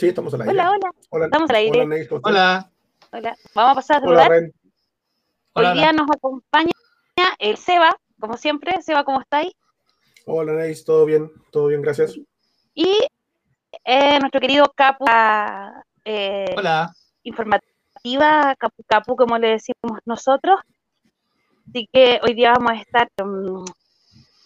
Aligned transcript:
Sí, 0.00 0.08
estamos 0.08 0.32
al 0.32 0.40
aire. 0.40 0.52
Hola, 0.52 0.78
hola. 1.10 1.24
Estamos 1.26 1.50
al 1.50 1.56
aire. 1.56 1.78
Hola, 1.78 1.94
Neis, 1.94 2.08
¿cómo 2.08 2.18
estás? 2.20 2.32
Hola. 2.32 2.70
Hola. 3.12 3.36
Vamos 3.54 3.72
a 3.72 3.74
pasar 3.74 3.96
a 3.96 4.00
Hola, 4.00 4.08
saludar. 4.08 4.30
Ren. 4.30 4.44
Hoy 4.44 4.52
Hola, 5.52 5.72
día 5.74 5.90
hola. 5.90 5.92
nos 5.92 6.10
acompaña 6.16 6.72
el 7.38 7.58
Seba, 7.58 7.94
como 8.18 8.38
siempre. 8.38 8.80
Seba, 8.80 9.04
¿cómo 9.04 9.20
estáis? 9.20 9.52
Hola, 10.24 10.54
Neis, 10.54 10.86
¿todo 10.86 11.04
bien? 11.04 11.30
¿Todo 11.50 11.66
bien? 11.66 11.82
Gracias. 11.82 12.18
Y 12.72 12.96
eh, 13.84 14.18
nuestro 14.20 14.40
querido 14.40 14.72
Capu, 14.74 15.04
la, 15.04 15.84
eh, 16.06 16.54
Hola. 16.56 16.94
informativa, 17.22 18.56
Capu 18.58 18.82
Capu, 18.86 19.16
como 19.16 19.36
le 19.36 19.48
decimos 19.48 20.00
nosotros. 20.06 20.60
Así 21.68 21.90
que 21.92 22.20
hoy 22.22 22.32
día 22.32 22.54
vamos 22.54 22.72
a 22.72 22.76
estar 22.76 23.06
mm, 23.22 23.64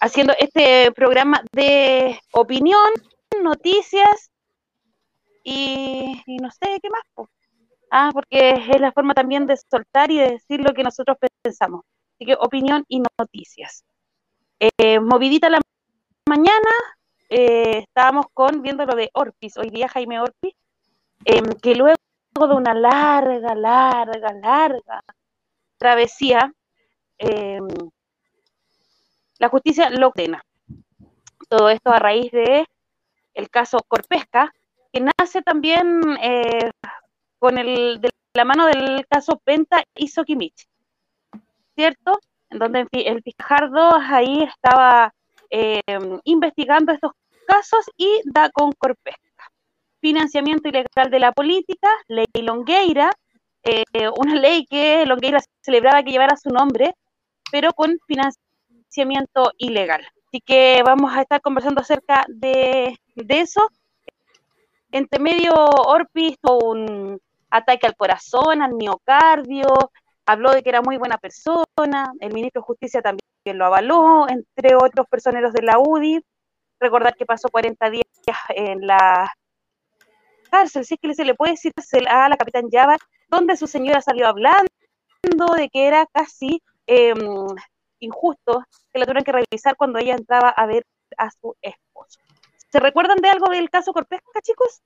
haciendo 0.01 0.35
este 0.37 0.91
programa 0.91 1.45
de 1.53 2.19
opinión, 2.33 2.91
noticias 3.41 4.33
y, 5.45 6.23
no 6.41 6.51
sé 6.51 6.81
qué 6.83 6.89
más. 6.91 7.29
Ah, 7.91 8.11
porque 8.13 8.51
es 8.51 8.81
la 8.81 8.93
forma 8.93 9.15
también 9.15 9.47
de 9.47 9.57
soltar 9.57 10.11
y 10.11 10.19
de 10.19 10.31
decir 10.33 10.61
lo 10.61 10.73
que 10.73 10.83
nosotros 10.83 11.17
pensamos. 11.43 11.83
Así 12.15 12.27
que 12.27 12.35
opinión 12.35 12.85
y 12.89 13.03
noticias. 13.19 13.85
Eh, 14.59 14.99
movidita 14.99 15.51
la 15.51 15.61
mañana, 16.27 16.71
eh, 17.29 17.79
estábamos 17.79 18.27
con 18.33 18.63
viendo 18.63 18.87
lo 18.87 18.97
de 18.97 19.11
Orpis, 19.13 19.57
hoy 19.59 19.71
día 19.71 19.89
Jaime 19.89 20.21
Orpis, 20.21 20.55
em, 21.25 21.45
que 21.63 21.75
luego 21.75 21.97
de 22.35 22.55
una 22.55 22.75
larga, 22.75 23.55
larga, 23.55 24.33
larga 24.33 25.05
travesía, 25.77 26.53
em, 27.19 27.69
la 29.39 29.49
justicia 29.49 29.91
lo 29.91 30.09
ordena. 30.09 30.43
Todo 31.49 31.69
esto 31.69 31.91
a 31.91 31.99
raíz 31.99 32.33
de 32.33 32.67
el 33.35 33.51
caso 33.51 33.79
Corpesca, 33.87 34.53
que 34.95 35.01
nace 35.19 35.43
también 35.43 36.01
eh, 36.23 36.71
con 37.41 37.59
el, 37.59 38.01
de 38.01 38.11
la 38.33 38.45
mano 38.45 38.67
del 38.67 39.05
caso 39.09 39.41
Penta 39.45 39.83
y 39.93 40.07
Sokimich, 40.07 40.69
¿cierto? 41.75 42.21
En 42.49 42.61
donde 42.61 42.87
el 42.93 43.21
Fijardo 43.23 43.97
ahí 43.97 44.45
estaba 44.45 45.13
eh, 45.51 45.81
investigando 46.23 46.93
estos 46.93 47.11
casos 47.47 47.91
y 47.97 48.21
da 48.25 48.51
con 48.51 48.71
Corpesca. 48.73 49.51
Financiamiento 50.01 50.69
ilegal 50.69 51.11
de 51.11 51.19
la 51.19 51.33
política, 51.33 51.89
ley 52.07 52.27
Longueira, 52.35 53.11
eh, 53.65 53.83
una 54.17 54.37
ley 54.37 54.65
que 54.67 55.05
Longueira 55.07 55.41
celebraba 55.61 56.05
que 56.05 56.13
llevara 56.13 56.37
su 56.37 56.51
nombre, 56.51 56.95
pero 57.51 57.73
con 57.73 57.99
financiamiento 58.07 59.51
ilegal. 59.59 60.07
Así 60.29 60.41
que 60.41 60.83
vamos 60.85 61.13
a 61.17 61.23
estar 61.23 61.41
conversando 61.41 61.81
acerca 61.81 62.25
de 62.29 62.97
eso. 63.29 63.69
Entre 64.95 65.19
medio, 65.19 65.53
Orpis 65.57 66.39
tuvo 66.41 66.71
un 66.71 67.21
ataque 67.51 67.85
al 67.85 67.97
corazón, 67.97 68.63
al 68.63 68.75
miocardio, 68.75 69.67
habló 70.25 70.53
de 70.53 70.63
que 70.63 70.69
era 70.69 70.83
muy 70.83 70.99
buena 70.99 71.19
persona, 71.19 72.13
el 72.21 72.33
ministro 72.33 72.63
de 72.63 72.67
Justicia 72.67 73.03
también 73.03 73.59
lo 73.59 73.65
avaló, 73.65 74.29
entre 74.29 74.77
otros 74.77 75.09
personeros 75.09 75.53
de 75.53 75.63
la 75.63 75.81
UDI. 75.81 76.25
Recordar 76.79 77.17
que 77.17 77.27
pasó 77.27 77.49
40 77.49 77.91
días 77.91 78.05
en 78.51 78.87
la 78.87 79.33
cárcel, 80.49 80.85
si 80.85 80.95
es 80.95 81.01
que 81.01 81.13
se 81.13 81.25
le 81.25 81.35
puede 81.35 81.55
decir 81.55 81.73
a 82.09 82.29
la 82.29 82.37
capitán 82.37 82.71
Java, 82.71 82.97
donde 83.29 83.57
su 83.57 83.67
señora 83.67 84.01
salió 84.01 84.29
hablando 84.29 84.69
de 85.57 85.71
que 85.71 85.89
era 85.89 86.07
casi 86.07 86.63
eh, 86.87 87.15
injusto 87.99 88.63
que 88.93 89.01
la 89.01 89.07
tuvieran 89.07 89.25
que 89.25 89.33
revisar 89.33 89.75
cuando 89.77 89.99
ella 89.99 90.15
entraba 90.15 90.51
a 90.51 90.67
ver 90.67 90.87
a 91.17 91.33
su 91.33 91.57
esposo. 91.61 92.21
¿Se 92.75 92.81
recuerdan 92.81 93.19
de 93.19 93.29
algo 93.29 93.51
del 93.51 93.71
caso 93.71 93.93
Corpesca, 93.93 94.41
chicos? 94.43 94.83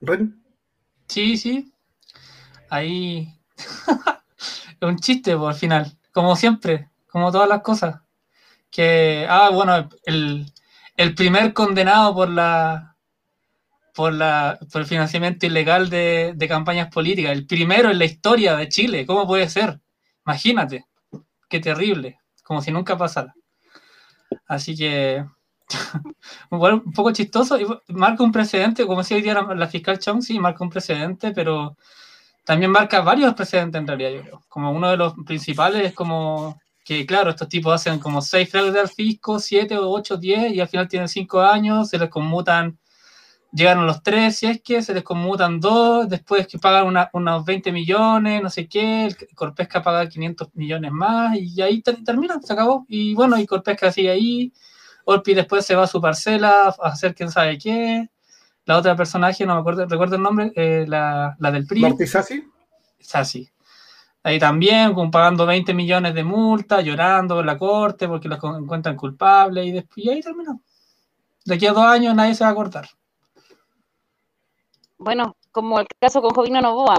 Ren, 0.00 0.42
Sí, 1.06 1.36
sí. 1.36 1.72
Ahí. 2.68 3.32
Es 3.56 4.76
un 4.82 4.98
chiste 4.98 5.36
por 5.36 5.54
final. 5.54 5.96
Como 6.10 6.34
siempre, 6.34 6.90
como 7.06 7.30
todas 7.30 7.48
las 7.48 7.62
cosas. 7.62 8.00
Que. 8.72 9.24
Ah, 9.30 9.50
bueno, 9.52 9.88
el, 10.02 10.52
el 10.96 11.14
primer 11.14 11.52
condenado 11.52 12.12
por 12.12 12.30
la. 12.30 12.96
Por, 13.94 14.12
la, 14.14 14.58
por 14.72 14.80
el 14.80 14.88
financiamiento 14.88 15.46
ilegal 15.46 15.90
de, 15.90 16.32
de 16.34 16.48
campañas 16.48 16.92
políticas. 16.92 17.30
El 17.30 17.46
primero 17.46 17.92
en 17.92 18.00
la 18.00 18.04
historia 18.04 18.56
de 18.56 18.68
Chile. 18.68 19.06
¿Cómo 19.06 19.28
puede 19.28 19.48
ser? 19.48 19.80
Imagínate. 20.26 20.86
Qué 21.48 21.60
terrible. 21.60 22.18
Como 22.42 22.62
si 22.62 22.72
nunca 22.72 22.98
pasara. 22.98 23.32
Así 24.46 24.76
que. 24.76 25.24
Igual 26.50 26.74
un 26.84 26.92
poco 26.92 27.12
chistoso, 27.12 27.58
marca 27.88 28.22
un 28.22 28.32
precedente, 28.32 28.86
como 28.86 29.00
decía 29.00 29.18
hoy 29.18 29.22
día 29.22 29.34
la, 29.34 29.54
la 29.54 29.68
fiscal 29.68 29.98
Chong, 29.98 30.22
sí, 30.22 30.38
marca 30.38 30.64
un 30.64 30.70
precedente, 30.70 31.32
pero 31.32 31.76
también 32.44 32.70
marca 32.70 33.02
varios 33.02 33.34
precedentes 33.34 33.78
en 33.78 33.86
realidad, 33.86 34.10
yo 34.10 34.22
creo. 34.22 34.42
Como 34.48 34.72
uno 34.72 34.90
de 34.90 34.96
los 34.96 35.12
principales 35.26 35.84
es 35.84 35.92
como 35.92 36.58
que, 36.82 37.04
claro, 37.04 37.28
estos 37.28 37.50
tipos 37.50 37.74
hacen 37.74 37.98
como 37.98 38.22
seis 38.22 38.50
fraudes 38.50 38.80
al 38.80 38.88
fisco, 38.88 39.38
siete 39.38 39.76
o 39.76 39.90
ocho, 39.90 40.16
diez, 40.16 40.54
y 40.54 40.60
al 40.60 40.68
final 40.68 40.88
tienen 40.88 41.08
cinco 41.08 41.40
años, 41.42 41.90
se 41.90 41.98
les 41.98 42.08
conmutan, 42.08 42.78
llegan 43.52 43.78
a 43.78 43.84
los 43.84 44.02
tres, 44.02 44.36
si 44.36 44.46
es 44.46 44.60
que 44.62 44.82
se 44.82 44.92
les 44.94 45.02
conmutan 45.02 45.58
dos, 45.60 46.08
después 46.08 46.46
que 46.46 46.58
pagan 46.58 46.86
una- 46.86 47.08
unos 47.12 47.44
20 47.44 47.72
millones, 47.72 48.42
no 48.42 48.50
sé 48.50 48.68
qué, 48.68 49.06
el 49.06 49.16
Corpesca 49.34 49.82
paga 49.82 50.08
500 50.08 50.48
millones 50.54 50.92
más, 50.92 51.36
y 51.36 51.60
ahí 51.62 51.80
ter- 51.82 52.02
termina, 52.04 52.40
se 52.42 52.52
acabó. 52.52 52.84
Y 52.88 53.14
bueno, 53.14 53.38
y 53.38 53.46
Corpesca 53.46 53.90
sigue 53.90 54.10
ahí, 54.10 54.52
Orpi 55.04 55.32
después 55.34 55.64
se 55.64 55.74
va 55.74 55.84
a 55.84 55.86
su 55.86 56.00
parcela 56.00 56.68
a 56.68 56.88
hacer 56.88 57.14
quién 57.14 57.30
sabe 57.30 57.56
qué. 57.58 58.08
La 58.66 58.76
otra 58.76 58.94
personaje, 58.94 59.46
no 59.46 59.54
me 59.54 59.60
acuerdo, 59.60 59.86
recuerdo 59.86 60.16
el 60.16 60.22
nombre, 60.22 60.52
eh, 60.54 60.84
la, 60.86 61.34
la 61.38 61.50
del 61.50 61.66
PRI, 61.66 61.80
Martí 61.80 62.06
Sassi. 62.06 62.44
Sassi. 63.00 63.48
Ahí 64.22 64.38
también, 64.38 64.94
pagando 65.10 65.46
20 65.46 65.72
millones 65.72 66.12
de 66.12 66.22
multa, 66.24 66.82
llorando 66.82 67.40
en 67.40 67.46
la 67.46 67.56
corte 67.56 68.06
porque 68.06 68.28
los 68.28 68.38
encuentran 68.44 68.94
culpables 68.96 69.64
y, 69.66 69.72
después, 69.72 70.04
y 70.04 70.10
ahí 70.10 70.20
terminó. 70.20 70.60
De 71.46 71.54
aquí 71.54 71.66
a 71.66 71.72
dos 71.72 71.84
años 71.84 72.14
nadie 72.14 72.34
se 72.34 72.44
va 72.44 72.50
a 72.50 72.54
cortar. 72.54 72.86
Bueno, 74.98 75.36
como 75.52 75.78
el 75.78 75.86
caso 76.00 76.20
con 76.20 76.32
Jovino 76.32 76.60
Novoa, 76.60 76.98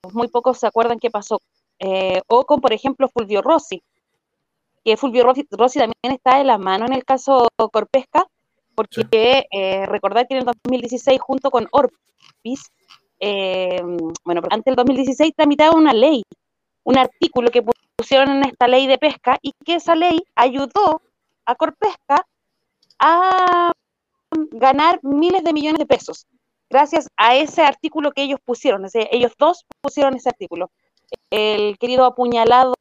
pues 0.00 0.14
muy 0.14 0.28
pocos 0.28 0.58
se 0.58 0.66
acuerdan 0.66 0.98
qué 0.98 1.10
pasó. 1.10 1.40
Eh, 1.78 2.20
o 2.26 2.44
con, 2.44 2.60
por 2.60 2.72
ejemplo, 2.72 3.08
Fulvio 3.08 3.42
Rossi, 3.42 3.82
que 4.84 4.96
Fulvio 4.96 5.24
Rossi, 5.24 5.46
Rossi 5.50 5.78
también 5.78 6.14
está 6.14 6.38
de 6.38 6.44
la 6.44 6.58
mano 6.58 6.86
en 6.86 6.92
el 6.92 7.04
caso 7.04 7.48
Corpesca, 7.72 8.26
porque 8.74 9.46
eh, 9.50 9.86
recordar 9.86 10.26
que 10.26 10.34
en 10.34 10.40
el 10.40 10.46
2016, 10.46 11.20
junto 11.20 11.50
con 11.50 11.68
Orpis, 11.70 12.72
eh, 13.20 13.80
bueno, 14.24 14.42
antes 14.50 14.64
del 14.64 14.76
2016 14.76 15.32
tramitaba 15.36 15.76
una 15.76 15.92
ley, 15.92 16.22
un 16.84 16.98
artículo 16.98 17.50
que 17.50 17.64
pusieron 17.96 18.30
en 18.30 18.44
esta 18.46 18.66
ley 18.66 18.86
de 18.86 18.98
pesca 18.98 19.38
y 19.42 19.52
que 19.64 19.74
esa 19.74 19.94
ley 19.94 20.22
ayudó 20.34 21.02
a 21.44 21.54
Corpesca 21.54 22.26
a 22.98 23.72
ganar 24.50 24.98
miles 25.02 25.44
de 25.44 25.52
millones 25.52 25.78
de 25.78 25.86
pesos 25.86 26.26
gracias 26.70 27.08
a 27.16 27.36
ese 27.36 27.62
artículo 27.62 28.12
que 28.12 28.22
ellos 28.22 28.40
pusieron, 28.44 28.84
es 28.84 28.92
decir, 28.92 29.08
ellos 29.12 29.32
dos 29.38 29.64
pusieron 29.80 30.14
ese 30.14 30.28
artículo. 30.28 30.70
El 31.30 31.78
querido 31.78 32.04
apuñalado 32.04 32.74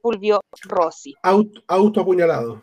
Fulvio 0.00 0.40
Rossi, 0.62 1.14
Auto, 1.22 1.60
autoapuñalado. 1.66 2.62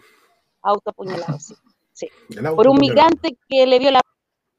autoapuñalado, 0.61 1.39
sí, 1.39 1.53
sí. 1.91 2.07
Por 2.55 2.67
un 2.67 2.77
migrante 2.77 3.37
que 3.49 3.65
le 3.67 3.79
vio 3.79 3.91
la 3.91 4.01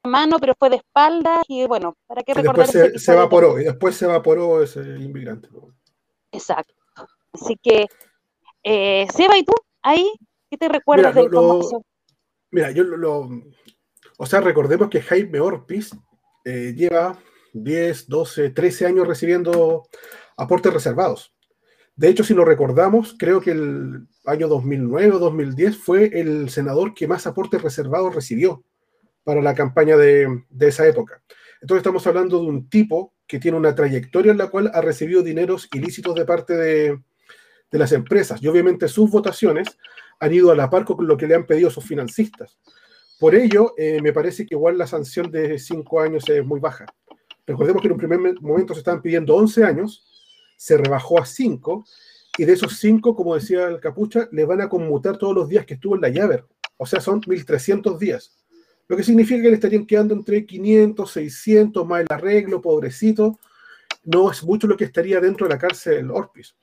mano, 0.04 0.38
pero 0.38 0.54
fue 0.58 0.68
de 0.68 0.76
espalda 0.76 1.42
y 1.48 1.66
bueno, 1.66 1.94
¿para 2.06 2.22
qué 2.22 2.32
Y 2.32 2.34
recordar 2.34 2.66
después 2.66 2.84
ese 2.92 2.98
se, 2.98 3.12
evaporó, 3.12 3.58
y 3.58 3.64
después 3.64 3.96
se 3.96 4.04
evaporó 4.04 4.62
ese 4.62 4.80
inmigrante. 4.80 5.48
Exacto. 6.30 6.74
Así 7.32 7.56
que, 7.62 7.86
eh, 8.62 9.06
Seba, 9.10 9.38
¿y 9.38 9.44
tú? 9.44 9.54
Ahí, 9.82 10.12
¿qué 10.50 10.58
te 10.58 10.68
recuerdas 10.68 11.14
Mira, 11.14 11.22
del 11.22 11.32
lo-? 11.32 11.82
Mira, 12.50 12.70
yo 12.72 12.84
lo, 12.84 12.96
lo- 12.96 13.28
O 14.18 14.26
sea, 14.26 14.40
recordemos 14.40 14.88
que 14.88 15.02
Jaime 15.02 15.40
Orpiz 15.40 15.90
eh, 16.44 16.72
lleva 16.76 17.18
10, 17.52 18.08
12, 18.08 18.50
13 18.50 18.86
años 18.86 19.08
recibiendo 19.08 19.88
aportes 20.36 20.72
reservados. 20.72 21.34
De 21.96 22.08
hecho, 22.08 22.24
si 22.24 22.34
lo 22.34 22.44
recordamos, 22.44 23.14
creo 23.18 23.40
que 23.40 23.52
el 23.52 24.06
año 24.24 24.48
2009 24.48 25.12
o 25.12 25.18
2010 25.18 25.76
fue 25.76 26.10
el 26.18 26.50
senador 26.50 26.94
que 26.94 27.06
más 27.06 27.26
aportes 27.26 27.62
reservados 27.62 28.14
recibió 28.14 28.64
para 29.22 29.40
la 29.40 29.54
campaña 29.54 29.96
de, 29.96 30.44
de 30.50 30.68
esa 30.68 30.86
época. 30.86 31.22
Entonces 31.60 31.78
estamos 31.80 32.06
hablando 32.06 32.40
de 32.40 32.46
un 32.46 32.68
tipo 32.68 33.14
que 33.26 33.38
tiene 33.38 33.56
una 33.56 33.74
trayectoria 33.74 34.32
en 34.32 34.38
la 34.38 34.48
cual 34.48 34.70
ha 34.74 34.80
recibido 34.80 35.22
dineros 35.22 35.68
ilícitos 35.72 36.14
de 36.14 36.24
parte 36.24 36.54
de, 36.54 36.98
de 37.70 37.78
las 37.78 37.92
empresas 37.92 38.42
y 38.42 38.48
obviamente 38.48 38.86
sus 38.88 39.10
votaciones 39.10 39.78
han 40.20 40.32
ido 40.32 40.50
a 40.50 40.56
la 40.56 40.68
par 40.70 40.84
con 40.84 41.06
lo 41.06 41.16
que 41.16 41.26
le 41.26 41.34
han 41.34 41.46
pedido 41.46 41.70
sus 41.70 41.84
financistas. 41.84 42.58
Por 43.18 43.34
ello, 43.34 43.74
eh, 43.76 44.00
me 44.02 44.12
parece 44.12 44.44
que 44.44 44.54
igual 44.54 44.76
la 44.76 44.86
sanción 44.86 45.30
de 45.30 45.58
cinco 45.58 46.00
años 46.00 46.28
es 46.28 46.44
muy 46.44 46.60
baja. 46.60 46.86
Recordemos 47.46 47.82
que 47.82 47.88
en 47.88 47.92
un 47.92 47.98
primer 47.98 48.40
momento 48.40 48.74
se 48.74 48.80
estaban 48.80 49.02
pidiendo 49.02 49.34
11 49.36 49.64
años, 49.64 50.04
se 50.56 50.76
rebajó 50.76 51.20
a 51.20 51.26
5, 51.26 51.84
y 52.36 52.44
de 52.44 52.52
esos 52.54 52.78
5, 52.78 53.14
como 53.14 53.34
decía 53.34 53.66
el 53.68 53.80
capucha, 53.80 54.28
le 54.32 54.44
van 54.44 54.60
a 54.60 54.68
conmutar 54.68 55.18
todos 55.18 55.34
los 55.34 55.48
días 55.48 55.64
que 55.64 55.74
estuvo 55.74 55.94
en 55.94 56.00
la 56.00 56.08
llave. 56.08 56.44
O 56.76 56.86
sea, 56.86 57.00
son 57.00 57.20
1.300 57.20 57.98
días. 57.98 58.36
Lo 58.88 58.96
que 58.96 59.04
significa 59.04 59.42
que 59.42 59.48
le 59.48 59.54
estarían 59.54 59.86
quedando 59.86 60.14
entre 60.14 60.44
500, 60.44 61.10
600, 61.10 61.86
más 61.86 62.00
el 62.00 62.06
arreglo, 62.10 62.60
pobrecito. 62.60 63.38
No 64.04 64.30
es 64.30 64.42
mucho 64.42 64.66
lo 64.66 64.76
que 64.76 64.84
estaría 64.84 65.20
dentro 65.20 65.46
de 65.46 65.54
la 65.54 65.58
cárcel 65.58 66.10
Orpis. 66.10 66.56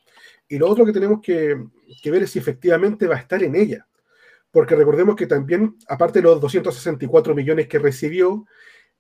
Y 0.48 0.58
lo 0.58 0.70
otro 0.70 0.86
que 0.86 0.92
tenemos 0.92 1.22
que, 1.22 1.58
ver 2.06 2.24
es 2.24 2.32
si 2.32 2.40
efectivamente 2.40 3.08
va 3.08 3.16
a 3.16 3.20
estar 3.20 3.42
en 3.42 3.56
ella. 3.56 3.88
Porque 4.52 4.76
recordemos 4.76 5.16
que 5.16 5.28
también, 5.28 5.78
aparte 5.88 6.20
de 6.20 6.24
los 6.24 6.42
264 6.42 7.34
millones 7.34 7.68
que 7.68 7.80
recibió, 7.80 8.46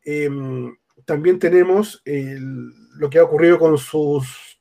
em, 0.04 0.76
también 1.06 1.40
tenemos 1.40 2.02
lo 2.06 3.10
que 3.10 3.20
ha 3.20 3.24
ocurrido 3.24 3.60
con 3.60 3.78
sus, 3.78 4.60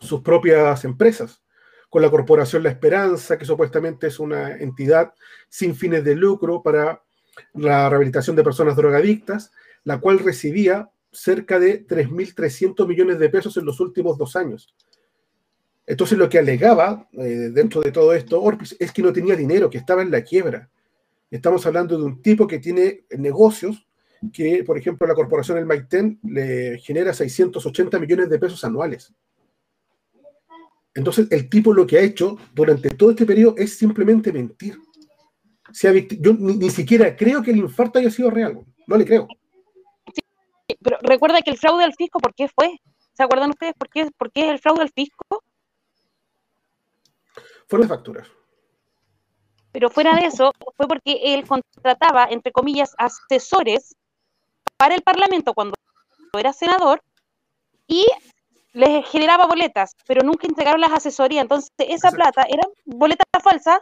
sus 0.00 0.20
propias 0.20 0.84
empresas, 0.84 1.42
con 1.88 2.02
la 2.02 2.10
Corporación 2.10 2.62
La 2.62 2.70
Esperanza, 2.70 3.38
que 3.38 3.44
supuestamente 3.44 4.06
es 4.06 4.18
una 4.18 4.56
entidad 4.56 5.12
sin 5.48 5.74
fines 5.74 6.04
de 6.04 6.14
lucro 6.14 6.62
para 6.62 7.02
la 7.54 7.88
rehabilitación 7.88 8.36
de 8.36 8.44
personas 8.44 8.76
drogadictas, 8.76 9.52
la 9.84 9.98
cual 10.00 10.18
recibía 10.18 10.90
cerca 11.12 11.58
de 11.58 11.86
3.300 11.86 12.86
millones 12.86 13.18
de 13.18 13.28
pesos 13.28 13.56
en 13.56 13.64
los 13.64 13.80
últimos 13.80 14.16
dos 14.18 14.36
años. 14.36 14.74
Entonces 15.90 16.16
lo 16.16 16.28
que 16.28 16.38
alegaba 16.38 17.08
eh, 17.14 17.50
dentro 17.52 17.80
de 17.80 17.90
todo 17.90 18.14
esto 18.14 18.40
Orpis 18.40 18.76
es 18.78 18.92
que 18.92 19.02
no 19.02 19.12
tenía 19.12 19.34
dinero, 19.34 19.68
que 19.68 19.78
estaba 19.78 20.02
en 20.02 20.12
la 20.12 20.22
quiebra. 20.22 20.70
Estamos 21.28 21.66
hablando 21.66 21.98
de 21.98 22.04
un 22.04 22.22
tipo 22.22 22.46
que 22.46 22.60
tiene 22.60 23.06
negocios 23.18 23.88
que, 24.32 24.62
por 24.62 24.78
ejemplo, 24.78 25.04
la 25.08 25.16
corporación 25.16 25.58
El 25.58 25.66
Maiten 25.66 26.20
le 26.22 26.78
genera 26.78 27.12
680 27.12 27.98
millones 27.98 28.30
de 28.30 28.38
pesos 28.38 28.62
anuales. 28.62 29.12
Entonces, 30.94 31.26
el 31.28 31.50
tipo 31.50 31.74
lo 31.74 31.84
que 31.88 31.98
ha 31.98 32.02
hecho 32.02 32.38
durante 32.54 32.90
todo 32.90 33.10
este 33.10 33.26
periodo 33.26 33.56
es 33.58 33.76
simplemente 33.76 34.32
mentir. 34.32 34.78
yo 36.20 36.34
ni, 36.34 36.70
siquiera 36.70 37.16
creo 37.16 37.42
que 37.42 37.50
el 37.50 37.56
infarto 37.56 37.98
haya 37.98 38.12
sido 38.12 38.30
real. 38.30 38.60
No 38.86 38.96
le 38.96 39.04
creo. 39.04 39.26
pero 40.80 40.98
recuerda 41.02 41.42
que 41.42 41.50
el 41.50 41.58
fraude 41.58 41.82
al 41.82 41.94
fisco, 41.94 42.20
¿por 42.20 42.32
qué 42.32 42.46
fue? 42.46 42.78
¿Se 43.12 43.24
acuerdan 43.24 43.50
ustedes 43.50 43.74
por 43.74 43.88
qué, 43.88 44.08
por 44.16 44.30
qué 44.30 44.50
el 44.50 44.60
fraude 44.60 44.82
al 44.82 44.90
fisco? 44.90 45.42
Fueron 47.70 47.88
facturas. 47.88 48.28
Pero 49.72 49.88
fuera 49.88 50.16
de 50.16 50.26
eso, 50.26 50.52
fue 50.76 50.88
porque 50.88 51.20
él 51.32 51.46
contrataba, 51.46 52.26
entre 52.28 52.50
comillas, 52.50 52.94
asesores 52.98 53.94
para 54.76 54.96
el 54.96 55.02
Parlamento 55.02 55.54
cuando 55.54 55.74
era 56.36 56.52
senador 56.52 57.00
y 57.86 58.04
les 58.72 59.08
generaba 59.08 59.46
boletas, 59.46 59.94
pero 60.06 60.22
nunca 60.22 60.48
entregaron 60.48 60.80
las 60.80 60.92
asesorías. 60.92 61.42
Entonces, 61.42 61.70
esa 61.78 62.10
plata 62.10 62.44
era 62.48 62.64
boleta 62.84 63.24
falsa. 63.42 63.80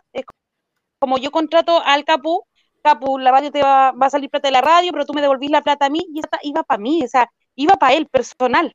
Como 0.99 1.17
yo 1.17 1.31
contrato 1.31 1.81
al 1.83 2.05
Capu, 2.05 2.43
Capu, 2.83 3.19
la 3.19 3.31
radio 3.31 3.51
te 3.51 3.63
va, 3.63 3.93
va, 3.93 4.07
a 4.07 4.11
salir 4.11 4.29
plata 4.29 4.49
de 4.49 4.53
la 4.53 4.61
radio, 4.61 4.93
pero 4.93 5.07
tú 5.07 5.15
me 5.15 5.23
devolvís 5.23 5.51
la 5.51 5.63
plata 5.63 5.87
a 5.87 5.91
mí 5.91 6.07
y 6.13 6.19
esa 6.19 6.39
iba 6.43 6.63
para 6.63 6.81
mí, 6.81 7.03
o 7.05 7.09
sea, 7.09 7.31
iba 7.55 7.75
para 7.75 7.95
él, 7.95 8.07
personal. 8.09 8.75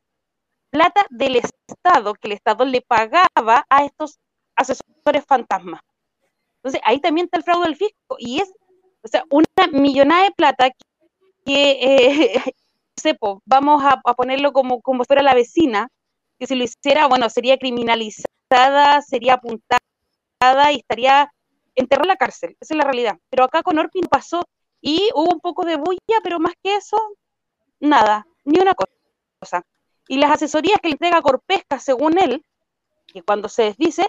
Plata 0.70 1.06
del 1.10 1.36
Estado, 1.36 2.14
que 2.14 2.28
el 2.28 2.32
Estado 2.32 2.64
le 2.64 2.80
pagaba 2.80 3.64
a 3.68 3.84
estos 3.84 4.18
asesores 4.56 5.24
fantasmas. 5.26 5.80
Entonces, 6.56 6.80
ahí 6.84 7.00
también 7.00 7.26
está 7.26 7.38
el 7.38 7.44
fraude 7.44 7.66
del 7.66 7.76
fisco 7.76 8.16
y 8.18 8.40
es, 8.40 8.50
o 9.02 9.08
sea, 9.08 9.24
una 9.30 9.46
millonada 9.72 10.24
de 10.24 10.30
plata 10.30 10.70
que, 11.44 11.70
eh, 11.70 12.54
sepo, 12.96 13.42
vamos 13.44 13.82
a, 13.84 14.00
ponerlo 14.14 14.52
como, 14.52 14.80
como 14.80 15.04
fuera 15.04 15.22
la 15.22 15.34
vecina, 15.34 15.88
que 16.38 16.46
si 16.46 16.54
lo 16.54 16.64
hiciera, 16.64 17.06
bueno, 17.06 17.28
sería 17.28 17.58
criminalizada, 17.58 19.02
sería 19.02 19.34
apuntada 19.34 20.72
y 20.72 20.76
estaría 20.76 21.30
enterrada 21.74 22.04
en 22.04 22.08
la 22.08 22.16
cárcel. 22.16 22.56
Esa 22.60 22.74
es 22.74 22.78
la 22.78 22.84
realidad. 22.84 23.18
Pero 23.30 23.44
acá 23.44 23.62
con 23.62 23.78
Orpin 23.78 24.06
pasó 24.06 24.42
y 24.80 25.10
hubo 25.14 25.32
un 25.32 25.40
poco 25.40 25.64
de 25.64 25.76
bulla, 25.76 26.20
pero 26.22 26.38
más 26.38 26.54
que 26.62 26.76
eso, 26.76 26.96
nada, 27.80 28.26
ni 28.44 28.58
una 28.58 28.74
cosa. 28.74 29.62
Y 30.08 30.18
las 30.18 30.32
asesorías 30.32 30.78
que 30.80 30.88
le 30.88 30.92
entrega 30.92 31.22
Corpesca, 31.22 31.78
según 31.78 32.18
él, 32.18 32.44
que 33.06 33.22
cuando 33.22 33.48
se 33.48 33.64
desdice, 33.64 34.06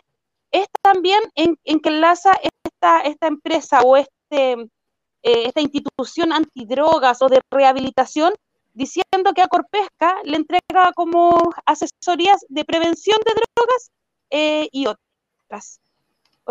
es 0.55 0.67
también 0.81 1.19
en, 1.35 1.57
que 1.81 1.89
enlaza 1.89 2.31
esta, 2.41 3.01
esta 3.01 3.27
empresa 3.27 3.81
o 3.81 3.97
este, 3.97 4.53
eh, 4.53 5.47
esta 5.47 5.59
institución 5.59 6.31
antidrogas 6.31 7.21
o 7.21 7.27
de 7.27 7.41
rehabilitación 7.51 8.33
diciendo 8.73 9.33
que 9.35 9.41
a 9.41 9.47
Corpesca 9.47 10.15
le 10.23 10.37
entrega 10.37 10.93
como 10.95 11.53
asesorías 11.65 12.45
de 12.47 12.63
prevención 12.63 13.17
de 13.25 13.33
drogas 13.33 13.91
eh, 14.29 14.69
y 14.71 14.87
otras. 14.87 15.81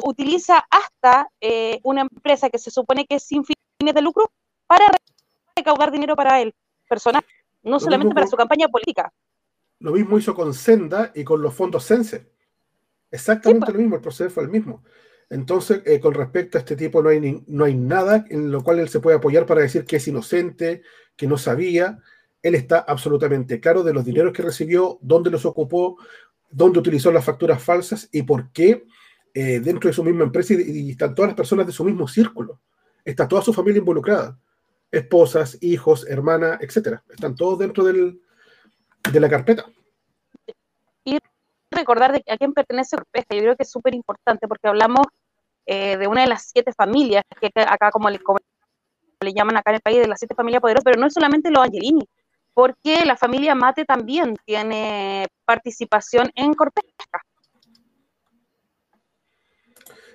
Utiliza 0.03 0.67
hasta 0.69 1.29
eh, 1.41 1.81
una 1.83 2.03
empresa 2.03 2.51
que 2.51 2.59
se 2.59 2.71
supone 2.71 3.07
que 3.07 3.17
es 3.17 3.23
sin 3.23 3.43
fines 3.45 3.95
de 3.95 4.03
lucro 4.03 4.31
para 4.67 4.87
recaudar 5.57 5.91
dinero 5.93 6.17
para 6.17 6.43
él, 6.43 6.53
personal, 6.89 7.25
no 7.63 7.81
solamente 7.81 8.15
para 8.15 8.27
su 8.27 8.37
campaña 8.37 8.69
política. 8.69 9.13
Lo 9.79 9.93
mismo 9.93 10.19
hizo 10.19 10.35
con 10.35 10.53
Senda 10.53 11.13
y 11.15 11.25
con 11.25 11.41
los 11.41 11.55
fondos 11.55 11.85
Sense. 11.85 12.34
Exactamente 13.15 13.71
lo 13.71 13.79
mismo, 13.79 13.95
el 13.95 14.03
proceso 14.03 14.29
fue 14.29 14.43
el 14.43 14.49
mismo. 14.49 14.83
Entonces, 15.31 15.83
eh, 15.85 16.01
con 16.01 16.15
respecto 16.15 16.59
a 16.59 16.63
este 16.63 16.75
tipo, 16.75 17.01
no 17.01 17.11
hay, 17.11 17.45
no 17.47 17.65
hay 17.65 17.77
nada 17.77 18.25
en 18.29 18.51
lo 18.51 18.61
cual 18.65 18.81
él 18.81 18.89
se 18.89 18.99
puede 18.99 19.19
apoyar 19.19 19.47
para 19.47 19.61
decir 19.61 19.85
que 19.85 19.97
es 19.97 20.09
inocente, 20.09 20.83
que 21.15 21.29
no 21.29 21.39
sabía. 21.39 22.01
Él 22.43 22.57
está 22.57 22.81
absolutamente 22.81 23.61
claro 23.61 23.85
de 23.85 23.95
los 23.95 24.05
dineros 24.05 24.33
que 24.33 24.43
recibió, 24.43 24.99
dónde 25.01 25.31
los 25.31 25.47
ocupó, 25.47 25.97
dónde 26.51 26.81
utilizó 26.81 27.13
las 27.13 27.25
facturas 27.25 27.63
falsas 27.63 28.09
y 28.11 28.25
por 28.25 28.51
qué 28.51 28.85
eh, 29.33 29.61
dentro 29.61 29.87
de 29.87 29.95
su 29.95 30.03
misma 30.03 30.25
empresa 30.25 30.55
y, 30.55 30.91
están 30.91 31.15
todas 31.15 31.29
las 31.29 31.37
personas 31.37 31.69
de 31.69 31.73
su 31.73 31.85
mismo 31.85 32.09
círculo. 32.09 32.59
Está 33.05 33.29
toda 33.29 33.43
su 33.43 33.53
familia 33.53 33.79
involucrada. 33.79 34.37
Esposas, 34.91 35.57
hijos, 35.61 36.05
hermana, 36.09 36.59
etcétera. 36.61 37.05
Están 37.09 37.37
todos 37.37 37.61
dentro 37.61 37.85
del, 37.85 38.21
de 39.13 39.21
la 39.21 39.29
carpeta 39.29 39.67
recordar 41.75 42.13
de 42.13 42.25
a 42.31 42.37
quién 42.37 42.53
pertenece 42.53 42.97
Corpesca. 42.97 43.35
Yo 43.35 43.43
creo 43.43 43.57
que 43.57 43.63
es 43.65 43.71
súper 43.71 43.95
importante 43.95 44.49
porque 44.49 44.69
hablamos 44.69 45.07
eh, 45.67 45.97
de 45.97 46.07
una 46.07 46.23
de 46.23 46.29
las 46.29 46.51
siete 46.53 46.73
familias, 46.73 47.25
que 47.41 47.51
acá 47.63 47.91
como 47.91 48.11
le, 48.11 48.21
le, 49.21 49.33
llaman 49.33 49.57
acá 49.57 49.71
en 49.71 49.77
el 49.77 49.81
país, 49.81 49.99
de 49.99 50.09
las 50.09 50.19
siete 50.19 50.35
familias 50.35 50.61
poderosas, 50.61 50.85
pero 50.85 51.01
no 51.01 51.07
es 51.07 51.15
solamente 51.15 51.51
los 51.51 51.65
Angelini, 51.65 52.07
porque 52.53 53.05
la 53.05 53.17
familia 53.17 53.55
Mate 53.55 53.85
también 53.85 54.37
tiene 54.45 55.27
participación 55.45 56.31
en 56.35 56.53
Corpesca. 56.55 57.23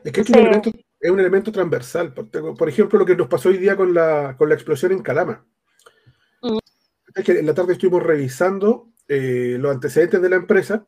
Es 0.03 0.11
que 0.11 0.21
es, 0.21 0.29
un 0.29 0.37
elemento, 0.37 0.71
es 0.99 1.11
un 1.11 1.19
elemento 1.19 1.51
transversal. 1.51 2.13
Por, 2.13 2.69
ejemplo, 2.69 2.99
lo 2.99 3.05
que 3.05 3.15
nos 3.15 3.27
pasó 3.27 3.49
hoy 3.49 3.57
día 3.57 3.75
con 3.75 3.93
la, 3.93 4.35
con 4.37 4.49
la 4.49 4.55
explosión 4.55 4.91
en 4.91 5.01
Calama. 5.01 5.45
Mm. 6.41 6.59
Es 7.15 7.23
que 7.23 7.39
en 7.39 7.45
la 7.45 7.53
tarde 7.53 7.73
estuvimos 7.73 8.03
revisando 8.03 8.93
eh, 9.07 9.57
los 9.59 9.71
antecedentes 9.71 10.21
de 10.21 10.29
la 10.29 10.35
empresa 10.35 10.85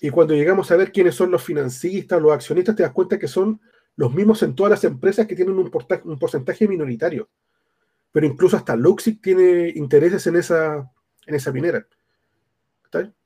y 0.00 0.10
cuando 0.10 0.34
llegamos 0.34 0.70
a 0.70 0.76
ver 0.76 0.92
quiénes 0.92 1.14
son 1.14 1.30
los 1.30 1.42
financistas, 1.42 2.22
los 2.22 2.32
accionistas, 2.32 2.76
te 2.76 2.82
das 2.84 2.92
cuenta 2.92 3.18
que 3.18 3.26
son 3.26 3.60
los 3.96 4.14
mismos 4.14 4.42
en 4.44 4.54
todas 4.54 4.70
las 4.70 4.84
empresas 4.84 5.26
que 5.26 5.34
tienen 5.34 5.58
un, 5.58 5.70
porcentaje 5.70 6.68
minoritario. 6.68 7.28
Pero 8.12 8.26
incluso 8.26 8.56
hasta 8.56 8.76
Luxic 8.76 9.20
tiene 9.20 9.72
intereses 9.74 10.26
en 10.28 10.36
esa, 10.36 10.88
en 11.26 11.34
esa 11.34 11.52
minera. 11.52 11.84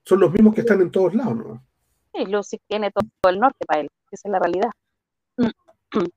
Son 0.04 0.18
los 0.18 0.32
mismos 0.32 0.54
que 0.54 0.62
están 0.62 0.80
en 0.80 0.90
todos 0.90 1.14
lados, 1.14 1.36
¿no? 1.36 1.64
Sí, 2.14 2.24
Luxic 2.24 2.62
tiene 2.66 2.90
todo 2.90 3.30
el 3.30 3.38
norte 3.38 3.64
para 3.66 3.80
él, 3.80 3.88
esa 4.10 4.28
es 4.28 4.32
la 4.32 4.38
realidad. 4.38 4.70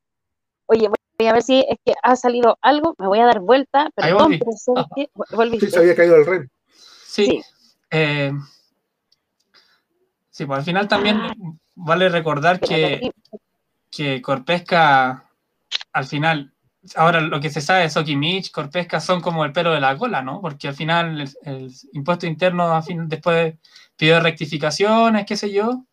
Oye, 0.68 0.90
voy 1.20 1.28
a 1.28 1.34
ver 1.34 1.44
si 1.44 1.60
es 1.70 1.78
que 1.86 1.94
ha 2.02 2.16
salido 2.16 2.58
algo, 2.62 2.96
me 2.98 3.08
voy 3.08 3.20
a 3.20 3.26
dar 3.26 3.42
vuelta, 3.42 3.90
perdón, 3.94 4.40
pero 4.40 4.52
sé 4.54 4.72
que... 4.96 5.60
Sí, 5.60 5.70
se 5.70 5.80
había 5.80 5.96
caído 5.96 6.16
el 6.16 6.26
REN. 6.26 6.52
Sí. 7.06 7.26
sí. 7.26 7.42
Eh, 7.92 8.32
Sí, 10.36 10.46
pues 10.46 10.60
al 10.60 10.66
final 10.66 10.90
también 10.90 11.18
vale 11.76 12.10
recordar 12.10 12.60
que, 12.60 13.10
que 13.90 14.22
Corpesca, 14.22 15.24
al 15.94 16.06
final, 16.06 16.54
ahora 16.98 17.22
lo 17.22 17.40
que 17.40 17.50
se 17.50 17.62
sabe 17.62 17.86
es 17.86 17.96
Mitch, 18.18 18.52
Corpesca 18.52 19.00
son 19.00 19.22
como 19.22 19.46
el 19.46 19.54
pelo 19.54 19.72
de 19.72 19.80
la 19.80 19.98
cola, 19.98 20.22
¿no? 20.22 20.42
Porque 20.42 20.68
al 20.68 20.76
final 20.76 21.22
el, 21.22 21.74
impuesto 21.94 22.28
interno 22.28 22.84
después 23.06 23.56
pidió 23.96 24.20
rectificaciones, 24.20 25.26
qué 25.26 25.38
sé 25.38 25.54
yo, 25.54 25.86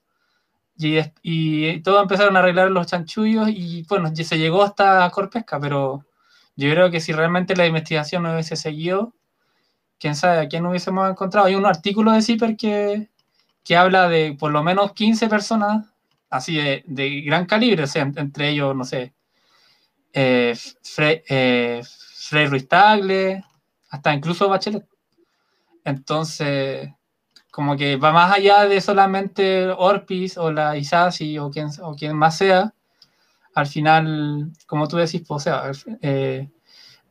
Y, 0.77 0.99
y 1.23 1.81
todos 1.83 2.03
empezaron 2.03 2.37
a 2.37 2.41
arreglar 2.41 2.73
los 2.73 2.89
chanchullos 2.89 3.49
y 3.49 3.85
bueno, 3.89 4.13
se 4.17 4.39
llegó 4.39 4.65
hasta 4.65 5.09
Corpesca, 5.11 5.61
pero 5.61 6.05
yo 6.57 6.69
creo 6.69 6.91
que 6.91 7.01
si 7.01 7.13
realmente 7.13 7.55
la 7.55 7.67
investigación 7.67 8.25
no 8.25 8.33
hubiese 8.33 8.57
seguido, 8.57 9.15
quién 10.01 10.17
sabe 10.17 10.41
a 10.41 10.49
quién 10.49 10.67
hubiésemos 10.67 11.09
encontrado. 11.09 11.47
Hay 11.47 11.55
un 11.55 11.65
artículo 11.65 12.11
de 12.11 12.23
CIPER 12.23 12.57
que, 12.57 13.12
que 13.65 13.77
habla 13.77 14.09
de 14.09 14.37
por 14.39 14.53
lo 14.53 14.63
menos 14.63 14.93
15 14.93 15.29
personas 15.29 15.87
así 16.31 16.57
de, 16.57 16.83
de 16.87 17.21
gran 17.21 17.47
calibre, 17.47 17.85
entre 17.95 18.49
ellos, 18.49 18.75
no 18.75 18.85
sé, 18.85 19.15
eh, 20.13 20.57
eh, 20.99 21.83
Frey 22.29 22.47
Ruiz 22.47 22.69
Tagle, 22.69 23.45
hasta 23.91 24.15
incluso 24.15 24.49
Bachelet. 24.49 24.87
Entonces, 25.85 26.91
como 27.51 27.77
que 27.77 27.97
va 27.97 28.13
más 28.13 28.33
allá 28.33 28.67
de 28.67 28.81
solamente 28.81 29.69
Orpis 29.69 30.39
o 30.39 30.51
la 30.53 30.77
Isasi 30.77 31.39
o 31.39 31.51
quien, 31.51 31.69
o 31.83 31.95
quien 31.95 32.17
más 32.17 32.39
sea. 32.39 32.75
Al 33.55 33.67
final, 33.67 34.53
como 34.67 34.89
tú 34.89 34.97
decís, 34.97 35.23
pues, 35.27 35.37
o 35.37 35.41
sea, 35.41 35.71
eh, 36.01 36.51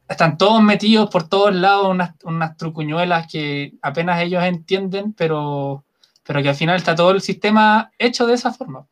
están 0.09 0.37
todos 0.37 0.61
metidos 0.63 1.09
por 1.09 1.29
todos 1.29 1.53
lados, 1.53 1.89
unas, 1.89 2.15
unas, 2.23 2.57
trucuñuelas 2.57 3.27
que 3.31 3.73
apenas 3.83 4.21
ellos 4.21 4.43
entienden, 4.43 5.13
pero, 5.13 5.85
pero 6.23 6.41
que 6.41 6.49
al 6.49 6.55
final 6.55 6.77
está 6.77 6.95
todo 6.95 7.11
el 7.11 7.21
sistema 7.21 7.91
hecho 7.97 8.25
de 8.25 8.33
esa 8.33 8.53
forma. 8.53 8.87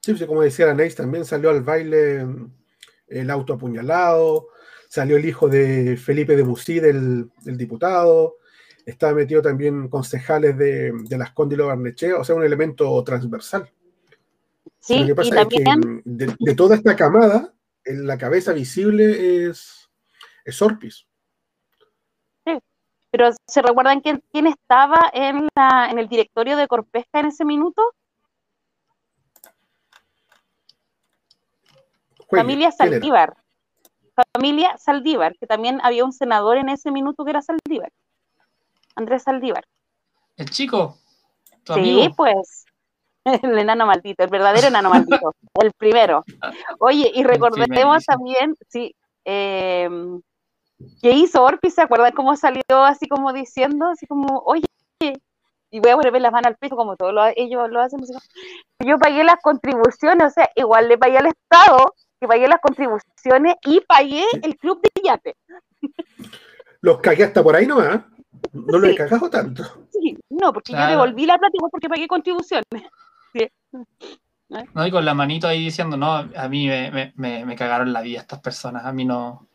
Sí, 0.00 0.14
pues, 0.14 0.24
como 0.26 0.42
decía 0.42 0.70
Anais, 0.70 0.94
también 0.94 1.24
salió 1.24 1.50
al 1.50 1.62
baile 1.62 2.26
el 3.06 3.30
auto 3.30 3.54
apuñalado, 3.54 4.48
salió 4.88 5.16
el 5.16 5.24
hijo 5.24 5.48
de 5.48 5.96
Felipe 5.96 6.36
de 6.36 6.42
Busí, 6.42 6.80
del, 6.80 7.30
del 7.42 7.56
diputado, 7.56 8.36
estaba 8.84 9.14
metido 9.14 9.42
también 9.42 9.88
concejales 9.88 10.56
de, 10.58 10.92
de 10.92 11.18
las 11.18 11.32
Cóndilo 11.32 11.68
Barnechea, 11.68 12.16
o 12.16 12.24
sea, 12.24 12.34
un 12.34 12.44
elemento 12.44 13.02
transversal. 13.04 13.70
Sí, 14.80 14.98
Lo 14.98 15.06
que 15.06 15.14
pasa 15.14 15.42
es 15.42 15.48
que 15.48 15.64
de, 16.04 16.34
de, 16.38 16.54
toda 16.54 16.74
esta 16.74 16.96
camada, 16.96 17.54
en 17.84 18.06
la 18.06 18.18
cabeza 18.18 18.52
visible 18.52 19.46
es, 19.46 19.88
es 20.44 20.60
Orpis. 20.60 21.06
Pero 23.12 23.30
¿se 23.46 23.60
recuerdan 23.60 24.00
quién, 24.00 24.24
quién 24.32 24.46
estaba 24.46 25.10
en, 25.12 25.46
la, 25.54 25.88
en 25.90 25.98
el 25.98 26.08
directorio 26.08 26.56
de 26.56 26.66
Corpesca 26.66 27.20
en 27.20 27.26
ese 27.26 27.44
minuto? 27.44 27.82
Familia 32.30 32.72
Saldívar. 32.72 33.36
Familia 34.32 34.78
Saldívar, 34.78 35.36
que 35.38 35.46
también 35.46 35.78
había 35.82 36.06
un 36.06 36.14
senador 36.14 36.56
en 36.56 36.70
ese 36.70 36.90
minuto 36.90 37.22
que 37.24 37.30
era 37.30 37.42
Saldívar. 37.42 37.92
Andrés 38.96 39.24
Saldívar. 39.24 39.66
El 40.38 40.48
chico. 40.48 40.96
sí, 41.66 41.72
amigo? 41.74 42.14
pues. 42.16 42.64
El 43.24 43.56
enano 43.56 43.86
maldito, 43.86 44.24
el 44.24 44.30
verdadero 44.30 44.66
enano 44.66 44.90
maldito, 44.90 45.32
el 45.62 45.70
primero. 45.74 46.24
Oye, 46.80 47.08
y 47.14 47.22
recordemos 47.22 48.04
también, 48.04 48.56
sí, 48.68 48.96
eh, 49.24 49.88
que 51.00 51.12
hizo 51.12 51.42
Orpi, 51.42 51.70
¿se 51.70 51.82
acuerdan 51.82 52.12
cómo 52.12 52.36
salió 52.36 52.62
así 52.84 53.08
como 53.08 53.32
diciendo, 53.32 53.86
así 53.86 54.06
como, 54.06 54.42
oye, 54.46 54.66
y 55.70 55.80
voy 55.80 55.90
a 55.90 55.96
ponerme 55.96 56.20
las 56.20 56.32
manos 56.32 56.48
al 56.48 56.56
piso 56.56 56.76
como 56.76 56.96
todos 56.96 57.12
lo, 57.12 57.24
ellos 57.36 57.68
lo 57.70 57.80
hacen? 57.80 58.00
Yo 58.80 58.98
pagué 58.98 59.24
las 59.24 59.36
contribuciones, 59.42 60.28
o 60.28 60.30
sea, 60.30 60.48
igual 60.54 60.88
le 60.88 60.98
pagué 60.98 61.18
al 61.18 61.26
Estado, 61.26 61.94
que 62.20 62.28
pagué 62.28 62.46
las 62.46 62.60
contribuciones 62.60 63.56
y 63.64 63.80
pagué 63.80 64.24
el 64.42 64.56
club 64.56 64.80
de 64.82 65.02
yate. 65.02 65.36
Los 66.80 66.98
cagué 67.00 67.24
hasta 67.24 67.42
por 67.42 67.56
ahí 67.56 67.66
nomás. 67.66 68.02
No 68.52 68.78
lo 68.78 68.86
he 68.86 68.94
cagado 68.94 69.30
tanto. 69.30 69.64
Sí, 69.90 70.18
no, 70.30 70.52
porque 70.52 70.72
claro. 70.72 70.92
yo 70.92 70.98
devolví 70.98 71.26
la 71.26 71.38
plata 71.38 71.52
igual 71.54 71.70
porque 71.70 71.88
pagué 71.88 72.06
contribuciones. 72.08 72.66
Sí. 73.32 73.48
No, 74.74 74.86
y 74.86 74.90
con 74.90 75.04
la 75.04 75.14
manito 75.14 75.48
ahí 75.48 75.64
diciendo, 75.64 75.96
no, 75.96 76.12
a 76.12 76.48
mí 76.48 76.66
me, 76.66 77.12
me, 77.16 77.46
me 77.46 77.56
cagaron 77.56 77.92
la 77.92 78.02
vida 78.02 78.20
estas 78.20 78.40
personas, 78.40 78.84
a 78.84 78.92
mí 78.92 79.04
no. 79.04 79.48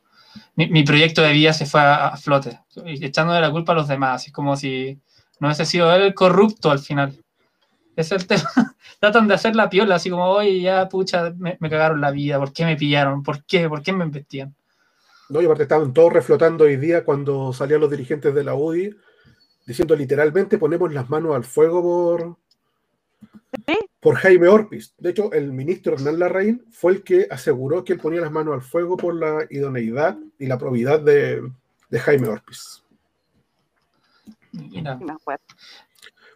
Mi, 0.55 0.67
mi 0.67 0.83
proyecto 0.83 1.21
de 1.21 1.33
vida 1.33 1.53
se 1.53 1.65
fue 1.65 1.81
a, 1.81 2.07
a 2.07 2.17
flote, 2.17 2.59
echándole 2.85 3.41
la 3.41 3.51
culpa 3.51 3.73
a 3.73 3.75
los 3.75 3.87
demás, 3.87 4.21
así 4.21 4.31
como 4.31 4.55
si 4.55 4.99
no 5.39 5.47
hubiese 5.47 5.65
sido 5.65 5.93
él 5.93 6.01
el 6.03 6.13
corrupto 6.13 6.71
al 6.71 6.79
final. 6.79 7.23
Es 7.95 8.11
el 8.11 8.27
tema. 8.27 8.43
Tratan 8.99 9.27
de 9.27 9.33
hacer 9.33 9.55
la 9.55 9.69
piola, 9.69 9.95
así 9.95 10.09
como, 10.09 10.25
oye, 10.25 10.61
ya, 10.61 10.87
pucha, 10.87 11.33
me, 11.37 11.57
me, 11.59 11.69
cagaron 11.69 12.01
la 12.01 12.11
vida, 12.11 12.39
¿por 12.39 12.53
qué 12.53 12.65
me 12.65 12.75
pillaron? 12.75 13.23
¿Por 13.23 13.43
qué? 13.45 13.67
¿Por 13.67 13.81
qué 13.81 13.93
me 13.93 14.05
investían? 14.05 14.55
No, 15.29 15.41
y 15.41 15.45
aparte 15.45 15.63
estaban 15.63 15.93
todos 15.93 16.13
reflotando 16.13 16.63
hoy 16.63 16.77
día 16.77 17.03
cuando 17.03 17.51
salían 17.53 17.81
los 17.81 17.91
dirigentes 17.91 18.33
de 18.33 18.43
la 18.43 18.55
UDI 18.55 18.95
diciendo 19.65 19.95
literalmente 19.95 20.57
ponemos 20.57 20.93
las 20.93 21.09
manos 21.09 21.35
al 21.35 21.43
fuego 21.43 21.81
por, 21.83 22.37
¿Sí? 23.65 23.77
Por 23.99 24.15
Jaime 24.15 24.47
Orpis. 24.47 24.93
De 24.97 25.09
hecho, 25.09 25.31
el 25.33 25.51
ministro 25.51 25.93
Hernán 25.93 26.19
Larraín 26.19 26.65
fue 26.71 26.93
el 26.93 27.03
que 27.03 27.27
aseguró 27.29 27.83
que 27.83 27.93
él 27.93 27.99
ponía 27.99 28.21
las 28.21 28.31
manos 28.31 28.53
al 28.53 28.61
fuego 28.61 28.97
por 28.97 29.15
la 29.15 29.45
idoneidad 29.49 30.17
y 30.37 30.45
la 30.47 30.57
probidad 30.57 30.99
de, 30.99 31.41
de 31.89 31.99
Jaime 31.99 32.27
Orpis. 32.27 32.83
Mira. 34.51 34.99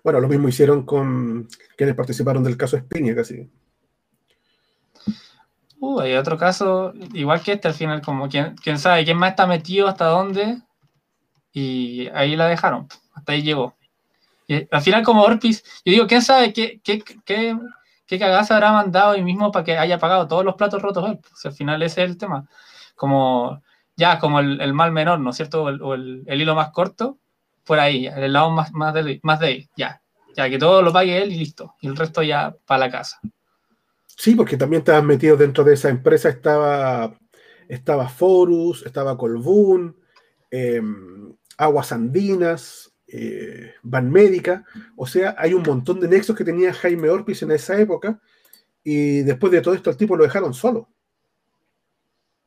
Bueno, 0.03 0.19
lo 0.19 0.27
mismo 0.27 0.47
hicieron 0.47 0.83
con 0.85 1.47
quienes 1.77 1.95
participaron 1.95 2.43
del 2.43 2.57
caso 2.57 2.77
Espiña, 2.77 3.15
casi. 3.15 3.49
Uh, 5.79 5.99
hay 5.99 6.13
otro 6.13 6.37
caso, 6.37 6.93
igual 7.13 7.41
que 7.41 7.53
este, 7.53 7.67
al 7.67 7.73
final, 7.73 8.01
como 8.01 8.29
quién, 8.29 8.55
quién 8.55 8.77
sabe 8.77 9.03
quién 9.03 9.17
más 9.17 9.31
está 9.31 9.47
metido, 9.47 9.87
hasta 9.87 10.05
dónde, 10.05 10.61
y 11.51 12.07
ahí 12.09 12.35
la 12.35 12.47
dejaron, 12.47 12.87
hasta 13.13 13.31
ahí 13.31 13.41
llegó. 13.41 13.75
Y 14.51 14.67
al 14.69 14.81
final, 14.81 15.01
como 15.01 15.23
Orpis, 15.23 15.63
yo 15.85 15.93
digo, 15.93 16.07
quién 16.07 16.21
sabe 16.21 16.51
qué, 16.51 16.81
qué, 16.83 17.01
qué, 17.23 17.57
qué 18.05 18.19
cagaza 18.19 18.55
habrá 18.55 18.73
mandado 18.73 19.15
y 19.15 19.23
mismo 19.23 19.49
para 19.49 19.63
que 19.63 19.77
haya 19.77 19.97
pagado 19.97 20.27
todos 20.27 20.43
los 20.43 20.55
platos 20.55 20.81
rotos 20.81 21.09
él. 21.09 21.19
Pues, 21.19 21.45
al 21.45 21.53
final 21.53 21.81
ese 21.83 22.03
es 22.03 22.09
el 22.09 22.17
tema. 22.17 22.49
Como, 22.93 23.61
ya, 23.95 24.19
como 24.19 24.41
el, 24.41 24.59
el 24.59 24.73
mal 24.73 24.91
menor, 24.91 25.21
¿no 25.21 25.29
es 25.29 25.37
cierto? 25.37 25.63
O 25.63 25.69
el, 25.69 25.81
o 25.81 25.93
el, 25.93 26.23
el, 26.25 26.41
hilo 26.41 26.53
más 26.53 26.71
corto, 26.71 27.17
por 27.63 27.79
ahí, 27.79 28.07
el 28.07 28.33
lado 28.33 28.51
más, 28.51 28.73
más, 28.73 28.93
de, 28.93 29.21
más 29.23 29.39
de 29.39 29.51
él, 29.51 29.69
ya. 29.77 30.01
Ya, 30.35 30.49
que 30.49 30.57
todo 30.57 30.81
lo 30.81 30.91
pague 30.91 31.23
él 31.23 31.31
y 31.31 31.37
listo. 31.37 31.75
Y 31.79 31.87
el 31.87 31.95
resto 31.95 32.21
ya 32.21 32.53
para 32.65 32.79
la 32.79 32.91
casa. 32.91 33.21
Sí, 34.05 34.35
porque 34.35 34.57
también 34.57 34.81
estaban 34.81 35.05
metidos 35.05 35.39
dentro 35.39 35.63
de 35.63 35.75
esa 35.75 35.87
empresa, 35.87 36.27
estaba, 36.27 37.17
estaba 37.69 38.09
Forus, 38.09 38.85
estaba 38.85 39.17
Colbún, 39.17 39.95
eh, 40.51 40.81
Aguas 41.57 41.93
Andinas, 41.93 42.90
eh, 43.13 43.73
Banmédica, 43.83 44.65
o 44.95 45.05
sea, 45.05 45.35
hay 45.37 45.53
un 45.53 45.63
montón 45.63 45.99
de 45.99 46.07
nexos 46.07 46.35
que 46.35 46.43
tenía 46.43 46.73
Jaime 46.73 47.09
Orpis 47.09 47.41
en 47.43 47.51
esa 47.51 47.79
época, 47.79 48.19
y 48.83 49.21
después 49.21 49.51
de 49.51 49.61
todo 49.61 49.73
esto 49.73 49.89
el 49.89 49.97
tipo 49.97 50.15
lo 50.15 50.23
dejaron 50.23 50.53
solo. 50.53 50.87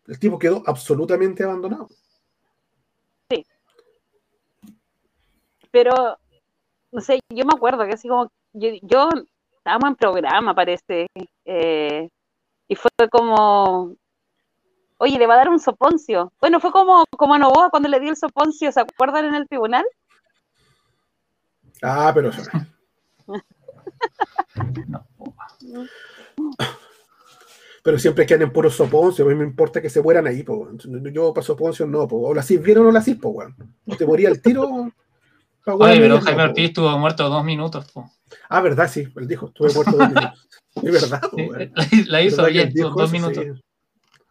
El 0.07 0.19
tipo 0.19 0.39
quedó 0.39 0.63
absolutamente 0.67 1.45
abandonado. 1.45 1.89
Sí. 3.31 3.47
Pero, 5.71 6.19
no 6.93 7.01
sé, 7.01 7.21
yo 7.29 7.45
me 7.45 7.55
acuerdo 7.55 7.87
que 7.87 7.93
así 7.93 8.09
como, 8.09 8.31
yo, 8.53 8.71
yo 8.83 9.09
estábamos 9.59 9.91
en 9.91 9.97
programa, 9.97 10.55
parece, 10.55 11.09
eh, 11.45 12.09
y 12.69 12.75
fue 12.75 12.91
como, 13.11 13.97
oye, 14.99 15.19
le 15.19 15.27
va 15.27 15.35
a 15.35 15.39
dar 15.39 15.49
un 15.49 15.61
soponcio. 15.61 16.33
Bueno, 16.41 16.61
fue 16.61 16.73
como, 16.73 17.05
como 17.17 17.35
a 17.35 17.39
Novoa 17.39 17.71
cuando 17.71 17.89
le 17.89 18.01
dio 18.01 18.11
el 18.11 18.17
soponcio, 18.17 18.73
¿se 18.73 18.81
acuerdan 18.81 19.27
en 19.27 19.35
el 19.35 19.49
tribunal? 19.49 19.85
Ah, 21.85 22.11
pero 22.15 22.31
no. 24.89 25.07
Pero 27.83 27.99
siempre 27.99 28.25
quedan 28.25 28.43
en 28.43 28.53
puro 28.53 28.71
soponcio, 28.71 29.27
a 29.27 29.29
mí 29.29 29.35
me 29.35 29.45
importa 29.45 29.83
que 29.83 29.91
se 29.91 30.01
mueran 30.01 30.27
ahí, 30.27 30.43
po. 30.43 30.71
yo 31.13 31.35
para 31.35 31.45
soponcio 31.45 31.87
no, 31.87 32.09
po. 32.09 32.17
o 32.17 32.33
la 32.33 32.43
CIS 32.43 32.63
vieron 32.63 32.87
o 32.87 32.91
la 32.91 33.03
CIS, 33.03 33.17
po, 33.17 33.29
weón. 33.29 33.55
O 33.87 33.95
te 33.95 34.07
moría 34.07 34.31
el 34.31 34.41
tiro. 34.41 34.91
Oye, 35.67 36.01
pero 36.01 36.19
Jaime 36.23 36.45
Ortiz 36.45 36.69
estuvo 36.69 36.99
muerto 36.99 37.29
dos 37.29 37.45
minutos, 37.45 37.93
po. 37.93 38.11
Ah, 38.49 38.63
verdad, 38.63 38.89
sí, 38.89 39.07
él 39.17 39.29
dijo, 39.29 39.49
estuve 39.49 39.71
muerto 39.75 39.93
dos 39.93 40.09
minutos. 40.09 40.49
Es 40.83 40.91
verdad, 40.91 41.21
po, 41.31 41.37
la, 41.39 41.71
la, 42.09 42.23
hizo 42.23 42.45
bien, 42.47 42.73
dos 42.75 43.13
minutos. 43.13 43.45
Sí. 43.45 43.63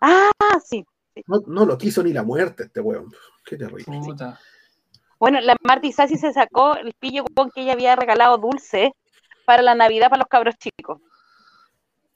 Ah, 0.01 0.29
sí. 0.61 0.85
No, 1.25 1.41
no, 1.47 1.65
lo 1.65 1.77
quiso 1.77 2.03
ni 2.03 2.11
la 2.11 2.23
muerte 2.23 2.63
este 2.63 2.81
weón. 2.81 3.13
Qué 3.45 3.55
terrible. 3.55 3.85
Puta. 3.85 4.37
Bueno, 5.23 5.39
la 5.39 5.55
Marti 5.63 5.93
Sassi 5.93 6.17
se 6.17 6.33
sacó 6.33 6.75
el 6.75 6.93
pillo 6.99 7.23
con 7.33 7.49
que 7.49 7.61
ella 7.61 7.71
había 7.71 7.95
regalado 7.95 8.37
dulce 8.37 8.91
para 9.45 9.61
la 9.61 9.73
Navidad 9.73 10.09
para 10.09 10.19
los 10.19 10.27
cabros 10.27 10.55
chicos. 10.57 10.99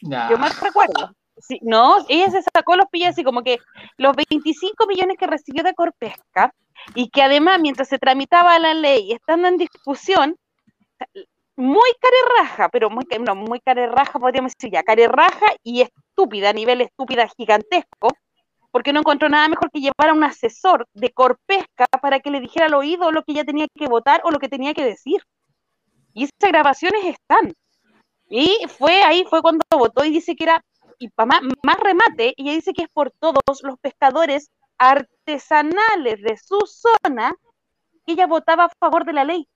Yo 0.01 0.37
me 0.37 0.49
recuerdo. 0.49 1.13
Sí, 1.37 1.57
no, 1.61 2.05
ella 2.09 2.29
se 2.31 2.41
sacó 2.53 2.75
los 2.75 2.87
pillos 2.87 3.11
así 3.11 3.23
como 3.23 3.43
que 3.43 3.59
los 3.95 4.13
25 4.13 4.87
millones 4.87 5.15
que 5.17 5.25
recibió 5.25 5.63
de 5.63 5.73
Corpesca 5.73 6.53
y 6.95 7.07
que 7.07 7.21
además 7.21 7.61
mientras 7.61 7.87
se 7.87 7.97
tramitaba 7.97 8.59
la 8.59 8.73
ley 8.73 9.13
estando 9.13 9.47
en 9.47 9.55
discusión, 9.55 10.35
muy 11.55 11.89
carerraja, 12.01 12.67
pero 12.67 12.89
muy, 12.89 13.05
no, 13.25 13.35
muy 13.35 13.61
carerraja, 13.61 14.19
podríamos 14.19 14.51
decir 14.53 14.73
ya, 14.73 14.83
carerraja 14.83 15.45
y 15.63 15.79
estúpida, 15.79 16.49
a 16.49 16.53
nivel 16.53 16.81
estúpida 16.81 17.29
gigantesco, 17.37 18.09
porque 18.71 18.93
no 18.93 18.99
encontró 18.99 19.29
nada 19.29 19.47
mejor 19.47 19.71
que 19.71 19.79
llevar 19.79 20.09
a 20.09 20.13
un 20.13 20.23
asesor 20.23 20.87
de 20.93 21.11
Corpesca 21.11 21.85
para 22.01 22.19
que 22.19 22.31
le 22.31 22.39
dijera 22.39 22.67
al 22.67 22.73
oído 22.73 23.11
lo 23.11 23.23
que 23.23 23.31
ella 23.31 23.45
tenía 23.45 23.67
que 23.73 23.87
votar 23.87 24.21
o 24.23 24.31
lo 24.31 24.39
que 24.39 24.49
tenía 24.49 24.73
que 24.73 24.85
decir. 24.85 25.21
Y 26.13 26.23
esas 26.23 26.51
grabaciones 26.51 27.05
están. 27.05 27.53
Y 28.29 28.65
fue 28.67 29.03
ahí, 29.03 29.25
fue 29.29 29.41
cuando 29.41 29.63
votó 29.71 30.03
y 30.03 30.09
dice 30.09 30.35
que 30.35 30.43
era, 30.43 30.63
y 30.99 31.09
para 31.09 31.27
más, 31.27 31.41
más 31.63 31.77
remate, 31.79 32.33
ella 32.37 32.51
dice 32.51 32.73
que 32.73 32.83
es 32.83 32.89
por 32.89 33.11
todos 33.11 33.63
los 33.63 33.79
pescadores 33.79 34.49
artesanales 34.77 36.21
de 36.21 36.37
su 36.37 36.59
zona 36.65 37.33
que 38.05 38.13
ella 38.13 38.27
votaba 38.27 38.65
a 38.65 38.71
favor 38.79 39.05
de 39.05 39.13
la 39.13 39.23
ley. 39.23 39.47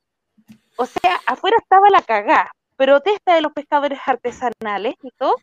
O 0.78 0.86
sea, 0.86 1.20
afuera 1.26 1.58
estaba 1.60 1.90
la 1.90 2.02
cagá, 2.02 2.52
protesta 2.76 3.36
de 3.36 3.42
los 3.42 3.54
pescadores 3.54 4.00
artesanales 4.06 4.96
y 5.04 5.12
todo, 5.12 5.36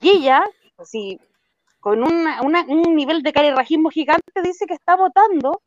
y 0.00 0.10
ella, 0.10 0.44
así, 0.76 1.20
con 1.82 2.02
una, 2.04 2.40
un 2.40 2.94
nivel 2.94 3.22
de 3.22 3.32
carerrajismo 3.32 3.90
gigante, 3.90 4.22
dice 4.42 4.66
que 4.66 4.74
está 4.74 4.94
votando 4.94 5.60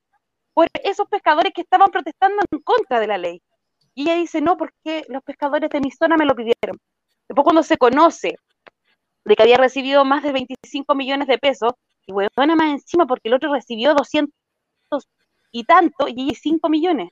por 0.54 0.70
esos 0.82 1.08
pescadores 1.10 1.52
que 1.54 1.62
estaban 1.62 1.92
protestando 1.92 2.42
en 2.50 2.60
contra 2.62 3.02
de 3.02 3.08
la 3.08 3.18
ley. 3.18 3.42
Y 3.94 4.04
ella 4.04 4.16
dice, 4.16 4.40
no, 4.40 4.56
porque 4.56 5.06
los 5.10 5.22
pescadores 5.24 5.70
de 5.70 5.82
mi 5.82 5.92
zona 5.92 6.16
me 6.16 6.26
lo 6.26 6.34
pidieron. 6.34 6.80
Después 7.28 7.44
cuando 7.44 7.64
se 7.64 7.78
conoce 7.78 8.36
de 9.26 9.36
que 9.36 9.44
había 9.44 9.58
recibido 9.58 10.06
más 10.06 10.24
de 10.24 10.32
25 10.32 10.96
millones 10.96 11.28
de 11.28 11.38
pesos, 11.38 11.74
y 12.08 12.14
bueno, 12.14 12.30
más 12.56 12.72
encima 12.72 13.06
porque 13.06 13.28
el 13.28 13.34
otro 13.34 13.54
recibió 13.54 13.94
200 13.94 14.34
y 15.52 15.66
tanto, 15.66 16.08
y 16.08 16.34
5 16.34 16.70
millones 16.70 17.10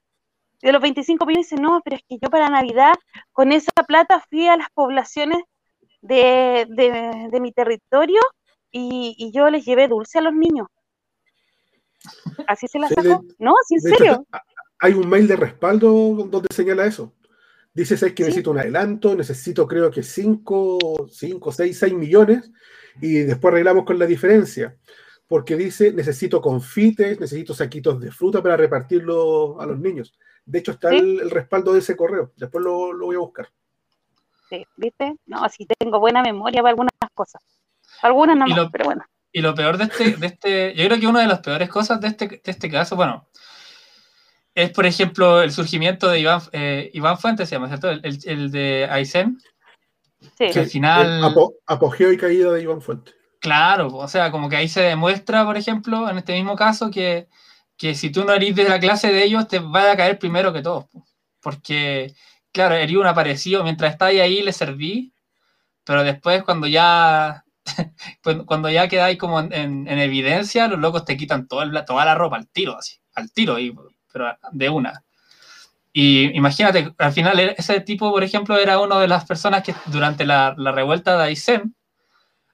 de 0.61 0.71
los 0.71 0.81
25 0.81 1.25
millones 1.25 1.49
dice, 1.49 1.61
no, 1.61 1.81
pero 1.83 1.97
es 1.97 2.03
que 2.07 2.17
yo 2.21 2.29
para 2.29 2.47
Navidad 2.47 2.93
con 3.33 3.51
esa 3.51 3.71
plata 3.85 4.23
fui 4.29 4.47
a 4.47 4.55
las 4.55 4.69
poblaciones 4.73 5.43
de, 6.01 6.65
de, 6.69 7.39
mi 7.41 7.51
territorio 7.51 8.21
y, 8.73 9.31
yo 9.31 9.49
les 9.49 9.63
llevé 9.63 9.87
dulce 9.87 10.19
a 10.19 10.21
los 10.21 10.33
niños. 10.33 10.67
Así 12.47 12.67
se 12.67 12.79
la 12.79 12.89
sacó. 12.89 13.23
no, 13.39 13.53
sí, 13.67 13.75
en 13.75 13.81
serio. 13.81 14.27
hay 14.79 14.93
un 14.93 15.07
mail 15.07 15.27
de 15.27 15.35
respaldo 15.35 15.89
donde 16.29 16.47
señala 16.53 16.85
eso. 16.85 17.13
Dice, 17.73 17.95
es 17.95 18.13
que 18.13 18.23
necesito 18.23 18.51
un 18.51 18.59
adelanto, 18.59 19.15
necesito 19.15 19.67
creo 19.67 19.89
que 19.89 20.03
5, 20.03 21.07
5, 21.09 21.51
6, 21.51 21.79
6 21.79 21.93
millones 21.93 22.51
y 23.01 23.19
después 23.19 23.51
arreglamos 23.51 23.85
con 23.85 23.97
la 23.97 24.05
diferencia. 24.05 24.77
Porque 25.27 25.55
dice, 25.55 25.93
necesito 25.93 26.41
confites, 26.41 27.19
necesito 27.19 27.53
saquitos 27.53 27.99
de 27.99 28.11
fruta 28.11 28.43
para 28.43 28.57
repartirlo 28.57 29.59
a 29.59 29.65
los 29.65 29.79
niños. 29.79 30.13
De 30.45 30.59
hecho, 30.59 30.71
está 30.73 30.89
el, 30.89 31.29
respaldo 31.31 31.73
de 31.73 31.79
ese 31.79 31.95
correo. 31.95 32.31
Después 32.35 32.63
lo, 32.63 32.97
voy 32.97 33.15
a 33.15 33.19
buscar. 33.19 33.47
Sí, 34.49 34.65
¿viste? 34.75 35.15
No, 35.25 35.43
así 35.43 35.65
tengo 35.65 35.99
buena 35.99 36.21
memoria 36.21 36.61
para 36.61 36.71
algunas 36.71 36.91
cosas. 37.15 37.41
Algunas 38.03 38.37
no, 38.37 38.69
pero 38.69 38.85
bueno. 38.85 39.03
Y 39.31 39.41
lo 39.41 39.55
peor 39.55 39.77
de 39.77 39.85
este, 39.85 40.11
de 40.11 40.27
este, 40.27 40.75
yo 40.75 40.85
creo 40.85 40.99
que 40.99 41.07
una 41.07 41.21
de 41.21 41.27
las 41.27 41.39
peores 41.39 41.69
cosas 41.69 41.99
de 41.99 42.09
este, 42.09 42.27
de 42.27 42.41
este 42.45 42.69
caso, 42.69 42.95
bueno, 42.95 43.27
es 44.53 44.69
por 44.69 44.85
ejemplo 44.85 45.41
el 45.41 45.51
surgimiento 45.51 46.07
de 46.07 46.19
Iván, 46.19 46.41
eh, 46.51 46.91
Iván 46.93 47.17
Fuentes, 47.17 47.49
se 47.49 47.55
llama, 47.55 47.67
¿cierto? 47.67 47.89
El, 47.89 48.19
el, 48.25 48.51
de 48.51 48.87
Aysén. 48.91 49.39
Sí. 50.37 50.51
Que 50.51 50.59
al 50.59 50.67
final. 50.67 51.35
apogeo 51.65 52.11
y 52.11 52.17
caída 52.17 52.51
de 52.51 52.61
Iván 52.61 52.81
Fuentes. 52.81 53.15
Claro, 53.39 53.87
o 53.87 54.07
sea, 54.07 54.29
como 54.29 54.47
que 54.47 54.55
ahí 54.55 54.69
se 54.69 54.81
demuestra, 54.81 55.43
por 55.43 55.57
ejemplo, 55.57 56.09
en 56.09 56.19
este 56.19 56.33
mismo 56.33 56.55
caso, 56.55 56.91
que 56.91 57.27
que 57.77 57.95
si 57.95 58.11
tú 58.11 58.23
no 58.23 58.33
eres 58.33 58.55
de 58.55 58.63
la 58.63 58.79
clase 58.79 59.11
de 59.11 59.23
ellos, 59.23 59.47
te 59.47 59.59
va 59.59 59.91
a 59.91 59.97
caer 59.97 60.19
primero 60.19 60.53
que 60.53 60.61
todos. 60.61 60.85
Porque, 61.41 62.13
claro, 62.51 62.75
eres 62.75 62.95
un 62.95 63.07
aparecido, 63.07 63.63
mientras 63.63 63.91
estáis 63.91 64.21
ahí 64.21 64.41
le 64.41 64.53
serví, 64.53 65.13
pero 65.83 66.03
después 66.03 66.43
cuando 66.43 66.67
ya 66.67 67.43
cuando 68.45 68.69
ya 68.69 68.87
quedáis 68.87 69.17
como 69.17 69.39
en, 69.39 69.87
evidencia, 69.87 70.67
los 70.67 70.79
locos 70.79 71.05
te 71.05 71.17
quitan 71.17 71.47
toda 71.47 71.65
la 71.65 72.15
ropa 72.15 72.37
al 72.37 72.47
tiro, 72.47 72.77
así, 72.77 72.97
al 73.15 73.31
tiro, 73.31 73.59
y, 73.59 73.75
pero 74.11 74.37
de 74.51 74.69
una. 74.69 75.03
Y 75.93 76.35
imagínate, 76.35 76.93
al 76.97 77.13
final 77.13 77.39
ese 77.39 77.79
tipo, 77.81 78.11
por 78.11 78.23
ejemplo, 78.23 78.57
era 78.57 78.79
una 78.79 78.99
de 78.99 79.07
las 79.07 79.25
personas 79.25 79.63
que 79.63 79.75
durante 79.85 80.25
la, 80.25 80.55
la 80.57 80.71
revuelta 80.71 81.17
de 81.17 81.23
Aysén, 81.25 81.75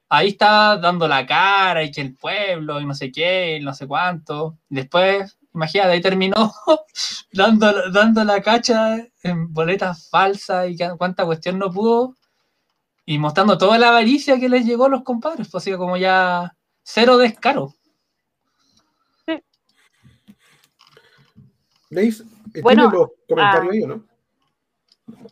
ahí 0.09 0.29
está 0.29 0.77
dando 0.77 1.07
la 1.07 1.25
cara 1.25 1.83
y 1.83 1.91
que 1.91 2.01
el 2.01 2.15
pueblo 2.15 2.81
y 2.81 2.85
no 2.85 2.93
sé 2.93 3.11
qué, 3.11 3.57
y 3.57 3.63
no 3.63 3.73
sé 3.73 3.87
cuánto. 3.87 4.57
después, 4.67 5.37
imagínate, 5.53 5.91
ahí 5.91 6.01
terminó 6.01 6.53
dando, 7.34 7.91
dando 7.91 8.23
la 8.23 8.41
cacha 8.41 8.97
en 9.23 9.53
boletas 9.53 10.10
falsas 10.10 10.69
y 10.69 10.77
cuánta 10.97 11.25
cuestión 11.25 11.60
no 11.60 11.71
pudo. 11.71 12.15
Y 13.10 13.17
mostrando 13.17 13.58
toda 13.58 13.80
la 13.80 13.88
avaricia 13.88 14.39
que 14.39 14.48
les 14.48 14.63
llegó 14.63 14.86
a 14.86 14.89
los 14.89 15.02
compadres, 15.02 15.50
pues 15.50 15.63
así 15.63 15.76
como 15.76 15.98
ya 15.98 16.56
cero 16.84 17.17
descaro. 17.17 17.74
¿Veis? 21.89 22.24
Bueno, 22.62 22.91
los 22.91 23.10
comentarios 23.28 23.74
ah. 23.74 23.74
ahí, 23.74 23.88
no? 23.88 24.04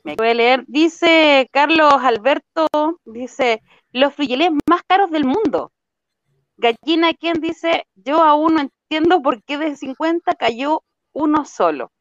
Me 0.04 0.16
voy 0.16 0.30
a 0.30 0.34
leer. 0.34 0.63
Dice 0.66 1.48
Carlos 1.52 1.94
Alberto, 2.02 2.68
dice, 3.06 3.62
los 3.92 4.12
frijoles 4.16 4.50
más 4.68 4.82
caros 4.88 5.12
del 5.12 5.26
mundo. 5.26 5.72
Gallina, 6.58 7.13
quien 7.13 7.40
dice, 7.40 7.86
yo 7.94 8.24
aún 8.24 8.56
no 8.56 8.62
entiendo 8.62 9.22
por 9.22 9.44
qué 9.44 9.60
de 9.60 9.76
50 9.76 10.34
cayó 10.34 10.82
uno 11.13 11.46
solo. 11.46 11.92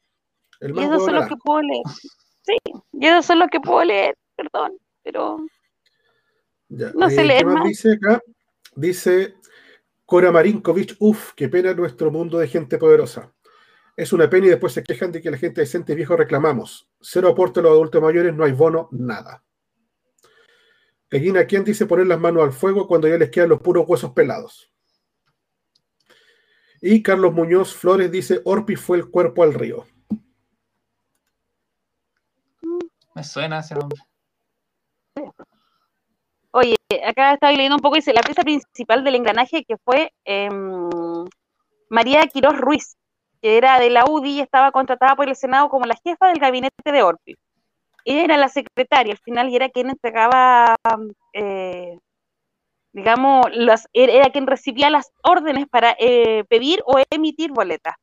y 0.59 0.81
eso 0.81 1.07
es 1.07 1.12
lo 1.12 1.29
que 1.29 1.37
puedo 1.37 1.61
leer. 1.61 1.85
Sí, 2.41 2.57
y 2.95 3.07
eso 3.07 3.35
es 3.35 3.39
lo 3.39 3.49
que 3.49 3.61
puedo 3.61 3.85
leer, 3.85 4.17
perdón, 4.37 4.73
pero 5.03 5.39
no 6.68 7.11
sé 7.11 7.20
eh, 7.20 7.24
leer 7.24 7.46
más. 7.46 7.64
Dice 7.64 7.92
acá, 7.92 8.20
dice 8.74 9.35
Cora 10.05 10.31
Marinkovic, 10.31 10.96
uff, 11.00 11.33
qué 11.35 11.48
pena 11.48 11.74
nuestro 11.74 12.11
mundo 12.11 12.38
de 12.38 12.48
gente 12.48 12.79
poderosa. 12.79 13.33
Es 13.96 14.12
una 14.12 14.29
pena 14.29 14.46
y 14.46 14.50
después 14.50 14.72
se 14.72 14.83
quejan 14.83 15.11
de 15.11 15.22
que 15.22 15.31
la 15.31 15.38
gente 15.38 15.62
decente 15.62 15.92
y 15.92 15.96
viejo 15.96 16.16
reclamamos. 16.16 16.88
Cero 17.00 17.29
aporte 17.29 17.61
a 17.61 17.62
los 17.62 17.72
adultos 17.72 18.02
mayores, 18.02 18.35
no 18.35 18.44
hay 18.44 18.52
bono, 18.52 18.88
nada. 18.92 19.42
Gallina, 21.11 21.46
¿quién 21.46 21.64
dice 21.64 21.87
poner 21.87 22.07
las 22.07 22.20
manos 22.20 22.42
al 22.44 22.52
fuego 22.52 22.87
cuando 22.87 23.09
ya 23.09 23.16
les 23.16 23.31
quedan 23.31 23.48
los 23.48 23.61
puros 23.61 23.85
huesos 23.88 24.12
pelados? 24.12 24.70
Y 26.83 27.02
Carlos 27.02 27.33
Muñoz 27.33 27.74
Flores 27.74 28.11
dice, 28.11 28.42
Orpi 28.44 28.76
fue 28.76 28.98
el 28.98 29.09
cuerpo 29.09 29.42
al 29.42 29.55
río. 29.55 29.87
Me 33.14 33.24
suena 33.24 33.61
ese 33.61 33.74
nombre. 33.74 33.98
Acá 37.05 37.35
estaba 37.35 37.53
leyendo 37.53 37.77
un 37.77 37.83
poco, 37.83 37.96
dice, 37.96 38.12
la 38.12 38.22
pieza 38.22 38.42
principal 38.42 39.03
del 39.05 39.16
engranaje 39.16 39.64
que 39.64 39.77
fue 39.85 40.12
em, 40.25 40.88
María 41.90 42.27
Quiroz 42.27 42.57
Ruiz, 42.57 42.96
que 43.42 43.57
era 43.57 43.79
de 43.81 43.90
la 43.90 44.05
UDI 44.09 44.38
y 44.38 44.40
estaba 44.40 44.70
contratada 44.72 45.16
por 45.16 45.29
el 45.29 45.37
Senado 45.37 45.68
como 45.68 45.85
la 45.87 45.96
jefa 46.05 46.29
del 46.29 46.38
gabinete 46.38 46.92
de 46.92 47.03
Orpi 47.03 47.37
era 48.07 48.37
la 48.37 48.49
secretaria 48.49 49.12
al 49.12 49.18
final 49.18 49.49
y 49.51 49.57
era 49.57 49.68
quien 49.68 49.90
entregaba, 49.90 50.77
eh, 51.33 51.99
digamos, 52.92 53.46
las, 53.53 53.88
era 53.92 54.31
quien 54.31 54.46
recibía 54.46 54.90
las 54.90 55.11
órdenes 55.22 55.66
para 55.68 55.96
eh, 55.99 56.44
pedir 56.49 56.83
o 56.87 57.01
emitir 57.11 57.51
boletas. 57.51 57.96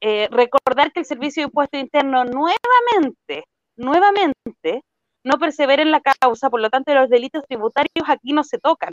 Eh, 0.00 0.28
recordar 0.30 0.92
que 0.92 1.00
el 1.00 1.06
Servicio 1.06 1.42
de 1.42 1.46
Impuesto 1.46 1.78
Interno 1.78 2.24
nuevamente, 2.24 3.44
nuevamente, 3.76 4.82
no 5.26 5.38
persevera 5.38 5.82
en 5.82 5.90
la 5.90 6.00
causa, 6.00 6.48
por 6.48 6.60
lo 6.60 6.70
tanto 6.70 6.94
los 6.94 7.10
delitos 7.10 7.44
tributarios 7.46 8.08
aquí 8.08 8.32
no 8.32 8.44
se 8.44 8.58
tocan 8.58 8.92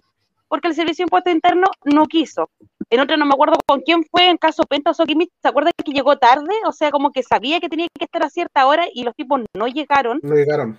porque 0.53 0.67
el 0.67 0.75
Servicio 0.75 1.01
de 1.01 1.07
Impuesto 1.07 1.31
Interno 1.31 1.65
no 1.83 2.05
quiso. 2.05 2.51
En 2.91 2.99
otra 2.99 3.17
no 3.17 3.25
me 3.25 3.33
acuerdo 3.33 3.55
con 3.65 3.81
quién 3.81 4.03
fue, 4.03 4.29
en 4.29 4.37
caso 4.37 4.61
Penta 4.69 4.91
o 4.91 4.93
¿se 4.93 5.03
acuerdan 5.43 5.73
que 5.83 5.91
llegó 5.91 6.19
tarde? 6.19 6.53
O 6.67 6.71
sea, 6.71 6.91
como 6.91 7.11
que 7.11 7.23
sabía 7.23 7.59
que 7.59 7.69
tenía 7.69 7.87
que 7.97 8.05
estar 8.05 8.23
a 8.23 8.29
cierta 8.29 8.67
hora 8.67 8.85
y 8.93 9.03
los 9.03 9.15
tipos 9.15 9.41
no 9.55 9.67
llegaron. 9.67 10.19
No 10.21 10.35
llegaron. 10.35 10.77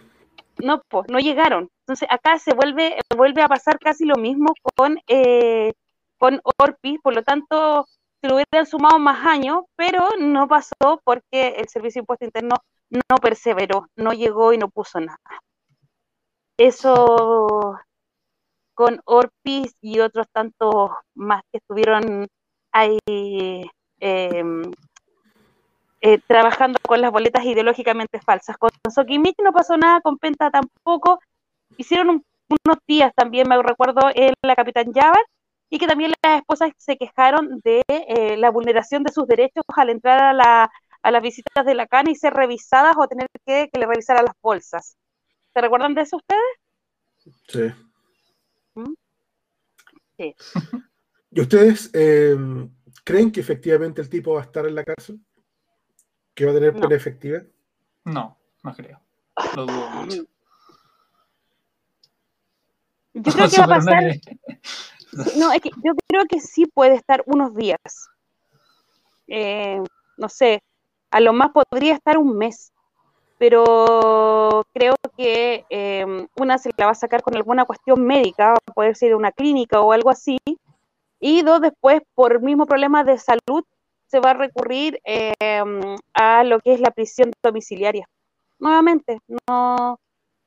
No, 0.62 0.80
pues, 0.88 1.06
no 1.08 1.18
llegaron. 1.18 1.68
Entonces 1.80 2.08
acá 2.08 2.38
se 2.38 2.54
vuelve, 2.54 2.96
vuelve 3.16 3.42
a 3.42 3.48
pasar 3.48 3.80
casi 3.80 4.04
lo 4.04 4.14
mismo 4.14 4.54
con, 4.76 4.96
eh, 5.08 5.72
con 6.18 6.40
Orpi, 6.56 6.98
por 6.98 7.12
lo 7.12 7.24
tanto, 7.24 7.88
se 8.20 8.28
lo 8.28 8.36
hubieran 8.36 8.66
sumado 8.66 9.00
más 9.00 9.26
años, 9.26 9.64
pero 9.74 10.06
no 10.20 10.46
pasó 10.46 11.00
porque 11.02 11.56
el 11.58 11.68
Servicio 11.68 11.98
de 11.98 12.02
Impuesto 12.02 12.24
Interno 12.26 12.54
no 12.90 13.16
perseveró, 13.16 13.88
no 13.96 14.12
llegó 14.12 14.52
y 14.52 14.58
no 14.58 14.68
puso 14.68 15.00
nada. 15.00 15.18
Eso 16.56 17.78
con 18.74 19.00
Orpis 19.04 19.74
y 19.80 20.00
otros 20.00 20.26
tantos 20.32 20.90
más 21.14 21.42
que 21.50 21.58
estuvieron 21.58 22.26
ahí 22.72 22.98
em, 24.00 24.70
eh, 26.00 26.18
trabajando 26.26 26.78
con 26.86 27.00
las 27.00 27.10
boletas 27.10 27.44
ideológicamente 27.44 28.20
falsas. 28.20 28.58
Con 28.58 28.70
Sokimich 28.92 29.36
no 29.42 29.52
pasó 29.52 29.76
nada, 29.76 30.00
con 30.00 30.18
Penta 30.18 30.50
tampoco. 30.50 31.20
Hicieron 31.76 32.22
unos 32.48 32.78
días 32.86 33.12
también, 33.16 33.48
me 33.48 33.60
recuerdo, 33.62 34.02
la 34.42 34.56
Capitán 34.56 34.92
Yavar, 34.92 35.24
y 35.70 35.78
que 35.78 35.86
también 35.86 36.12
las 36.22 36.38
esposas 36.40 36.70
se 36.76 36.96
quejaron 36.96 37.60
de 37.64 37.82
eh, 37.88 38.36
la 38.36 38.50
vulneración 38.50 39.02
de 39.02 39.12
sus 39.12 39.26
derechos 39.26 39.64
al 39.76 39.90
entrar 39.90 40.22
a, 40.22 40.32
la, 40.32 40.70
a 41.02 41.10
las 41.10 41.22
visitas 41.22 41.64
de 41.64 41.74
la 41.74 41.86
cana 41.86 42.10
y 42.10 42.16
ser 42.16 42.34
revisadas 42.34 42.96
o 42.98 43.08
tener 43.08 43.28
que, 43.46 43.70
que 43.72 43.80
le 43.80 43.86
revisaran 43.86 44.26
las 44.26 44.34
bolsas. 44.42 44.96
¿Se 45.54 45.60
recuerdan 45.60 45.94
de 45.94 46.02
eso 46.02 46.16
ustedes? 46.16 46.42
Sí. 47.48 47.72
¿Y 51.30 51.40
ustedes 51.40 51.90
eh, 51.94 52.36
creen 53.04 53.32
que 53.32 53.40
efectivamente 53.40 54.02
el 54.02 54.08
tipo 54.08 54.34
va 54.34 54.40
a 54.40 54.44
estar 54.44 54.66
en 54.66 54.74
la 54.74 54.84
cárcel? 54.84 55.20
¿Que 56.34 56.44
va 56.44 56.50
a 56.50 56.54
tener 56.54 56.72
pena 56.72 56.94
efectiva? 56.94 57.42
No, 58.04 58.36
no 58.62 58.74
creo. 58.74 59.00
Lo 59.56 59.66
dudo 59.66 59.90
mucho. 59.94 60.24
Yo 63.14 63.32
creo 63.32 63.48
que 63.48 63.58
va 63.58 63.64
a 63.64 63.68
pasar. 63.68 64.02
No, 65.36 65.52
es 65.52 65.60
que 65.60 65.70
yo 65.70 65.92
creo 66.08 66.24
que 66.28 66.40
sí 66.40 66.66
puede 66.66 66.96
estar 66.96 67.22
unos 67.26 67.54
días. 67.54 68.08
Eh, 69.28 69.80
no 70.16 70.28
sé, 70.28 70.62
a 71.10 71.20
lo 71.20 71.32
más 71.32 71.50
podría 71.52 71.94
estar 71.94 72.18
un 72.18 72.36
mes, 72.36 72.72
pero 73.46 74.64
creo 74.72 74.94
que 75.18 75.66
em, 75.68 76.26
una 76.36 76.56
se 76.56 76.70
la 76.78 76.86
va 76.86 76.92
a 76.92 76.94
sacar 76.94 77.20
con 77.20 77.36
alguna 77.36 77.66
cuestión 77.66 78.02
médica, 78.02 78.54
puede 78.74 78.94
ser 78.94 79.14
una 79.14 79.32
clínica 79.32 79.82
o 79.82 79.92
algo 79.92 80.08
así, 80.08 80.38
y 81.20 81.42
dos, 81.42 81.60
después, 81.60 82.00
por 82.14 82.40
mismo 82.40 82.64
problema 82.64 83.04
de 83.04 83.18
salud, 83.18 83.62
se 84.06 84.18
va 84.18 84.30
a 84.30 84.34
recurrir 84.34 84.98
em, 85.04 85.96
a 86.14 86.42
lo 86.44 86.58
que 86.60 86.72
es 86.72 86.80
la 86.80 86.90
prisión 86.90 87.32
domiciliaria. 87.42 88.08
Nuevamente, 88.58 89.18
no, 89.46 89.98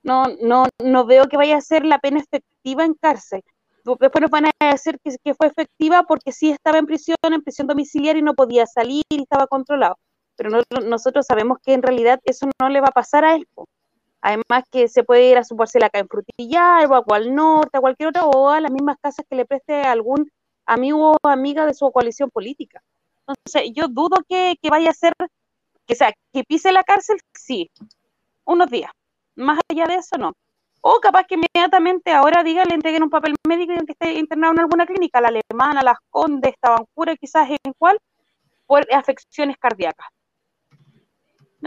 no, 0.01 0.23
no, 0.41 0.65
no 0.83 1.05
veo 1.05 1.27
que 1.27 1.37
vaya 1.37 1.57
a 1.57 1.61
ser 1.61 1.85
la 1.85 1.99
pena 1.99 2.19
efectiva 2.19 2.83
en 2.83 2.95
cárcel. 2.95 3.43
Después 3.99 4.21
nos 4.23 4.31
van 4.31 4.45
a 4.47 4.71
decir 4.71 4.97
que 5.03 5.35
fue 5.35 5.45
efectiva 5.45 6.01
porque 6.07 6.31
sí 6.31 6.49
estaba 6.49 6.79
en 6.79 6.87
prisión, 6.87 7.17
en 7.21 7.43
prisión 7.43 7.67
domiciliaria 7.67 8.21
y 8.21 8.23
no 8.23 8.33
podía 8.33 8.65
salir 8.65 9.03
y 9.09 9.21
estaba 9.21 9.45
controlado. 9.45 9.97
Pero 10.37 10.61
nosotros 10.85 11.25
sabemos 11.25 11.57
que 11.63 11.73
en 11.73 11.81
realidad 11.81 12.19
eso 12.23 12.47
no 12.61 12.69
le 12.69 12.79
va 12.79 12.87
a 12.89 12.91
pasar 12.91 13.25
a 13.25 13.35
él. 13.35 13.47
Además 14.21 14.63
que 14.71 14.87
se 14.87 15.03
puede 15.03 15.29
ir 15.29 15.37
a 15.37 15.43
su 15.43 15.57
parcela 15.57 15.87
acá 15.87 15.99
en 15.99 16.07
Frutillar, 16.07 16.89
o 16.89 16.95
a 16.95 17.03
cual 17.03 17.33
norte, 17.33 17.77
a 17.77 17.81
cualquier 17.81 18.09
otra, 18.09 18.25
o 18.25 18.49
a 18.49 18.61
las 18.61 18.71
mismas 18.71 18.97
casas 19.01 19.25
que 19.29 19.35
le 19.35 19.45
preste 19.45 19.81
algún 19.81 20.31
amigo 20.65 21.17
o 21.21 21.27
amiga 21.27 21.65
de 21.65 21.73
su 21.73 21.91
coalición 21.91 22.29
política. 22.29 22.81
Entonces, 23.27 23.71
yo 23.75 23.87
dudo 23.87 24.17
que, 24.27 24.55
vaya 24.69 24.91
a 24.91 24.93
ser, 24.93 25.13
que 25.85 25.95
sea, 25.95 26.13
que 26.31 26.43
pise 26.43 26.71
la 26.71 26.83
cárcel, 26.83 27.19
sí, 27.33 27.69
unos 28.45 28.69
días. 28.69 28.91
Más 29.35 29.59
allá 29.69 29.85
de 29.85 29.95
eso, 29.95 30.17
no. 30.17 30.33
O 30.81 30.99
capaz 30.99 31.25
que 31.25 31.35
inmediatamente 31.35 32.11
ahora 32.11 32.43
diga, 32.43 32.63
le 32.63 32.75
entreguen 32.75 33.03
un 33.03 33.09
papel 33.09 33.35
médico 33.47 33.73
y 33.73 33.85
que 33.85 33.91
esté 33.91 34.13
internado 34.13 34.53
en 34.53 34.59
alguna 34.61 34.85
clínica, 34.85 35.19
la 35.19 35.29
alemana, 35.29 35.81
las 35.83 35.97
condes, 36.09 36.53
cura, 36.93 37.15
quizás 37.15 37.49
en 37.49 37.73
cuál, 37.77 37.99
por 38.65 38.85
afecciones 38.93 39.57
cardíacas. 39.57 40.07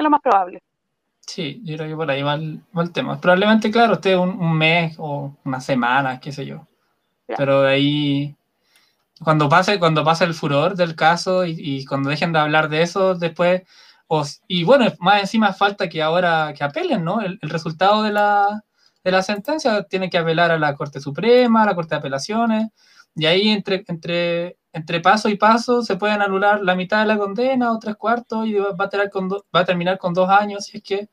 Es 0.01 0.05
lo 0.05 0.09
más 0.09 0.23
probable. 0.23 0.63
Sí, 1.21 1.61
yo 1.63 1.77
creo 1.77 1.91
que 1.91 1.95
por 1.95 2.11
ahí 2.11 2.23
va 2.23 2.35
el, 2.37 2.63
tema. 2.95 3.21
Probablemente, 3.21 3.71
claro, 3.71 3.93
usted 3.93 4.17
un, 4.17 4.31
un, 4.31 4.57
mes 4.57 4.97
o 4.99 5.37
una 5.45 5.61
semana, 5.61 6.19
qué 6.19 6.33
sé 6.33 6.47
yo. 6.47 6.67
Pero 7.37 7.61
de 7.61 7.71
ahí, 7.71 8.37
cuando 9.23 9.47
pase, 9.51 9.79
cuando 9.79 10.03
pase 10.03 10.25
el 10.25 10.33
furor 10.33 10.75
del 10.75 10.97
caso 10.97 11.45
y, 11.45 11.85
cuando 11.85 12.09
dejen 12.09 12.33
de 12.33 12.39
hablar 12.39 12.71
de 12.71 12.81
eso, 12.81 13.15
después, 13.15 13.61
y 14.49 14.65
bueno, 14.65 14.87
más 15.01 15.21
encima 15.21 15.53
falta 15.53 15.91
que 15.91 16.03
ahora 16.03 16.55
que 16.57 16.65
apelen, 16.65 17.05
¿no? 17.05 17.21
El, 17.21 17.39
resultado 17.43 18.03
de 18.03 18.13
la, 18.13 18.65
de 19.05 19.11
la 19.11 19.23
sentencia 19.23 19.83
tiene 19.83 20.09
que 20.09 20.17
apelar 20.17 20.51
a 20.51 20.59
la 20.59 20.75
Corte 20.77 20.99
Suprema, 20.99 21.63
a 21.63 21.67
la 21.67 21.75
Corte 21.75 21.95
de 21.95 21.99
Apelaciones, 21.99 22.71
y 23.15 23.27
ahí 23.27 23.51
entre, 23.51 23.85
entre, 23.87 24.57
entre 24.73 25.01
paso 25.01 25.29
y 25.29 25.37
paso 25.37 25.83
se 25.83 25.97
pueden 25.97 26.23
anular 26.23 26.63
la 26.63 26.75
mitad 26.75 27.01
de 27.01 27.07
la 27.07 27.19
condena 27.19 27.73
o 27.73 27.79
tres 27.79 27.97
cuartos 27.97 28.47
y 28.47 28.55
va 28.55 28.75
a, 28.79 28.89
tener 28.89 29.11
con 29.11 29.29
va 29.29 29.61
a 29.61 29.65
terminar 29.65 29.99
con 29.99 30.15
dos 30.15 30.29
años, 30.29 30.65
si 30.65 30.79
es 30.79 30.83
que 30.83 31.09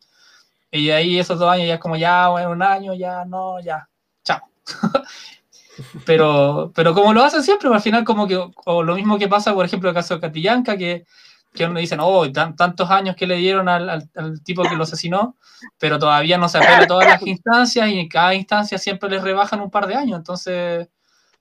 y 0.72 0.90
ahí 0.90 1.18
esos 1.18 1.40
dos 1.40 1.50
años 1.50 1.68
ya 1.68 1.76
es 1.76 1.80
como, 1.80 1.96
ya, 1.96 2.30
bueno, 2.30 2.52
un 2.52 2.62
año, 2.62 2.94
ya, 2.94 3.26
no, 3.26 3.60
ya, 3.60 3.88
chao. 4.24 4.42
pero, 6.06 6.72
pero 6.76 6.94
como 6.94 7.14
lo 7.14 7.24
hacen 7.24 7.44
siempre, 7.44 7.70
al 7.70 7.82
final 7.82 8.04
como 8.04 8.28
que, 8.28 8.38
o 8.66 8.84
lo 8.84 8.96
mismo 8.96 9.18
que 9.18 9.28
pasa, 9.28 9.54
por 9.54 9.66
ejemplo, 9.66 9.90
el 9.90 9.96
caso 9.96 10.16
de 10.16 10.22
Catillanca, 10.22 10.78
que, 10.78 11.06
que 11.54 11.66
uno 11.66 11.80
dicen, 11.80 12.00
oh, 12.02 12.30
tantos 12.32 12.90
años 12.92 13.16
que 13.16 13.28
le 13.28 13.38
dieron 13.38 13.70
al, 13.70 13.90
al, 13.90 14.44
tipo 14.44 14.64
que 14.64 14.76
lo 14.76 14.84
asesinó, 14.84 15.38
pero 15.80 15.98
todavía 15.98 16.38
no 16.38 16.50
se 16.50 16.58
apela 16.58 16.86
todas 16.86 17.08
las 17.08 17.22
instancias 17.26 17.88
y 17.90 18.00
en 18.00 18.10
cada 18.10 18.36
instancia 18.36 18.78
siempre 18.78 19.10
les 19.10 19.24
rebajan 19.24 19.62
un 19.62 19.72
par 19.72 19.88
de 19.88 19.96
años, 19.96 20.18
entonces 20.18 20.90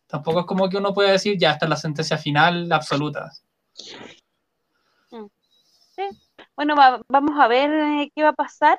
tampoco 0.07 0.41
es 0.41 0.47
como 0.47 0.69
que 0.69 0.77
uno 0.77 0.95
pueda 0.95 1.13
decir, 1.13 1.37
ya, 1.39 1.53
está 1.53 1.67
la 1.67 1.77
sentencia 1.77 2.19
final 2.19 2.71
absoluta. 2.73 3.31
Mm. 5.11 5.27
Sí. 5.95 6.03
Bueno, 6.55 6.75
vamos 7.09 7.39
a 7.39 7.49
ver 7.49 7.71
eh, 7.71 8.13
qué 8.15 8.23
va 8.23 8.31
a 8.31 8.35
pasar 8.35 8.79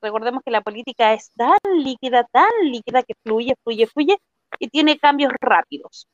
recordemos 0.00 0.42
que 0.44 0.50
la 0.50 0.60
política 0.60 1.12
es 1.12 1.30
tan 1.32 1.58
líquida, 1.78 2.24
tan 2.24 2.50
líquida 2.62 3.02
que 3.02 3.14
fluye, 3.22 3.54
fluye, 3.62 3.86
fluye 3.86 4.16
y 4.58 4.68
tiene 4.68 4.98
cambios 4.98 5.32
rápidos. 5.40 6.06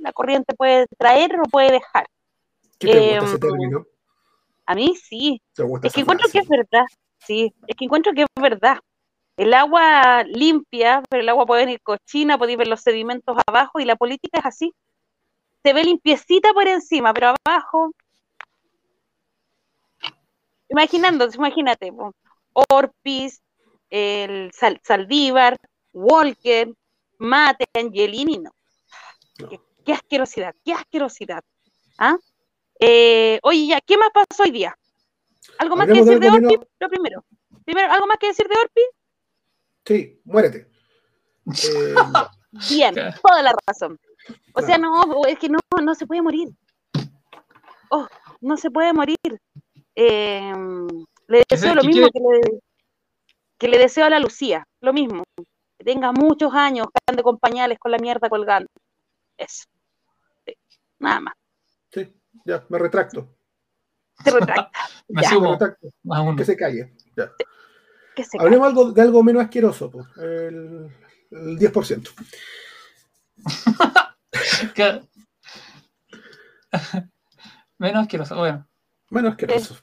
La 0.00 0.12
corriente 0.12 0.54
puede 0.54 0.86
traer 0.98 1.36
o 1.40 1.44
puede 1.50 1.72
dejar. 1.72 2.06
¿Qué 2.78 2.86
te 2.88 3.20
gusta 3.20 3.24
ese 3.24 3.34
em, 3.34 3.40
término? 3.40 3.86
A 4.66 4.74
mí 4.74 4.94
sí. 4.96 5.42
Es 5.82 5.92
que 5.92 6.00
encuentro 6.00 6.28
que 6.30 6.38
es 6.38 6.48
verdad. 6.48 6.84
Sí, 7.18 7.52
es 7.66 7.76
que 7.76 7.84
encuentro 7.84 8.12
que 8.12 8.22
es 8.22 8.28
verdad. 8.40 8.78
El 9.36 9.52
agua 9.52 10.22
limpia, 10.24 11.02
pero 11.08 11.22
el 11.22 11.28
agua 11.28 11.46
puede 11.46 11.64
venir 11.64 11.80
cochina, 11.82 12.38
puede 12.38 12.56
ver 12.56 12.68
los 12.68 12.80
sedimentos 12.80 13.36
abajo 13.46 13.80
y 13.80 13.84
la 13.84 13.96
política 13.96 14.38
es 14.38 14.46
así. 14.46 14.74
Se 15.62 15.72
ve 15.72 15.82
limpiecita 15.82 16.52
por 16.52 16.68
encima, 16.68 17.12
pero 17.12 17.34
abajo. 17.44 17.92
Imaginando, 20.68 21.28
imagínate, 21.34 21.92
Orpis, 22.52 23.42
el 23.90 24.52
Saldívar, 24.52 25.56
Walker, 25.92 26.72
Mate, 27.18 27.64
Angelini, 27.74 28.38
no. 28.38 28.50
Qué, 29.84 29.92
asquerosidad, 29.92 30.54
qué 30.64 30.72
asquerosidad. 30.72 31.42
¿Ah? 31.98 32.16
Eh, 32.78 33.40
oye, 33.42 33.66
ya, 33.66 33.80
¿qué 33.80 33.96
más 33.96 34.10
pasó 34.12 34.44
hoy 34.44 34.50
día? 34.50 34.76
¿Algo 35.58 35.76
más 35.76 35.86
que 35.86 35.94
decir 35.94 36.18
de 36.18 36.30
Orpis? 36.30 36.58
Lo 36.78 36.88
primero. 36.88 37.24
Primero, 37.64 37.92
¿algo 37.92 38.06
más 38.06 38.18
que 38.18 38.28
decir 38.28 38.46
de 38.48 38.56
Orpis? 38.60 38.84
Sí, 39.86 40.20
muérete. 40.24 40.70
Eh, 42.56 42.70
Bien, 42.70 42.94
toda 42.94 43.42
la 43.42 43.52
razón. 43.66 43.98
O 44.54 44.62
sea, 44.62 44.78
no, 44.78 45.26
es 45.26 45.38
que 45.38 45.48
no, 45.48 45.58
no 45.82 45.94
se 45.94 46.06
puede 46.06 46.22
morir. 46.22 46.48
Oh, 47.90 48.06
no 48.40 48.56
se 48.56 48.70
puede 48.70 48.92
morir. 48.92 49.18
Eh, 49.96 50.52
le 51.26 51.42
deseo 51.48 51.74
lo 51.74 51.82
mismo 51.82 52.08
que 53.58 53.68
le, 53.68 53.78
deseo 53.78 54.06
a 54.06 54.10
la 54.10 54.20
Lucía, 54.20 54.64
lo 54.80 54.92
mismo. 54.92 55.24
Que 55.36 55.84
tenga 55.84 56.12
muchos 56.12 56.54
años, 56.54 56.86
que 56.86 57.00
ande 57.10 57.22
con 57.22 57.38
pañales 57.38 57.78
con 57.78 57.90
la 57.90 57.98
mierda 57.98 58.28
colgando. 58.28 58.68
Eso. 59.36 59.64
nada 61.00 61.20
más. 61.20 61.34
Sí, 61.90 62.12
ya, 62.44 62.64
me 62.68 62.78
retracto. 62.78 63.34
Se 64.22 64.30
retracta. 64.30 64.70
me 65.08 65.22
retracto. 65.22 65.88
Que 66.36 66.44
se 66.44 66.56
calle. 66.56 66.94
Ya. 67.16 67.32
Hablemos 68.38 68.68
algo, 68.68 68.92
de 68.92 69.02
algo 69.02 69.22
menos 69.22 69.42
asqueroso, 69.42 69.90
pues, 69.90 70.06
el, 70.18 70.88
el 71.30 71.58
10%. 71.58 72.10
menos 77.78 78.02
asqueroso, 78.02 78.36
bueno. 78.36 78.66
Menos 79.10 79.32
asqueroso 79.32 79.76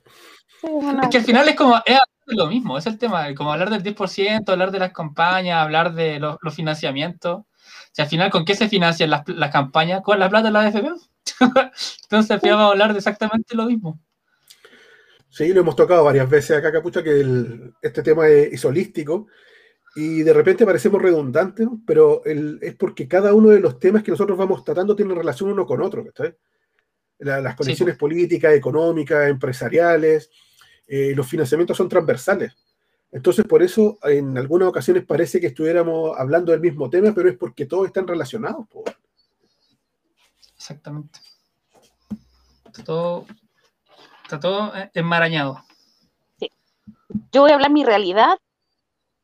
es 0.64 1.10
que 1.10 1.18
al 1.18 1.24
final 1.24 1.48
es 1.50 1.56
como 1.56 1.76
es 1.86 1.98
lo 2.28 2.48
mismo, 2.48 2.78
es 2.78 2.86
el 2.86 2.98
tema, 2.98 3.34
como 3.36 3.52
hablar 3.52 3.70
del 3.70 3.84
10%, 3.84 4.50
hablar 4.50 4.72
de 4.72 4.80
las 4.80 4.94
campañas, 4.94 5.62
hablar 5.62 5.94
de 5.94 6.20
los, 6.20 6.38
financiamientos. 6.54 7.44
Si 7.92 8.02
al 8.02 8.08
final, 8.08 8.30
¿con 8.30 8.46
qué 8.46 8.56
se 8.56 8.70
financian 8.70 9.10
las, 9.10 9.24
campañas? 9.52 10.02
Con 10.02 10.20
la 10.20 10.30
plata 10.30 10.48
de 10.48 10.52
la 10.52 10.62
AFP. 10.62 10.88
Entonces, 12.04 12.32
al 12.32 12.40
final 12.40 12.58
vamos 12.58 12.70
a 12.70 12.72
hablar 12.72 12.94
de 12.94 13.00
exactamente 13.00 13.56
lo 13.56 13.66
mismo. 13.66 14.00
Sí, 15.32 15.54
lo 15.54 15.62
hemos 15.62 15.78
tocado 15.78 16.04
varias 16.04 16.30
veces 16.30 16.58
acá, 16.58 16.74
Capucha, 16.74 17.02
que 17.02 17.72
este 17.82 18.04
tema 18.04 18.28
es, 18.28 18.66
holístico 18.66 19.28
y 19.96 20.24
de 20.24 20.34
repente 20.34 20.66
parecemos 20.66 21.02
redundantes, 21.02 21.68
pero 21.88 22.22
es 22.26 22.76
porque 22.76 23.08
cada 23.08 23.34
uno 23.34 23.50
de 23.50 23.62
los 23.62 23.80
temas 23.80 24.04
que 24.04 24.12
nosotros 24.12 24.38
vamos 24.38 24.64
tratando 24.66 24.94
tiene 24.94 25.16
relación 25.16 25.50
uno 25.50 25.66
con 25.66 25.82
otro, 25.82 26.06
las 27.18 27.56
conexiones 27.56 27.98
políticas, 27.98 28.54
económicas, 28.54 29.30
empresariales, 29.30 30.30
eh, 30.86 31.14
los 31.16 31.28
financiamientos 31.28 31.78
son 31.78 31.88
transversales. 31.88 32.54
Entonces, 33.10 33.46
por 33.46 33.64
eso 33.64 34.00
en 34.04 34.38
algunas 34.38 34.68
ocasiones 34.68 35.06
parece 35.06 35.40
que 35.40 35.48
estuviéramos 35.48 36.18
hablando 36.18 36.52
del 36.52 36.60
mismo 36.60 36.90
tema, 36.90 37.14
pero 37.14 37.30
es 37.30 37.38
porque 37.38 37.66
todos 37.66 37.88
están 37.88 38.06
relacionados. 38.06 38.68
Exactamente. 40.58 41.20
Todo, 42.86 43.26
está 44.32 44.40
todo 44.40 44.72
enmarañado. 44.94 45.62
Sí. 46.40 46.50
Yo 47.34 47.42
voy 47.42 47.52
a 47.52 47.56
hablar 47.56 47.72
mi 47.72 47.84
realidad 47.84 48.38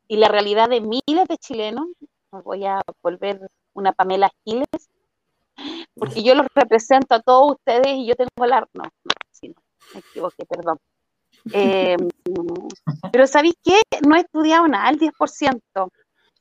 y 0.07 0.17
la 0.17 0.27
realidad 0.27 0.67
de 0.67 0.81
miles 0.81 1.27
de 1.29 1.37
chilenos. 1.37 1.87
Voy 2.43 2.65
a 2.65 2.81
volver 3.01 3.39
una 3.73 3.93
Pamela 3.93 4.29
Giles, 4.43 4.89
porque 5.95 6.23
yo 6.23 6.35
los 6.35 6.45
represento 6.53 7.15
a 7.15 7.21
todos 7.21 7.53
ustedes 7.53 7.87
y 7.95 8.05
yo 8.05 8.15
tengo 8.15 8.45
la... 8.45 8.59
No, 8.73 8.83
no, 8.83 9.11
sí, 9.31 9.47
no, 9.47 9.55
me 9.93 9.99
equivoqué, 10.01 10.45
perdón. 10.45 10.77
Eh, 11.53 11.95
pero 13.13 13.27
¿sabéis 13.27 13.55
qué? 13.63 13.79
No 14.05 14.17
he 14.17 14.19
estudiado 14.19 14.67
nada, 14.67 14.89
el 14.89 14.99
10%. 14.99 15.61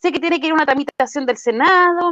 Sé 0.00 0.12
que 0.12 0.18
tiene 0.18 0.40
que 0.40 0.48
ir 0.48 0.52
una 0.52 0.66
tramitación 0.66 1.24
del 1.24 1.36
Senado, 1.36 2.10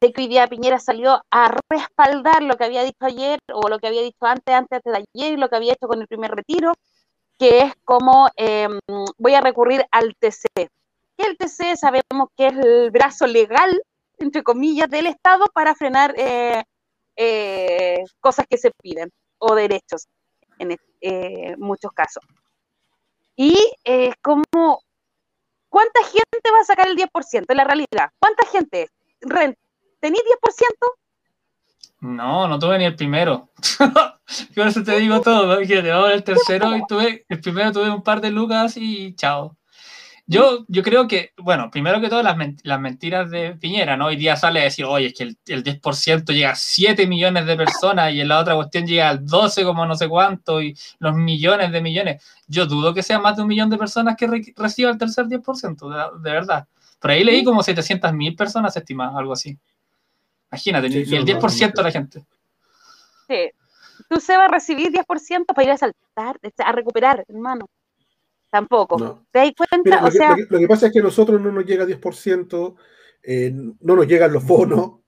sé 0.00 0.12
que 0.12 0.22
hoy 0.22 0.28
día 0.28 0.48
Piñera 0.48 0.78
salió 0.78 1.22
a 1.30 1.54
respaldar 1.68 2.42
lo 2.42 2.56
que 2.56 2.64
había 2.64 2.82
dicho 2.82 3.04
ayer 3.04 3.38
o 3.52 3.68
lo 3.68 3.78
que 3.78 3.88
había 3.88 4.02
dicho 4.02 4.24
antes, 4.26 4.54
antes 4.54 4.80
de 4.84 4.96
ayer 4.96 5.32
y 5.32 5.36
lo 5.36 5.48
que 5.48 5.56
había 5.56 5.72
hecho 5.72 5.88
con 5.88 6.00
el 6.00 6.08
primer 6.08 6.30
retiro, 6.32 6.72
que 7.38 7.60
es 7.60 7.72
como 7.84 8.28
em, 8.36 8.78
voy 9.18 9.34
a 9.34 9.40
recurrir 9.40 9.84
al 9.90 10.14
TC. 10.18 10.68
El 11.16 11.36
TC 11.36 11.76
sabemos 11.76 12.28
que 12.36 12.48
es 12.48 12.54
el 12.54 12.90
brazo 12.90 13.26
legal 13.26 13.80
entre 14.22 14.42
comillas, 14.42 14.88
del 14.88 15.06
Estado 15.06 15.46
para 15.52 15.74
frenar 15.74 16.14
eh, 16.16 16.62
eh, 17.16 18.04
cosas 18.20 18.46
que 18.48 18.58
se 18.58 18.70
piden 18.70 19.10
o 19.38 19.54
derechos 19.54 20.06
en 20.58 20.76
eh, 21.00 21.56
muchos 21.58 21.92
casos. 21.92 22.24
Y 23.36 23.54
es 23.84 24.14
como, 24.22 24.82
¿cuánta 25.68 26.02
gente 26.04 26.50
va 26.52 26.60
a 26.60 26.64
sacar 26.64 26.88
el 26.88 26.96
10% 26.96 27.46
en 27.48 27.56
la 27.56 27.64
realidad? 27.64 28.10
¿Cuánta 28.18 28.46
gente? 28.46 28.88
¿Tenís 30.02 30.20
10%? 30.20 30.96
No, 32.00 32.48
no 32.48 32.58
tuve 32.58 32.76
ni 32.76 32.86
el 32.86 32.96
primero. 32.96 33.50
Por 34.56 34.66
eso 34.66 34.82
te 34.82 34.98
digo 34.98 35.20
todo. 35.20 35.46
Vamos 35.46 36.10
el 36.12 36.24
tercero 36.24 36.76
y 36.76 36.84
tuve, 36.88 37.24
el 37.28 37.40
primero 37.40 37.70
tuve 37.70 37.88
un 37.88 38.02
par 38.02 38.20
de 38.20 38.32
lucas 38.32 38.76
y 38.76 39.14
chao. 39.14 39.56
Yo, 40.26 40.64
yo 40.66 40.82
creo 40.82 41.06
que, 41.06 41.30
bueno, 41.36 41.70
primero 41.70 42.00
que 42.00 42.08
todo 42.08 42.20
las, 42.24 42.36
las 42.64 42.80
mentiras 42.80 43.30
de 43.30 43.54
Piñera, 43.54 43.96
¿no? 43.96 44.06
Hoy 44.06 44.16
día 44.16 44.34
sale 44.34 44.60
a 44.60 44.64
decir, 44.64 44.86
oye, 44.86 45.06
es 45.06 45.14
que 45.14 45.22
el, 45.22 45.38
el 45.46 45.62
10% 45.62 46.32
llega 46.32 46.50
a 46.50 46.56
7 46.56 47.06
millones 47.06 47.46
de 47.46 47.56
personas 47.56 48.12
y 48.12 48.20
en 48.22 48.28
la 48.28 48.40
otra 48.40 48.56
cuestión 48.56 48.84
llega 48.84 49.08
al 49.08 49.24
12 49.24 49.62
como 49.62 49.86
no 49.86 49.94
sé 49.94 50.08
cuánto 50.08 50.60
y 50.60 50.76
los 50.98 51.14
millones 51.14 51.70
de 51.70 51.80
millones. 51.80 52.24
Yo 52.48 52.66
dudo 52.66 52.92
que 52.92 53.04
sea 53.04 53.20
más 53.20 53.36
de 53.36 53.42
un 53.42 53.48
millón 53.48 53.70
de 53.70 53.78
personas 53.78 54.16
que 54.16 54.26
re 54.26 54.42
reciba 54.56 54.90
el 54.90 54.98
tercer 54.98 55.26
10%, 55.26 55.88
de, 55.88 56.28
de 56.28 56.34
verdad. 56.34 56.66
Por 56.98 57.12
ahí 57.12 57.22
leí 57.22 57.44
como 57.44 57.62
700 57.62 58.12
mil 58.12 58.34
personas 58.34 58.76
estimadas, 58.76 59.14
algo 59.16 59.34
así. 59.34 59.56
Imagínate, 60.52 60.90
sí, 60.90 61.10
ni 61.10 61.16
el 61.16 61.24
10% 61.24 61.72
de 61.72 61.82
la 61.82 61.90
gente. 61.90 62.26
Sí. 63.26 63.50
Tú 64.08 64.20
se 64.20 64.36
va 64.36 64.44
a 64.44 64.48
recibir 64.48 64.92
10% 64.92 65.46
para 65.46 65.64
ir 65.64 65.70
a 65.70 65.78
saltar, 65.78 66.38
a 66.58 66.72
recuperar, 66.72 67.24
hermano. 67.26 67.66
Tampoco. 68.50 68.98
No. 68.98 69.26
¿Te 69.30 69.38
das 69.38 69.52
cuenta? 69.56 69.78
Mira, 69.82 70.00
o 70.00 70.04
lo, 70.04 70.10
que, 70.10 70.18
sea, 70.18 70.30
lo, 70.30 70.36
que, 70.36 70.46
lo, 70.50 70.58
que, 70.58 70.68
pasa 70.68 70.86
es 70.86 70.92
que 70.92 70.98
a 70.98 71.02
nosotros 71.02 71.40
no 71.40 71.50
nos 71.50 71.64
llega 71.64 71.86
10%, 71.86 72.76
eh, 73.22 73.50
no 73.80 73.96
nos 73.96 74.06
llegan 74.06 74.30
los 74.30 74.44
bonos, 74.44 75.00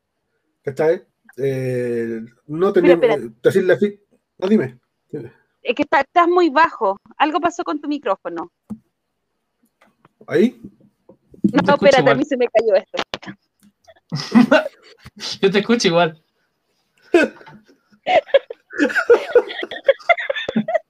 ¿cachai? 0.63 1.05
Eh, 1.37 2.21
no 2.47 2.73
tenemos. 2.73 3.43
Decir 3.43 3.65
la 3.65 3.77
no, 4.39 4.49
dime, 4.49 4.79
dime. 5.11 5.33
Es 5.63 5.75
que 5.75 5.83
está, 5.83 6.01
estás 6.01 6.27
muy 6.27 6.49
bajo. 6.49 6.99
Algo 7.19 7.39
pasó 7.41 7.65
con 7.65 7.81
tu 7.81 7.89
micrófono. 7.89 8.51
¿Ahí? 10.27 10.61
No, 11.43 11.61
no 11.67 11.75
espérate, 11.75 12.11
a 12.11 12.15
mí 12.15 12.25
se 12.25 12.37
me 12.39 12.49
cayó 12.49 12.75
esto. 12.75 13.03
Yo 15.41 15.51
te 15.51 15.59
escucho 15.59 15.89
igual. 15.89 16.21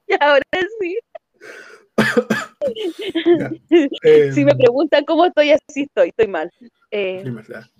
y 0.07 0.13
ahora 0.19 0.43
sí. 0.79 0.97
Ya. 3.39 3.51
Eh, 4.03 4.31
si 4.33 4.43
me 4.43 4.55
preguntan 4.55 5.05
cómo 5.05 5.25
estoy, 5.25 5.51
así 5.51 5.83
estoy, 5.83 6.09
estoy 6.09 6.27
mal. 6.27 6.51
Eh, 6.91 7.23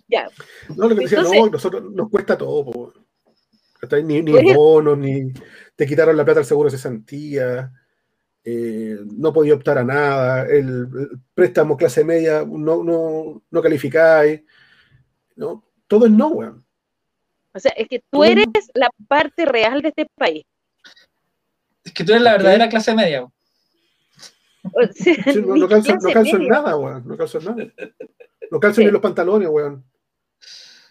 ya. 0.08 0.30
No, 0.76 0.88
lo 0.88 0.96
que 0.96 1.02
decía, 1.02 1.20
Entonces, 1.20 1.42
no, 1.42 1.50
nosotros 1.50 1.84
nos 1.92 2.10
cuesta 2.10 2.38
todo. 2.38 2.66
Po. 2.66 2.94
Ni, 4.04 4.22
ni 4.22 4.32
pues, 4.32 4.56
bonos, 4.56 4.98
ni 4.98 5.32
te 5.76 5.86
quitaron 5.86 6.18
la 6.18 6.26
plata 6.26 6.40
del 6.40 6.48
seguro 6.48 6.70
de 6.70 6.78
cesantía, 6.78 7.72
eh, 8.44 8.98
no 9.18 9.34
podía 9.34 9.54
optar 9.54 9.78
a 9.78 9.84
nada, 9.84 10.48
el, 10.48 10.88
el 10.98 11.10
préstamo 11.34 11.76
clase 11.76 12.04
media 12.04 12.46
no, 12.48 12.84
no, 12.84 13.44
no 13.50 13.62
calificáis, 13.62 14.42
¿no? 15.36 15.64
Todo 15.88 16.06
es 16.06 16.12
no, 16.12 16.28
weón. 16.30 16.66
O 17.54 17.60
sea, 17.60 17.72
es 17.72 17.88
que 17.88 18.02
tú 18.10 18.24
eres 18.24 18.48
la 18.74 18.90
parte 19.08 19.46
real 19.46 19.82
de 19.82 19.90
este 19.90 20.08
país. 20.16 20.44
Es 21.84 21.94
que 21.94 22.04
tú 22.04 22.12
eres 22.12 22.24
la 22.24 22.34
verdadera 22.34 22.70
clase 22.70 22.94
media. 22.94 23.22
Weón. 23.22 24.94
Sí, 24.94 25.16
no, 25.46 25.56
no, 25.56 25.68
calzo, 25.68 25.96
no 25.96 26.12
calzo 26.12 26.38
en 26.38 26.48
nada, 26.48 26.76
weón. 26.76 27.08
No 27.08 27.18
calzo 27.18 27.40
en 27.40 27.46
nada. 27.46 27.66
No 28.52 28.60
calzo 28.60 28.82
sí. 28.82 28.86
ni 28.86 28.92
los 28.92 29.02
pantalones, 29.02 29.50
weón. 29.50 29.84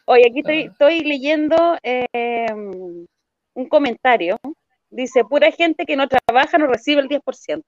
Oye, 0.06 0.26
aquí 0.28 0.40
estoy, 0.40 0.60
estoy 0.64 1.00
leyendo 1.00 1.78
eh, 1.82 2.46
un 2.52 3.68
comentario. 3.68 4.38
Dice, 4.90 5.24
pura 5.24 5.50
gente 5.50 5.86
que 5.86 5.96
no 5.96 6.06
trabaja 6.08 6.58
no 6.58 6.66
recibe 6.66 7.00
el 7.00 7.08
10%. 7.08 7.62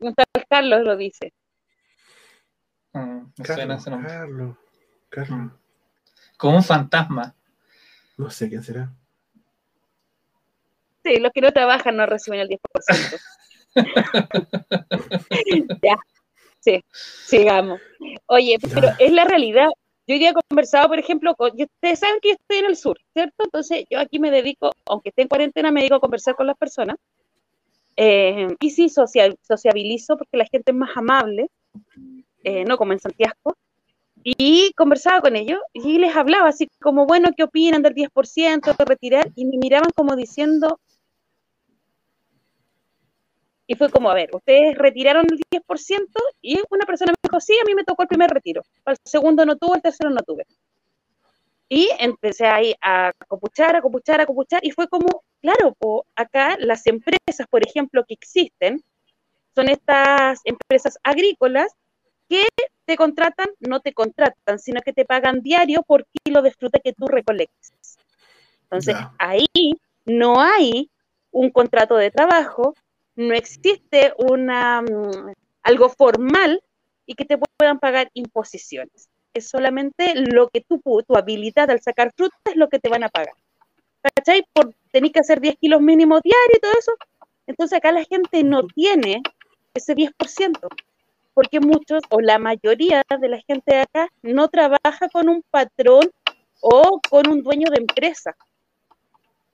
Tal 0.00 0.44
Carlos 0.48 0.82
lo 0.82 0.96
dice. 0.96 1.32
Mm, 2.92 3.26
Carlos. 3.42 3.84
Carlos, 3.84 4.56
Carlos. 5.10 5.38
Mm. 5.38 5.50
Como 6.36 6.56
un 6.56 6.64
fantasma. 6.64 7.34
No 8.16 8.30
sé 8.30 8.48
quién 8.48 8.62
será. 8.62 8.92
Sí, 11.04 11.16
los 11.16 11.32
que 11.32 11.40
no 11.40 11.52
trabajan 11.52 11.96
no 11.96 12.06
reciben 12.06 12.40
el 12.40 12.48
10%. 12.48 13.20
ya, 15.82 15.96
sí, 16.60 16.84
sigamos. 16.90 17.80
Oye, 18.26 18.58
pero 18.60 18.88
ya. 18.88 18.96
es 18.98 19.12
la 19.12 19.24
realidad. 19.24 19.68
Yo 20.06 20.14
hoy 20.14 20.18
día 20.18 20.30
he 20.30 20.48
conversado, 20.48 20.88
por 20.88 20.98
ejemplo, 20.98 21.34
con, 21.36 21.52
ustedes 21.52 22.00
saben 22.00 22.20
que 22.20 22.30
yo 22.30 22.34
estoy 22.34 22.58
en 22.58 22.66
el 22.66 22.76
sur, 22.76 22.98
¿cierto? 23.12 23.44
Entonces 23.44 23.84
yo 23.88 24.00
aquí 24.00 24.18
me 24.18 24.30
dedico, 24.30 24.72
aunque 24.86 25.10
esté 25.10 25.22
en 25.22 25.28
cuarentena, 25.28 25.70
me 25.70 25.80
dedico 25.80 25.96
a 25.96 26.00
conversar 26.00 26.34
con 26.34 26.46
las 26.46 26.56
personas. 26.56 26.96
Eh, 28.02 28.56
y 28.58 28.70
sí, 28.70 28.88
sociabilizo 28.88 30.16
porque 30.16 30.38
la 30.38 30.46
gente 30.46 30.72
es 30.72 30.74
más 30.74 30.96
amable, 30.96 31.50
eh, 32.42 32.64
no 32.64 32.78
como 32.78 32.94
en 32.94 32.98
Santiago. 32.98 33.54
Y 34.24 34.72
conversaba 34.74 35.20
con 35.20 35.36
ellos 35.36 35.60
y 35.74 35.98
les 35.98 36.16
hablaba 36.16 36.48
así 36.48 36.66
como, 36.80 37.04
bueno, 37.04 37.28
¿qué 37.36 37.44
opinan 37.44 37.82
del 37.82 37.92
10% 37.94 38.72
de 38.72 38.84
retirar? 38.86 39.30
Y 39.34 39.44
me 39.44 39.58
miraban 39.58 39.90
como 39.94 40.16
diciendo, 40.16 40.78
y 43.66 43.74
fue 43.74 43.90
como, 43.90 44.10
a 44.10 44.14
ver, 44.14 44.30
ustedes 44.32 44.78
retiraron 44.78 45.26
el 45.30 45.38
10% 45.50 46.20
y 46.40 46.58
una 46.70 46.86
persona 46.86 47.12
me 47.12 47.28
dijo, 47.28 47.38
sí, 47.38 47.52
a 47.62 47.66
mí 47.66 47.74
me 47.74 47.84
tocó 47.84 48.02
el 48.02 48.08
primer 48.08 48.30
retiro. 48.30 48.62
El 48.86 48.96
segundo 49.04 49.44
no 49.44 49.56
tuvo, 49.56 49.74
el 49.74 49.82
tercero 49.82 50.08
no 50.08 50.22
tuve. 50.22 50.46
Y 51.72 51.88
empecé 52.00 52.46
ahí 52.48 52.74
a 52.82 53.12
copuchar, 53.28 53.76
a 53.76 53.80
copuchar, 53.80 54.20
a 54.20 54.26
copuchar, 54.26 54.60
y 54.64 54.72
fue 54.72 54.88
como, 54.88 55.22
claro, 55.40 55.72
po, 55.78 56.04
acá 56.16 56.56
las 56.58 56.84
empresas, 56.88 57.46
por 57.48 57.64
ejemplo, 57.64 58.04
que 58.04 58.14
existen, 58.14 58.82
son 59.54 59.68
estas 59.68 60.40
empresas 60.44 60.98
agrícolas 61.04 61.72
que 62.28 62.42
te 62.86 62.96
contratan, 62.96 63.46
no 63.60 63.80
te 63.80 63.92
contratan, 63.92 64.58
sino 64.58 64.80
que 64.80 64.92
te 64.92 65.04
pagan 65.04 65.42
diario 65.42 65.82
por 65.82 66.06
kilo 66.24 66.42
de 66.42 66.50
fruta 66.50 66.80
que 66.82 66.92
tú 66.92 67.06
recolectes. 67.06 67.98
Entonces, 68.62 68.96
yeah. 68.96 69.14
ahí 69.18 69.46
no 70.06 70.40
hay 70.40 70.90
un 71.30 71.50
contrato 71.50 71.96
de 71.96 72.10
trabajo, 72.10 72.74
no 73.16 73.34
existe 73.34 74.14
una, 74.18 74.80
um, 74.80 75.32
algo 75.62 75.88
formal 75.88 76.62
y 77.06 77.14
que 77.14 77.24
te 77.24 77.38
puedan 77.38 77.78
pagar 77.78 78.10
imposiciones. 78.14 79.09
Es 79.34 79.48
solamente 79.48 80.14
lo 80.14 80.48
que 80.48 80.60
tú, 80.60 80.80
tu 81.06 81.16
habilidad 81.16 81.70
al 81.70 81.80
sacar 81.80 82.12
fruta 82.16 82.36
es 82.44 82.56
lo 82.56 82.68
que 82.68 82.78
te 82.78 82.88
van 82.88 83.04
a 83.04 83.08
pagar. 83.08 83.34
¿Cachai? 84.02 84.44
Por 84.52 84.74
tener 84.90 85.12
que 85.12 85.20
hacer 85.20 85.40
10 85.40 85.56
kilos 85.56 85.80
mínimos 85.80 86.22
diarios 86.22 86.56
y 86.56 86.60
todo 86.60 86.72
eso. 86.78 86.92
Entonces 87.46 87.78
acá 87.78 87.92
la 87.92 88.04
gente 88.04 88.42
no 88.44 88.66
tiene 88.66 89.22
ese 89.74 89.94
10%, 89.94 90.68
porque 91.34 91.60
muchos 91.60 92.02
o 92.10 92.20
la 92.20 92.38
mayoría 92.38 93.02
de 93.20 93.28
la 93.28 93.40
gente 93.40 93.74
de 93.74 93.80
acá 93.80 94.08
no 94.22 94.48
trabaja 94.48 95.08
con 95.12 95.28
un 95.28 95.42
patrón 95.50 96.10
o 96.60 97.00
con 97.08 97.28
un 97.28 97.42
dueño 97.42 97.70
de 97.70 97.80
empresa. 97.80 98.36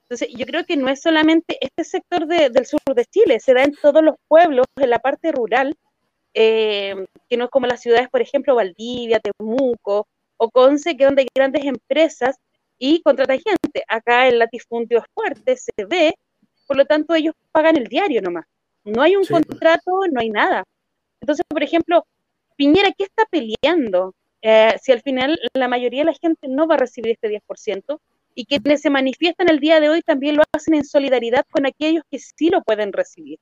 Entonces, 0.03 0.29
yo 0.37 0.45
creo 0.45 0.65
que 0.65 0.77
no 0.77 0.87
es 0.87 1.01
solamente 1.01 1.57
este 1.59 1.83
sector 1.83 2.27
de, 2.27 2.49
del 2.49 2.65
sur 2.65 2.79
de 2.95 3.05
Chile, 3.05 3.41
se 3.41 3.53
da 3.53 3.63
en 3.63 3.75
todos 3.75 4.01
los 4.01 4.15
pueblos, 4.29 4.65
en 4.77 4.89
la 4.89 4.99
parte 4.99 5.33
rural, 5.33 5.75
eh, 6.39 7.07
que 7.27 7.35
no 7.35 7.45
es 7.45 7.49
como 7.49 7.65
las 7.65 7.81
ciudades, 7.81 8.09
por 8.09 8.21
ejemplo, 8.21 8.53
Valdivia, 8.53 9.19
Temuco 9.19 10.07
o 10.37 10.51
Conce, 10.51 10.95
que 10.95 11.05
donde 11.05 11.23
hay 11.23 11.27
grandes 11.33 11.65
empresas 11.65 12.37
y 12.77 13.01
contratan 13.01 13.39
gente. 13.39 13.83
Acá 13.87 14.27
el 14.27 14.37
latifundio 14.37 14.99
es 14.99 15.05
fuerte, 15.15 15.57
se 15.57 15.71
ve, 15.85 16.13
por 16.67 16.77
lo 16.77 16.85
tanto 16.85 17.15
ellos 17.15 17.33
pagan 17.51 17.75
el 17.75 17.87
diario 17.87 18.21
nomás. 18.21 18.45
No 18.83 19.01
hay 19.01 19.15
un 19.15 19.25
sí. 19.25 19.33
contrato, 19.33 20.01
no 20.11 20.21
hay 20.21 20.29
nada. 20.29 20.63
Entonces, 21.21 21.43
por 21.49 21.63
ejemplo, 21.63 22.05
Piñera, 22.55 22.91
¿qué 22.95 23.05
está 23.05 23.25
peleando? 23.25 24.13
Eh, 24.43 24.77
si 24.79 24.91
al 24.91 25.01
final 25.01 25.39
la 25.55 25.67
mayoría 25.67 26.01
de 26.01 26.11
la 26.11 26.17
gente 26.21 26.47
no 26.47 26.67
va 26.67 26.75
a 26.75 26.77
recibir 26.77 27.13
este 27.13 27.29
10%, 27.29 27.99
y 28.35 28.45
quienes 28.45 28.81
se 28.81 28.91
manifiestan 28.91 29.49
el 29.49 29.59
día 29.59 29.79
de 29.79 29.89
hoy 29.89 30.03
también 30.03 30.35
lo 30.35 30.43
hacen 30.51 30.75
en 30.75 30.85
solidaridad 30.85 31.47
con 31.49 31.65
aquellos 31.65 32.03
que 32.11 32.19
sí 32.19 32.49
lo 32.49 32.61
pueden 32.61 32.93
recibir. 32.93 33.39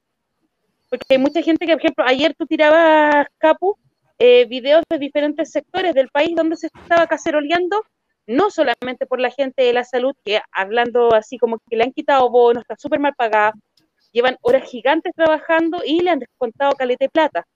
Porque 0.97 1.15
hay 1.15 1.17
mucha 1.17 1.41
gente 1.41 1.65
que, 1.65 1.73
por 1.73 1.81
ejemplo, 1.81 2.05
ayer 2.05 2.35
tú 2.35 2.45
tirabas, 2.45 3.27
Capu, 3.37 3.77
eh, 4.17 4.45
videos 4.45 4.83
de 4.89 4.97
diferentes 4.97 5.51
sectores 5.51 5.93
del 5.93 6.09
país 6.09 6.35
donde 6.35 6.55
se 6.55 6.67
estaba 6.67 7.07
caceroleando, 7.07 7.83
no 8.27 8.49
solamente 8.49 9.05
por 9.05 9.19
la 9.19 9.29
gente 9.29 9.63
de 9.63 9.73
la 9.73 9.83
salud, 9.83 10.15
que 10.23 10.41
hablando 10.51 11.13
así 11.13 11.37
como 11.37 11.59
que 11.69 11.75
le 11.75 11.83
han 11.83 11.91
quitado 11.91 12.29
bonos, 12.29 12.61
está 12.61 12.75
súper 12.77 12.99
mal 12.99 13.13
pagada, 13.15 13.53
llevan 14.11 14.37
horas 14.41 14.69
gigantes 14.69 15.13
trabajando 15.15 15.81
y 15.85 16.01
le 16.01 16.11
han 16.11 16.19
descontado 16.19 16.71
caleta 16.73 17.05
de 17.05 17.09
plata. 17.09 17.47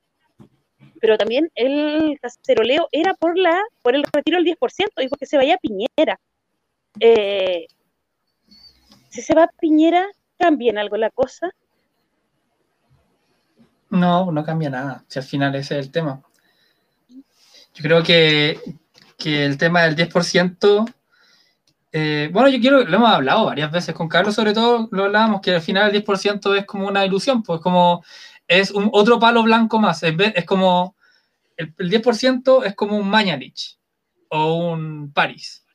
Pero 0.99 1.17
también 1.17 1.49
el 1.55 2.19
caceroleo 2.21 2.89
era 2.91 3.13
por 3.13 3.37
la 3.37 3.63
por 3.81 3.95
el 3.95 4.03
retiro 4.03 4.37
del 4.37 4.45
10% 4.45 5.01
y 5.01 5.07
porque 5.07 5.25
se 5.25 5.37
vaya 5.37 5.57
Piñera. 5.57 6.19
Eh, 6.99 7.67
si 9.09 9.21
se 9.21 9.33
va 9.33 9.49
Piñera, 9.59 10.07
¿cambian 10.37 10.77
algo 10.77 10.97
la 10.97 11.09
cosa? 11.09 11.49
No, 13.89 14.31
no 14.31 14.43
cambia 14.43 14.69
nada. 14.69 15.03
Si 15.07 15.19
al 15.19 15.25
final 15.25 15.55
ese 15.55 15.79
es 15.79 15.85
el 15.85 15.91
tema. 15.91 16.21
Yo 17.73 17.83
creo 17.83 18.03
que, 18.03 18.59
que 19.17 19.45
el 19.45 19.57
tema 19.57 19.83
del 19.83 19.95
10%, 19.95 20.93
eh, 21.91 22.29
bueno, 22.31 22.49
yo 22.49 22.59
quiero, 22.59 22.83
lo 22.83 22.97
hemos 22.97 23.09
hablado 23.09 23.45
varias 23.45 23.71
veces 23.71 23.95
con 23.95 24.07
Carlos, 24.07 24.35
sobre 24.35 24.53
todo 24.53 24.89
lo 24.91 25.05
hablábamos, 25.05 25.41
que 25.41 25.55
al 25.55 25.61
final 25.61 25.89
el 25.89 26.03
10% 26.03 26.57
es 26.57 26.65
como 26.65 26.87
una 26.87 27.05
ilusión, 27.05 27.41
pues 27.41 27.61
como 27.61 28.03
es 28.47 28.71
un 28.71 28.89
otro 28.91 29.19
palo 29.19 29.43
blanco 29.43 29.79
más. 29.79 30.03
Es, 30.03 30.45
como 30.45 30.95
el, 31.57 31.73
el 31.77 31.89
10% 31.89 32.65
es 32.65 32.75
como 32.75 32.97
un 32.97 33.09
Mañalich 33.09 33.79
o 34.29 34.55
un 34.55 35.11
Paris. 35.13 35.65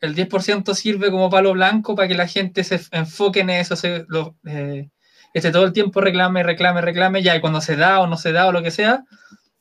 El 0.00 0.14
10% 0.14 0.74
sirve 0.74 1.10
como 1.10 1.30
palo 1.30 1.52
blanco 1.52 1.94
para 1.94 2.08
que 2.08 2.14
la 2.14 2.28
gente 2.28 2.62
se 2.64 2.80
enfoque 2.92 3.40
en 3.40 3.50
eso, 3.50 3.74
se, 3.76 4.04
lo, 4.08 4.36
eh, 4.44 4.90
este 5.36 5.50
todo 5.50 5.66
el 5.66 5.74
tiempo 5.74 6.00
reclame, 6.00 6.42
reclame, 6.42 6.80
reclame, 6.80 7.22
ya, 7.22 7.36
y 7.36 7.42
cuando 7.42 7.60
se 7.60 7.76
da 7.76 8.00
o 8.00 8.06
no 8.06 8.16
se 8.16 8.32
da 8.32 8.46
o 8.46 8.52
lo 8.52 8.62
que 8.62 8.70
sea, 8.70 9.04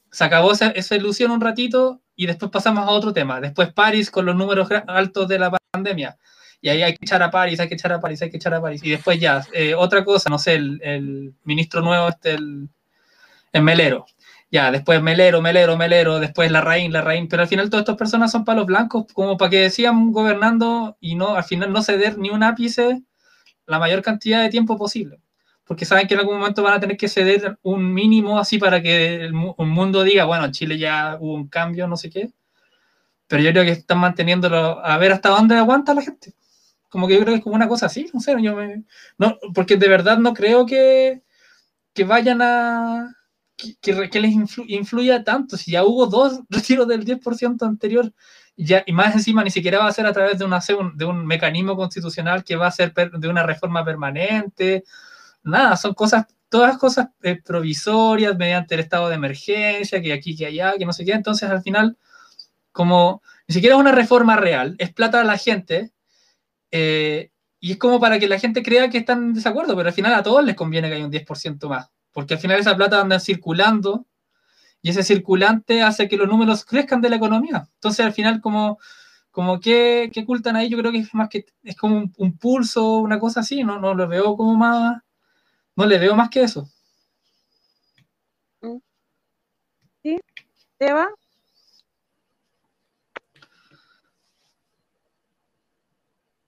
se 0.09 0.23
acabó 0.23 0.53
esa, 0.53 0.71
ilusión 0.95 1.31
un 1.31 1.41
ratito 1.41 2.01
y 2.15 2.27
después 2.27 2.49
pasamos 2.49 2.88
a 2.88 2.91
otro 2.91 3.11
tema. 3.11 3.41
Después 3.41 3.73
París 3.73 4.09
con 4.09 4.25
los 4.25 4.38
números 4.38 4.69
altos 4.88 5.27
de 5.27 5.38
la 5.38 5.51
pandemia. 5.71 6.17
Y 6.61 6.69
ahí 6.69 6.81
hay 6.81 6.93
que 6.93 6.99
echar 7.03 7.21
a 7.21 7.29
París, 7.29 7.59
hay 7.59 7.67
que 7.67 7.73
echar 7.73 7.91
a 7.91 7.99
París, 7.99 8.21
hay 8.21 8.29
que 8.29 8.38
echar 8.38 8.53
a 8.53 8.61
París. 8.61 8.81
Y 8.85 8.91
después 8.91 9.19
ya, 9.19 9.45
eh, 9.51 9.75
otra 9.75 10.05
cosa, 10.05 10.29
no 10.29 10.39
sé, 10.39 10.53
el, 10.55 11.33
ministro 11.43 11.81
nuevo, 11.81 12.07
este, 12.07 12.35
el, 12.35 12.69
el 13.51 13.61
Melero. 13.61 14.05
Ya, 14.49 14.71
después 14.71 15.01
Melero, 15.01 15.41
Melero, 15.41 15.75
Melero, 15.75 16.19
después 16.19 16.49
la 16.51 16.61
Raín, 16.61 16.93
la 16.93 17.01
Raín. 17.01 17.27
Pero 17.27 17.41
al 17.41 17.49
final 17.49 17.69
todas 17.69 17.81
estas 17.81 17.97
personas 17.97 18.31
son 18.31 18.45
palos 18.45 18.65
blancos, 18.65 19.07
como 19.13 19.35
para 19.35 19.51
que 19.51 19.69
sigan 19.69 20.13
gobernando 20.13 20.95
y 21.01 21.15
no, 21.15 21.35
al 21.35 21.43
final 21.43 21.73
no 21.73 21.83
ceder 21.83 22.17
ni 22.17 22.29
un 22.29 22.43
ápice 22.43 23.03
la 23.65 23.79
mayor 23.79 24.01
cantidad 24.01 24.41
de 24.41 24.49
tiempo 24.49 24.77
posible 24.77 25.19
porque 25.65 25.86
saben 25.86 26.08
que 26.08 26.13
en 26.13 26.19
algún 26.21 26.38
momento 26.38 26.63
van 26.63 26.75
a 26.75 26.80
tener 26.80 26.95
que 26.95 27.08
ceder 27.08 27.58
un 27.63 27.93
mínimo 27.93 28.39
así 28.39 28.60
para 28.60 28.82
que 28.82 29.15
el, 29.15 29.34
mundo 29.34 30.04
diga, 30.04 30.25
bueno, 30.25 30.45
en 30.45 30.51
Chile 30.51 30.78
ya 30.78 31.17
hubo 31.19 31.34
un 31.34 31.47
cambio, 31.47 31.88
no 31.88 31.97
sé 31.97 32.10
qué. 32.10 32.32
Pero 33.28 33.41
yo 33.41 33.51
creo 33.51 33.63
que 33.65 33.71
están 33.71 33.97
manteniéndolo 33.97 34.86
a 34.86 34.97
ver 34.99 35.12
hasta 35.12 35.30
dónde 35.30 35.56
aguanta 35.56 35.95
la 35.95 36.04
gente. 36.04 36.36
Como 36.89 37.08
que 37.08 37.15
yo 37.15 37.21
creo 37.21 37.34
que 37.34 37.38
es 37.39 37.43
como 37.43 37.56
una 37.56 37.67
cosa 37.67 37.88
así, 37.88 38.08
no 38.13 38.19
sé, 38.19 38.36
yo 38.41 38.56
me, 38.56 38.84
no, 39.17 39.38
porque 39.54 39.75
de 39.75 39.89
verdad 39.89 40.19
no 40.19 40.34
creo 40.34 40.65
que, 40.67 41.23
que 41.93 42.04
vayan 42.04 42.41
a, 42.43 43.15
que, 43.58 44.10
que 44.10 44.19
les 44.19 44.32
influ, 44.34 44.65
influya 44.67 45.23
tanto. 45.23 45.58
Si 45.58 45.71
ya 45.71 45.84
hubo 45.84 46.06
dos 46.06 46.41
retiros 46.49 46.88
del 46.88 47.06
10% 47.06 47.65
anterior, 47.65 48.13
ya, 48.56 48.84
y 48.86 48.93
más 48.93 49.15
encima 49.15 49.43
ni 49.43 49.49
siquiera 49.49 49.80
va 49.80 49.88
a 49.88 49.93
ser 49.93 50.06
a 50.06 50.13
través 50.13 50.38
de, 50.38 50.45
una, 50.45 50.60
de 50.93 51.06
un 51.06 51.25
mecanismo 51.25 51.75
constitucional 51.75 52.43
que 52.43 52.56
va 52.56 52.67
a 52.67 52.71
ser 52.71 52.93
de 52.93 53.28
una 53.28 53.43
reforma 53.43 53.84
permanente 53.84 54.84
nada, 55.45 55.77
son 55.77 55.93
cosas, 55.93 56.25
todas 56.49 56.77
cosas 56.77 57.10
eh, 57.23 57.41
provisorias 57.41 58.38
mediante 58.38 58.75
el 58.75 58.81
estado 58.81 59.10
de 59.10 59.15
emergencia, 59.15 60.01
que 60.01 60.13
aquí, 60.13 60.36
que 60.36 60.47
allá, 60.47 60.73
que 60.77 60.86
no 60.86 60.93
sé 60.93 61.05
qué. 61.05 61.13
Entonces, 61.13 61.49
al 61.49 61.62
final, 61.62 61.97
como 62.71 63.21
ni 63.47 63.53
siquiera 63.53 63.75
es 63.75 63.81
una 63.81 63.91
reforma 63.91 64.36
real, 64.36 64.75
es 64.79 64.93
plata 64.93 65.21
a 65.21 65.23
la 65.23 65.38
gente, 65.38 65.91
eh, 66.71 67.31
y 67.60 67.73
es 67.73 67.77
como 67.77 67.99
para 67.99 68.19
que 68.19 68.27
la 68.27 68.39
gente 68.39 68.63
crea 68.63 68.89
que 68.89 68.99
están 68.99 69.23
en 69.23 69.34
desacuerdo, 69.34 69.75
pero 69.75 69.89
al 69.89 69.95
final 69.95 70.13
a 70.13 70.23
todos 70.23 70.43
les 70.43 70.55
conviene 70.55 70.89
que 70.89 70.95
haya 70.95 71.05
un 71.05 71.12
10% 71.12 71.67
más, 71.69 71.89
porque 72.12 72.36
al 72.36 72.39
final 72.39 72.60
esa 72.60 72.75
plata 72.75 73.01
anda 73.01 73.19
circulando 73.19 74.05
y 74.81 74.89
ese 74.89 75.03
circulante 75.03 75.81
hace 75.81 76.08
que 76.08 76.17
los 76.17 76.27
números 76.27 76.65
crezcan 76.65 77.01
de 77.01 77.10
la 77.10 77.15
economía. 77.15 77.67
Entonces, 77.75 78.05
al 78.05 78.13
final, 78.13 78.41
como, 78.41 78.77
como 79.31 79.60
que, 79.60 80.12
que 80.13 80.21
ocultan 80.21 80.55
ahí, 80.55 80.69
yo 80.69 80.77
creo 80.77 80.91
que 80.91 80.99
es 80.99 81.13
más 81.13 81.29
que 81.29 81.45
es 81.63 81.75
como 81.75 81.97
un, 81.97 82.13
un, 82.17 82.38
pulso, 82.38 82.97
una 82.97 83.19
cosa 83.19 83.39
así, 83.39 83.63
no, 83.63 83.79
no 83.79 83.93
lo 83.95 84.08
veo 84.08 84.36
como 84.38 84.55
más, 84.55 85.01
no 85.75 85.85
le 85.85 85.97
veo 85.97 86.15
más 86.15 86.29
que 86.29 86.43
eso. 86.43 86.69
Mm. 88.61 88.77
¿Sí? 90.01 90.19
¿Eva? 90.79 91.09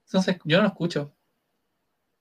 Entonces, 0.05 0.37
yo 0.45 0.61
no 0.61 0.67
escucho. 0.67 1.13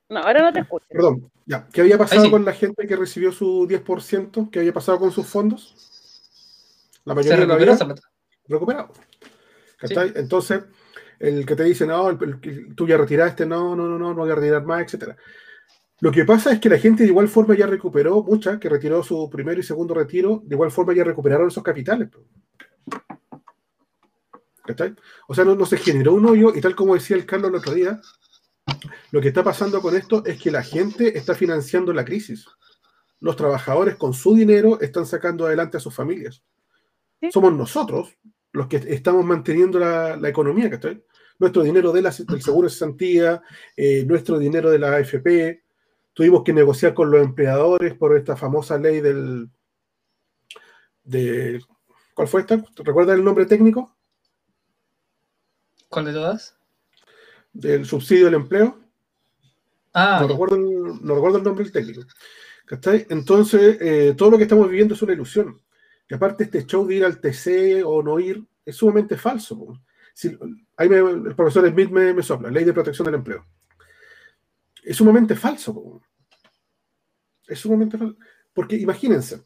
No, 0.09 0.21
ahora 0.21 0.43
no 0.43 0.53
te 0.53 0.61
escucho. 0.61 0.87
Perdón, 0.89 1.31
ya. 1.47 1.69
¿Qué 1.73 1.81
había 1.83 1.99
pasado 1.99 2.25
sí. 2.25 2.31
con 2.31 2.45
la 2.45 2.53
gente 2.53 2.87
que 2.87 2.97
recibió 2.97 3.33
su 3.33 3.67
10%? 3.67 4.51
¿Qué 4.51 4.59
había 4.61 4.73
pasado 4.73 4.99
con 4.99 5.13
sus 5.13 5.27
fondos? 5.27 5.75
La 7.05 7.15
mayoría 7.15 7.37
Se 7.37 7.47
recuperó 7.47 7.73
esa 7.73 7.85
plata. 7.87 8.03
recuperado. 8.49 8.93
Sí. 9.85 9.95
Entonces, 10.15 10.65
el 11.21 11.47
que 11.47 11.55
te 11.55 11.65
dice, 11.65 11.87
no, 11.87 12.11
el, 12.11 12.19
el, 12.21 12.75
tú 12.75 12.87
ya 12.87 12.97
retiraste, 12.97 13.47
no, 13.47 13.77
no, 13.77 13.87
no, 13.87 13.99
no, 13.99 14.15
no 14.15 14.15
voy 14.15 14.31
a 14.31 14.35
retirar 14.35 14.65
más, 14.65 14.83
etcétera. 14.83 15.17
Lo 16.01 16.13
que 16.13 16.25
pasa 16.25 16.53
es 16.53 16.61
que 16.61 16.69
la 16.69 16.79
gente 16.79 17.05
de 17.05 17.09
igual 17.09 17.29
forma 17.29 17.57
ya 17.57 17.67
recuperó, 17.67 18.23
mucha 18.23 18.61
que 18.61 18.69
retiró 18.69 19.03
su 19.03 19.31
primer 19.31 19.59
y 19.59 19.63
segundo 19.63 19.95
retiro, 19.95 20.43
de 20.45 20.55
igual 20.55 20.71
forma 20.71 20.95
ya 20.95 21.05
recuperaron 21.05 21.49
esos 21.49 21.63
capitales. 21.63 22.11
¿Está? 24.67 24.95
O 25.29 25.35
sea, 25.35 25.45
no, 25.45 25.55
no, 25.55 25.65
se 25.65 25.79
generó 25.79 26.15
un 26.15 26.27
hoyo 26.27 26.53
y 26.55 26.61
tal 26.61 26.75
como 26.75 26.95
decía 26.95 27.17
el 27.17 27.25
Carlos 27.25 27.51
el 27.51 27.57
otro 27.57 27.73
día, 27.73 28.01
lo 29.13 29.21
que 29.21 29.29
está 29.29 29.45
pasando 29.45 29.81
con 29.81 29.97
esto 29.97 30.25
es 30.27 30.43
que 30.43 30.51
la 30.51 30.63
gente 30.63 31.17
está 31.17 31.35
financiando 31.35 31.93
la 31.93 32.05
crisis. 32.05 32.47
Los 33.21 33.37
trabajadores 33.37 33.97
con 33.97 34.13
su 34.13 34.35
dinero 34.35 34.81
están 34.81 35.07
sacando 35.07 35.47
adelante 35.47 35.77
a 35.77 35.81
sus 35.81 35.95
familias. 35.95 36.43
¿Sí? 37.21 37.31
Somos 37.31 37.55
nosotros 37.55 38.19
los 38.53 38.67
que 38.67 38.77
estamos 38.77 39.25
manteniendo 39.25 39.79
la, 39.79 40.17
la 40.17 40.29
economía, 40.29 40.67
¿está? 40.67 40.95
Nuestro 41.39 41.63
dinero 41.63 41.93
de 41.93 42.03
la, 42.03 42.11
del 42.11 42.43
seguro 42.43 42.67
de 42.67 42.73
cesantía, 42.73 43.43
eh, 43.77 44.05
nuestro 44.07 44.39
dinero 44.39 44.71
de 44.71 44.79
la 44.79 44.97
AFP, 44.97 45.66
tuvimos 46.17 46.45
que 46.45 46.55
negociar 46.55 46.95
con 46.95 47.11
los 47.11 47.23
empleadores 47.23 47.93
por 47.95 48.17
esta 48.17 48.37
famosa 48.37 48.79
ley 48.79 49.03
del... 49.03 49.51
De, 51.05 51.63
¿Cuál 52.15 52.27
fue 52.27 52.41
esta? 52.41 52.65
¿Recuerdas 52.77 53.19
el 53.19 53.25
nombre 53.25 53.45
técnico? 53.45 53.95
¿Cuál 55.91 56.07
de 56.07 56.15
todas? 56.15 56.57
Del 57.53 57.85
subsidio 57.85 58.25
del 58.25 58.35
empleo. 58.35 58.81
Ah, 59.93 60.21
no, 60.23 60.29
recuerdo 60.29 60.57
el, 60.57 61.05
no 61.05 61.15
recuerdo 61.15 61.37
el 61.37 61.45
nombre 61.45 61.65
del 61.65 61.73
técnico. 61.73 62.07
¿Cachai? 62.65 63.07
Entonces, 63.11 63.77
eh, 63.79 64.15
todo 64.17 64.31
lo 64.31 64.39
que 64.39 64.45
estamos 64.45 64.71
viviendo 64.71 64.95
es 64.95 65.03
una 65.03 65.13
ilusión. 65.13 65.61
Y 66.09 66.15
aparte, 66.15 66.45
este 66.45 66.65
show 66.65 66.87
de 66.87 66.95
ir 66.95 67.05
al 67.05 67.21
TC 67.21 67.85
o 67.85 68.03
no 68.03 68.19
ir 68.19 68.43
es 68.65 68.75
sumamente 68.75 69.19
falso. 69.19 69.83
Si, 70.15 70.35
ahí 70.79 70.89
me, 70.89 70.97
el 70.97 71.37
profesor 71.37 71.69
Smith 71.69 71.91
me, 71.91 72.15
me 72.15 72.23
sopla, 72.23 72.51
ley 72.51 72.65
de 72.65 72.73
protección 72.73 73.05
del 73.05 73.17
empleo 73.17 73.45
es 74.87 74.97
sumamente 74.97 75.35
falso. 75.35 76.01
Es 77.49 77.59
sumamente 77.59 77.99
falso. 77.99 78.17
Porque 78.55 78.77
imagínense, 78.77 79.43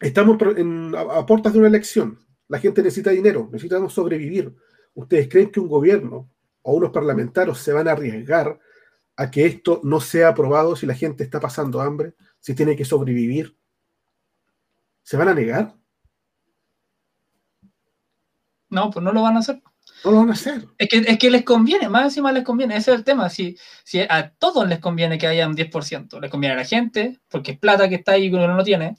estamos 0.00 0.38
a, 0.42 1.18
a, 1.18 1.26
puertas 1.26 1.52
de 1.52 1.58
una 1.58 1.68
elección. 1.68 2.18
La 2.48 2.58
gente 2.58 2.82
necesita 2.82 3.10
dinero, 3.10 3.50
necesitamos 3.52 3.92
sobrevivir. 3.92 4.56
¿Ustedes 4.94 5.28
creen 5.28 5.50
que 5.50 5.60
un 5.60 5.68
gobierno 5.68 6.30
o 6.62 6.72
unos 6.72 6.90
parlamentarios 6.90 7.58
se 7.58 7.74
van 7.74 7.86
a 7.86 7.92
arriesgar 7.92 8.58
a 9.16 9.30
que 9.30 9.44
esto 9.44 9.80
no 9.84 10.00
sea 10.00 10.28
aprobado 10.28 10.74
si 10.74 10.86
la 10.86 10.94
gente 10.94 11.22
está 11.22 11.38
pasando 11.38 11.82
hambre, 11.82 12.14
si 12.40 12.54
tiene 12.54 12.74
que 12.74 12.86
sobrevivir? 12.86 13.58
¿Se 15.02 15.18
van 15.18 15.28
a 15.28 15.34
negar? 15.34 15.76
No, 18.70 18.90
pues 18.90 19.04
no 19.04 19.12
lo 19.12 19.22
van 19.22 19.36
a 19.36 19.40
hacer. 19.40 19.62
No 20.04 20.12
van 20.12 20.30
a 20.30 20.32
hacer. 20.32 20.66
Es 20.78 20.88
que, 20.88 20.98
es 20.98 21.18
que 21.18 21.30
les 21.30 21.44
conviene, 21.44 21.88
más 21.88 22.04
encima 22.04 22.32
les 22.32 22.44
conviene, 22.44 22.76
ese 22.76 22.92
es 22.92 22.98
el 22.98 23.04
tema. 23.04 23.28
Si, 23.28 23.56
si 23.84 24.00
a 24.00 24.32
todos 24.38 24.68
les 24.68 24.78
conviene 24.78 25.18
que 25.18 25.26
haya 25.26 25.48
un 25.48 25.56
10%, 25.56 26.20
les 26.20 26.30
conviene 26.30 26.54
a 26.54 26.58
la 26.58 26.64
gente, 26.64 27.20
porque 27.28 27.52
es 27.52 27.58
plata 27.58 27.88
que 27.88 27.96
está 27.96 28.12
ahí 28.12 28.30
que 28.30 28.36
uno 28.36 28.54
no 28.54 28.62
tiene. 28.62 28.96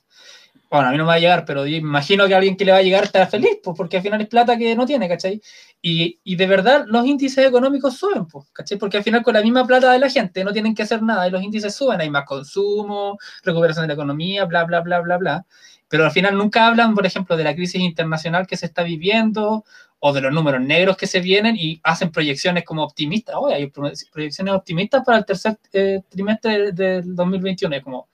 Bueno, 0.70 0.90
a 0.90 0.92
mí 0.92 0.98
no 0.98 1.06
me 1.06 1.10
va 1.10 1.14
a 1.14 1.20
llegar, 1.20 1.46
pero 1.46 1.66
imagino 1.66 2.28
que 2.28 2.34
a 2.34 2.38
alguien 2.38 2.58
que 2.58 2.66
le 2.66 2.74
va 2.74 2.80
a 2.80 2.82
llegar 2.82 3.06
estará 3.06 3.28
feliz, 3.28 3.60
pues, 3.64 3.76
porque 3.78 3.98
al 3.98 4.04
final 4.04 4.20
es 4.20 4.28
plata 4.28 4.58
que 4.58 4.76
no 4.76 4.86
tiene, 4.86 5.08
¿cachai? 5.08 5.42
Y, 5.82 6.20
y 6.26 6.36
de 6.36 6.46
verdad 6.46 6.84
los 6.88 7.06
índices 7.06 7.46
económicos 7.48 7.98
suben, 7.98 8.26
pues, 8.26 8.48
¿cachai? 8.52 8.78
Porque 8.78 8.98
al 8.98 9.04
final 9.04 9.24
con 9.24 9.34
la 9.34 9.42
misma 9.42 9.66
plata 9.66 9.92
de 9.94 10.00
la 10.00 10.10
gente 10.10 10.44
no 10.44 10.52
tienen 10.52 10.76
que 10.76 10.84
hacer 10.84 11.02
nada 11.02 11.26
y 11.26 11.32
los 11.32 11.42
índices 11.42 11.74
suben, 11.74 12.02
hay 12.02 12.10
más 12.10 12.26
consumo, 12.26 13.18
recuperación 13.44 13.84
de 13.84 13.88
la 13.88 13.94
economía, 13.94 14.44
bla, 14.44 14.66
bla, 14.66 14.82
bla, 14.82 15.00
bla, 15.00 15.18
bla. 15.18 15.46
Pero 15.88 16.04
al 16.04 16.12
final 16.12 16.38
nunca 16.38 16.68
hablan, 16.68 16.94
por 16.94 17.06
ejemplo, 17.06 17.38
de 17.38 17.46
la 17.46 17.56
crisis 17.56 17.82
internacional 17.82 18.46
que 18.46 18.58
se 18.58 18.66
está 18.66 18.84
viviendo 18.84 19.64
o 20.00 20.14
de 20.14 20.22
los 20.22 20.34
números 20.34 20.62
negros 20.62 20.98
que 20.98 21.08
se 21.08 21.22
vienen 21.22 21.56
y 21.58 21.80
hacen 21.84 22.12
proyecciones 22.12 22.66
como 22.66 22.84
optimistas. 22.84 23.36
Hoy 23.40 23.54
hay 23.54 23.72
proyecciones 24.12 24.54
optimistas 24.54 25.04
para 25.06 25.20
el 25.20 25.26
tercer 25.26 25.58
eh, 25.74 26.02
trimestre 26.10 26.74
del 26.74 27.16
2021. 27.16 27.76
Es 27.78 27.84
como, 27.84 28.10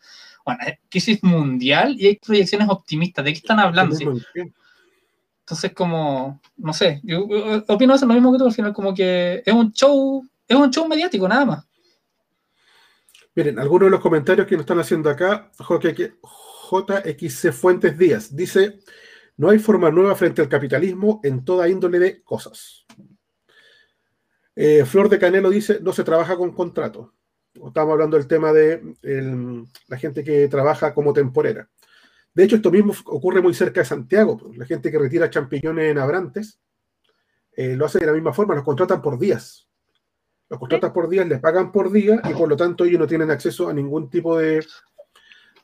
bueno, 0.46 0.62
crisis 0.89 1.24
mundial 1.24 1.96
y 1.98 2.08
hay 2.08 2.16
proyecciones 2.18 2.68
optimistas. 2.70 3.24
¿De 3.26 3.32
qué 3.32 3.38
están 3.38 3.60
hablando? 3.60 3.96
¿sí? 3.96 4.06
Entonces, 5.39 5.74
como, 5.74 6.41
no 6.58 6.74
sé, 6.74 7.02
yo, 7.04 7.28
yo 7.28 7.64
opino 7.68 7.94
eso 7.94 8.06
lo 8.06 8.14
mismo 8.14 8.32
que 8.32 8.38
tú, 8.38 8.46
al 8.46 8.54
final 8.54 8.74
como 8.74 8.94
que 8.94 9.44
es 9.46 9.54
un 9.54 9.74
show, 9.74 10.26
es 10.48 10.56
un 10.56 10.72
show 10.72 10.88
mediático, 10.88 11.28
nada 11.28 11.46
más. 11.46 11.68
Miren, 13.36 13.60
algunos 13.60 13.88
de 13.88 13.91
los 13.91 14.00
comentarios 14.00 14.48
que 14.48 14.56
nos 14.56 14.62
están 14.64 14.80
haciendo 14.80 15.10
acá, 15.10 15.52
JXC 15.60 17.52
Fuentes 17.52 17.98
Díaz, 17.98 18.36
dice, 18.36 18.80
no 19.38 19.50
hay 19.50 19.60
forma 19.60 19.89
nueva 19.91 20.16
frente 20.16 20.41
al 20.41 20.48
capitalismo 20.48 21.20
en 21.24 21.44
toda 21.44 21.68
índole 21.68 22.00
de 22.00 22.22
cosas. 22.22 22.86
Eh, 24.56 24.86
Flor 24.86 25.10
de 25.10 25.20
Canelo 25.20 25.50
dice, 25.50 25.80
no 25.82 25.91
se 25.94 26.04
trabaja 26.04 26.38
con 26.38 26.54
contrato. 26.54 27.14
Estamos 27.54 27.93
hablando 27.93 28.18
del 28.18 28.28
tema 28.28 28.51
de 28.51 28.95
el- 29.04 29.66
la 29.88 29.97
gente 29.97 30.24
que 30.24 30.47
trabaja 30.47 30.93
como 30.93 31.14
temporera. 31.14 31.70
De 32.34 32.43
hecho, 32.43 32.56
esto 32.56 32.72
mismo 32.72 32.93
ocurre 33.06 33.41
muy 33.41 33.54
cerca 33.54 33.82
de 33.82 33.86
Santiago. 33.86 34.39
La 34.56 34.66
gente 34.66 34.91
que 34.91 34.97
retira 34.97 35.30
champiñones 35.30 35.91
en 35.91 35.99
Abrantes 35.99 36.60
eh, 37.56 37.76
lo 37.76 37.86
hace 37.86 37.99
de 37.99 38.08
la 38.08 38.14
misma 38.14 38.34
forma, 38.34 38.56
los 38.56 38.64
contratan 38.64 38.99
por 39.01 39.20
días. 39.20 39.68
Los 40.49 40.60
contratan 40.60 40.91
por 40.91 41.08
días, 41.08 41.28
les 41.28 41.39
pagan 41.39 41.72
por 41.72 41.91
día 41.91 42.20
y 42.28 42.34
por 42.34 42.49
lo 42.49 42.58
tanto 42.58 42.84
ellos 42.86 42.99
no 42.99 43.06
tienen 43.08 43.30
acceso 43.30 43.70
a 43.70 43.74
ningún 43.74 44.10
tipo 44.10 44.38
de, 44.39 44.66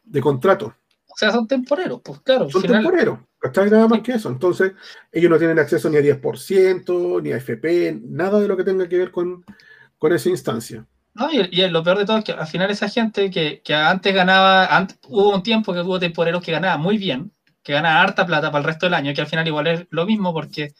de 0.03 0.21
contrato. 0.21 0.75
O 1.07 1.17
sea, 1.17 1.31
son 1.31 1.47
temporeros, 1.47 2.01
pues 2.03 2.19
claro. 2.21 2.47
Son 2.51 2.61
final- 2.61 2.83
temporeros, 2.83 3.19
¿cachai? 3.39 3.71
Nada 3.71 3.87
más 3.87 4.01
que 4.01 4.11
eso. 4.13 4.29
Entonces, 4.29 4.73
ellos 5.11 5.31
no 5.31 5.39
tienen 5.39 5.57
acceso 5.57 5.89
ni 5.89 5.97
a 5.97 6.01
10%, 6.01 7.19
ni 7.23 7.31
a 7.31 7.37
FP, 7.37 7.99
nada 8.03 8.39
de 8.39 8.47
lo 8.47 8.55
que 8.55 8.63
tenga 8.63 8.87
que 8.87 8.97
ver 8.99 9.11
con, 9.11 9.43
con 9.97 10.13
esa 10.13 10.29
instancia. 10.29 10.85
No, 11.13 11.29
y, 11.31 11.39
y 11.51 11.67
lo 11.69 11.83
peor 11.83 11.97
de 11.97 12.05
todo 12.05 12.17
es 12.17 12.23
que 12.23 12.31
al 12.31 12.47
final 12.47 12.69
esa 12.71 12.87
gente 12.89 13.29
que, 13.29 13.61
que 13.63 13.73
antes 13.75 14.13
ganaba, 14.13 14.65
antes, 14.75 14.99
hubo 15.07 15.33
un 15.35 15.43
tiempo 15.43 15.73
que 15.73 15.81
hubo 15.81 15.99
temporeros 15.99 16.43
que 16.43 16.51
ganaban 16.51 16.81
muy 16.81 16.97
bien, 16.97 17.31
que 17.63 17.73
ganaban 17.73 17.97
harta 18.03 18.25
plata 18.25 18.51
para 18.51 18.59
el 18.59 18.65
resto 18.65 18.85
del 18.85 18.93
año, 18.93 19.13
que 19.13 19.21
al 19.21 19.27
final 19.27 19.47
igual 19.47 19.67
es 19.67 19.87
lo 19.89 20.05
mismo 20.05 20.33
porque 20.33 20.73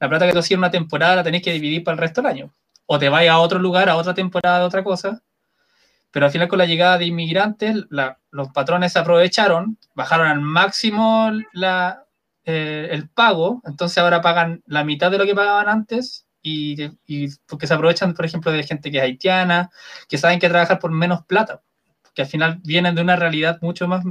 la 0.00 0.08
plata 0.08 0.26
que 0.26 0.32
tú 0.32 0.40
hacías 0.40 0.58
una 0.58 0.70
temporada 0.70 1.16
la 1.16 1.24
tenés 1.24 1.42
que 1.42 1.52
dividir 1.52 1.84
para 1.84 1.94
el 1.94 2.00
resto 2.00 2.22
del 2.22 2.30
año. 2.32 2.52
O 2.86 2.98
te 2.98 3.08
vayas 3.08 3.34
a 3.34 3.40
otro 3.40 3.58
lugar, 3.58 3.88
a 3.88 3.96
otra 3.96 4.14
temporada 4.14 4.60
de 4.60 4.64
otra 4.66 4.84
cosa. 4.84 5.22
Pero 6.10 6.26
al 6.26 6.32
final 6.32 6.48
con 6.48 6.58
la 6.58 6.66
llegada 6.66 6.98
de 6.98 7.06
inmigrantes, 7.06 7.76
los 8.30 8.48
patrones 8.50 8.92
se 8.92 8.98
aprovecharon, 8.98 9.78
bajaron 9.94 10.26
al 10.28 10.40
máximo 10.40 11.30
la, 11.52 12.04
eh, 12.44 12.88
el 12.92 13.08
pago, 13.08 13.62
entonces 13.64 13.98
ahora 13.98 14.20
pagan 14.20 14.62
la 14.66 14.84
mitad 14.84 15.10
de 15.10 15.18
lo 15.18 15.26
que 15.26 15.34
pagaban 15.34 15.68
antes 15.68 16.26
y, 16.42 16.90
y 17.06 17.28
porque 17.46 17.66
se 17.66 17.74
aprovechan, 17.74 18.14
por 18.14 18.24
ejemplo, 18.24 18.50
de 18.52 18.62
gente 18.62 18.90
que 18.90 18.98
es 18.98 19.02
haitiana, 19.02 19.70
que 20.08 20.18
saben 20.18 20.38
que 20.38 20.48
trabajar 20.48 20.78
por 20.78 20.90
menos 20.90 21.24
plata, 21.26 21.62
que 22.14 22.22
al 22.22 22.28
final 22.28 22.60
vienen 22.64 22.94
de 22.94 23.02
una 23.02 23.16
realidad 23.16 23.58
mucho 23.60 23.88
más, 23.88 24.04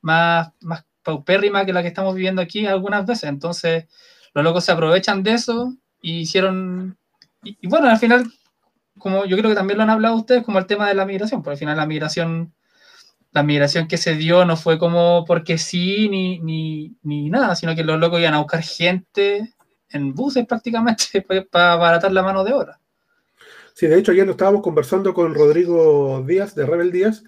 más, 0.00 0.50
más 0.60 0.84
paupérrima 1.02 1.64
que 1.64 1.72
la 1.72 1.82
que 1.82 1.88
estamos 1.88 2.14
viviendo 2.14 2.42
aquí 2.42 2.66
algunas 2.66 3.06
veces. 3.06 3.24
Entonces, 3.24 3.86
los 4.34 4.44
locos 4.44 4.64
se 4.64 4.72
aprovechan 4.72 5.22
de 5.22 5.32
eso 5.32 5.74
y 6.00 6.20
hicieron... 6.20 6.98
Y, 7.42 7.58
y 7.60 7.68
bueno, 7.68 7.88
al 7.88 7.98
final, 7.98 8.30
como 8.98 9.24
yo 9.24 9.36
creo 9.36 9.50
que 9.50 9.56
también 9.56 9.78
lo 9.78 9.84
han 9.84 9.90
hablado 9.90 10.16
ustedes, 10.16 10.44
como 10.44 10.58
el 10.58 10.66
tema 10.66 10.88
de 10.88 10.94
la 10.94 11.06
migración, 11.06 11.42
porque 11.42 11.54
al 11.54 11.58
final 11.58 11.76
la 11.76 11.86
migración... 11.86 12.54
La 13.32 13.44
migración 13.44 13.86
que 13.86 13.96
se 13.96 14.16
dio 14.16 14.44
no 14.44 14.56
fue 14.56 14.76
como 14.76 15.24
porque 15.24 15.56
sí 15.56 16.08
ni, 16.08 16.40
ni, 16.40 16.96
ni 17.02 17.30
nada, 17.30 17.54
sino 17.54 17.76
que 17.76 17.84
los 17.84 17.96
locos 18.00 18.18
iban 18.18 18.34
a 18.34 18.38
buscar 18.38 18.60
gente 18.60 19.54
en 19.90 20.14
buses 20.14 20.46
prácticamente 20.46 21.22
para 21.50 21.72
abaratar 21.72 22.12
la 22.12 22.22
mano 22.22 22.44
de 22.44 22.52
obra. 22.52 22.80
Sí, 23.74 23.86
de 23.86 23.98
hecho, 23.98 24.12
ayer 24.12 24.26
lo 24.26 24.32
estábamos 24.32 24.62
conversando 24.62 25.14
con 25.14 25.34
Rodrigo 25.34 26.24
Díaz, 26.26 26.54
de 26.54 26.66
Rebel 26.66 26.92
Díaz, 26.92 27.24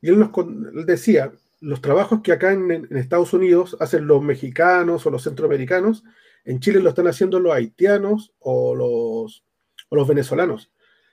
y 0.00 0.08
él 0.08 0.18
nos 0.18 0.30
él 0.36 0.86
decía, 0.86 1.32
los 1.60 1.80
trabajos 1.80 2.20
que 2.22 2.32
acá 2.32 2.52
en, 2.52 2.86
Estados 2.96 3.32
Unidos 3.32 3.76
hacen 3.80 4.06
los 4.06 4.22
mexicanos 4.22 5.06
o 5.06 5.10
los 5.10 5.24
centroamericanos, 5.24 6.04
en 6.44 6.60
Chile 6.60 6.80
lo 6.80 6.90
están 6.90 7.08
haciendo 7.08 7.40
los 7.40 7.52
haitianos 7.52 8.32
o 8.38 8.74
los, 8.74 9.44
o 9.88 9.96
los 9.96 10.06
venezolanos. 10.06 10.70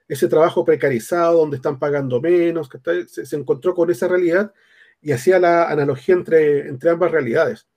Ese 0.08 0.28
trabajo 0.28 0.66
precarizado, 0.66 1.40
donde 1.40 1.56
están 1.56 1.80
pagando 1.80 2.22
menos, 2.22 2.70
que 2.70 2.78
se, 3.08 3.26
se 3.26 3.36
encontró 3.36 3.74
con 3.74 3.90
esa 3.90 4.08
realidad 4.08 4.54
y 5.02 5.12
hacía 5.12 5.40
la 5.40 5.70
analogía 5.70 6.14
entre, 6.14 6.68
entre 6.68 6.90
ambas 6.90 7.12
realidades. 7.12 7.68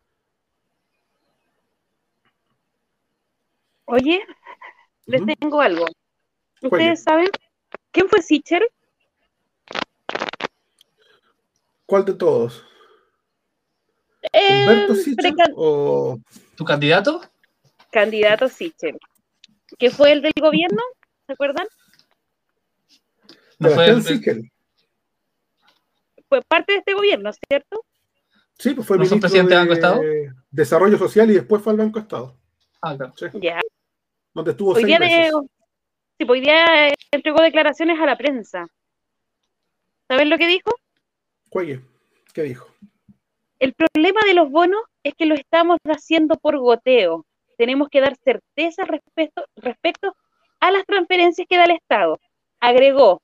Oye, 3.86 4.24
les 5.06 5.22
tengo 5.38 5.60
algo. 5.60 5.84
Oye. 5.84 5.94
¿Ustedes 6.62 7.02
saben 7.02 7.28
quién 7.92 8.08
fue 8.08 8.20
Sichel? 8.22 8.62
¿Cuál 11.86 12.04
de 12.04 12.14
todos? 12.14 12.64
¿Humberto 14.32 14.94
Sichel 14.96 15.16
precan- 15.16 15.52
o 15.56 16.18
¿Tu 16.56 16.64
candidato? 16.64 17.20
candidato 17.92 18.48
Sichel, 18.48 18.98
que 19.78 19.90
fue 19.90 20.12
el 20.12 20.20
del 20.22 20.32
gobierno, 20.40 20.82
¿se 21.26 21.32
acuerdan? 21.32 21.66
No 23.58 23.70
fue 23.70 23.86
el- 23.88 24.02
Sichel? 24.02 24.50
Fue 26.28 26.42
parte 26.42 26.72
de 26.72 26.78
este 26.80 26.92
gobierno, 26.94 27.30
¿cierto? 27.48 27.84
Sí, 28.58 28.74
pues 28.74 28.86
fue 28.86 28.96
¿No 28.96 29.02
ministro 29.04 29.20
presidente 29.20 29.54
de 29.54 29.60
Banco 29.60 29.72
Estado? 29.74 30.02
Desarrollo 30.50 30.98
Social 30.98 31.30
y 31.30 31.34
después 31.34 31.62
fue 31.62 31.72
al 31.72 31.78
Banco 31.78 32.00
Estado, 32.00 32.36
Ah, 32.82 32.96
claro. 32.96 33.14
Ya. 33.40 33.60
Donde 34.36 34.50
estuvo 34.50 34.72
Hoy 34.72 34.82
seis 34.82 34.86
día, 34.86 34.98
de, 34.98 35.30
sí, 36.18 36.24
pues 36.26 36.30
hoy 36.30 36.40
día 36.42 36.92
entregó 37.10 37.40
declaraciones 37.40 37.98
a 37.98 38.04
la 38.04 38.18
prensa. 38.18 38.66
¿Saben 40.08 40.28
lo 40.28 40.36
que 40.36 40.46
dijo? 40.46 40.70
Cuelle, 41.48 41.80
¿qué 42.34 42.42
dijo? 42.42 42.68
El 43.58 43.72
problema 43.72 44.20
de 44.26 44.34
los 44.34 44.50
bonos 44.50 44.82
es 45.02 45.14
que 45.14 45.24
lo 45.24 45.34
estamos 45.34 45.78
haciendo 45.86 46.36
por 46.36 46.58
goteo. 46.58 47.24
Tenemos 47.56 47.88
que 47.88 48.02
dar 48.02 48.14
certeza 48.16 48.84
respecto, 48.84 49.46
respecto 49.56 50.14
a 50.60 50.70
las 50.70 50.84
transferencias 50.84 51.46
que 51.48 51.56
da 51.56 51.64
el 51.64 51.70
Estado. 51.70 52.20
Agregó, 52.60 53.22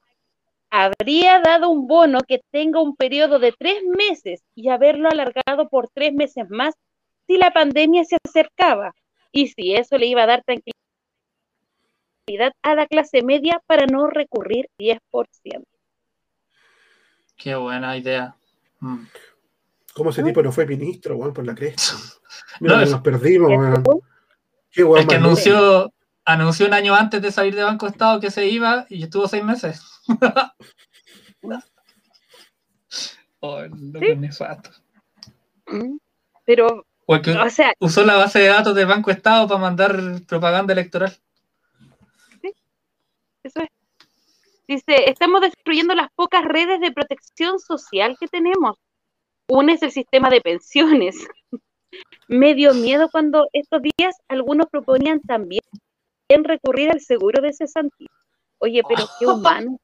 habría 0.71 1.41
dado 1.41 1.69
un 1.69 1.87
bono 1.87 2.21
que 2.27 2.41
tenga 2.51 2.81
un 2.81 2.97
periodo 2.97 3.39
de 3.39 3.53
tres 3.53 3.83
meses 3.85 4.43
y 4.55 4.71
haberlo 4.71 5.11
alargado 5.11 5.69
por 5.69 5.91
tres 5.93 6.15
meses 6.15 6.49
más 6.49 6.75
si 7.27 7.37
la 7.37 7.53
pandemia 7.53 8.05
se 8.05 8.17
acercaba 8.25 8.95
y 9.31 9.49
si 9.49 9.75
eso 9.75 9.99
le 9.99 10.07
iba 10.07 10.23
a 10.23 10.27
dar 10.27 10.43
tranquilidad 10.43 10.82
a 12.63 12.75
la 12.75 12.87
clase 12.87 13.23
media 13.23 13.61
para 13.67 13.87
no 13.87 14.07
recurrir 14.07 14.69
10%. 14.79 14.99
Qué 17.37 17.55
buena 17.55 17.97
idea. 17.97 18.37
Mm. 18.81 19.05
¿Cómo 19.95 20.11
ese 20.11 20.23
tipo 20.23 20.43
no 20.43 20.53
fue 20.53 20.67
ministro, 20.67 21.17
weón, 21.17 21.33
por 21.35 21.45
la 21.47 21.55
cresta? 21.55 21.83
No, 22.61 22.69
Mira, 22.69 22.79
que 22.79 22.85
eso- 22.85 22.93
nos 22.93 23.03
perdimos, 23.03 23.49
weón. 23.51 23.85
Qué 24.71 24.85
weón 24.85 25.07
que 25.07 25.17
anunció, 25.17 25.93
anunció 26.25 26.67
un 26.67 26.73
año 26.75 26.95
antes 26.95 27.21
de 27.21 27.31
salir 27.31 27.55
de 27.55 27.63
Banco 27.63 27.87
Estado 27.87 28.21
que 28.21 28.31
se 28.31 28.47
iba 28.47 28.87
y 28.89 29.03
estuvo 29.03 29.29
seis 29.29 29.45
meses. 29.45 29.83
oh, 33.41 33.63
loco 33.63 34.07
Sí. 34.07 34.15
Mm. 35.67 35.99
Pero, 36.45 36.87
O 37.07 37.15
el 37.15 37.23
que 37.23 37.33
o 37.33 37.51
sea, 37.51 37.73
usó 37.81 38.05
la 38.05 38.17
base 38.17 38.39
de 38.41 38.49
datos 38.49 38.75
de 38.75 38.85
Banco 38.85 39.11
Estado 39.11 39.47
para 39.47 39.61
mandar 39.61 40.23
propaganda 40.27 40.73
electoral. 40.73 41.17
Eso 43.43 43.61
es. 43.61 43.69
Dice, 44.69 45.11
estamos 45.11 45.41
destruyendo 45.41 45.95
las 45.95 46.09
pocas 46.15 46.45
redes 46.45 46.81
de 46.81 46.93
protección 46.93 47.59
social 47.59 48.17
que 48.19 48.29
tenemos. 48.29 48.77
Una 49.49 49.75
es 49.75 49.83
el 49.83 49.91
sistema 49.91 50.31
de 50.31 50.41
pensiones. 50.41 51.17
Me 52.29 52.55
dio 52.55 52.73
miedo 52.75 53.09
cuando 53.11 53.47
estos 53.53 53.83
días 53.83 54.15
algunos 54.29 54.67
proponían 54.71 55.21
también 55.21 55.61
recurrir 56.45 56.91
al 56.91 57.01
seguro 57.01 57.43
de 57.43 57.53
cesantía. 57.53 58.09
Oye, 58.59 58.81
pero 58.89 59.05
qué 59.19 59.27
humano, 59.27 59.77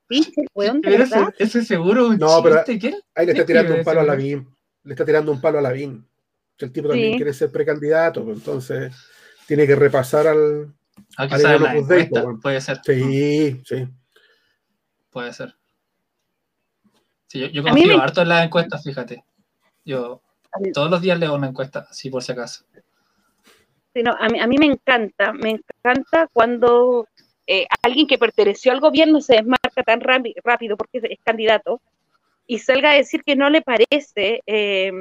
weón, 0.54 0.80
de 0.80 0.88
Pero 0.88 0.98
verdad. 1.04 1.34
ese, 1.36 1.58
ese 1.58 1.64
seguro 1.66 2.08
un 2.08 2.16
No, 2.18 2.42
pero-. 2.42 2.62
Ahí 2.66 3.26
le 3.26 3.32
está 3.32 3.34
¿Qué 3.34 3.44
tirando 3.44 3.74
un 3.74 3.84
palo 3.84 4.00
a 4.00 4.04
Lavín. 4.04 4.48
Le 4.84 4.94
está 4.94 5.04
tirando 5.04 5.32
un 5.32 5.40
palo 5.40 5.58
a 5.58 5.62
Lavín. 5.62 6.06
Que 6.56 6.64
el 6.64 6.72
tipo 6.72 6.88
también 6.88 7.12
Sí. 7.12 7.16
quiere 7.16 7.32
ser 7.34 7.52
precandidato, 7.52 8.24
pues, 8.24 8.38
entonces 8.38 8.94
tiene 9.46 9.66
que 9.66 9.76
repasar 9.76 10.28
al. 10.28 10.72
Que 11.16 11.22
Ariel 11.24 11.40
saber 11.40 11.60
la 11.60 11.76
encuesta, 11.76 12.22
po, 12.22 12.40
puede 12.40 12.60
ser. 12.60 12.80
Sí, 12.84 13.60
sí. 13.64 13.88
Puede 15.18 15.32
ser. 15.32 15.56
Sí, 17.26 17.40
yo, 17.40 17.48
yo 17.48 17.64
confío 17.64 17.96
me- 17.96 18.00
harto 18.00 18.22
en 18.22 18.28
las 18.28 18.44
encuestas, 18.44 18.84
fíjate. 18.84 19.24
Yo 19.84 20.22
todos 20.72 20.88
los 20.88 21.00
días 21.00 21.18
leo 21.18 21.34
una 21.34 21.48
encuesta, 21.48 21.88
así 21.90 22.08
por 22.08 22.22
si 22.22 22.30
acaso. 22.30 22.64
Sí, 23.92 24.04
no, 24.04 24.12
a, 24.16 24.28
mí, 24.28 24.38
a 24.38 24.46
mí 24.46 24.58
me 24.58 24.66
encanta, 24.66 25.32
me 25.32 25.50
encanta 25.50 26.28
cuando 26.32 27.08
eh, 27.48 27.66
alguien 27.82 28.06
que 28.06 28.16
perteneció 28.16 28.70
al 28.70 28.78
gobierno 28.78 29.20
se 29.20 29.34
desmarca 29.34 29.82
tan 29.84 30.00
rápi- 30.00 30.36
rápido 30.44 30.76
porque 30.76 30.98
es, 30.98 31.04
es 31.10 31.18
candidato 31.24 31.80
y 32.46 32.60
salga 32.60 32.92
a 32.92 32.94
decir 32.94 33.24
que 33.24 33.34
no 33.34 33.50
le 33.50 33.60
parece 33.62 34.40
eh, 34.46 34.92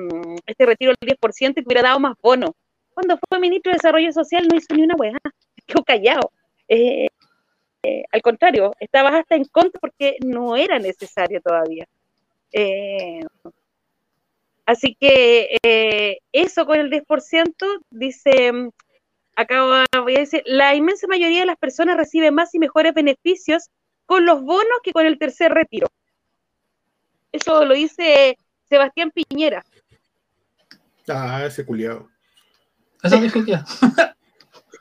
este 0.48 0.66
retiro 0.66 0.94
del 1.00 1.10
10% 1.10 1.62
y 1.62 1.64
que 1.64 1.68
hubiera 1.68 1.90
dado 1.90 2.00
más 2.00 2.16
bono. 2.24 2.56
Cuando 2.96 3.20
fue 3.30 3.40
ministro 3.40 3.72
de 3.72 3.76
Desarrollo 3.76 4.12
Social 4.12 4.48
no 4.48 4.58
hizo 4.58 4.74
ni 4.74 4.82
una 4.82 4.96
weá, 4.96 5.16
quedó 5.68 5.84
callado. 5.84 6.32
Eh, 6.68 7.06
eh, 7.88 8.04
al 8.12 8.22
contrario, 8.22 8.74
estabas 8.80 9.14
hasta 9.14 9.36
en 9.36 9.46
contra 9.46 9.80
porque 9.80 10.18
no 10.26 10.58
era 10.58 10.78
necesario 10.78 11.40
todavía. 11.42 11.88
Eh, 12.52 13.22
así 14.66 14.96
que 15.00 15.58
eh, 15.64 16.18
eso 16.34 16.66
con 16.66 16.80
el 16.80 16.90
10% 16.90 17.54
dice 17.90 18.72
acá 19.36 19.86
voy 20.02 20.16
a 20.16 20.20
decir, 20.20 20.44
la 20.46 20.76
inmensa 20.76 21.08
mayoría 21.08 21.42
de 21.42 21.46
las 21.46 21.58
personas 21.58 21.96
reciben 21.96 22.34
más 22.34 22.54
y 22.56 22.60
mejores 22.60 22.94
beneficios 22.94 23.70
con 24.06 24.26
los 24.26 24.42
bonos 24.42 24.80
que 24.84 24.92
con 24.92 25.06
el 25.06 25.18
tercer 25.18 25.54
retiro. 25.54 25.88
Eso 27.32 27.64
lo 27.64 27.74
dice 27.74 28.38
Sebastián 28.68 29.12
Piñera. 29.12 29.64
Ah, 31.08 31.46
ese 31.46 31.66
culiado. 31.66 32.10
Eso 33.04 33.22
dije 33.22 33.44
ya. 33.46 33.64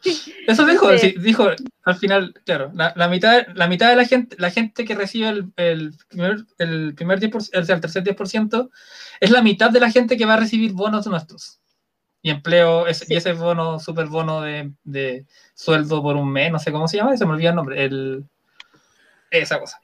Eso 0.47 0.65
dijo, 0.67 0.97
sí, 0.99 1.15
dijo 1.19 1.49
al 1.85 1.97
final, 1.97 2.35
claro, 2.45 2.71
la, 2.75 2.93
la 2.97 3.09
mitad, 3.09 3.47
la 3.55 3.67
mitad 3.69 3.89
de 3.91 3.97
la 3.97 4.05
gente, 4.05 4.37
la 4.39 4.51
gente 4.51 4.85
que 4.85 4.95
recibe 4.95 5.29
el, 5.29 5.53
el 5.57 5.95
primer, 6.09 6.45
el 6.59 6.95
primer 6.95 7.21
10%, 7.21 7.37
o 7.37 7.41
sea, 7.65 7.75
el 7.75 7.81
tercer 7.81 8.03
10%, 8.05 8.71
es 9.21 9.31
la 9.31 9.43
mitad 9.43 9.71
de 9.71 9.81
la 9.81 9.91
gente 9.91 10.17
que 10.17 10.27
va 10.27 10.35
a 10.35 10.39
recibir 10.39 10.73
bonos 10.73 11.07
nuestros. 11.07 11.61
Y 12.23 12.31
empleo, 12.31 12.87
ese- 12.89 13.07
y 13.09 13.17
ese 13.17 13.33
bono, 13.35 13.79
super 13.79 14.07
bono 14.07 14.41
de, 14.41 14.73
de 14.83 15.27
sueldo 15.55 16.03
por 16.03 16.17
un 16.17 16.31
mes, 16.33 16.51
no 16.51 16.59
sé 16.59 16.73
cómo 16.73 16.89
se 16.89 16.97
llama, 16.97 17.17
se 17.17 17.25
me 17.25 17.33
olvida 17.33 17.51
el 17.51 17.57
nombre, 17.57 17.85
el, 17.85 18.25
esa 19.31 19.61
cosa. 19.61 19.79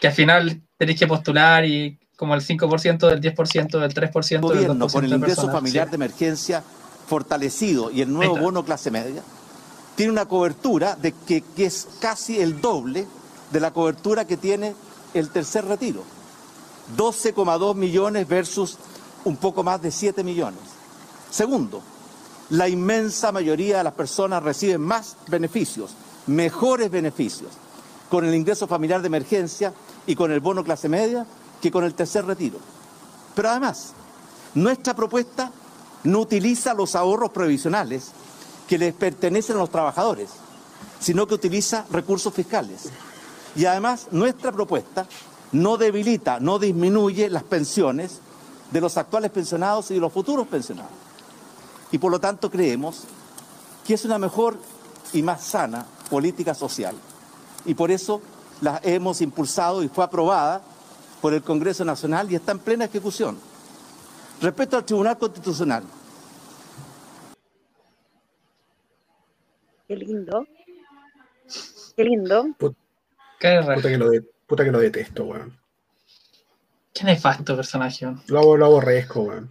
Que 0.00 0.08
al 0.08 0.12
final 0.12 0.60
tenéis 0.76 0.98
que 0.98 1.06
postular 1.06 1.64
y 1.64 1.98
como 2.16 2.34
el 2.34 2.40
5%, 2.42 3.08
del 3.08 3.20
10%, 3.20 3.80
del 3.80 3.94
3%, 3.94 3.94
del 3.94 4.12
2% 4.12 4.40
gobierno 4.40 4.86
con 4.86 5.04
el 5.04 5.12
ingreso 5.12 5.34
personas, 5.42 5.54
familiar 5.54 5.86
sí. 5.86 5.90
de 5.90 5.94
emergencia 5.96 6.64
fortalecido 7.12 7.90
y 7.90 8.00
el 8.00 8.10
nuevo 8.10 8.38
bono 8.38 8.64
clase 8.64 8.90
media, 8.90 9.22
tiene 9.96 10.12
una 10.12 10.24
cobertura 10.24 10.96
de 10.96 11.12
que, 11.12 11.42
que 11.42 11.66
es 11.66 11.86
casi 12.00 12.40
el 12.40 12.62
doble 12.62 13.06
de 13.50 13.60
la 13.60 13.70
cobertura 13.70 14.26
que 14.26 14.38
tiene 14.38 14.74
el 15.12 15.28
tercer 15.28 15.66
retiro. 15.66 16.04
12,2 16.96 17.74
millones 17.74 18.26
versus 18.26 18.78
un 19.26 19.36
poco 19.36 19.62
más 19.62 19.82
de 19.82 19.90
7 19.90 20.24
millones. 20.24 20.62
Segundo, 21.30 21.82
la 22.48 22.66
inmensa 22.70 23.30
mayoría 23.30 23.76
de 23.76 23.84
las 23.84 23.92
personas 23.92 24.42
reciben 24.42 24.80
más 24.80 25.18
beneficios, 25.28 25.90
mejores 26.26 26.90
beneficios, 26.90 27.50
con 28.08 28.24
el 28.24 28.34
ingreso 28.34 28.66
familiar 28.66 29.02
de 29.02 29.08
emergencia 29.08 29.74
y 30.06 30.16
con 30.16 30.32
el 30.32 30.40
bono 30.40 30.64
clase 30.64 30.88
media 30.88 31.26
que 31.60 31.70
con 31.70 31.84
el 31.84 31.92
tercer 31.92 32.24
retiro. 32.24 32.56
Pero 33.34 33.50
además, 33.50 33.92
nuestra 34.54 34.96
propuesta 34.96 35.52
no 36.04 36.20
utiliza 36.20 36.74
los 36.74 36.94
ahorros 36.96 37.30
previsionales 37.30 38.12
que 38.68 38.78
les 38.78 38.94
pertenecen 38.94 39.56
a 39.56 39.60
los 39.60 39.70
trabajadores, 39.70 40.30
sino 41.00 41.26
que 41.26 41.34
utiliza 41.34 41.84
recursos 41.90 42.32
fiscales. 42.32 42.90
Y 43.54 43.66
además, 43.66 44.08
nuestra 44.10 44.52
propuesta 44.52 45.06
no 45.52 45.76
debilita, 45.76 46.40
no 46.40 46.58
disminuye 46.58 47.28
las 47.28 47.42
pensiones 47.42 48.20
de 48.70 48.80
los 48.80 48.96
actuales 48.96 49.30
pensionados 49.30 49.90
y 49.90 49.94
de 49.94 50.00
los 50.00 50.12
futuros 50.12 50.48
pensionados. 50.48 50.92
Y 51.90 51.98
por 51.98 52.10
lo 52.10 52.18
tanto 52.18 52.50
creemos 52.50 53.02
que 53.86 53.94
es 53.94 54.04
una 54.04 54.18
mejor 54.18 54.58
y 55.12 55.22
más 55.22 55.42
sana 55.42 55.86
política 56.08 56.54
social. 56.54 56.96
Y 57.66 57.74
por 57.74 57.90
eso 57.90 58.22
la 58.60 58.80
hemos 58.82 59.20
impulsado 59.20 59.82
y 59.82 59.88
fue 59.88 60.04
aprobada 60.04 60.62
por 61.20 61.34
el 61.34 61.42
Congreso 61.42 61.84
Nacional 61.84 62.32
y 62.32 62.36
está 62.36 62.52
en 62.52 62.58
plena 62.60 62.86
ejecución. 62.86 63.36
Respecto 64.42 64.76
al 64.76 64.84
Tribunal 64.84 65.18
Constitucional, 65.18 65.84
Qué 69.88 69.96
lindo. 69.96 70.46
Qué 71.96 72.04
lindo. 72.04 72.46
Qué 73.38 73.60
raro. 73.60 73.74
Puta 73.76 73.88
que 73.90 73.98
lo, 73.98 74.10
de- 74.10 74.22
puta 74.46 74.64
que 74.64 74.72
lo 74.72 74.78
detesto, 74.80 75.24
weón. 75.24 75.58
Qué 76.94 77.04
nefasto 77.04 77.54
personaje. 77.56 78.06
Lo, 78.28 78.56
lo 78.56 78.64
aborrezco, 78.66 79.20
weón. 79.22 79.50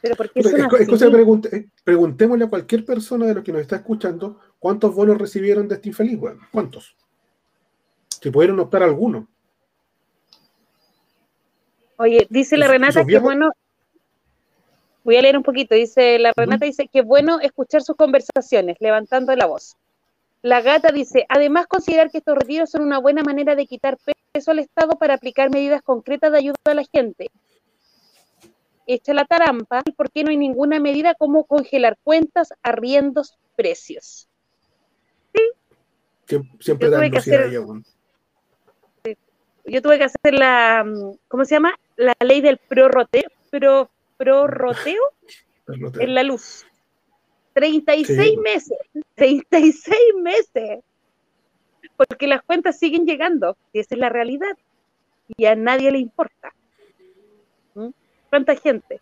Pero 0.00 0.14
¿por 0.16 0.30
qué 0.30 0.40
es, 0.40 0.46
es 0.46 0.88
cosa 0.88 1.10
pregunte- 1.10 1.54
eh, 1.56 1.68
preguntémosle 1.82 2.44
a 2.44 2.48
cualquier 2.48 2.84
persona 2.84 3.26
de 3.26 3.34
los 3.34 3.44
que 3.44 3.52
nos 3.52 3.62
está 3.62 3.76
escuchando 3.76 4.38
cuántos 4.58 4.94
bonos 4.94 5.18
recibieron 5.18 5.66
de 5.66 5.74
este 5.74 5.88
infeliz, 5.88 6.16
weón. 6.18 6.38
¿Cuántos? 6.52 6.94
Si 8.08 8.30
pudieron 8.30 8.60
optar 8.60 8.82
alguno. 8.84 9.26
Oye, 12.00 12.26
dice 12.30 12.56
la 12.56 12.64
¿Esos- 12.64 12.72
Renata 12.72 13.04
que 13.04 13.18
bueno. 13.18 13.50
Voy 15.04 15.16
a 15.16 15.22
leer 15.22 15.36
un 15.36 15.42
poquito. 15.42 15.74
Dice 15.74 16.18
la 16.18 16.32
Renata 16.34 16.64
dice 16.64 16.88
que 16.88 17.02
bueno 17.02 17.40
escuchar 17.40 17.82
sus 17.82 17.94
conversaciones, 17.96 18.78
levantando 18.80 19.34
la 19.36 19.44
voz. 19.46 19.76
La 20.42 20.62
gata 20.62 20.92
dice, 20.92 21.26
además 21.28 21.66
considerar 21.66 22.10
que 22.10 22.18
estos 22.18 22.36
retiros 22.38 22.70
son 22.70 22.82
una 22.82 22.98
buena 22.98 23.22
manera 23.22 23.54
de 23.54 23.66
quitar 23.66 23.98
peso 24.32 24.50
al 24.50 24.60
Estado 24.60 24.98
para 24.98 25.14
aplicar 25.14 25.50
medidas 25.50 25.82
concretas 25.82 26.32
de 26.32 26.38
ayuda 26.38 26.56
a 26.64 26.74
la 26.74 26.84
gente. 26.90 27.30
Echa 28.86 29.12
la 29.12 29.26
tarampa, 29.26 29.82
¿por 29.96 30.10
qué 30.10 30.24
no 30.24 30.30
hay 30.30 30.38
ninguna 30.38 30.80
medida 30.80 31.14
como 31.14 31.44
congelar 31.44 31.98
cuentas, 32.02 32.54
arriendos, 32.62 33.36
precios? 33.56 34.26
Siem- 36.26 36.48
Siempre 36.60 36.88
Yo 36.90 36.96
tuve 36.96 37.10
que 37.10 37.18
hacer- 37.18 37.42
ella. 37.42 37.60
Yo 39.66 39.82
tuve 39.82 39.98
que 39.98 40.04
hacer 40.04 40.34
la, 40.34 40.84
mm, 40.84 41.16
¿cómo 41.28 41.44
se 41.44 41.54
llama? 41.54 41.74
La 42.00 42.14
ley 42.20 42.40
del 42.40 42.56
prorroteo, 42.56 43.28
pro, 43.50 43.90
prorroteo 44.16 45.02
en 45.66 46.14
la 46.14 46.22
luz. 46.22 46.66
36 47.52 48.06
Sí. 48.30 48.36
meses, 48.38 48.78
36 49.16 49.98
meses. 50.22 50.80
Porque 51.96 52.26
las 52.26 52.40
cuentas 52.42 52.78
siguen 52.78 53.04
llegando, 53.04 53.56
y 53.74 53.80
esa 53.80 53.94
es 53.94 53.98
la 54.00 54.08
realidad. 54.08 54.56
Y 55.36 55.44
a 55.44 55.54
nadie 55.54 55.92
le 55.92 55.98
importa. 55.98 56.54
¿Mm? 57.74 57.88
¿Cuánta 58.30 58.56
gente? 58.56 59.00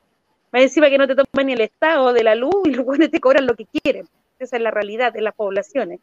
Más 0.51 0.63
encima 0.63 0.91
que 0.91 0.99
no 0.99 1.07
te 1.07 1.15
toman 1.15 1.47
ni 1.47 1.53
el 1.53 1.61
estado 1.61 2.13
de 2.13 2.25
la 2.25 2.35
luz 2.35 2.53
y 2.65 2.73
los 2.73 2.85
buenos 2.85 3.11
te 3.13 3.21
cobran 3.21 3.47
lo 3.47 3.55
que 3.55 3.67
quieren. 3.67 4.09
Esa 4.41 4.57
es 4.57 4.63
la 4.63 4.73
realidad 4.73 5.13
de 5.13 5.21
las 5.21 5.35
poblaciones. 5.37 6.01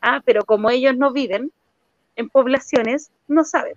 Ah, 0.00 0.20
pero 0.24 0.44
como 0.44 0.68
ellos 0.70 0.96
no 0.96 1.12
viven 1.12 1.52
en 2.16 2.28
poblaciones, 2.28 3.12
no 3.28 3.44
saben. 3.44 3.74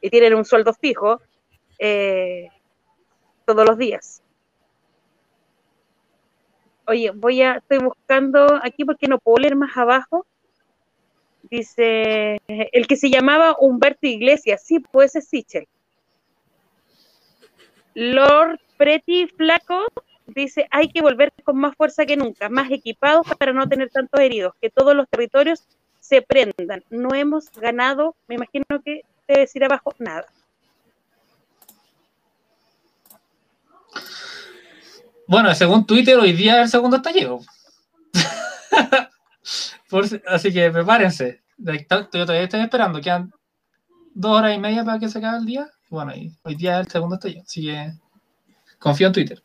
Y 0.00 0.10
tienen 0.10 0.34
un 0.34 0.44
sueldo 0.44 0.72
fijo 0.74 1.20
eh, 1.78 2.48
todos 3.44 3.66
los 3.66 3.78
días. 3.78 4.22
Oye, 6.86 7.10
voy 7.10 7.42
a, 7.42 7.56
estoy 7.56 7.78
buscando 7.78 8.60
aquí 8.62 8.84
porque 8.84 9.08
no 9.08 9.18
puedo 9.18 9.38
leer 9.38 9.56
más 9.56 9.76
abajo. 9.76 10.26
Dice, 11.42 12.40
el 12.48 12.86
que 12.86 12.96
se 12.96 13.10
llamaba 13.10 13.56
Humberto 13.58 14.06
Iglesias, 14.06 14.62
sí, 14.64 14.80
pues 14.80 15.14
es 15.16 15.28
Sichel. 15.28 15.66
Lord 17.94 18.60
Pretty 18.76 19.26
Flaco 19.28 19.86
dice, 20.26 20.66
hay 20.70 20.88
que 20.88 21.00
volver 21.00 21.32
con 21.44 21.56
más 21.56 21.74
fuerza 21.76 22.04
que 22.04 22.16
nunca, 22.16 22.48
más 22.48 22.70
equipados 22.70 23.26
para 23.38 23.52
no 23.52 23.68
tener 23.68 23.90
tantos 23.90 24.20
heridos, 24.20 24.54
que 24.60 24.70
todos 24.70 24.94
los 24.94 25.08
territorios 25.08 25.64
se 26.00 26.22
prendan. 26.22 26.84
No 26.90 27.14
hemos 27.14 27.50
ganado, 27.52 28.14
me 28.28 28.34
imagino 28.36 28.64
que 28.84 29.02
debe 29.26 29.40
decir 29.40 29.64
abajo, 29.64 29.94
nada. 29.98 30.26
Bueno, 35.28 35.54
según 35.54 35.86
Twitter, 35.86 36.16
hoy 36.18 36.32
día 36.32 36.58
es 36.58 36.64
el 36.64 36.70
segundo 36.70 36.96
estallido. 36.96 37.40
Por 39.90 40.04
así 40.26 40.52
que 40.52 40.70
prepárense. 40.70 41.42
Yo 41.58 41.72
todavía 42.08 42.42
estoy 42.42 42.60
esperando. 42.60 43.00
Quedan 43.00 43.32
dos 44.14 44.38
horas 44.38 44.54
y 44.54 44.58
media 44.58 44.84
para 44.84 44.98
que 44.98 45.08
se 45.08 45.18
acabe 45.18 45.38
el 45.38 45.46
día. 45.46 45.70
Bueno, 45.88 46.14
y 46.14 46.32
hoy 46.42 46.54
día 46.56 46.80
es 46.80 46.86
el 46.86 46.92
segundo 46.92 47.16
estallido. 47.16 47.42
Así 47.42 47.62
que 47.62 47.92
confío 48.78 49.08
en 49.08 49.12
Twitter. 49.12 49.42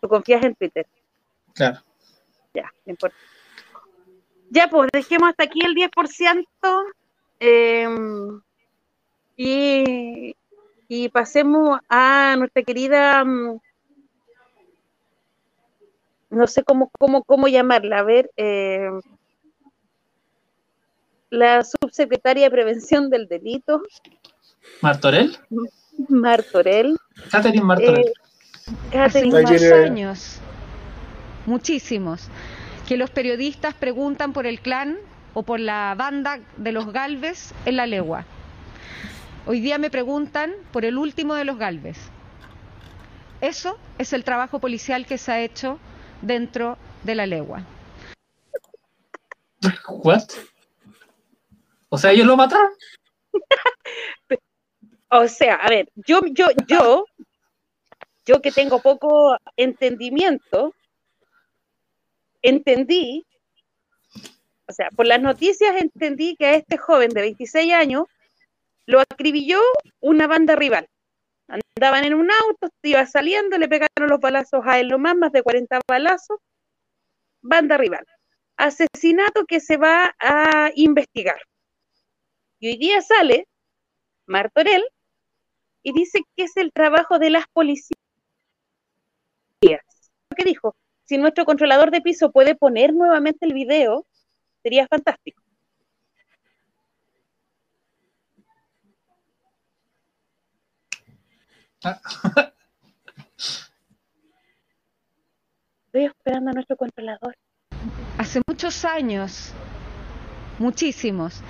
Tú 0.00 0.08
confías 0.08 0.44
en 0.44 0.54
Twitter. 0.54 0.86
Claro. 1.54 1.80
Ya, 2.52 2.72
no 2.84 2.90
importa. 2.90 3.16
Ya, 4.50 4.68
pues 4.68 4.90
dejemos 4.92 5.30
hasta 5.30 5.44
aquí 5.44 5.60
el 5.64 5.74
10%. 5.74 6.84
eh, 7.40 7.88
y, 9.36 10.36
y 10.94 11.08
pasemos 11.08 11.80
a 11.88 12.36
nuestra 12.38 12.62
querida. 12.62 13.24
mm, 13.24 13.58
No 16.30 16.46
sé 16.48 16.62
cómo, 16.64 16.90
cómo, 16.98 17.22
cómo 17.24 17.46
llamarla. 17.48 17.98
A 18.00 18.02
ver. 18.02 18.30
eh, 18.36 18.90
la 21.30 21.64
subsecretaria 21.64 22.44
de 22.44 22.50
Prevención 22.50 23.10
del 23.10 23.26
Delito, 23.26 23.82
Martorell. 24.82 25.36
Martorell. 26.08 26.96
Catherine 27.30 27.64
Martorell. 27.64 28.06
eh, 28.06 28.12
Hace 28.98 29.22
Catherine 29.28 29.44
tiene- 29.58 29.74
años, 29.74 30.38
muchísimos, 31.46 32.28
que 32.86 32.96
los 32.96 33.10
periodistas 33.10 33.74
preguntan 33.74 34.32
por 34.32 34.46
el 34.46 34.60
clan 34.60 34.98
o 35.34 35.42
por 35.42 35.58
la 35.58 35.94
banda 35.98 36.38
de 36.56 36.70
los 36.70 36.92
Galves 36.92 37.52
en 37.64 37.76
la 37.76 37.86
legua. 37.86 38.24
Hoy 39.46 39.60
día 39.60 39.76
me 39.76 39.90
preguntan 39.90 40.54
por 40.72 40.86
el 40.86 40.96
último 40.96 41.34
de 41.34 41.44
los 41.44 41.58
Galves. 41.58 41.98
Eso 43.42 43.78
es 43.98 44.14
el 44.14 44.24
trabajo 44.24 44.58
policial 44.58 45.04
que 45.04 45.18
se 45.18 45.32
ha 45.32 45.40
hecho 45.42 45.78
dentro 46.22 46.78
de 47.02 47.14
la 47.14 47.26
legua. 47.26 47.62
¿What? 49.86 50.24
O 51.90 51.98
sea, 51.98 52.12
ellos 52.12 52.26
lo 52.26 52.36
mataron. 52.36 52.70
O 55.16 55.28
sea, 55.28 55.54
a 55.54 55.68
ver, 55.68 55.88
yo, 55.94 56.22
yo, 56.32 56.48
yo, 56.66 57.04
yo 58.26 58.42
que 58.42 58.50
tengo 58.50 58.80
poco 58.80 59.36
entendimiento, 59.56 60.74
entendí, 62.42 63.24
o 64.66 64.72
sea, 64.72 64.88
por 64.90 65.06
las 65.06 65.20
noticias 65.20 65.76
entendí 65.80 66.34
que 66.34 66.46
a 66.46 66.54
este 66.54 66.78
joven 66.78 67.10
de 67.10 67.20
26 67.20 67.74
años 67.74 68.06
lo 68.86 69.00
acribilló 69.00 69.60
una 70.00 70.26
banda 70.26 70.56
rival. 70.56 70.88
Andaban 71.48 72.04
en 72.04 72.14
un 72.14 72.30
auto, 72.30 72.68
iba 72.82 73.04
saliendo, 73.06 73.58
le 73.58 73.68
pegaron 73.68 74.08
los 74.08 74.20
balazos 74.20 74.62
a 74.64 74.80
él 74.80 74.88
nomás, 74.88 75.16
más 75.16 75.32
de 75.32 75.42
40 75.42 75.80
balazos, 75.86 76.38
banda 77.42 77.76
rival. 77.76 78.06
Asesinato 78.56 79.44
que 79.46 79.60
se 79.60 79.76
va 79.76 80.14
a 80.18 80.70
investigar. 80.74 81.40
Y 82.58 82.68
hoy 82.68 82.76
día 82.78 83.02
sale 83.02 83.46
Martorell 84.26 84.84
y 85.82 85.92
dice 85.92 86.20
que 86.36 86.44
es 86.44 86.56
el 86.56 86.72
trabajo 86.72 87.18
de 87.18 87.30
las 87.30 87.44
policías. 87.52 87.98
¿Qué 89.60 90.44
dijo? 90.44 90.74
Si 91.04 91.18
nuestro 91.18 91.44
controlador 91.44 91.90
de 91.90 92.00
piso 92.00 92.32
puede 92.32 92.54
poner 92.54 92.94
nuevamente 92.94 93.44
el 93.44 93.52
video, 93.52 94.06
sería 94.62 94.86
fantástico. 94.88 95.43
Estoy 105.86 106.06
esperando 106.06 106.50
a 106.50 106.52
nuestro 106.54 106.76
controlador. 106.76 107.36
Hace 108.18 108.40
muchos 108.46 108.84
años, 108.84 109.52
muchísimos, 110.58 111.42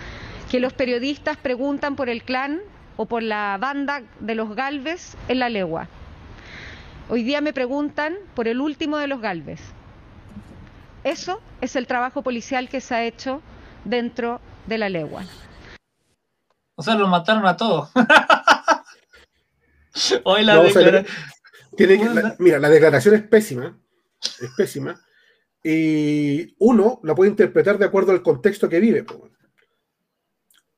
que 0.50 0.60
los 0.60 0.72
periodistas 0.72 1.36
preguntan 1.36 1.96
por 1.96 2.08
el 2.08 2.22
clan 2.22 2.60
o 2.96 3.06
por 3.06 3.22
la 3.22 3.56
banda 3.60 4.02
de 4.20 4.34
los 4.34 4.54
Galves 4.54 5.16
en 5.28 5.38
la 5.38 5.48
legua. 5.48 5.88
Hoy 7.08 7.22
día 7.22 7.40
me 7.40 7.52
preguntan 7.52 8.16
por 8.34 8.48
el 8.48 8.60
último 8.60 8.98
de 8.98 9.06
los 9.06 9.20
Galves. 9.20 9.60
Eso 11.04 11.40
es 11.60 11.76
el 11.76 11.86
trabajo 11.86 12.22
policial 12.22 12.68
que 12.68 12.80
se 12.80 12.94
ha 12.94 13.04
hecho 13.04 13.42
dentro 13.84 14.40
de 14.66 14.78
la 14.78 14.88
legua. 14.88 15.22
O 16.76 16.82
sea, 16.82 16.94
los 16.94 17.08
mataron 17.08 17.46
a 17.46 17.56
todos. 17.56 17.90
Hoy 20.24 20.44
la 20.44 20.60
mira, 22.38 22.58
la 22.58 22.68
declaración 22.68 23.14
es 23.14 23.22
pésima, 23.22 23.78
es 24.20 24.50
pésima, 24.56 25.00
y 25.62 26.54
uno 26.58 27.00
la 27.02 27.14
puede 27.14 27.30
interpretar 27.30 27.78
de 27.78 27.86
acuerdo 27.86 28.12
al 28.12 28.22
contexto 28.22 28.68
que 28.68 28.80
vive. 28.80 29.04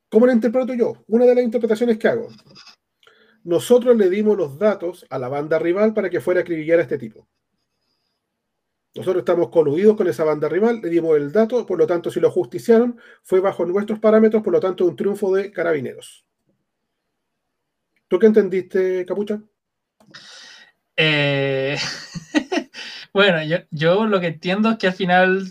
¿Cómo 0.09 0.27
la 0.27 0.33
interpreto 0.33 0.75
yo? 0.75 1.05
Una 1.09 1.25
de 1.25 1.35
las 1.35 1.45
interpretaciones 1.45 1.99
que 1.99 2.09
hago. 2.09 2.29
Nosotros 3.45 3.97
le 3.97 4.11
dimos 4.11 4.37
los 4.37 4.59
datos 4.59 5.07
a 5.09 5.19
la 5.19 5.29
banda 5.29 5.59
rival 5.59 5.95
para 5.95 6.11
que 6.11 6.21
fuera 6.21 6.41
a 6.41 6.43
acribillar 6.43 6.79
a 6.79 6.83
este 6.83 6.99
tipo. 6.99 7.29
Nosotros 8.95 9.21
estamos 9.21 9.51
coludidos 9.51 9.97
con 9.97 10.09
esa 10.09 10.25
banda 10.25 10.49
rival, 10.49 10.81
le 10.83 10.89
dimos 10.89 11.17
el 11.17 11.31
dato, 11.31 11.67
por 11.67 11.79
lo 11.79 11.87
tanto, 11.87 12.11
si 12.11 12.19
lo 12.19 12.31
justiciaron, 12.31 12.99
fue 13.23 13.41
bajo 13.41 13.67
nuestros 13.67 13.99
parámetros, 13.99 14.43
por 14.43 14.53
lo 14.53 14.61
tanto, 14.61 14.87
un 14.87 14.97
triunfo 14.97 15.35
de 15.35 15.53
carabineros. 15.53 16.26
¿Tú 18.09 18.19
qué 18.19 18.27
entendiste, 18.27 19.05
Capucha? 19.05 19.41
Eh, 20.97 21.77
bueno, 23.13 23.39
yo, 23.71 24.07
lo 24.07 24.21
que 24.21 24.29
entiendo 24.29 24.71
es 24.71 24.79
que 24.79 24.87
al 24.87 24.93
final 24.93 25.45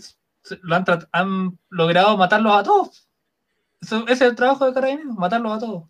lo 0.62 0.84
han, 1.12 1.58
logrado 1.68 2.16
matarlos 2.16 2.54
a 2.54 2.62
todos. 2.62 3.08
ese 3.80 4.12
es 4.12 4.20
el 4.22 4.34
trabajo 4.34 4.66
de 4.66 4.72
Carabineros, 4.72 5.16
matarlos 5.16 5.52
a 5.52 5.58
todos. 5.58 5.84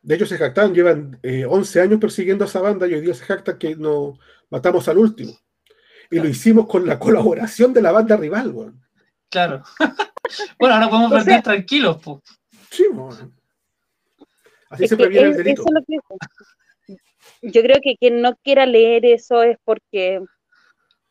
De 0.00 0.14
hecho, 0.14 0.26
se 0.26 0.38
jactan, 0.38 0.72
llevan 0.72 1.20
11 1.22 1.78
eh, 1.78 1.82
años 1.82 2.00
persiguiendo 2.00 2.44
a 2.44 2.48
esa 2.48 2.60
banda 2.60 2.86
y 2.86 2.94
hoy 2.94 3.00
día 3.00 3.14
se 3.14 3.24
jactan 3.24 3.58
que 3.58 3.74
nos 3.74 4.18
matamos 4.48 4.88
al 4.88 4.98
último. 4.98 5.36
Y 6.10 6.20
lo 6.20 6.28
hicimos 6.28 6.66
con 6.66 6.86
la 6.86 6.98
colaboración 6.98 7.74
de 7.74 7.82
la 7.82 7.92
banda 7.92 8.16
rival, 8.16 8.50
weón. 8.52 8.80
Claro. 9.28 9.62
bueno, 10.58 10.76
ahora 10.76 10.88
podemos 10.88 11.12
perder 11.12 11.42
tranquilos, 11.42 11.98
pues. 12.02 12.20
Sí, 12.70 12.86
bueno. 12.90 13.37
Así 14.70 14.88
se 14.88 14.96
previene 14.96 15.28
el 15.28 15.36
delito. 15.36 15.64
yo 17.42 17.62
creo 17.62 17.80
que 17.82 17.96
quien 17.96 18.20
no 18.20 18.36
quiera 18.36 18.66
leer 18.66 19.04
eso 19.06 19.42
es 19.42 19.56
porque, 19.64 20.20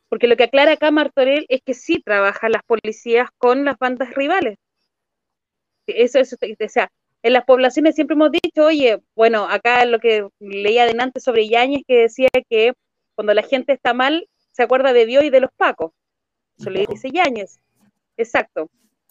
porque 0.10 0.28
lo 0.28 0.38
que 0.38 0.44
aclara 0.44 0.74
acá 0.74 0.92
Martorell 0.92 1.46
es 1.50 1.62
que 1.64 1.74
sí 1.74 2.02
trabajan 2.04 2.52
las 2.52 2.64
policías 2.64 3.30
con 3.38 3.66
las 3.66 3.78
bandas 3.78 4.14
rivales. 4.14 4.58
Eso, 5.88 6.20
eso, 6.20 6.36
o 6.42 6.70
sea, 6.70 6.92
en 7.24 7.34
las 7.34 7.46
poblaciones 7.46 7.96
siempre 7.96 8.16
hemos 8.16 8.32
dicho, 8.32 8.66
oye, 8.66 9.02
bueno, 9.16 9.48
acá 9.50 9.86
lo 9.86 10.00
que 10.00 10.28
leía 10.40 10.84
adelante 10.84 11.20
sobre 11.20 11.48
Yañez 11.48 11.84
que 11.88 12.02
decía 12.02 12.30
que 12.50 12.74
cuando 13.16 13.34
la 13.34 13.44
gente 13.44 13.74
está 13.74 13.94
mal, 13.94 14.28
se 14.52 14.64
acuerda 14.64 14.94
de 14.94 15.06
Dios 15.06 15.24
y 15.24 15.30
de 15.30 15.40
los 15.40 15.52
pacos. 15.56 15.92
Eso 16.58 16.70
le 16.70 16.86
dice 16.88 17.10
Yañez. 17.12 17.60
Exacto. 18.18 18.70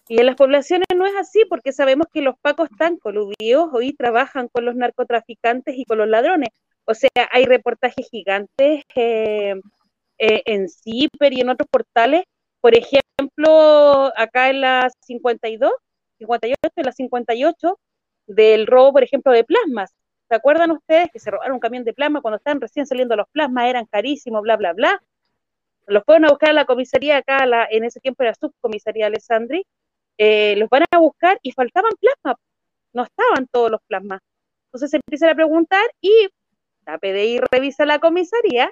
Y 0.09 0.21
en 0.21 0.27
las 0.27 0.37
poblaciones 0.37 0.87
no 0.95 1.05
es 1.05 1.15
así 1.17 1.45
porque 1.49 1.73
sabemos 1.73 2.07
que 2.13 2.23
los 2.23 2.39
pacos 2.39 2.69
están 2.71 2.97
coludidos 2.97 3.71
hoy 3.73 3.93
trabajan 3.93 4.49
con 4.49 4.65
los 4.65 4.77
narcotraficantes 4.77 5.77
y 5.77 5.85
con 5.85 5.99
los 5.99 6.09
ladrones. 6.09 6.51
O 6.85 6.95
sea, 6.95 7.11
hay 7.33 7.45
reportajes 7.45 8.09
gigantes 8.09 8.85
eh, 8.95 9.55
eh, 10.19 10.43
en 10.47 10.69
CIPER 10.69 11.33
y 11.33 11.41
en 11.41 11.49
otros 11.51 11.69
portales. 11.69 12.25
Por 12.61 12.75
ejemplo, 12.77 14.13
acá 14.17 14.51
en 14.51 14.61
la 14.61 14.89
52, 15.01 15.73
58, 16.19 16.57
en 16.77 16.85
la 16.85 16.93
58, 16.93 17.79
del 18.29 18.67
robo, 18.67 18.93
por 18.93 19.03
ejemplo, 19.03 19.33
de 19.33 19.45
plasmas. 19.45 19.93
¿Se 20.29 20.35
acuerdan 20.37 20.71
ustedes 20.71 21.09
que 21.13 21.19
se 21.19 21.31
robaron 21.31 21.55
un 21.55 21.61
camión 21.61 21.85
de 21.85 21.93
plasma 21.93 22.21
cuando 22.21 22.37
estaban 22.39 22.61
recién 22.61 22.87
saliendo 22.87 23.17
los 23.17 23.29
plasmas, 23.31 23.69
eran 23.69 23.87
carísimos, 23.87 24.43
bla, 24.43 24.57
bla, 24.57 24.73
bla? 24.73 25.03
Los 25.87 26.05
fueron 26.05 26.27
a 26.27 26.29
buscar 26.31 26.51
a 26.51 26.53
la 26.53 26.65
comisaría 26.65 27.19
acá, 27.19 27.47
en 27.71 27.85
ese 27.85 28.01
tiempo 28.01 28.25
era 28.25 28.35
subcomisaría 28.35 29.07
Alessandri, 29.07 29.65
eh, 30.19 30.55
los 30.57 30.69
van 30.69 30.85
a 30.91 30.99
buscar 30.99 31.39
y 31.43 31.53
faltaban 31.53 31.93
plasmas, 32.01 32.37
no 32.93 33.05
estaban 33.05 33.47
todos 33.51 33.71
los 33.71 33.81
plasmas. 33.87 34.21
Entonces 34.67 34.91
se 34.91 34.97
empiezan 34.99 35.31
a 35.31 35.35
preguntar 35.35 35.85
y 36.01 36.29
la 36.87 36.99
PDI 36.99 37.41
revisa 37.51 37.85
la 37.85 37.99
comisaría, 37.99 38.71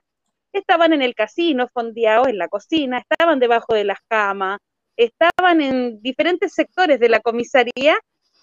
estaban 0.53 0.93
en 0.93 1.03
el 1.03 1.15
casino, 1.15 1.69
fondeados 1.73 2.29
en 2.29 2.39
la 2.39 2.49
cocina, 2.49 2.99
estaban 2.99 3.41
debajo 3.41 3.75
de 3.75 3.85
las 3.85 3.99
camas, 4.09 4.59
estaban 4.97 5.61
en 5.61 6.01
diferentes 6.03 6.55
sectores 6.55 7.01
de 7.01 7.09
la 7.09 7.21
comisaría 7.21 7.97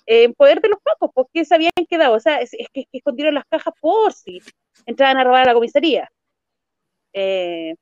en 0.05 0.33
poder 0.33 0.61
de 0.61 0.69
los 0.69 0.79
pocos, 0.79 1.11
porque 1.13 1.45
se 1.45 1.55
habían 1.55 1.71
quedado, 1.89 2.15
o 2.15 2.19
sea, 2.19 2.37
es, 2.37 2.51
que, 2.73 2.85
escondieron 2.91 3.35
las 3.35 3.45
cajas 3.49 3.73
por 3.79 4.13
si 4.13 4.41
entraban 4.85 5.17
a 5.17 5.23
robar 5.23 5.43
a 5.43 5.45
la 5.45 5.53
comisaría. 5.53 6.11
Eh, 7.13 7.75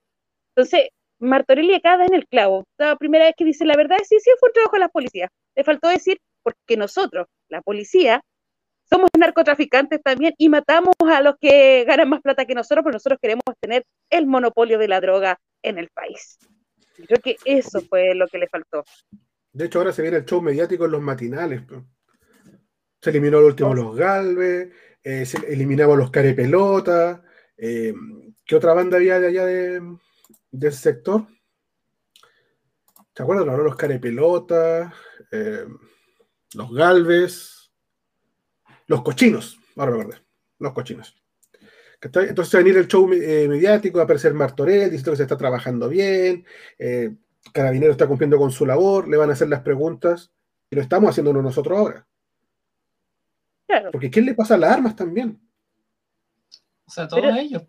entonces, 0.55 0.89
Martorelli 1.19 1.73
acá 1.73 1.97
da 1.97 2.05
en 2.05 2.13
el 2.13 2.27
clavo. 2.27 2.65
La 2.77 2.95
primera 2.95 3.25
vez 3.25 3.35
que 3.37 3.45
dice 3.45 3.65
la 3.65 3.75
verdad, 3.75 3.97
sí, 4.07 4.17
sí, 4.19 4.31
fue 4.39 4.49
un 4.49 4.53
trabajo 4.53 4.73
de 4.73 4.79
la 4.79 4.89
policía. 4.89 5.29
Le 5.55 5.63
faltó 5.63 5.89
decir, 5.89 6.17
porque 6.43 6.77
nosotros, 6.77 7.27
la 7.49 7.61
policía, 7.61 8.21
somos 8.89 9.09
narcotraficantes 9.17 10.01
también 10.01 10.33
y 10.37 10.49
matamos 10.49 10.95
a 11.07 11.21
los 11.21 11.35
que 11.39 11.83
ganan 11.85 12.09
más 12.09 12.21
plata 12.21 12.45
que 12.45 12.55
nosotros, 12.55 12.83
porque 12.83 12.95
nosotros 12.95 13.19
queremos 13.21 13.43
tener 13.61 13.83
el 14.09 14.25
monopolio 14.25 14.79
de 14.79 14.87
la 14.87 14.99
droga 14.99 15.39
en 15.61 15.77
el 15.77 15.89
país. 15.89 16.39
Creo 17.05 17.19
que 17.21 17.35
eso 17.45 17.81
fue 17.81 18.15
lo 18.15 18.27
que 18.27 18.39
le 18.39 18.47
faltó. 18.47 18.83
De 19.51 19.65
hecho, 19.65 19.79
ahora 19.79 19.91
se 19.91 20.01
viene 20.01 20.17
el 20.17 20.25
show 20.25 20.41
mediático 20.41 20.85
en 20.85 20.91
los 20.91 21.01
matinales. 21.01 21.61
Se 23.01 23.09
eliminó 23.09 23.37
al 23.37 23.45
último 23.45 23.73
los 23.73 23.95
Galvez, 23.95 24.73
eh, 25.03 25.25
se 25.25 25.37
eliminaba 25.51 25.95
los 25.95 26.11
Carepelotas. 26.11 27.21
Eh, 27.57 27.93
¿Qué 28.45 28.55
otra 28.55 28.73
banda 28.73 28.97
había 28.97 29.19
de 29.19 29.27
allá 29.27 29.45
de, 29.45 29.81
del 30.51 30.73
sector. 30.73 31.27
¿Te 33.13 33.23
acuerdas? 33.23 33.45
Los 33.45 33.75
carepelotas, 33.75 34.93
eh, 35.31 35.65
los 36.53 36.73
galves, 36.73 37.71
los 38.87 39.03
cochinos. 39.03 39.59
Ahora 39.75 39.91
me 39.91 40.01
acordé. 40.01 40.17
Los 40.59 40.73
cochinos. 40.73 41.15
Entonces 42.01 42.55
va 42.55 42.59
a 42.59 42.63
venir 42.63 42.77
el 42.77 42.87
show 42.87 43.11
eh, 43.11 43.47
mediático, 43.47 43.97
va 43.97 44.03
a 44.03 44.05
aparecer 44.05 44.33
Martorell 44.33 44.89
diciendo 44.89 45.11
que 45.11 45.17
se 45.17 45.23
está 45.23 45.37
trabajando 45.37 45.89
bien, 45.89 46.45
eh, 46.77 47.13
Carabinero 47.51 47.91
está 47.91 48.07
cumpliendo 48.07 48.37
con 48.37 48.51
su 48.51 48.65
labor, 48.65 49.07
le 49.07 49.17
van 49.17 49.29
a 49.29 49.33
hacer 49.33 49.49
las 49.49 49.61
preguntas 49.61 50.31
y 50.69 50.75
lo 50.75 50.81
estamos 50.81 51.09
haciendo 51.09 51.33
nosotros 51.33 51.77
ahora. 51.77 52.07
Porque 53.91 54.09
¿quién 54.09 54.25
le 54.25 54.33
pasa 54.33 54.57
las 54.57 54.71
armas 54.71 54.95
también? 54.95 55.39
O 56.85 56.91
sea, 56.91 57.07
todos 57.07 57.37
ellos. 57.37 57.63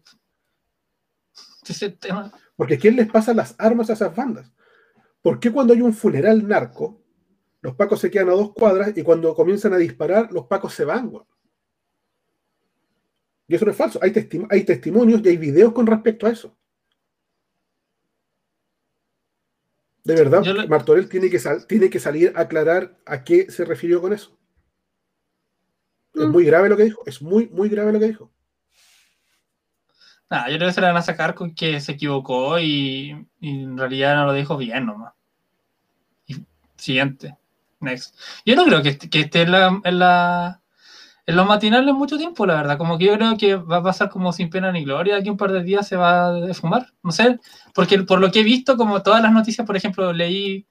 Ese 1.69 1.91
tema. 1.91 2.33
Porque 2.61 2.79
¿quién 2.79 2.95
les 2.95 3.11
pasa 3.11 3.33
las 3.33 3.55
armas 3.57 3.89
a 3.89 3.95
esas 3.95 4.15
bandas? 4.15 4.53
¿Por 5.23 5.41
qué 5.41 5.51
cuando 5.51 5.73
hay 5.73 5.81
un 5.81 5.95
funeral 5.95 6.47
narco, 6.47 7.03
los 7.63 7.75
pacos 7.75 8.01
se 8.01 8.11
quedan 8.11 8.29
a 8.29 8.33
dos 8.33 8.53
cuadras 8.53 8.93
y 8.95 9.03
cuando 9.03 9.35
comienzan 9.35 9.73
a 9.73 9.79
disparar, 9.79 10.31
los 10.31 10.45
pacos 10.45 10.75
se 10.75 10.85
van? 10.85 11.11
Y 13.49 13.55
eso 13.55 13.65
no 13.65 13.71
es 13.71 13.79
falso. 13.79 13.99
Hay, 14.03 14.13
hay 14.51 14.65
testimonios 14.65 15.23
y 15.25 15.29
hay 15.31 15.39
videos 15.39 15.73
con 15.73 15.87
respecto 15.87 16.27
a 16.27 16.33
eso. 16.33 16.55
De 20.05 20.15
verdad, 20.15 20.45
Martorell 20.69 21.09
tiene 21.09 21.31
que, 21.31 21.41
tiene 21.67 21.89
que 21.89 21.99
salir 21.99 22.31
a 22.37 22.41
aclarar 22.43 23.01
a 23.07 23.25
qué 23.25 23.51
se 23.51 23.65
refirió 23.65 24.03
con 24.03 24.13
eso. 24.13 24.39
Es 26.13 26.27
mm. 26.27 26.31
muy 26.31 26.45
grave 26.45 26.69
lo 26.69 26.77
que 26.77 26.85
dijo. 26.85 27.03
Es 27.07 27.23
muy, 27.23 27.49
muy 27.49 27.71
grave 27.71 27.91
lo 27.91 27.99
que 27.99 28.09
dijo. 28.09 28.31
Nah, 30.31 30.49
yo 30.49 30.57
creo 30.57 30.69
que 30.69 30.75
se 30.75 30.81
la 30.81 30.89
van 30.89 30.97
a 30.97 31.03
sacar 31.03 31.35
con 31.35 31.55
que 31.55 31.81
se 31.81 31.93
equivocó 31.93 32.61
y, 32.61 33.27
en 33.41 33.77
realidad 33.77 34.15
no 34.15 34.27
lo 34.27 34.33
dijo 34.33 34.57
bien 34.57 34.87
nomás. 34.87 35.13
Siguiente. 36.77 37.37
Next. 37.81 38.15
Yo 38.47 38.55
no 38.55 38.65
creo 38.65 38.83
que, 38.83 38.91
esté 38.91 39.43
en 39.43 39.51
la, 39.51 40.61
en 41.27 41.37
los 41.37 41.47
matinales 41.47 41.95
mucho 41.95 42.17
tiempo, 42.17 42.47
la 42.47 42.55
verdad. 42.55 42.79
Como 42.79 42.97
que 42.97 43.07
yo 43.07 43.15
creo 43.15 43.37
que 43.37 43.57
va 43.57 43.79
a 43.79 43.83
pasar 43.83 44.09
como 44.09 44.33
sin 44.33 44.51
pena 44.51 44.71
ni 44.71 44.85
gloria. 44.85 45.17
Aquí 45.17 45.31
un 45.31 45.37
par 45.37 45.51
de 45.51 45.65
días 45.65 45.89
se 45.89 45.97
va 45.97 46.27
a 46.27 46.33
defumar. 46.33 46.87
No 47.03 47.11
sé, 47.11 47.41
porque 47.75 47.99
por 48.05 48.21
lo 48.21 48.31
que 48.31 48.41
he 48.41 48.45
visto, 48.45 48.77
como 48.77 49.03
todas 49.03 49.23
las 49.23 49.33
noticias, 49.33 49.67
por 49.67 49.77
ejemplo, 49.77 50.13
leí 50.13 50.67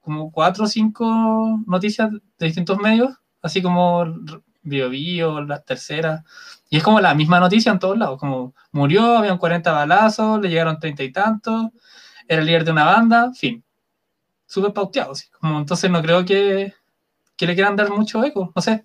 como 0.00 0.30
cuatro 0.30 0.64
o 0.64 0.68
cinco 0.68 1.60
noticias 1.66 2.10
de 2.10 2.46
distintos 2.46 2.78
medios, 2.78 3.10
así 3.42 3.62
como 3.62 4.04
Bio 4.66 4.90
Bio, 4.90 5.40
la 5.40 5.62
tercera. 5.62 6.24
Y 6.68 6.76
es 6.76 6.82
como 6.82 7.00
la 7.00 7.14
misma 7.14 7.40
noticia 7.40 7.72
en 7.72 7.78
todos 7.78 7.96
lados. 7.96 8.18
Como 8.18 8.54
murió, 8.72 9.18
habían 9.18 9.38
40 9.38 9.72
balazos, 9.72 10.40
le 10.40 10.48
llegaron 10.48 10.78
treinta 10.78 11.02
y 11.02 11.12
tantos, 11.12 11.70
era 12.28 12.40
el 12.40 12.46
líder 12.46 12.64
de 12.64 12.72
una 12.72 12.84
banda, 12.84 13.32
fin. 13.32 13.62
Súper 14.46 14.72
pauteado. 14.72 15.12
Como, 15.40 15.58
entonces 15.58 15.90
no 15.90 16.02
creo 16.02 16.24
que, 16.24 16.74
que 17.36 17.46
le 17.46 17.54
quieran 17.54 17.76
dar 17.76 17.90
mucho 17.90 18.24
eco, 18.24 18.52
no 18.54 18.62
sé. 18.62 18.84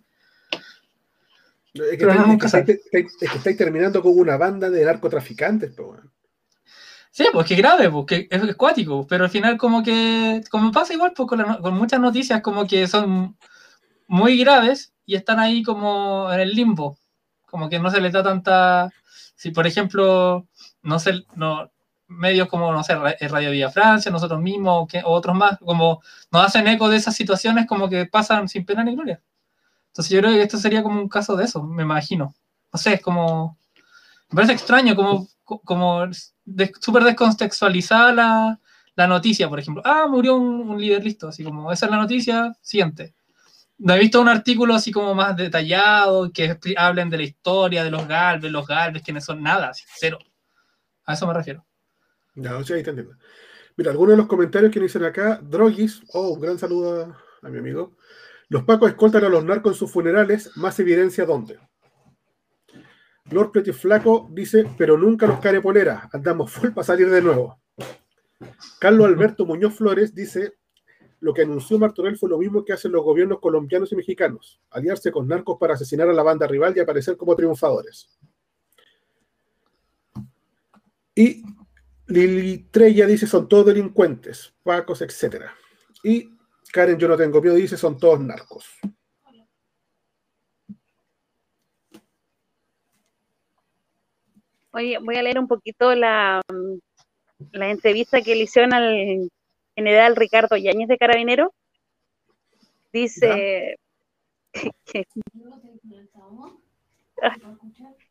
Es 1.73 1.97
que, 1.97 2.79
estáis, 2.91 3.57
terminando 3.57 4.01
con 4.01 4.17
una 4.17 4.37
banda 4.37 4.69
de 4.69 4.83
narcotraficantes, 4.83 5.71
pues, 5.75 6.01
Sí, 7.13 7.25
pues 7.33 7.45
que 7.45 7.55
grave, 7.55 7.89
pues 7.89 8.05
que 8.05 8.27
es 8.29 8.43
acuático, 8.43 9.05
pero 9.05 9.25
al 9.25 9.29
final 9.29 9.57
como 9.57 9.83
que, 9.83 10.41
como 10.49 10.71
pasa 10.71 10.93
igual 10.93 11.11
pues, 11.13 11.27
con, 11.27 11.73
muchas 11.73 11.99
noticias 11.99 12.41
como 12.41 12.65
que 12.65 12.87
son 12.87 13.37
muy 14.07 14.37
graves 14.37 14.93
y 15.11 15.15
están 15.15 15.39
ahí 15.39 15.61
como 15.61 16.31
en 16.31 16.39
el 16.39 16.53
limbo, 16.53 16.97
como 17.49 17.67
que 17.67 17.79
no 17.79 17.91
se 17.91 17.99
les 17.99 18.13
da 18.13 18.23
tanta, 18.23 18.89
si 19.35 19.51
por 19.51 19.67
ejemplo, 19.67 20.47
no 20.83 20.99
sé, 20.99 21.25
no, 21.35 21.69
medios 22.07 22.47
como, 22.47 22.71
no 22.71 22.81
sé, 22.81 22.95
Radio 22.95 23.51
Vía 23.51 23.69
Francia, 23.69 24.09
nosotros 24.09 24.39
mismos 24.39 24.87
o, 24.93 24.99
o 25.09 25.11
otros 25.11 25.35
más, 25.35 25.59
como 25.59 26.01
nos 26.31 26.45
hacen 26.45 26.65
eco 26.69 26.87
de 26.87 26.95
esas 26.95 27.13
situaciones 27.13 27.67
como 27.67 27.89
que 27.89 28.05
pasan 28.05 28.47
sin 28.47 28.65
pena 28.65 28.85
ni 28.85 28.95
gloria. 28.95 29.21
Entonces 29.87 30.13
yo 30.13 30.21
creo 30.21 30.31
que 30.31 30.43
esto 30.43 30.57
sería 30.57 30.81
como 30.81 31.01
un 31.01 31.09
caso 31.09 31.35
de 31.35 31.43
eso, 31.43 31.61
me 31.61 31.83
imagino. 31.83 32.33
No 32.71 32.79
sé, 32.79 32.93
es 32.93 33.01
como... 33.01 33.57
Me 34.29 34.35
parece 34.35 34.53
extraño, 34.53 34.95
como, 34.95 35.27
como 35.43 36.05
súper 36.79 37.03
descontextualizada 37.03 38.13
la, 38.13 38.59
la, 38.95 39.07
noticia, 39.07 39.49
por 39.49 39.59
ejemplo. 39.59 39.83
Ah, 39.85 40.07
murió 40.07 40.37
un, 40.37 40.79
líder 40.79 41.03
listo, 41.03 41.27
así 41.27 41.43
como, 41.43 41.69
esa 41.69 41.87
es 41.87 41.91
la 41.91 41.97
noticia, 41.97 42.55
siguiente. 42.61 43.13
No 43.83 43.95
he 43.95 43.99
visto 43.99 44.21
un 44.21 44.29
artículo 44.29 44.75
así 44.75 44.91
como 44.91 45.15
más 45.15 45.35
detallado, 45.35 46.31
que 46.31 46.55
hablen 46.77 47.09
de 47.09 47.17
la 47.17 47.23
historia 47.23 47.83
de 47.83 47.89
los 47.89 48.07
galves, 48.07 48.51
los 48.51 48.67
galves, 48.67 49.01
quienes 49.01 49.25
son 49.25 49.41
nada, 49.41 49.71
cero. 49.97 50.19
A 51.03 51.13
eso 51.13 51.25
me 51.25 51.33
refiero. 51.33 51.65
Ya, 52.35 52.63
sí, 52.63 52.73
ahí 52.73 52.83
te 52.83 52.91
entiendo. 52.91 53.15
Mira, 53.75 53.89
algunos 53.89 54.11
de 54.11 54.17
los 54.17 54.27
comentarios 54.27 54.71
que 54.71 54.79
me 54.79 54.85
dicen 54.85 55.03
acá, 55.03 55.39
Drogis, 55.41 56.03
oh, 56.13 56.29
un 56.29 56.41
gran 56.41 56.59
saludo 56.59 57.17
a 57.41 57.49
mi 57.49 57.57
amigo. 57.57 57.97
Los 58.49 58.65
pacos 58.65 58.89
escoltan 58.89 59.25
a 59.25 59.29
los 59.29 59.43
narcos 59.43 59.71
en 59.73 59.79
sus 59.79 59.91
funerales, 59.91 60.55
más 60.57 60.79
evidencia 60.79 61.25
dónde. 61.25 61.57
Lord 63.31 63.51
Pretty 63.51 63.71
Flaco 63.71 64.29
dice, 64.31 64.69
pero 64.77 64.95
nunca 64.95 65.25
los 65.25 65.39
care 65.39 65.59
polera, 65.59 66.07
andamos 66.13 66.51
full 66.51 66.69
para 66.69 66.85
salir 66.85 67.09
de 67.09 67.21
nuevo. 67.23 67.59
Carlos 68.79 69.07
Alberto 69.07 69.43
Muñoz 69.47 69.73
Flores 69.73 70.13
dice, 70.13 70.59
lo 71.21 71.33
que 71.35 71.43
anunció 71.43 71.77
Martorell 71.77 72.17
fue 72.17 72.29
lo 72.29 72.39
mismo 72.39 72.65
que 72.65 72.73
hacen 72.73 72.91
los 72.91 73.03
gobiernos 73.03 73.39
colombianos 73.39 73.91
y 73.91 73.95
mexicanos, 73.95 74.59
aliarse 74.71 75.11
con 75.11 75.27
narcos 75.27 75.57
para 75.59 75.75
asesinar 75.75 76.09
a 76.09 76.13
la 76.13 76.23
banda 76.23 76.47
rival 76.47 76.73
y 76.75 76.79
aparecer 76.79 77.15
como 77.15 77.35
triunfadores. 77.35 78.09
Y 81.13 81.43
Lili 82.07 82.65
Trella 82.71 83.05
dice, 83.05 83.27
son 83.27 83.47
todos 83.47 83.67
delincuentes, 83.67 84.51
pacos, 84.63 85.03
etc. 85.03 85.45
Y 86.03 86.27
Karen, 86.73 86.97
yo 86.97 87.07
no 87.07 87.15
tengo 87.15 87.39
miedo, 87.39 87.55
dice, 87.55 87.77
son 87.77 87.99
todos 87.99 88.19
narcos. 88.19 88.65
Oye, 94.71 94.97
voy 94.97 95.17
a 95.17 95.21
leer 95.21 95.37
un 95.37 95.47
poquito 95.47 95.93
la, 95.93 96.41
la 97.51 97.69
entrevista 97.69 98.21
que 98.21 98.35
le 98.35 98.43
hicieron 98.43 98.73
al 98.73 99.29
general 99.75 100.15
Ricardo 100.15 100.57
Yáñez 100.57 100.87
de 100.87 100.97
Carabinero. 100.97 101.53
Dice 102.91 103.77
que, 104.85 105.05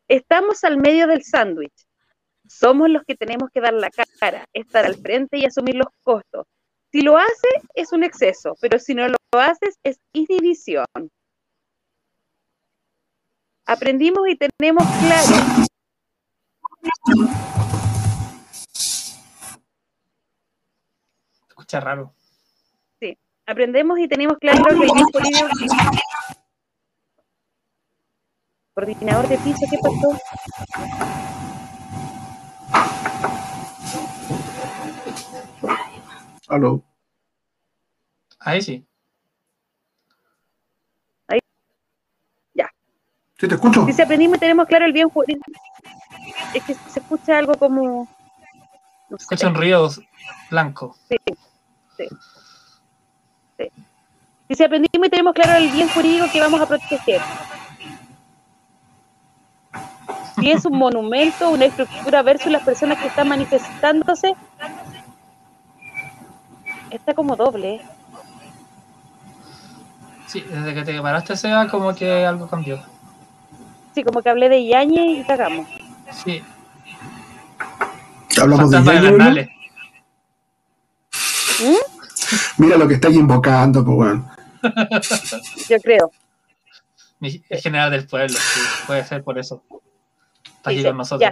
estamos 0.07 0.63
al 0.63 0.77
medio 0.77 1.07
del 1.07 1.23
sándwich. 1.23 1.87
Somos 2.47 2.89
los 2.89 3.03
que 3.03 3.15
tenemos 3.15 3.49
que 3.51 3.61
dar 3.61 3.73
la 3.73 3.89
cara, 4.19 4.45
estar 4.53 4.85
al 4.85 4.95
frente 4.95 5.37
y 5.37 5.45
asumir 5.45 5.75
los 5.75 5.87
costos. 6.03 6.47
Si 6.91 7.01
lo 7.01 7.17
hace, 7.17 7.47
es 7.73 7.93
un 7.93 8.03
exceso, 8.03 8.57
pero 8.59 8.77
si 8.77 8.93
no 8.93 9.07
lo 9.07 9.17
haces, 9.31 9.77
es 9.83 9.97
inhibición. 10.11 10.85
Aprendimos 13.65 14.27
y 14.27 14.35
tenemos 14.35 14.83
claro. 14.99 15.67
Escucha 21.71 21.85
raro. 21.85 22.13
Sí, 22.99 23.17
aprendemos 23.45 23.97
y 23.97 24.05
tenemos 24.05 24.37
claro 24.39 24.61
que 24.61 24.71
el 24.71 24.77
político. 24.77 25.19
Coordinador 28.73 29.29
de 29.29 29.37
piso, 29.37 29.65
¿qué 29.69 29.77
pasó? 29.77 30.19
Aló. 36.49 36.83
Ahí 38.39 38.61
sí. 38.61 38.85
Ahí. 41.29 41.39
Ya. 42.53 42.69
Sí, 43.37 43.47
te 43.47 43.55
escucho. 43.55 43.87
Si 43.87 44.01
aprendimos 44.01 44.35
y 44.35 44.39
tenemos 44.41 44.67
claro 44.67 44.83
el 44.83 44.91
bien 44.91 45.07
jurídico. 45.07 45.49
Es 46.53 46.65
que 46.65 46.73
se 46.73 46.99
escucha 46.99 47.37
algo 47.37 47.53
como. 47.53 48.09
No 49.09 49.17
sé. 49.17 49.23
Escuchan 49.23 49.55
ríos 49.55 50.01
blancos. 50.49 50.99
Sí. 51.07 51.15
Sí. 52.09 53.67
sí. 54.47 54.55
Si 54.55 54.63
aprendimos 54.63 55.07
y 55.07 55.09
tenemos 55.09 55.33
claro 55.33 55.57
el 55.57 55.71
bien 55.71 55.87
jurídico 55.89 56.25
que 56.31 56.41
vamos 56.41 56.59
a 56.59 56.67
proteger. 56.67 57.21
Si 60.35 60.51
es 60.51 60.65
un 60.65 60.77
monumento, 60.77 61.49
una 61.51 61.65
estructura 61.65 62.21
versus 62.23 62.51
las 62.51 62.63
personas 62.63 62.97
que 62.99 63.07
están 63.07 63.29
manifestándose, 63.29 64.33
está 66.89 67.13
como 67.13 67.35
doble. 67.35 67.81
Sí, 70.27 70.41
desde 70.41 70.73
que 70.73 70.83
te 70.83 71.01
paraste, 71.01 71.35
Seba, 71.35 71.67
como 71.67 71.93
que 71.93 72.25
algo 72.25 72.47
cambió. 72.47 72.81
Sí, 73.93 74.03
como 74.03 74.21
que 74.21 74.29
hablé 74.29 74.49
de 74.49 74.65
Yañez 74.65 75.19
y 75.19 75.23
cagamos. 75.23 75.67
Sí. 76.23 76.41
Hablamos 78.41 78.71
de 78.71 78.83
Yañez. 78.83 79.49
¿Mm? 81.61 81.90
Mira 82.57 82.77
lo 82.77 82.87
que 82.87 82.95
estáis 82.95 83.15
invocando, 83.15 83.83
pues 83.83 83.95
bueno. 83.95 84.29
Yo 85.69 85.79
creo. 85.79 86.11
Es 87.49 87.61
general 87.61 87.91
del 87.91 88.07
pueblo, 88.07 88.35
sí, 88.35 88.61
puede 88.87 89.05
ser 89.05 89.23
por 89.23 89.37
eso. 89.37 89.63
Está 90.57 90.71
aquí 90.71 90.83
con 90.83 90.97
nosotros. 90.97 91.31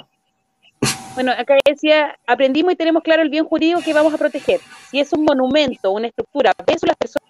Bueno, 1.16 1.32
acá 1.32 1.56
decía, 1.66 2.18
aprendimos 2.28 2.74
y 2.74 2.76
tenemos 2.76 3.04
claro 3.04 3.22
el 3.22 3.30
bien 3.30 3.44
jurídico 3.46 3.82
que 3.82 3.94
vamos 3.94 4.14
a 4.14 4.18
proteger. 4.18 4.62
Si 4.90 5.00
es 5.00 5.12
un 5.14 5.26
monumento, 5.26 5.92
una 5.92 6.08
estructura, 6.08 6.54
versus 6.66 6.88
las 6.88 6.98
personas 6.98 7.30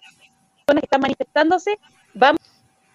que 0.66 0.84
están 0.84 1.00
manifestándose, 1.00 1.78
vamos 2.14 2.40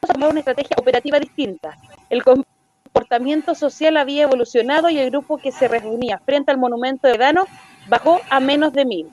a 0.02 0.14
tomar 0.14 0.30
una 0.30 0.40
estrategia 0.40 0.78
operativa 0.80 1.20
distinta. 1.20 1.78
El 2.10 2.24
comportamiento 2.24 3.56
social 3.56 3.98
había 3.98 4.24
evolucionado 4.24 4.90
y 4.90 5.00
el 5.00 5.10
grupo 5.10 5.38
que 5.38 5.52
se 5.52 5.68
reunía 5.68 6.20
frente 6.20 6.52
al 6.52 6.58
monumento 6.58 7.08
de 7.08 7.18
Dano 7.18 7.46
bajó 7.88 8.22
a 8.30 8.40
menos 8.40 8.72
de 8.72 8.86
mil. 8.86 9.10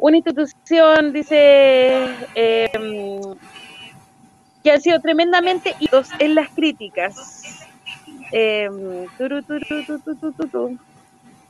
Una 0.00 0.16
institución, 0.16 1.12
dice, 1.12 2.06
eh, 2.34 3.20
que 4.64 4.72
han 4.72 4.80
sido 4.80 5.00
tremendamente 5.00 5.74
hitos 5.78 6.08
en 6.18 6.34
las 6.34 6.48
críticas 6.50 7.40
Em, 8.32 9.06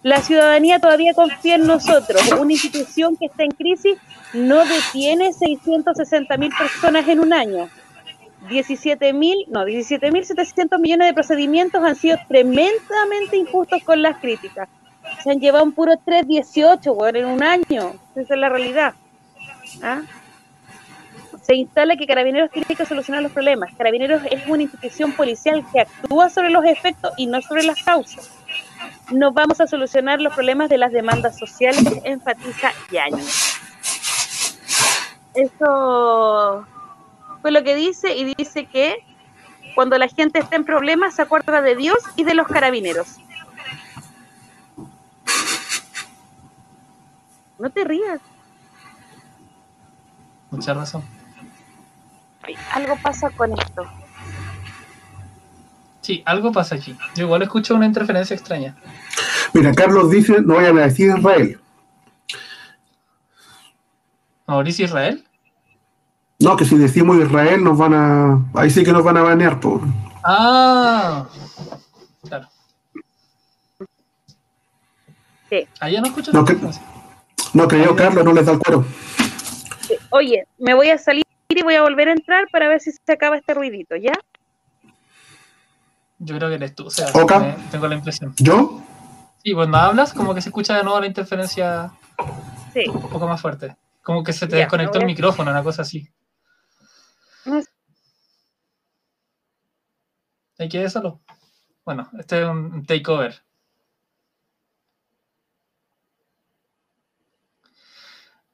la 0.03 0.23
ciudadanía 0.23 0.79
todavía 0.79 1.13
confía 1.13 1.57
en 1.57 1.67
nosotros. 1.67 2.23
Una 2.39 2.53
institución 2.53 3.17
que 3.17 3.27
está 3.27 3.45
en 3.45 3.51
crisis 3.51 3.99
no 4.33 4.65
detiene 4.65 5.33
660 5.33 6.37
mil 6.39 6.51
personas 6.57 7.07
en 7.09 7.21
un 7.21 7.33
año. 7.33 7.69
17 8.49 9.13
mil, 9.13 9.45
no, 9.49 9.67
17.700 9.67 10.79
millones 10.81 11.09
de 11.09 11.15
procedimientos 11.15 11.85
han 11.85 11.97
sido 11.97 12.17
tremendamente 12.27 13.37
injustos 13.37 13.83
con 13.85 14.01
las 14.01 14.17
críticas. 14.17 14.69
Se 15.23 15.31
han 15.31 15.41
llevado 15.41 15.65
un 15.65 15.73
puro 15.73 15.97
318, 16.05 17.07
en 17.09 17.27
un 17.27 17.43
año. 17.43 17.95
Esa 18.17 18.35
es 18.35 18.41
la 18.41 18.49
realidad. 18.49 18.95
¿Ah? 19.83 20.03
se 21.51 21.57
instala 21.57 21.97
que 21.97 22.07
Carabineros 22.07 22.51
tiene 22.53 22.77
que 22.77 22.87
solucionar 22.87 23.25
los 23.25 23.33
problemas. 23.33 23.73
Carabineros 23.77 24.23
es 24.31 24.47
una 24.47 24.63
institución 24.63 25.13
policial 25.13 25.65
que 25.73 25.81
actúa 25.81 26.31
sobre 26.31 26.51
los 26.51 26.65
efectos 26.65 27.13
y 27.17 27.27
no 27.27 27.43
sobre 27.43 27.65
las 27.65 27.83
causas. 27.83 28.31
No 29.11 29.33
vamos 29.33 29.61
a 29.61 29.67
solucionar 29.67 30.21
los 30.21 30.33
problemas 30.33 30.69
de 30.69 30.79
las 30.79 30.93
demandas 30.93 31.37
sociales, 31.37 31.83
enfatiza 32.05 32.71
Yañez. 32.93 33.59
Eso 35.35 36.67
fue 37.43 37.51
lo 37.51 37.65
que 37.65 37.75
dice 37.75 38.15
y 38.17 38.33
dice 38.37 38.67
que 38.67 39.05
cuando 39.75 39.99
la 39.99 40.07
gente 40.07 40.39
está 40.39 40.55
en 40.55 40.65
problemas 40.65 41.17
se 41.17 41.23
acuerda 41.23 41.63
de 41.63 41.75
Dios 41.75 41.99
y 42.15 42.23
de 42.23 42.35
los 42.35 42.47
carabineros. 42.47 43.17
No 47.61 47.71
te 47.71 47.85
rías. 47.85 48.21
Mucha 50.51 50.75
razón. 50.75 51.05
Ay, 52.43 52.55
algo 52.73 52.97
pasa 53.03 53.31
con 53.31 53.53
esto. 53.53 53.85
Sí, 56.01 56.23
algo 56.25 56.51
pasa 56.53 56.77
aquí. 56.77 56.97
Yo 57.15 57.25
igual 57.27 57.43
escucho 57.43 57.75
una 57.75 57.85
interferencia 57.87 58.35
extraña. 58.35 58.75
Mira, 59.53 59.73
Carlos 59.75 60.11
dice, 60.11 60.41
no 60.41 60.55
vayan 60.55 60.79
a 60.79 60.83
decir 60.83 61.15
Israel. 61.17 61.61
¿Mauricio 64.47 64.87
Israel? 64.87 65.25
No, 66.41 66.57
que 66.57 66.65
si 66.65 66.77
decimos 66.79 67.19
Israel 67.19 67.63
nos 67.63 67.77
van 67.77 67.95
a... 67.95 68.45
Ahí 68.55 68.71
sí 68.71 68.83
que 68.83 68.93
nos 68.93 69.05
van 69.05 69.19
a 69.19 69.23
banear, 69.23 69.61
por... 69.61 69.83
Ah, 70.25 71.27
claro. 72.27 72.49
Sí. 75.51 75.69
Allá 75.81 76.01
no 76.01 76.07
escucho 76.07 76.33
No, 76.33 76.41
la 76.41 76.47
que- 76.47 76.53
interferencia. 76.55 77.00
No 77.53 77.67
creyó 77.69 77.97
Carlos, 77.97 78.25
no 78.25 78.33
les 78.33 78.47
da 78.47 78.53
el 78.53 78.59
cuero. 78.59 78.85
Oye, 80.11 80.47
me 80.59 80.75
voy 80.75 80.91
a 80.91 80.99
salir 80.99 81.25
y 81.49 81.63
voy 81.63 81.75
a 81.75 81.83
volver 81.83 82.09
a 82.09 82.13
entrar 82.13 82.47
para 82.53 82.69
ver 82.69 82.81
si 82.81 82.93
se 82.93 83.13
acaba 83.13 83.37
este 83.37 83.55
ruidito, 83.55 83.97
¿ya? 83.97 84.13
Yo 86.19 86.37
creo 86.37 86.49
que 86.49 86.55
eres 86.57 86.75
tú, 86.75 86.87
o 86.87 86.91
sea, 86.91 87.07
tengo 87.71 87.89
la 87.89 87.95
impresión. 87.95 88.35
¿Yo? 88.39 88.83
Sí, 89.43 89.53
cuando 89.55 89.79
hablas, 89.79 90.13
como 90.13 90.35
que 90.35 90.43
se 90.43 90.51
escucha 90.51 90.77
de 90.77 90.85
nuevo 90.85 91.01
la 91.01 91.07
interferencia 91.07 91.93
Sí. 92.73 92.85
un 92.89 93.01
poco 93.09 93.27
más 93.27 93.41
fuerte. 93.41 93.75
Como 94.03 94.23
que 94.23 94.33
se 94.33 94.47
te 94.47 94.53
Ya, 94.57 94.59
desconectó 94.61 94.99
el 94.99 95.07
micrófono, 95.07 95.51
una 95.51 95.63
cosa 95.63 95.83
así. 95.83 96.09
No 97.47 97.61
sé. 97.61 97.69
¿Hay 100.59 100.69
que 100.69 100.89
solo? 100.91 101.21
Bueno, 101.85 102.09
este 102.19 102.43
es 102.43 102.47
un 102.49 102.85
takeover. 102.85 103.43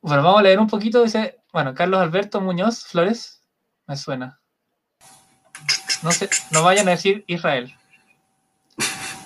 Bueno, 0.01 0.23
vamos 0.23 0.41
a 0.41 0.43
leer 0.43 0.59
un 0.59 0.67
poquito. 0.67 1.03
Dice, 1.03 1.39
bueno, 1.53 1.75
Carlos 1.75 2.01
Alberto 2.01 2.41
Muñoz 2.41 2.85
Flores, 2.85 3.43
me 3.87 3.97
suena. 3.97 4.41
No 6.03 6.13
sé, 6.13 6.29
no 6.51 6.63
vayan 6.63 6.89
a 6.89 6.93
decir 6.93 7.25
Israel. 7.27 7.75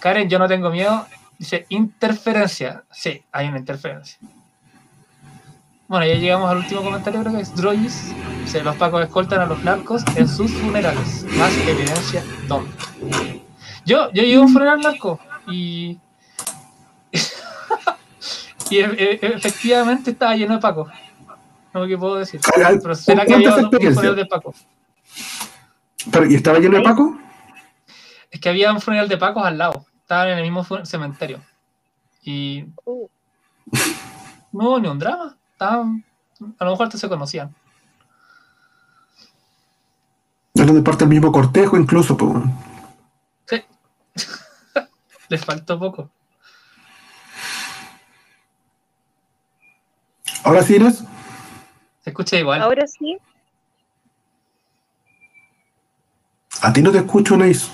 Karen, 0.01 0.29
yo 0.29 0.39
no 0.39 0.49
tengo 0.49 0.71
miedo. 0.71 1.07
Dice, 1.39 1.67
interferencia. 1.69 2.85
Sí, 2.91 3.23
hay 3.33 3.49
una 3.49 3.59
interferencia. 3.59 4.19
Bueno, 5.89 6.07
ya 6.07 6.15
llegamos 6.15 6.49
al 6.49 6.59
último 6.59 6.83
comentario, 6.83 7.21
creo 7.21 7.33
que 7.35 7.41
es 7.41 7.55
Droyis. 7.57 8.15
Dice, 8.43 8.63
los 8.63 8.77
pacos 8.77 9.03
escoltan 9.03 9.41
a 9.41 9.47
los 9.47 9.63
narcos 9.65 10.05
en 10.15 10.29
sus 10.29 10.53
funerales. 10.53 11.25
Más 11.37 11.53
evidencia, 11.67 12.23
¿dónde? 12.47 12.71
Yo, 13.85 14.11
yo 14.13 14.41
a 14.41 14.43
un 14.43 14.53
funeral 14.53 14.81
narco 14.81 15.19
y... 15.49 15.99
y 18.71 18.79
e- 18.79 19.13
e- 19.15 19.19
efectivamente 19.23 20.13
estaba 20.13 20.35
lleno 20.37 20.55
de 20.55 20.61
pacos. 20.61 20.89
No 21.73 21.87
que 21.87 21.97
puedo 21.99 22.17
decir. 22.17 22.41
Pero 22.83 22.95
será 22.95 23.25
que 23.25 23.35
había 23.35 23.55
un 23.55 23.71
funeral 23.71 24.17
de. 24.17 24.29
Pero, 26.11 26.27
¿Y 26.27 26.35
estaba 26.35 26.59
lleno 26.59 26.79
de 26.79 26.83
Paco? 26.83 27.19
Es 28.31 28.41
que 28.41 28.49
había 28.49 28.73
un 28.73 28.81
funeral 28.81 29.09
de 29.09 29.17
pacos 29.19 29.45
al 29.45 29.59
lado. 29.59 29.85
Estaban 30.01 30.29
en 30.31 30.39
el 30.39 30.43
mismo 30.51 30.65
cementerio. 30.85 31.41
Y 32.23 32.65
Uh, 32.85 33.07
no 34.53 34.79
ni 34.81 34.89
un 34.89 34.99
drama. 34.99 35.37
Estaban, 35.53 36.05
a 36.59 36.65
lo 36.65 36.71
mejor 36.73 36.87
hasta 36.87 36.99
se 36.99 37.09
conocían. 37.09 37.55
Eran 40.55 40.75
de 40.75 40.83
parte 40.83 41.05
del 41.05 41.11
mismo 41.11 41.31
cortejo, 41.31 41.77
incluso. 41.77 42.17
po. 42.17 42.43
Sí. 43.47 43.63
Les 45.29 45.45
faltó 45.45 45.79
poco. 45.79 46.11
Ahora 50.45 50.63
sí, 50.63 50.77
Inés. 50.77 51.05
Se 52.03 52.11
escucha 52.11 52.37
igual. 52.37 52.63
ahora 52.63 52.87
sí. 52.87 53.19
A 56.63 56.73
ti 56.73 56.83
no 56.83 56.91
te 56.91 56.99
escucho, 56.99 57.35
Inés. 57.35 57.71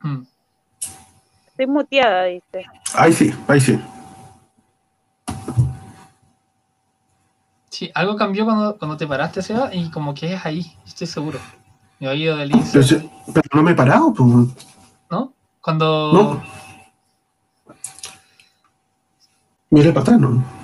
Mm. 0.00 0.22
Estoy 1.46 1.66
muteada, 1.66 2.24
dice. 2.24 2.64
Ahí 2.94 3.12
sí, 3.12 3.34
ahí 3.48 3.60
sí. 3.60 3.80
Sí, 7.70 7.90
algo 7.94 8.16
cambió 8.16 8.44
cuando, 8.44 8.78
cuando 8.78 8.96
te 8.96 9.06
paraste, 9.06 9.42
Seba, 9.42 9.74
y 9.74 9.90
como 9.90 10.14
que 10.14 10.34
es 10.34 10.44
ahí, 10.44 10.76
estoy 10.86 11.06
seguro. 11.06 11.38
Mi 11.98 12.06
oído 12.06 12.36
de 12.36 12.46
lince, 12.46 12.80
Pero, 12.80 13.10
pero 13.32 13.48
no 13.54 13.62
me 13.62 13.72
he 13.72 13.74
parado, 13.74 14.12
pues. 14.12 14.28
¿no? 15.10 15.32
Cuando... 15.60 16.12
No. 16.12 16.42
Mire 19.70 19.90
para 19.92 20.02
atrás, 20.02 20.20
¿no? 20.20 20.61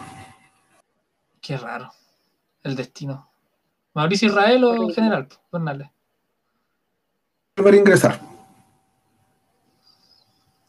Qué 1.49 1.57
raro. 1.57 1.91
El 2.63 2.77
destino. 2.77 3.27
¿Mauricio 3.95 4.29
Israel 4.29 4.65
o 4.65 4.69
Horrible. 4.69 4.95
general? 4.95 5.29
Bernales. 5.51 5.89
Para 7.55 7.75
ingresar. 7.75 8.21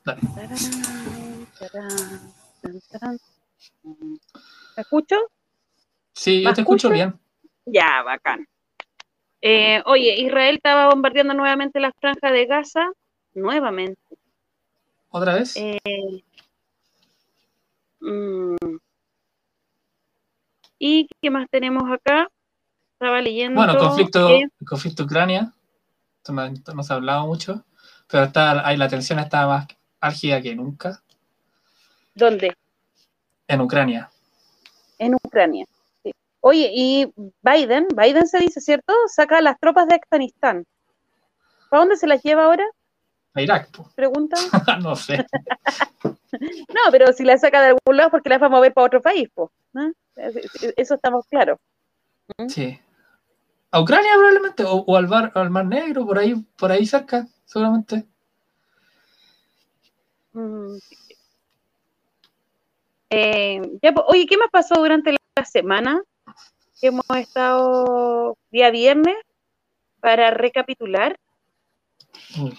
Dale. 0.06 0.22
¿Me 4.78 4.82
escucho? 4.82 5.18
Sí, 6.14 6.44
yo 6.44 6.50
¿Me 6.50 6.56
te 6.56 6.62
escucho 6.62 6.90
bien. 6.90 7.20
Ya, 7.66 8.02
bacán. 8.04 8.48
Eh, 9.42 9.84
oye, 9.86 10.16
Israel 10.22 10.56
estaba 10.56 10.88
bombardeando 10.88 11.34
nuevamente 11.34 11.82
la 11.82 11.92
franja 11.92 12.32
de 12.32 12.46
Gaza. 12.46 12.90
Nuevamente. 13.34 14.00
¿Otra 15.10 15.34
vez? 15.34 15.58
Eh, 15.58 15.78
mm. 18.00 18.59
¿Y 20.80 21.08
qué 21.22 21.30
más 21.30 21.48
tenemos 21.52 21.84
acá? 21.92 22.28
Estaba 22.94 23.22
leyendo. 23.22 23.56
bueno, 23.60 23.78
conflicto, 23.78 24.28
que- 24.28 24.66
conflicto 24.66 25.04
Ucrania. 25.04 25.54
Esto 26.18 26.34
no, 26.74 26.84
se 26.84 26.94
ha 26.94 26.96
hablado 26.96 27.28
mucho. 27.28 27.64
Pero 28.08 28.24
está, 28.24 28.66
ahí 28.68 28.78
la 28.78 28.88
tensión 28.90 29.20
está 29.20 29.46
más 29.46 29.68
álgida 30.02 30.42
que 30.42 30.56
nunca 30.56 31.02
¿Dónde? 32.16 32.56
en 33.48 33.62
Ucrania. 33.62 34.10
En 34.98 35.16
Ucrania. 35.16 35.66
sí. 36.04 36.12
Oye, 36.42 36.72
y 36.74 37.14
Biden, 37.42 37.88
Biden 37.96 38.28
se 38.28 38.40
dice, 38.40 38.62
¿cierto? 38.62 38.94
Saca 39.08 39.38
a 39.38 39.42
las 39.42 39.60
tropas 39.60 39.88
de 39.88 39.96
Afganistán. 39.96 40.66
¿Para 41.70 41.82
dónde 41.82 41.98
se 41.98 42.08
las 42.08 42.24
lleva 42.24 42.46
ahora? 42.46 42.66
A 43.34 43.42
Irak, 43.42 43.72
po. 43.72 43.90
Pregunta. 43.96 44.36
no 44.82 44.96
sé. 44.96 45.26
No, 46.32 46.92
pero 46.92 47.12
si 47.12 47.24
la 47.24 47.38
saca 47.40 47.60
de 47.60 47.68
algún 47.70 47.98
lado, 47.98 48.12
porque 48.12 48.30
la 48.30 48.38
va 48.38 48.48
a 48.48 48.52
mover 48.52 48.72
para 48.72 48.86
otro 48.86 49.02
país, 49.02 49.28
po, 49.34 49.52
¿no? 49.74 49.92
Eso 50.16 50.94
estamos 50.94 51.26
claros. 51.26 51.58
Sí. 52.48 52.80
A 53.72 53.82
Ucrania 53.82 54.12
probablemente, 54.14 54.64
o, 54.64 54.76
o 54.76 54.96
al, 54.96 55.08
mar, 55.08 55.32
al 55.34 55.50
Mar 55.50 55.66
Negro, 55.66 56.06
por 56.06 56.20
ahí, 56.20 56.36
por 56.56 56.72
ahí 56.72 56.86
cerca, 56.86 57.28
seguramente. 57.46 58.06
Mm. 60.34 60.78
Eh, 63.10 63.62
ya, 63.82 63.94
oye, 64.08 64.26
¿qué 64.28 64.38
más 64.38 64.50
pasó 64.52 64.76
durante 64.76 65.12
la 65.12 65.46
semana? 65.46 66.02
Que 66.80 66.88
hemos 66.88 67.06
estado 67.18 68.38
día 68.52 68.70
viernes 68.70 69.16
para 70.00 70.32
recapitular. 70.32 71.20
Uy, 72.40 72.58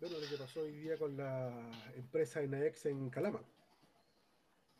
Bueno, 0.00 0.16
lo 0.18 0.28
que 0.28 0.36
pasó 0.36 0.60
hoy 0.60 0.72
día 0.72 0.96
con 0.96 1.16
la 1.16 1.50
empresa 1.96 2.40
Enaex 2.40 2.86
en 2.86 3.10
Calama. 3.10 3.42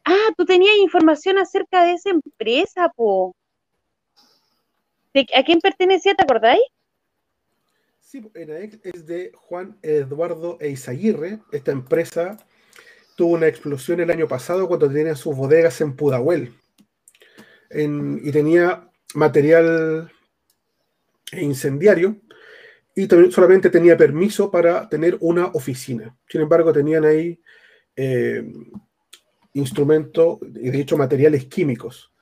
Ah, 0.05 0.33
tú 0.37 0.45
tenías 0.45 0.77
información 0.79 1.39
acerca 1.39 1.85
de 1.85 1.95
esa 1.95 2.11
empresa, 2.11 2.89
po. 2.95 3.35
¿De- 5.13 5.27
¿A 5.35 5.43
quién 5.43 5.61
pertenecía, 5.61 6.15
te 6.15 6.23
acordáis? 6.23 6.63
Sí, 8.01 8.23
Enaex 8.35 8.79
es 8.85 9.07
de 9.07 9.33
Juan 9.35 9.77
Eduardo 9.83 10.57
Eizaguirre. 10.61 11.41
Esta 11.51 11.73
empresa 11.73 12.39
tuvo 13.17 13.35
una 13.35 13.49
explosión 13.49 14.01
el 14.01 14.11
año 14.11 14.29
pasado 14.29 14.69
cuando 14.69 14.89
tenía 14.91 15.17
sus 15.17 15.37
bodegas 15.37 15.81
en 15.81 15.97
Pudahuel. 15.97 16.55
En- 17.71 18.21
y 18.23 18.31
tenía 18.31 18.89
material 19.15 20.11
incendiario 21.33 22.17
y 22.99 23.07
también 23.07 23.31
solamente 23.31 23.71
tenía 23.71 23.97
permiso 23.97 24.51
para 24.51 24.89
tener 24.89 25.17
una 25.21 25.47
oficina. 25.47 26.17
Sin 26.29 26.41
embargo, 26.41 26.73
tenían 26.73 27.05
ahí 27.05 27.41
eh, 27.95 28.45
instrumentos 29.53 30.41
y 30.57 30.69
de 30.71 30.81
hecho 30.81 30.97
materiales 30.97 31.45
químicos. 31.45 32.13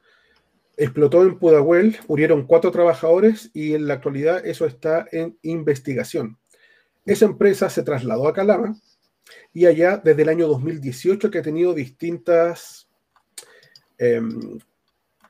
Explotó 0.77 1.23
en 1.23 1.39
Pudahuel, 1.39 1.97
murieron 2.09 2.47
cuatro 2.47 2.71
trabajadores 2.73 3.51
y 3.55 3.73
en 3.73 3.87
la 3.87 3.95
actualidad 3.95 4.45
eso 4.45 4.67
está 4.67 5.09
en 5.13 5.39
investigación. 5.41 6.37
Esa 7.07 7.25
empresa 7.25 7.71
se 7.71 7.83
trasladó 7.83 8.29
a 8.29 8.35
Calama 8.35 8.77
y 9.55 9.65
allá 9.65 9.97
desde 9.97 10.25
el 10.25 10.29
año 10.29 10.47
2018 10.47 11.31
que 11.31 11.39
ha 11.39 11.43
tenido 11.43 11.73
distintas 11.73 12.87
em, 13.97 14.59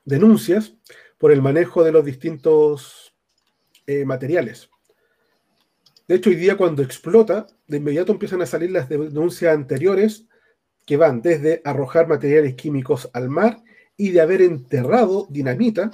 denuncias 0.03 0.75
por 1.17 1.31
el 1.31 1.41
manejo 1.41 1.85
de 1.85 1.93
los 1.93 2.03
distintos 2.03 3.15
eh, 3.85 4.03
materiales. 4.03 4.69
De 6.07 6.15
hecho, 6.15 6.29
hoy 6.29 6.37
día 6.37 6.55
cuando 6.55 6.81
explota, 6.83 7.47
de 7.67 7.77
inmediato 7.77 8.13
empiezan 8.13 8.41
a 8.41 8.45
salir 8.45 8.71
las 8.71 8.87
denuncias 8.87 9.53
anteriores 9.53 10.25
que 10.85 10.95
van 10.95 11.21
desde 11.21 11.61
arrojar 11.65 12.07
materiales 12.07 12.55
químicos 12.55 13.09
al 13.11 13.29
mar 13.29 13.61
y 13.97 14.11
de 14.11 14.21
haber 14.21 14.41
enterrado 14.41 15.27
dinamita 15.29 15.91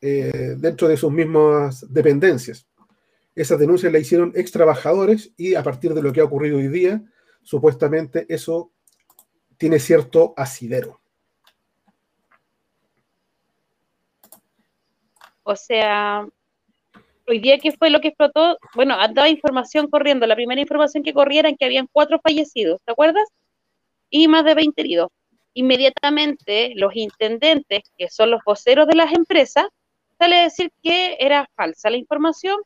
eh, 0.00 0.54
dentro 0.56 0.88
de 0.88 0.96
sus 0.96 1.12
mismas 1.12 1.86
dependencias. 1.92 2.66
Esas 3.34 3.58
denuncias 3.58 3.92
las 3.92 4.02
hicieron 4.02 4.32
ex 4.34 4.52
trabajadores 4.52 5.32
y 5.36 5.54
a 5.54 5.62
partir 5.62 5.92
de 5.92 6.02
lo 6.02 6.12
que 6.12 6.20
ha 6.20 6.24
ocurrido 6.24 6.56
hoy 6.56 6.68
día, 6.68 7.02
supuestamente 7.42 8.24
eso 8.28 8.72
tiene 9.58 9.78
cierto 9.78 10.32
asidero. 10.36 11.00
O 15.42 15.56
sea, 15.56 16.26
hoy 17.26 17.38
día, 17.38 17.58
¿qué 17.58 17.72
fue 17.72 17.90
lo 17.90 18.00
que 18.00 18.08
explotó? 18.08 18.58
Bueno, 18.74 18.94
andaba 18.94 19.28
información 19.28 19.88
corriendo. 19.88 20.26
La 20.26 20.34
primera 20.34 20.60
información 20.60 21.02
que 21.02 21.12
corría 21.12 21.40
era 21.40 21.52
que 21.52 21.64
habían 21.64 21.88
cuatro 21.90 22.20
fallecidos, 22.20 22.80
¿te 22.84 22.92
acuerdas? 22.92 23.28
Y 24.10 24.28
más 24.28 24.44
de 24.44 24.54
20 24.54 24.80
heridos. 24.80 25.08
Inmediatamente, 25.54 26.72
los 26.76 26.94
intendentes, 26.96 27.82
que 27.96 28.08
son 28.08 28.30
los 28.30 28.42
voceros 28.44 28.86
de 28.86 28.96
las 28.96 29.12
empresas, 29.12 29.66
sale 30.18 30.36
a 30.36 30.42
decir 30.44 30.70
que 30.82 31.16
era 31.20 31.48
falsa 31.54 31.90
la 31.90 31.96
información, 31.96 32.56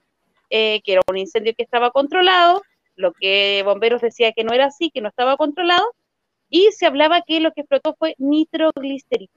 eh, 0.50 0.80
que 0.84 0.92
era 0.92 1.02
un 1.08 1.18
incendio 1.18 1.54
que 1.56 1.64
estaba 1.64 1.90
controlado, 1.90 2.62
lo 2.94 3.12
que 3.12 3.62
bomberos 3.64 4.00
decía 4.00 4.32
que 4.32 4.44
no 4.44 4.52
era 4.52 4.66
así, 4.66 4.90
que 4.90 5.00
no 5.00 5.08
estaba 5.08 5.36
controlado, 5.36 5.84
y 6.48 6.70
se 6.72 6.86
hablaba 6.86 7.22
que 7.22 7.40
lo 7.40 7.52
que 7.52 7.62
explotó 7.62 7.96
fue 7.98 8.14
nitroglicerina. 8.18 9.32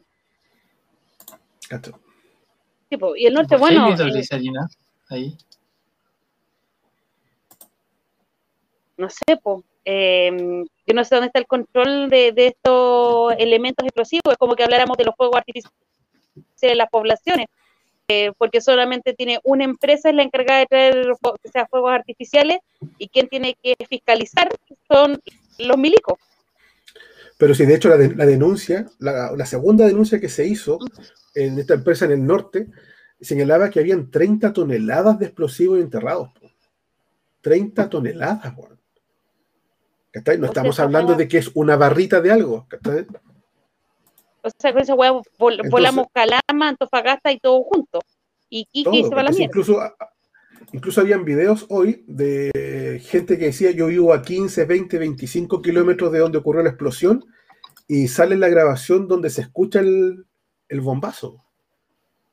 y 3.16 3.26
el 3.26 3.34
norte, 3.34 3.58
bueno. 3.58 3.90
nitroglicerina 3.90 4.70
ahí? 5.10 5.38
No 8.98 9.10
sé, 9.10 9.38
pues. 9.42 9.64
yo 9.86 10.94
no 10.94 11.04
sé 11.06 11.16
dónde 11.16 11.28
está 11.28 11.40
el 11.40 11.48
control 11.48 12.10
de, 12.10 12.34
estos 12.36 13.34
elementos 13.38 13.86
explosivos. 13.86 14.32
Es 14.32 14.38
como 14.38 14.56
que 14.56 14.64
habláramos 14.64 14.98
de 14.98 15.06
los 15.06 15.16
fuegos 15.16 15.38
artificiales 15.38 15.80
en 16.62 16.78
las 16.78 16.90
poblaciones, 16.90 17.48
eh, 18.08 18.32
porque 18.38 18.62
solamente 18.62 19.14
tiene 19.14 19.40
una 19.44 19.64
empresa 19.64 20.10
es 20.10 20.16
la 20.16 20.24
encargada 20.24 20.60
de 20.60 20.66
traer 20.66 21.14
sea, 21.52 21.68
fuegos 21.68 21.92
artificiales 21.92 22.60
y 22.98 23.08
quien 23.08 23.28
tiene 23.28 23.56
que 23.62 23.76
fiscalizar 23.88 24.50
son 24.88 25.20
los 25.60 25.78
milicos. 25.78 26.18
Pero 27.38 27.56
si 27.56 27.66
de 27.66 27.76
hecho 27.76 27.88
la, 27.88 28.26
denuncia, 28.26 28.86
la, 29.00 29.46
segunda 29.46 29.86
denuncia 29.86 30.20
que 30.20 30.28
se 30.28 30.46
hizo 30.46 30.78
en 31.34 31.58
esta 31.58 31.76
empresa 31.76 32.04
en 32.04 32.12
el 32.12 32.26
norte, 32.26 32.68
señalaba 33.22 33.70
que 33.70 33.80
habían 33.80 34.10
30 34.10 34.54
toneladas 34.54 35.20
de 35.20 35.26
explosivos 35.26 35.80
enterrados. 35.80 36.30
30 37.42 37.90
toneladas, 37.90 38.54
No 40.38 40.46
estamos 40.46 40.80
hablando 40.80 41.16
de 41.16 41.28
que 41.28 41.38
es 41.38 41.52
una 41.54 41.76
barrita 41.76 42.22
de 42.22 42.32
algo. 42.32 42.68
O 44.42 44.50
sea, 44.58 44.74
con 44.74 44.82
esa 44.82 44.96
hueá 44.96 45.22
volamos 45.38 46.08
Calama, 46.14 46.70
Antofagasta 46.70 47.32
y 47.32 47.40
todo 47.40 47.64
junto. 47.64 48.00
Y 48.50 48.66
Kiki 48.66 49.04
se 49.04 49.10
va 49.10 49.24
la 49.24 49.32
mierda. 49.32 49.46
Incluso, 49.46 49.80
incluso 50.72 51.02
habían 51.02 51.24
videos 51.24 51.66
hoy 51.70 52.04
de 52.08 53.02
gente 53.06 53.38
que 53.38 53.46
decía 53.46 53.72
yo 53.72 53.88
vivo 53.88 54.14
a 54.14 54.22
15, 54.22 54.66
20, 54.66 54.98
25 54.98 55.62
kilómetros 55.62 56.12
de 56.12 56.20
donde 56.20 56.38
ocurrió 56.38 56.64
la 56.64 56.70
explosión 56.70 57.26
y 57.88 58.08
sale 58.08 58.38
la 58.38 58.50
grabación 58.50 59.08
donde 59.08 59.30
se 59.30 59.42
escucha 59.42 59.80
el, 59.80 60.26
bombazo. 60.82 61.44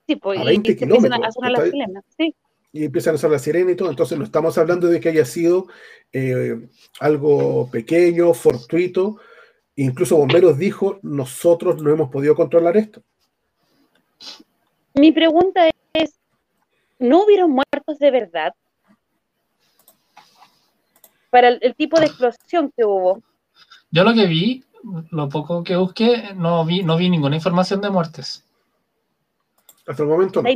Sí, 0.07 0.17
pues, 0.17 0.39
a 0.41 0.45
20 0.45 0.73
y, 0.73 0.77
kilómetros. 0.77 1.27
A 1.27 1.33
sonar 1.33 1.53
las 1.53 1.71
sirenas, 1.71 2.05
sí. 2.17 2.35
Y 2.73 2.85
empiezan 2.85 3.15
a 3.15 3.19
sonar 3.19 3.33
la 3.33 3.39
sirena 3.39 3.71
y 3.73 3.77
todo. 3.77 3.91
Entonces 3.91 4.19
no 4.19 4.25
estamos 4.25 4.57
hablando 4.59 4.87
de 4.89 5.01
que 5.01 5.09
haya 5.09 5.25
sido 5.25 5.67
eh, 6.13 6.69
algo 7.01 7.69
pequeño, 7.71 8.35
fortuito. 8.35 9.17
Incluso 9.77 10.17
Bomberos 10.17 10.59
dijo, 10.59 10.99
nosotros 11.03 11.83
no 11.83 11.91
hemos 11.91 12.11
podido 12.11 12.35
controlar 12.35 12.77
esto. 12.77 13.03
Mi 14.95 15.13
pregunta 15.13 15.69
es, 15.93 16.19
¿no 16.99 17.25
hubieron 17.25 17.51
muertos 17.51 17.99
de 17.99 18.11
verdad? 18.11 18.55
Para 21.29 21.49
el, 21.49 21.75
tipo 21.77 22.01
de 22.01 22.07
explosión 22.07 22.73
que 22.75 22.85
hubo. 22.85 23.23
Yo 23.91 24.05
lo 24.05 24.15
que 24.15 24.27
vi, 24.27 24.65
lo 25.11 25.29
poco 25.29 25.63
que 25.63 25.77
busqué, 25.77 26.33
no 26.35 26.65
vi, 26.65 26.83
no 26.83 26.97
vi 26.97 27.11
ninguna 27.11 27.37
información 27.37 27.83
de 27.83 27.91
muertes. 27.91 28.46
Hasta 29.87 30.03
el 30.03 30.09
momento 30.09 30.43
no. 30.43 30.49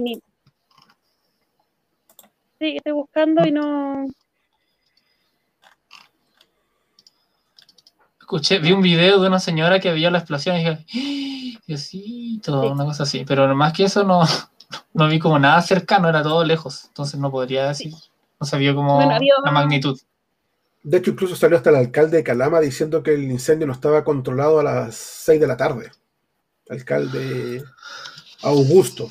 Sí, 2.61 2.77
estoy 2.77 2.93
buscando 2.93 3.47
y 3.47 3.53
no. 3.53 4.07
Escuché, 8.21 8.59
vi 8.59 8.73
un 8.73 8.83
video 8.83 9.21
de 9.21 9.29
una 9.29 9.41
señora 9.41 9.81
que 9.81 9.93
vio 9.93 10.11
la 10.11 10.19
explosión 10.19 10.57
y 10.57 10.59
dije, 10.59 11.57
¡Ah! 11.57 11.61
Diosito, 11.67 12.73
una 12.73 12.85
cosa 12.85 13.05
así. 13.05 13.25
Pero 13.27 13.55
más 13.55 13.73
que 13.73 13.85
eso 13.85 14.05
no, 14.05 14.23
no 14.95 15.09
vi 15.09 15.19
como 15.19 15.39
nada 15.39 15.63
cercano, 15.63 16.09
era 16.09 16.23
todo 16.23 16.45
lejos. 16.45 16.85
Entonces 16.89 17.19
no 17.19 17.31
podría 17.31 17.69
decir, 17.69 17.95
no 18.39 18.47
sabía 18.47 18.75
como 18.75 19.01
la 19.01 19.51
magnitud. 19.51 19.99
De 20.83 20.99
hecho, 20.99 21.11
incluso 21.11 21.37
salió 21.37 21.57
hasta 21.57 21.71
el 21.71 21.77
alcalde 21.77 22.19
de 22.19 22.25
Calama 22.25 22.61
diciendo 22.61 23.03
que 23.03 23.15
el 23.15 23.31
incendio 23.31 23.67
no 23.67 23.73
estaba 23.73 24.03
controlado 24.03 24.61
a 24.61 24.63
las 24.63 24.95
6 24.95 25.41
de 25.41 25.47
la 25.47 25.57
tarde. 25.57 25.91
Alcalde 26.69 27.63
Augusto. 28.43 29.11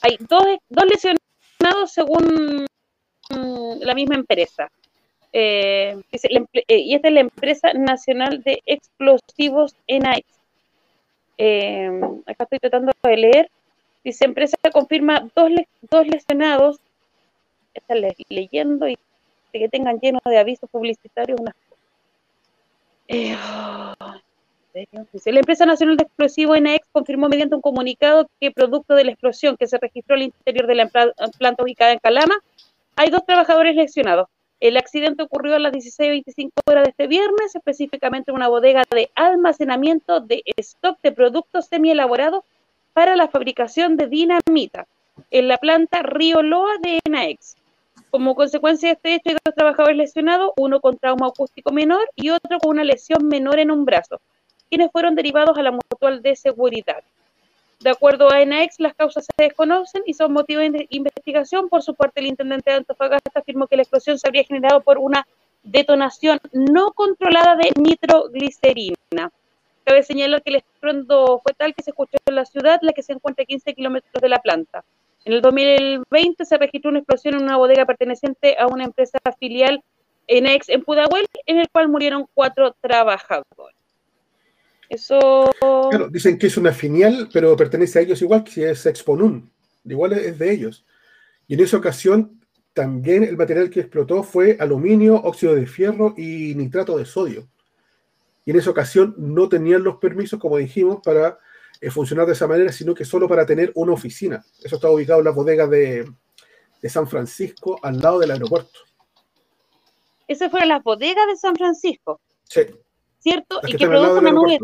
Hay 0.00 0.16
dos, 0.20 0.44
lesionados 0.88 1.92
según 1.92 2.66
mm, 3.30 3.80
la 3.80 3.94
misma 3.94 4.16
empresa. 4.16 4.70
Eh, 5.32 6.00
eh, 6.12 6.78
y 6.78 6.94
esta 6.94 7.08
es 7.08 7.14
la 7.14 7.20
empresa 7.20 7.72
nacional 7.74 8.42
de 8.42 8.62
explosivos 8.64 9.74
ENAIX. 9.86 10.26
Eh, 11.36 12.00
acá 12.26 12.44
estoy 12.44 12.58
tratando 12.58 12.92
de 13.02 13.16
leer. 13.16 13.50
Dice, 14.04 14.24
empresa 14.24 14.56
confirma 14.72 15.28
dos, 15.34 15.50
dos 15.90 16.06
lesionados. 16.06 16.78
Está 17.74 17.94
leyendo 18.28 18.88
y 18.88 18.96
que 19.52 19.68
tengan 19.68 19.98
lleno 19.98 20.20
de 20.24 20.38
avisos 20.38 20.68
publicitarios. 20.70 21.40
Una... 21.40 21.54
Eh, 23.08 23.36
la 24.74 25.38
empresa 25.38 25.66
nacional 25.66 25.96
de 25.96 26.04
explosivos 26.04 26.56
ENAEX 26.56 26.86
confirmó 26.92 27.28
mediante 27.28 27.54
un 27.54 27.60
comunicado 27.60 28.28
que 28.40 28.50
producto 28.50 28.94
de 28.94 29.04
la 29.04 29.12
explosión 29.12 29.56
que 29.56 29.66
se 29.66 29.78
registró 29.78 30.14
al 30.14 30.22
interior 30.22 30.66
de 30.66 30.74
la 30.74 30.88
planta 31.38 31.62
ubicada 31.62 31.92
en 31.92 31.98
Calama, 31.98 32.36
hay 32.96 33.10
dos 33.10 33.24
trabajadores 33.24 33.74
lesionados. 33.76 34.28
El 34.60 34.76
accidente 34.76 35.22
ocurrió 35.22 35.54
a 35.54 35.60
las 35.60 35.72
16.25 35.72 36.50
horas 36.66 36.84
de 36.84 36.90
este 36.90 37.06
viernes, 37.06 37.54
específicamente 37.54 38.30
en 38.30 38.36
una 38.36 38.48
bodega 38.48 38.82
de 38.90 39.08
almacenamiento 39.14 40.20
de 40.20 40.42
stock 40.56 40.98
de 41.02 41.12
productos 41.12 41.66
semi-elaborados 41.66 42.44
para 42.92 43.14
la 43.14 43.28
fabricación 43.28 43.96
de 43.96 44.08
dinamita 44.08 44.86
en 45.30 45.46
la 45.46 45.58
planta 45.58 46.02
Río 46.02 46.42
Loa 46.42 46.78
de 46.82 46.98
ENAEX. 47.04 47.56
Como 48.10 48.34
consecuencia 48.34 48.88
de 48.88 48.94
este 48.94 49.14
hecho, 49.14 49.30
hay 49.30 49.36
dos 49.44 49.54
trabajadores 49.54 49.96
lesionados, 49.96 50.52
uno 50.56 50.80
con 50.80 50.96
trauma 50.98 51.28
acústico 51.28 51.70
menor 51.72 52.08
y 52.16 52.30
otro 52.30 52.58
con 52.58 52.70
una 52.70 52.84
lesión 52.84 53.28
menor 53.28 53.58
en 53.58 53.70
un 53.70 53.84
brazo, 53.84 54.20
quienes 54.68 54.90
fueron 54.90 55.14
derivados 55.14 55.56
a 55.58 55.62
la 55.62 55.72
mutual 55.72 56.22
de 56.22 56.36
seguridad. 56.36 57.02
De 57.80 57.90
acuerdo 57.90 58.32
a 58.32 58.40
ENAEX, 58.40 58.80
las 58.80 58.94
causas 58.94 59.24
se 59.24 59.44
desconocen 59.44 60.02
y 60.04 60.14
son 60.14 60.32
motivo 60.32 60.60
de 60.60 60.86
investigación. 60.90 61.68
Por 61.68 61.82
su 61.82 61.94
parte, 61.94 62.20
el 62.20 62.26
intendente 62.26 62.70
de 62.70 62.78
Antofagasta 62.78 63.38
afirmó 63.38 63.68
que 63.68 63.76
la 63.76 63.82
explosión 63.82 64.18
se 64.18 64.26
habría 64.26 64.42
generado 64.42 64.80
por 64.80 64.98
una 64.98 65.26
detonación 65.62 66.40
no 66.52 66.92
controlada 66.92 67.54
de 67.56 67.70
nitroglicerina. 67.80 69.30
Cabe 69.84 70.02
señalar 70.02 70.42
que 70.42 70.50
el 70.50 70.56
estruendo 70.56 71.40
fue 71.42 71.52
tal 71.54 71.72
que 71.74 71.82
se 71.82 71.90
escuchó 71.90 72.18
en 72.26 72.34
la 72.34 72.44
ciudad, 72.44 72.80
la 72.82 72.92
que 72.92 73.02
se 73.02 73.12
encuentra 73.12 73.44
a 73.44 73.46
15 73.46 73.74
kilómetros 73.74 74.20
de 74.20 74.28
la 74.28 74.38
planta. 74.38 74.84
En 75.24 75.32
el 75.34 75.40
2020 75.40 76.44
se 76.44 76.58
registró 76.58 76.90
una 76.90 76.98
explosión 76.98 77.34
en 77.34 77.44
una 77.44 77.56
bodega 77.56 77.86
perteneciente 77.86 78.56
a 78.58 78.66
una 78.66 78.84
empresa 78.84 79.18
filial 79.38 79.82
ENEX 80.26 80.68
en 80.68 80.82
Pudahuel, 80.82 81.26
en 81.46 81.58
el 81.58 81.68
cual 81.70 81.88
murieron 81.88 82.26
cuatro 82.34 82.74
trabajadores. 82.80 83.77
Eso. 84.88 85.50
Claro, 85.90 86.08
dicen 86.08 86.38
que 86.38 86.46
es 86.46 86.56
una 86.56 86.72
filial, 86.72 87.28
pero 87.32 87.56
pertenece 87.56 87.98
a 87.98 88.02
ellos 88.02 88.22
igual 88.22 88.44
que 88.44 88.50
si 88.50 88.62
es 88.64 88.86
Exponun. 88.86 89.50
Igual 89.84 90.14
es 90.14 90.38
de 90.38 90.52
ellos. 90.52 90.84
Y 91.46 91.54
en 91.54 91.60
esa 91.60 91.76
ocasión 91.76 92.38
también 92.72 93.24
el 93.24 93.36
material 93.36 93.70
que 93.70 93.80
explotó 93.80 94.22
fue 94.22 94.56
aluminio, 94.60 95.16
óxido 95.16 95.54
de 95.54 95.66
fierro 95.66 96.14
y 96.16 96.54
nitrato 96.54 96.96
de 96.96 97.04
sodio. 97.04 97.48
Y 98.44 98.52
en 98.52 98.58
esa 98.58 98.70
ocasión 98.70 99.14
no 99.18 99.48
tenían 99.48 99.82
los 99.82 99.96
permisos, 99.96 100.38
como 100.38 100.56
dijimos, 100.56 101.00
para 101.04 101.38
eh, 101.80 101.90
funcionar 101.90 102.26
de 102.26 102.32
esa 102.32 102.46
manera, 102.46 102.70
sino 102.72 102.94
que 102.94 103.04
solo 103.04 103.28
para 103.28 103.44
tener 103.44 103.72
una 103.74 103.92
oficina. 103.92 104.44
Eso 104.62 104.76
está 104.76 104.90
ubicado 104.90 105.18
en 105.18 105.24
la 105.24 105.32
bodega 105.32 105.66
de, 105.66 106.08
de 106.80 106.88
San 106.88 107.08
Francisco, 107.08 107.78
al 107.82 107.98
lado 107.98 108.20
del 108.20 108.30
aeropuerto. 108.30 108.78
Esas 110.28 110.50
fueron 110.50 110.68
las 110.68 110.82
bodegas 110.82 111.26
de 111.26 111.36
San 111.36 111.56
Francisco. 111.56 112.20
Sí. 112.44 112.60
¿Cierto? 113.18 113.60
Y 113.66 113.76
que, 113.76 113.86
produjo 113.86 114.18
una 114.18 114.30
nube 114.30 114.58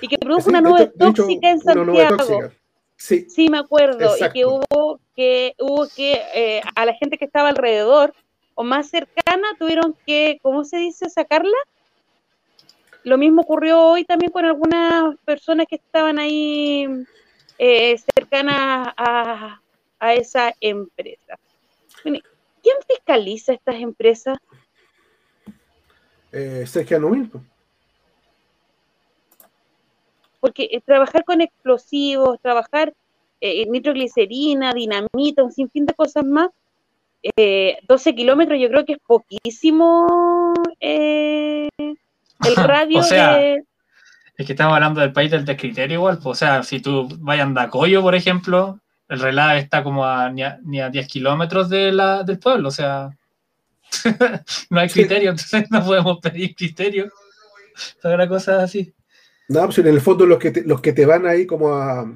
y 0.00 0.08
que 0.08 0.18
produjo 0.18 0.48
una 0.48 0.60
nube 0.60 0.90
tóxica 0.98 1.50
en 1.50 1.60
Santiago. 1.60 2.50
Sí, 2.96 3.26
Sí, 3.28 3.48
me 3.48 3.58
acuerdo. 3.58 4.16
Y 4.16 4.32
que 4.32 4.44
hubo 4.44 5.00
que, 5.14 5.54
hubo 5.58 5.88
que 5.88 6.20
eh, 6.34 6.60
a 6.74 6.84
la 6.84 6.94
gente 6.94 7.16
que 7.16 7.24
estaba 7.24 7.48
alrededor 7.48 8.12
o 8.54 8.64
más 8.64 8.88
cercana 8.88 9.48
tuvieron 9.58 9.96
que, 10.04 10.38
¿cómo 10.42 10.64
se 10.64 10.78
dice? 10.78 11.08
Sacarla. 11.08 11.56
Lo 13.04 13.16
mismo 13.16 13.42
ocurrió 13.42 13.80
hoy 13.80 14.04
también 14.04 14.32
con 14.32 14.44
algunas 14.44 15.16
personas 15.24 15.66
que 15.68 15.76
estaban 15.76 16.18
ahí 16.18 16.88
eh, 17.58 17.96
cercanas 18.14 18.92
a, 18.96 19.60
a 20.00 20.14
esa 20.14 20.52
empresa. 20.60 21.38
¿Quién 22.02 22.76
fiscaliza 22.86 23.52
estas 23.52 23.76
empresas? 23.76 24.38
eh, 26.32 26.64
Sergio 26.66 27.00
pues. 27.30 27.42
Porque 30.48 30.68
eh, 30.72 30.80
trabajar 30.80 31.24
con 31.24 31.42
explosivos, 31.42 32.40
trabajar 32.40 32.94
eh, 33.40 33.66
nitroglicerina, 33.66 34.72
dinamita, 34.72 35.44
un 35.44 35.52
sinfín 35.52 35.84
de 35.84 35.94
cosas 35.94 36.24
más, 36.24 36.48
eh, 37.36 37.78
12 37.86 38.14
kilómetros 38.14 38.58
yo 38.60 38.68
creo 38.68 38.84
que 38.84 38.92
es 38.92 38.98
poquísimo 39.06 40.54
eh, 40.80 41.68
el 41.78 42.56
radio 42.56 43.00
O 43.00 43.02
sea, 43.02 43.36
de... 43.36 43.64
Es 44.36 44.46
que 44.46 44.52
estamos 44.52 44.74
hablando 44.74 45.00
del 45.00 45.12
país 45.12 45.30
del 45.30 45.44
descriterio 45.44 45.98
igual. 45.98 46.16
pues, 46.16 46.26
o 46.26 46.34
sea, 46.34 46.62
si 46.62 46.80
tú 46.80 47.08
vayas 47.18 47.44
a 47.44 47.48
Andacoyo, 47.48 48.02
por 48.02 48.14
ejemplo, 48.14 48.80
el 49.08 49.20
relave 49.20 49.58
está 49.58 49.82
como 49.82 50.04
a, 50.04 50.30
ni, 50.30 50.42
a, 50.42 50.58
ni 50.64 50.80
a 50.80 50.90
10 50.90 51.08
kilómetros 51.08 51.68
de 51.68 51.92
la, 51.92 52.22
del 52.22 52.38
pueblo. 52.38 52.68
O 52.68 52.72
sea, 52.72 53.10
no 54.70 54.80
hay 54.80 54.88
criterio, 54.88 55.30
entonces 55.30 55.70
no 55.70 55.84
podemos 55.84 56.18
pedir 56.18 56.54
criterio. 56.54 57.10
Toda 58.00 58.16
la 58.16 58.28
cosa 58.28 58.62
así. 58.62 58.92
No, 59.48 59.64
pues 59.64 59.78
en 59.78 59.86
el 59.86 60.00
fondo 60.00 60.26
los 60.26 60.38
que 60.38 60.50
te, 60.50 60.62
los 60.62 60.80
que 60.80 60.92
te 60.92 61.06
van 61.06 61.26
ahí 61.26 61.46
como 61.46 61.68
a, 61.74 62.06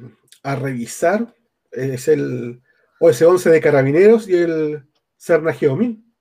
a 0.43 0.57
revisar 0.57 1.35
es 1.71 2.09
el 2.09 2.61
OS-11 3.01 3.51
de 3.51 3.61
Carabineros 3.61 4.29
y 4.29 4.35
el 4.37 4.87
Cerna 5.17 5.53
Geomín. 5.55 6.15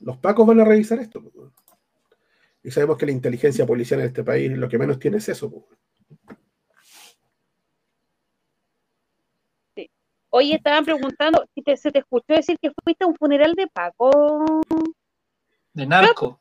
Los 0.00 0.16
pacos 0.18 0.46
van 0.46 0.60
a 0.60 0.64
revisar 0.64 0.98
esto. 1.00 1.22
pues. 1.22 1.50
Y 2.62 2.70
sabemos 2.70 2.96
que 2.96 3.06
la 3.06 3.12
inteligencia 3.12 3.66
policial 3.66 4.00
en 4.00 4.06
este 4.06 4.24
país 4.24 4.50
lo 4.56 4.68
que 4.68 4.78
menos 4.78 4.98
tiene 4.98 5.18
es 5.18 5.28
eso. 5.28 5.50
pues. 5.50 5.64
Oye, 10.30 10.56
estaban 10.56 10.84
preguntando 10.84 11.42
si 11.54 11.62
te- 11.62 11.76
se 11.78 11.90
te 11.90 12.00
escuchó 12.00 12.26
decir 12.34 12.58
que 12.60 12.70
fuiste 12.84 13.04
a 13.04 13.06
un 13.06 13.14
funeral 13.16 13.54
de 13.54 13.66
Paco. 13.66 14.60
De 15.72 15.86
narco. 15.86 16.38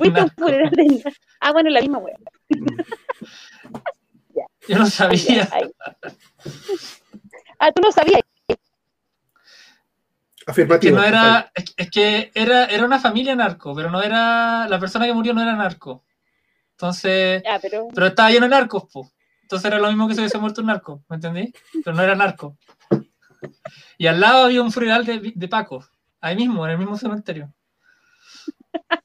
Un 0.00 0.12
Narco. 0.12 0.30
funeral 0.36 0.70
de... 0.70 1.02
Ah, 1.40 1.52
bueno, 1.52 1.70
la 1.70 1.80
misma 1.80 1.98
wea. 1.98 2.16
Yo 4.68 4.78
no 4.78 4.86
sabía. 4.86 5.48
Ay. 5.52 5.70
Ah, 7.58 7.72
tú 7.72 7.82
no 7.82 7.92
sabías. 7.92 8.20
que 8.46 8.56
Afirmativo. 10.46 10.96
no 10.96 11.04
era, 11.04 11.50
es, 11.54 11.74
es 11.76 11.90
que 11.90 12.30
era, 12.34 12.66
era 12.66 12.84
una 12.84 12.98
familia 13.00 13.34
narco, 13.34 13.74
pero 13.74 13.90
no 13.90 14.02
era, 14.02 14.66
la 14.68 14.78
persona 14.78 15.06
que 15.06 15.12
murió 15.14 15.32
no 15.34 15.42
era 15.42 15.54
narco. 15.54 16.04
Entonces, 16.72 17.42
Ah, 17.46 17.58
pero... 17.60 17.88
pero 17.94 18.06
estaba 18.08 18.30
lleno 18.30 18.46
de 18.46 18.50
narcos, 18.50 18.84
po. 18.92 19.10
Entonces 19.42 19.66
era 19.66 19.78
lo 19.78 19.88
mismo 19.88 20.08
que 20.08 20.14
si 20.14 20.20
hubiese 20.20 20.38
muerto 20.38 20.60
un 20.62 20.68
narco, 20.68 21.02
¿me 21.08 21.16
entendí? 21.16 21.52
Pero 21.84 21.94
no 21.96 22.02
era 22.02 22.14
narco. 22.14 22.56
Y 23.98 24.06
al 24.06 24.20
lado 24.20 24.44
había 24.44 24.62
un 24.62 24.72
funeral 24.72 25.04
de, 25.04 25.32
de 25.34 25.48
Paco, 25.48 25.84
ahí 26.20 26.34
mismo, 26.36 26.64
en 26.64 26.72
el 26.72 26.78
mismo 26.78 26.96
cementerio. 26.96 27.52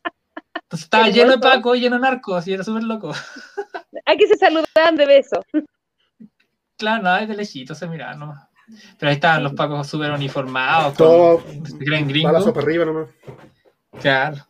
Entonces 0.69 0.83
estaba 0.83 1.05
Qué 1.05 1.13
lleno 1.13 1.31
de. 1.31 1.39
Paco 1.39 1.73
y 1.73 1.79
lleno 1.79 1.95
de 1.95 2.03
narcos, 2.03 2.47
y 2.47 2.53
era 2.53 2.63
súper 2.63 2.83
loco. 2.83 3.11
Aquí 4.05 4.27
se 4.27 4.37
saludaban 4.37 4.95
de 4.95 5.07
beso. 5.07 5.43
Claro, 6.77 7.01
nada, 7.01 7.25
de 7.25 7.35
lejito 7.35 7.73
se 7.73 7.87
miraba 7.87 8.13
nomás. 8.13 8.47
Pero 8.99 9.09
ahí 9.09 9.15
estaban 9.15 9.41
los 9.41 9.53
Pacos 9.53 9.87
súper 9.87 10.11
uniformados, 10.11 10.95
Todo 10.95 11.39
con, 11.39 11.65
se 11.65 11.75
creen 11.79 12.07
balazo 12.21 12.53
para 12.53 12.67
arriba 12.67 12.85
nomás. 12.85 13.09
Claro. 13.99 14.45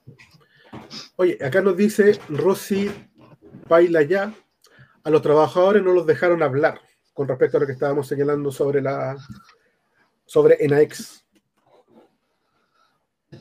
Oye, 1.16 1.38
acá 1.42 1.62
nos 1.62 1.78
dice 1.78 2.20
Rosy 2.28 2.92
Baila 3.70 4.02
ya. 4.02 4.34
A 5.06 5.10
los 5.10 5.22
trabajadores 5.22 5.82
no 5.82 5.94
los 5.94 6.06
dejaron 6.06 6.44
hablar 6.44 6.82
con 7.14 7.30
respecto 7.30 7.56
a 7.56 7.60
lo 7.62 7.66
que 7.66 7.72
estábamos 7.72 8.10
señalando 8.10 8.52
sobre 8.52 8.82
la 8.82 9.16
sobre 10.26 10.58
ENAEX. 10.60 11.24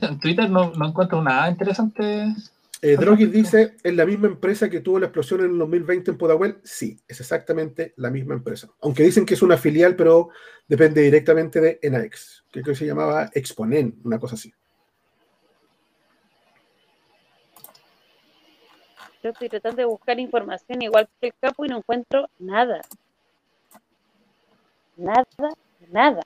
En 0.01 0.21
Twitter 0.21 0.49
no, 0.49 0.71
no 0.77 0.87
encuentro 0.87 1.21
nada 1.21 1.51
interesante. 1.51 2.35
Eh, 2.81 2.97
Droguis 2.97 3.33
dice, 3.33 3.77
¿es 3.83 3.95
la 3.95 4.07
misma 4.07 4.29
empresa 4.29 4.71
que 4.71 4.81
tuvo 4.81 5.01
la 5.01 5.07
explosión 5.07 5.41
en 5.41 5.51
el 5.51 5.59
2020 5.59 6.13
en 6.13 6.19
Pudahuel? 6.19 6.59
Sí, 6.63 6.97
es 7.09 7.19
exactamente 7.21 7.93
la 7.97 8.09
misma 8.11 8.35
empresa. 8.35 8.69
Aunque 8.83 9.03
dicen 9.03 9.27
que 9.27 9.35
es 9.35 9.43
una 9.43 9.57
filial, 9.57 9.97
pero 9.97 10.29
depende 10.69 11.01
directamente 11.01 11.61
de 11.61 11.81
ENAEX, 11.83 12.45
que 12.53 12.63
creo 12.63 12.75
que 12.75 12.79
se 12.79 12.87
llamaba 12.87 13.31
Exponen, 13.35 13.99
una 14.05 14.21
cosa 14.21 14.37
así. 14.37 14.53
Yo 19.25 19.31
estoy 19.31 19.49
tratando 19.49 19.79
de 19.79 19.85
buscar 19.85 20.21
información 20.21 20.81
igual 20.81 21.09
que 21.21 21.29
el 21.29 21.35
capo 21.41 21.65
y 21.65 21.69
no 21.69 21.79
encuentro 21.79 22.29
nada. 22.39 22.81
Nada, 24.97 25.25
nada. 25.91 26.23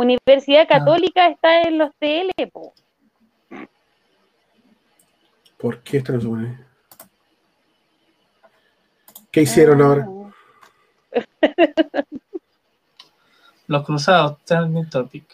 Universidad 0.00 0.66
Católica 0.66 1.28
está 1.28 1.60
en 1.60 1.76
los 1.76 1.90
TL, 1.96 2.48
po. 2.50 2.72
¿Por 5.58 5.82
qué 5.82 5.98
esto 5.98 6.14
no 6.14 6.20
se 6.22 6.26
pone? 6.26 6.58
¿Qué 9.30 9.42
hicieron 9.42 9.82
ahora? 9.82 10.08
Ah, 10.08 10.30
Los 13.66 13.84
cruzados, 13.84 14.42
trending 14.44 14.88
topic. 14.88 15.24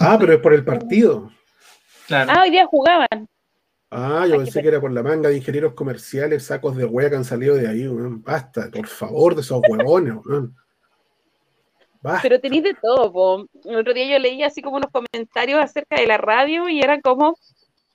Ah, 0.00 0.16
pero 0.18 0.32
es 0.32 0.40
por 0.40 0.54
el 0.54 0.64
partido. 0.64 1.30
Claro. 2.06 2.32
Ah, 2.34 2.42
hoy 2.44 2.50
día 2.50 2.66
jugaban. 2.66 3.28
Ah, 3.90 4.26
yo 4.26 4.38
pensé 4.38 4.62
que 4.62 4.68
era 4.68 4.80
por 4.80 4.90
la 4.90 5.02
manga 5.02 5.28
de 5.28 5.36
ingenieros 5.36 5.74
comerciales, 5.74 6.46
sacos 6.46 6.76
de 6.76 6.86
hueá 6.86 7.10
que 7.10 7.16
han 7.16 7.24
salido 7.26 7.54
de 7.54 7.68
ahí. 7.68 7.86
Basta, 7.86 8.70
por 8.70 8.86
favor, 8.86 9.34
de 9.34 9.42
esos 9.42 9.60
huevones. 9.68 10.14
Basta. 12.02 12.22
Pero 12.22 12.40
tenéis 12.40 12.62
de 12.64 12.74
todo, 12.74 13.12
po. 13.12 13.46
El 13.64 13.76
otro 13.76 13.92
día 13.94 14.06
yo 14.06 14.18
leí 14.18 14.42
así 14.42 14.62
como 14.62 14.76
unos 14.76 14.90
comentarios 14.90 15.60
acerca 15.60 15.96
de 15.96 16.06
la 16.06 16.18
radio 16.18 16.68
y 16.68 16.80
eran 16.80 17.00
como 17.00 17.36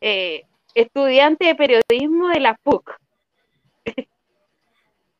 eh, 0.02 0.43
estudiante 0.76 1.45
de 1.45 1.56
periodismo 1.56 2.30
de 2.30 2.39
la 2.39 2.56
PUC. 2.64 2.91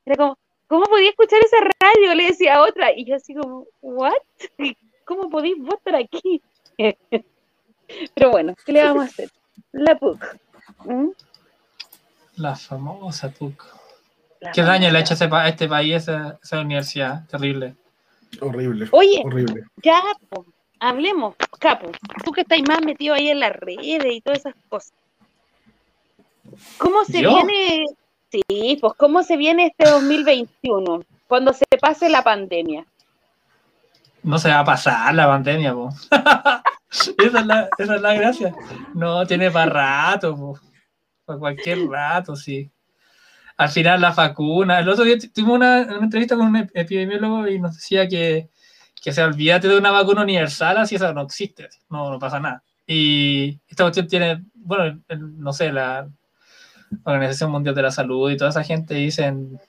Era 0.05 0.15
como, 0.15 0.38
¿cómo 0.67 0.86
podía 0.86 1.09
escuchar 1.09 1.39
esa 1.43 1.57
radio? 1.79 2.15
Le 2.15 2.25
decía 2.25 2.55
a 2.55 2.63
otra. 2.63 2.91
Y 2.95 3.05
yo 3.05 3.15
así 3.15 3.34
como, 3.34 3.65
¿what? 3.82 4.13
¿Cómo 5.05 5.29
podéis 5.29 5.55
vos 5.59 5.75
estar 5.75 5.95
aquí? 5.95 6.41
Pero 8.15 8.32
bueno, 8.32 8.55
¿qué 8.65 8.71
le 8.71 8.84
vamos 8.84 9.03
a 9.03 9.07
hacer? 9.07 9.29
La 9.71 9.97
PUC. 9.97 10.38
¿Mm? 10.86 11.09
La 12.37 12.55
famosa 12.55 13.29
PUC. 13.29 13.66
La 14.39 14.51
Qué 14.51 14.62
daño 14.63 14.89
le 14.89 14.97
ha 14.97 15.01
hecho 15.01 15.16
pa- 15.29 15.43
a 15.43 15.49
este 15.49 15.67
país 15.67 15.95
esa, 15.95 16.39
esa 16.41 16.62
universidad. 16.62 17.28
Terrible. 17.28 17.75
Horrible. 18.39 18.87
Oye, 18.91 19.21
Horrible. 19.25 19.63
ya, 19.83 20.01
po, 20.29 20.45
hablemos, 20.79 21.36
Capo. 21.59 21.91
Tú 22.24 22.32
que 22.32 22.41
estáis 22.41 22.63
más 22.67 22.82
metido 22.83 23.13
ahí 23.16 23.29
en 23.29 23.39
las 23.39 23.53
redes 23.53 24.05
y 24.05 24.21
todas 24.21 24.39
esas 24.39 24.55
cosas. 24.70 24.93
¿Cómo 26.78 27.03
se 27.05 27.21
¿Yo? 27.21 27.36
viene? 27.36 27.86
Sí, 28.32 28.78
pues 28.79 28.93
¿cómo 28.97 29.24
se 29.24 29.36
viene 29.37 29.67
este 29.67 29.89
2021? 29.89 31.03
Cuando 31.28 31.53
se 31.53 31.66
pase 31.79 32.09
la 32.09 32.24
pandemia. 32.24 32.86
No 34.24 34.37
se 34.37 34.49
va 34.49 34.59
a 34.59 34.66
pasar 34.66 35.13
la 35.13 35.28
pandemia, 35.28 35.74
po. 35.74 35.89
esa, 36.91 37.39
es 37.39 37.45
la, 37.45 37.70
esa 37.78 37.95
es 37.95 38.01
la 38.01 38.13
gracia. 38.13 38.55
No, 38.93 39.25
tiene 39.25 39.51
para 39.51 39.71
rato, 39.71 40.36
po. 40.36 40.59
Para 41.25 41.39
cualquier 41.39 41.87
rato, 41.87 42.36
sí. 42.36 42.70
Al 43.62 43.70
final 43.70 44.01
la 44.01 44.09
vacuna. 44.12 44.79
El 44.79 44.89
otro 44.89 45.04
día 45.04 45.20
tu- 45.20 45.29
tuvimos 45.29 45.58
una, 45.58 45.82
una 45.82 46.04
entrevista 46.05 46.36
con 46.36 46.47
un 46.47 46.55
ep- 46.55 46.71
epidemiólogo 46.74 47.47
y 47.47 47.59
nos 47.59 47.75
decía 47.75 48.08
que, 48.08 48.50
que 49.00 49.12
se 49.12 49.21
olvídate 49.24 49.67
de 49.67 49.78
una 49.78 49.92
vacuna 49.92 50.24
universal, 50.24 50.78
así 50.78 50.96
esa 50.96 51.13
no 51.13 51.21
existe, 51.21 51.70
no, 51.89 52.09
no 52.09 52.17
pasa 52.17 52.39
nada. 52.39 52.63
Y 52.88 53.59
esta 53.67 53.83
cuestión 53.83 54.08
tiene, 54.08 54.43
bueno, 54.55 55.00
no 55.38 55.54
sé, 55.54 55.71
la 55.71 56.09
Organización 57.04 57.51
Mundial 57.51 57.75
de 57.75 57.83
la 57.83 57.92
Salud 57.92 58.32
y 58.32 58.38
toda 58.38 58.50
esa 58.50 58.63
gente 58.63 58.96
dicen 58.96 59.59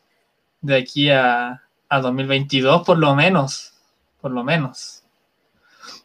de 0.63 0.77
aquí 0.77 1.11
a, 1.11 1.61
a 1.91 2.01
2022 2.01 2.85
por 2.87 2.97
lo 2.99 3.15
menos, 3.15 3.75
por 4.23 4.31
lo 4.31 4.43
menos. 4.43 5.03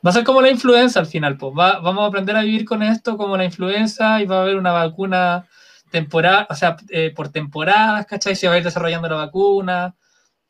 Va 0.06 0.10
a 0.10 0.14
ser 0.14 0.26
como 0.26 0.42
la 0.42 0.50
influenza 0.52 1.00
al 1.00 1.06
final, 1.06 1.38
pues 1.38 1.54
va- 1.58 1.80
vamos 1.80 2.04
a 2.04 2.08
aprender 2.08 2.36
a 2.36 2.42
vivir 2.42 2.66
con 2.66 2.84
esto 2.84 3.16
como 3.16 3.38
la 3.38 3.46
influenza 3.46 4.22
y 4.22 4.26
va 4.26 4.40
a 4.40 4.42
haber 4.42 4.58
una 4.58 4.74
vacuna 4.74 5.48
temporal, 5.92 6.48
o 6.50 6.56
sea, 6.56 6.78
eh, 6.90 7.12
por 7.16 7.30
temporadas, 7.30 8.06
¿cachai? 8.06 8.36
Se 8.36 8.48
va 8.48 8.56
a 8.56 8.58
ir 8.58 8.64
desarrollando 8.64 9.10
la 9.10 9.16
vacuna 9.16 9.96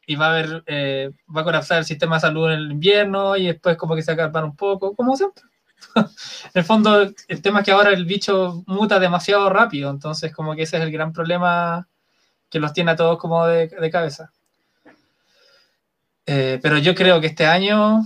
y 0.06 0.16
va 0.16 0.28
a 0.28 0.30
haber, 0.32 0.64
eh, 0.68 1.12
va 1.36 1.42
a 1.42 1.44
colapsar 1.44 1.80
el 1.80 1.86
sistema 1.86 2.16
de 2.16 2.22
salud 2.22 2.52
en 2.52 2.60
el 2.60 2.72
invierno 2.72 3.36
y 3.36 3.48
después 3.48 3.78
como 3.78 3.96
que 3.96 4.02
se 4.02 4.12
va 4.12 4.16
a 4.16 4.26
calmar 4.26 4.46
un 4.46 4.56
poco, 4.56 4.96
como 4.96 5.16
siempre. 5.16 5.44
en 5.96 6.06
el 6.54 6.64
fondo, 6.64 7.12
el 7.28 7.42
tema 7.42 7.60
es 7.60 7.66
que 7.66 7.72
ahora 7.72 7.92
el 7.92 8.06
bicho 8.06 8.64
muta 8.68 9.00
demasiado 9.00 9.50
rápido, 9.50 9.90
entonces 9.92 10.34
como 10.34 10.56
que 10.56 10.64
ese 10.64 10.78
es 10.78 10.84
el 10.84 10.92
gran 10.92 11.14
problema 11.14 11.88
que 12.50 12.60
los 12.60 12.74
tiene 12.74 12.92
a 12.92 12.96
todos 12.96 13.18
como 13.18 13.46
de, 13.46 13.68
de 13.68 13.90
cabeza. 13.92 14.32
Eh, 16.30 16.60
pero 16.62 16.78
yo 16.78 16.94
creo 16.94 17.22
que 17.22 17.28
este 17.28 17.46
año, 17.46 18.06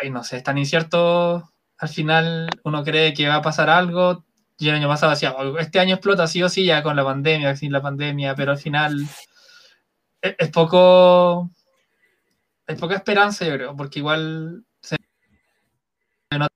ay, 0.00 0.10
no 0.10 0.24
sé, 0.24 0.38
es 0.38 0.42
tan 0.42 0.58
incierto. 0.58 1.52
Al 1.78 1.88
final 1.88 2.48
uno 2.64 2.82
cree 2.82 3.12
que 3.12 3.28
va 3.28 3.36
a 3.36 3.42
pasar 3.42 3.68
algo. 3.68 4.24
Yo 4.58 4.70
el 4.70 4.76
año 4.76 4.88
pasado 4.88 5.10
decía, 5.12 5.32
"Oh, 5.36 5.58
este 5.58 5.80
año 5.80 5.94
explota 5.96 6.26
sí 6.26 6.42
o 6.42 6.48
sí 6.48 6.64
ya 6.64 6.82
con 6.82 6.96
la 6.96 7.04
pandemia, 7.04 7.56
sin 7.56 7.72
la 7.72 7.82
pandemia, 7.82 8.34
pero 8.34 8.52
al 8.52 8.58
final 8.58 9.06
es, 10.22 10.34
es 10.38 10.50
poco, 10.50 11.50
hay 12.66 12.76
poca 12.76 12.94
esperanza, 12.96 13.44
yo 13.46 13.54
creo, 13.54 13.76
porque 13.76 13.98
igual 14.00 14.64
se 14.80 14.96
nota 16.38 16.48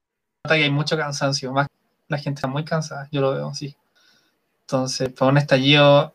que 0.49 0.65
hay 0.65 0.70
mucho 0.70 0.97
cansancio, 0.97 1.53
más 1.53 1.69
la 2.09 2.19
gente 2.19 2.39
está 2.39 2.49
muy 2.49 2.65
cansada, 2.65 3.09
yo 3.12 3.20
lo 3.20 3.33
veo 3.35 3.49
así. 3.49 3.77
Entonces, 4.62 5.11
para 5.12 5.31
un 5.31 5.39
estallido 5.39 6.15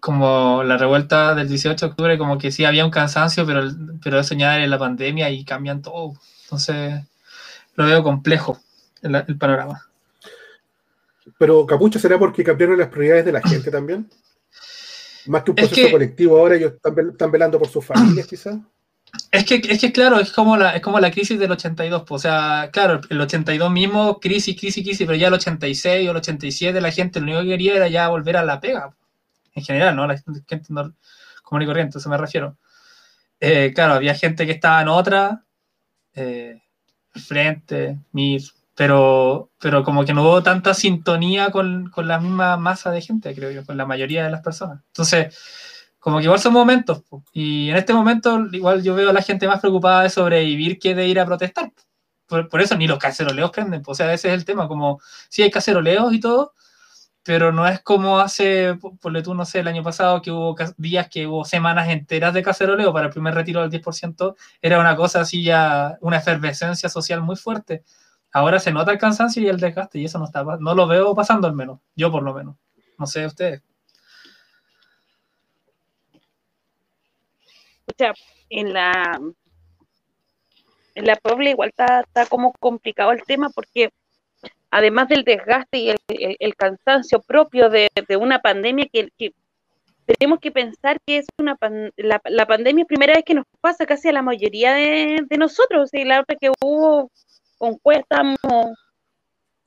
como 0.00 0.62
la 0.64 0.76
revuelta 0.76 1.34
del 1.34 1.48
18 1.48 1.86
de 1.86 1.90
octubre, 1.90 2.18
como 2.18 2.36
que 2.38 2.52
sí 2.52 2.64
había 2.64 2.84
un 2.84 2.90
cansancio, 2.90 3.46
pero, 3.46 3.62
pero 4.02 4.20
eso 4.20 4.34
era 4.34 4.58
la 4.66 4.78
pandemia 4.78 5.30
y 5.30 5.44
cambian 5.44 5.80
todo. 5.80 6.14
Entonces, 6.44 7.02
lo 7.76 7.86
veo 7.86 8.02
complejo 8.02 8.60
el, 9.02 9.14
el 9.14 9.38
panorama. 9.38 9.88
Pero 11.44 11.66
Capucho 11.66 11.98
será 11.98 12.18
porque 12.18 12.42
cambiaron 12.42 12.78
las 12.78 12.88
prioridades 12.88 13.26
de 13.26 13.32
la 13.32 13.42
gente 13.42 13.70
también. 13.70 14.08
Más 15.26 15.42
que 15.42 15.50
un 15.50 15.58
Es 15.58 15.66
proceso 15.68 15.86
que- 15.88 15.92
colectivo 15.92 16.38
ahora, 16.38 16.56
ellos 16.56 16.72
están, 16.72 17.10
están 17.10 17.30
velando 17.30 17.58
por 17.58 17.68
sus 17.68 17.84
familias, 17.84 18.26
quizás. 18.26 18.56
Es 19.30 19.44
que, 19.44 19.56
es 19.56 19.78
que 19.78 19.92
claro, 19.92 20.18
es 20.20 20.32
como 20.32 20.56
la, 20.56 20.74
es 20.74 20.80
como 20.80 20.98
la 20.98 21.10
crisis 21.10 21.38
del 21.38 21.50
82. 21.52 22.04
pues, 22.06 22.20
O 22.20 22.22
sea, 22.22 22.70
claro, 22.72 23.02
el 23.10 23.20
82 23.20 23.70
mismo, 23.70 24.18
crisis, 24.20 24.58
crisis, 24.58 24.82
crisis, 24.82 25.06
pero 25.06 25.18
ya 25.18 25.28
el 25.28 25.34
86 25.34 26.08
o 26.08 26.12
el 26.12 26.16
87 26.16 26.80
la 26.80 26.90
gente 26.90 27.20
lo 27.20 27.26
único 27.26 27.40
que 27.42 27.48
quería 27.48 27.74
era 27.76 27.88
ya 27.88 28.08
volver 28.08 28.38
a 28.38 28.42
la 28.42 28.58
pega. 28.58 28.96
En 29.54 29.62
general, 29.62 29.94
¿no? 29.96 30.06
La 30.06 30.16
gente 30.16 30.62
no- 30.70 30.94
común 31.42 31.62
y 31.62 31.66
corriente, 31.66 31.98
eso 31.98 32.08
me 32.08 32.16
refiero. 32.16 32.56
Eh, 33.38 33.70
claro, 33.74 33.92
había 33.92 34.14
gente 34.14 34.46
que 34.46 34.52
estaba 34.52 34.80
en 34.80 34.88
otra, 34.88 35.44
eh, 36.14 36.62
Frente, 37.12 37.98
MIR, 38.12 38.42
pero, 38.74 39.50
pero 39.60 39.84
como 39.84 40.04
que 40.04 40.14
no 40.14 40.22
hubo 40.22 40.42
tanta 40.42 40.74
sintonía 40.74 41.50
con, 41.50 41.90
con 41.90 42.08
la 42.08 42.18
misma 42.20 42.56
masa 42.56 42.90
de 42.90 43.00
gente, 43.02 43.34
creo 43.34 43.50
yo, 43.50 43.64
con 43.64 43.76
la 43.76 43.86
mayoría 43.86 44.24
de 44.24 44.30
las 44.30 44.42
personas. 44.42 44.80
Entonces, 44.88 45.36
como 45.98 46.18
que 46.18 46.24
igual 46.24 46.40
son 46.40 46.52
momentos, 46.52 47.02
po. 47.08 47.24
y 47.32 47.70
en 47.70 47.76
este 47.76 47.94
momento 47.94 48.38
igual 48.52 48.82
yo 48.82 48.94
veo 48.94 49.10
a 49.10 49.12
la 49.12 49.22
gente 49.22 49.46
más 49.48 49.60
preocupada 49.60 50.02
de 50.02 50.10
sobrevivir 50.10 50.78
que 50.78 50.94
de 50.94 51.08
ir 51.08 51.18
a 51.20 51.26
protestar. 51.26 51.72
Por, 52.26 52.48
por 52.48 52.60
eso 52.62 52.76
ni 52.76 52.86
los 52.88 52.98
caceroleos 52.98 53.50
prenden, 53.50 53.82
po. 53.82 53.92
o 53.92 53.94
sea, 53.94 54.12
ese 54.14 54.28
es 54.28 54.34
el 54.34 54.44
tema, 54.44 54.68
como 54.68 55.00
sí 55.28 55.42
hay 55.42 55.50
caceroleos 55.50 56.12
y 56.12 56.20
todo, 56.20 56.52
pero 57.22 57.52
no 57.52 57.66
es 57.66 57.80
como 57.82 58.18
hace, 58.20 58.74
po- 58.80 58.96
ponle 58.96 59.22
tú, 59.22 59.34
no 59.34 59.44
sé, 59.46 59.60
el 59.60 59.68
año 59.68 59.82
pasado 59.82 60.20
que 60.22 60.30
hubo 60.30 60.54
días 60.76 61.08
que 61.08 61.26
hubo 61.26 61.44
semanas 61.44 61.88
enteras 61.88 62.34
de 62.34 62.42
caceroleo 62.42 62.92
para 62.92 63.06
el 63.06 63.12
primer 63.12 63.34
retiro 63.34 63.60
del 63.62 63.70
10%, 63.70 64.36
era 64.60 64.78
una 64.80 64.94
cosa 64.96 65.20
así 65.22 65.42
ya, 65.44 65.96
una 66.02 66.18
efervescencia 66.18 66.88
social 66.88 67.22
muy 67.22 67.36
fuerte. 67.36 67.84
Ahora 68.34 68.58
se 68.58 68.72
nota 68.72 68.90
el 68.90 68.98
cansancio 68.98 69.40
y 69.40 69.46
el 69.48 69.60
desgaste 69.60 70.00
y 70.00 70.06
eso 70.06 70.18
no 70.18 70.24
está, 70.24 70.42
no 70.42 70.74
lo 70.74 70.88
veo 70.88 71.14
pasando 71.14 71.46
al 71.46 71.54
menos, 71.54 71.78
yo 71.94 72.10
por 72.10 72.24
lo 72.24 72.34
menos. 72.34 72.56
No 72.98 73.06
sé 73.06 73.24
ustedes. 73.24 73.62
O 77.86 77.92
sea, 77.96 78.12
en 78.50 78.72
la 78.72 79.20
en 80.96 81.06
la 81.06 81.14
Puebla 81.16 81.50
igual 81.50 81.68
está, 81.68 82.00
está 82.00 82.26
como 82.26 82.52
complicado 82.54 83.12
el 83.12 83.22
tema 83.22 83.50
porque 83.50 83.90
además 84.70 85.08
del 85.08 85.22
desgaste 85.22 85.78
y 85.78 85.90
el, 86.08 86.56
cansancio 86.56 87.20
propio 87.20 87.70
de, 87.70 87.88
de 88.08 88.16
una 88.16 88.40
pandemia 88.40 88.86
que, 88.92 89.10
que 89.16 89.32
tenemos 90.06 90.40
que 90.40 90.50
pensar 90.50 90.98
que 91.06 91.18
es 91.18 91.26
una 91.38 91.54
pan- 91.54 91.92
la, 91.96 92.20
la 92.24 92.46
pandemia 92.46 92.82
es 92.82 92.88
primera 92.88 93.14
vez 93.14 93.24
que 93.24 93.34
nos 93.34 93.44
pasa 93.60 93.86
casi 93.86 94.08
a 94.08 94.12
la 94.12 94.22
mayoría 94.22 94.74
de, 94.74 95.20
de 95.28 95.36
nosotros, 95.38 95.90
y 95.92 96.04
la 96.04 96.20
otra 96.20 96.36
que 96.36 96.50
hubo 96.60 97.10
con 97.64 97.94
estábamos, 97.94 98.38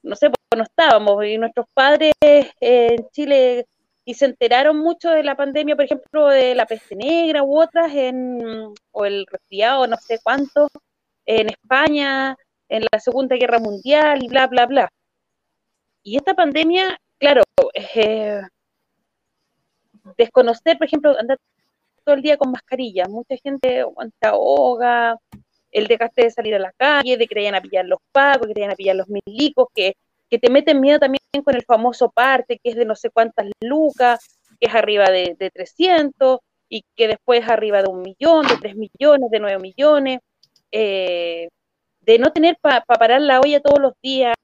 no 0.03 0.15
sé, 0.15 0.29
pues 0.29 0.57
no 0.57 0.63
estábamos, 0.63 1.25
y 1.25 1.37
nuestros 1.37 1.65
padres 1.73 2.13
eh, 2.21 2.47
en 2.61 3.09
Chile 3.09 3.65
y 4.05 4.13
se 4.13 4.25
enteraron 4.25 4.77
mucho 4.77 5.09
de 5.09 5.23
la 5.23 5.35
pandemia, 5.35 5.75
por 5.75 5.83
ejemplo, 5.83 6.27
de 6.29 6.55
la 6.55 6.65
peste 6.65 6.95
negra 6.95 7.43
u 7.43 7.59
otras, 7.61 7.93
en, 7.93 8.73
o 8.91 9.05
el 9.05 9.25
resfriado, 9.29 9.85
no 9.85 9.97
sé 9.97 10.19
cuánto, 10.23 10.69
en 11.25 11.49
España, 11.49 12.37
en 12.69 12.83
la 12.89 12.99
Segunda 12.99 13.35
Guerra 13.35 13.59
Mundial 13.59 14.23
y 14.23 14.29
bla, 14.29 14.47
bla, 14.47 14.65
bla. 14.65 14.89
Y 16.03 16.15
esta 16.15 16.33
pandemia, 16.35 16.97
claro, 17.17 17.43
eh, 17.73 18.41
desconocer, 20.17 20.77
por 20.77 20.87
ejemplo, 20.87 21.13
andar 21.19 21.37
todo 22.05 22.15
el 22.15 22.21
día 22.21 22.37
con 22.37 22.51
mascarilla, 22.51 23.07
mucha 23.09 23.35
gente 23.43 23.81
aguanta 23.81 24.29
ahoga, 24.29 25.17
el 25.71 25.87
desgaste 25.87 26.23
de 26.23 26.31
salir 26.31 26.55
a 26.55 26.59
la 26.59 26.71
calle, 26.71 27.17
de 27.17 27.27
que 27.27 27.35
te 27.35 27.41
vayan 27.41 27.55
a 27.55 27.61
pillar 27.61 27.85
los 27.85 27.99
pagos, 28.11 28.47
que 28.47 28.53
te 28.53 28.61
vayan 28.61 28.73
a 28.73 28.75
pillar 28.75 28.95
los 28.95 29.07
milicos, 29.09 29.67
que, 29.73 29.95
que 30.29 30.39
te 30.39 30.49
meten 30.49 30.81
miedo 30.81 30.99
también 30.99 31.21
con 31.43 31.55
el 31.55 31.63
famoso 31.63 32.09
parte, 32.09 32.59
que 32.63 32.71
es 32.71 32.75
de 32.75 32.85
no 32.85 32.95
sé 32.95 33.09
cuántas 33.09 33.47
lucas, 33.61 34.39
que 34.59 34.67
es 34.67 34.75
arriba 34.75 35.05
de, 35.09 35.35
de 35.37 35.49
300, 35.49 36.39
y 36.69 36.83
que 36.95 37.07
después 37.07 37.43
es 37.43 37.49
arriba 37.49 37.81
de 37.81 37.89
un 37.89 38.01
millón, 38.01 38.47
de 38.47 38.57
3 38.57 38.75
millones, 38.75 39.29
de 39.31 39.39
9 39.39 39.59
millones, 39.59 40.19
eh, 40.71 41.49
de 42.01 42.19
no 42.19 42.31
tener 42.31 42.57
para 42.61 42.81
parar 42.81 43.21
la 43.21 43.39
olla 43.39 43.59
todos 43.61 43.79
los 43.79 43.93
días, 44.01 44.35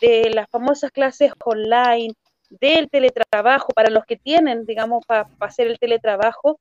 de 0.00 0.30
las 0.30 0.48
famosas 0.50 0.90
clases 0.90 1.32
online, 1.44 2.14
del 2.50 2.88
teletrabajo, 2.90 3.72
para 3.74 3.90
los 3.90 4.04
que 4.04 4.16
tienen, 4.16 4.66
digamos, 4.66 5.04
para 5.06 5.28
hacer 5.40 5.66
el 5.66 5.78
teletrabajo. 5.78 6.60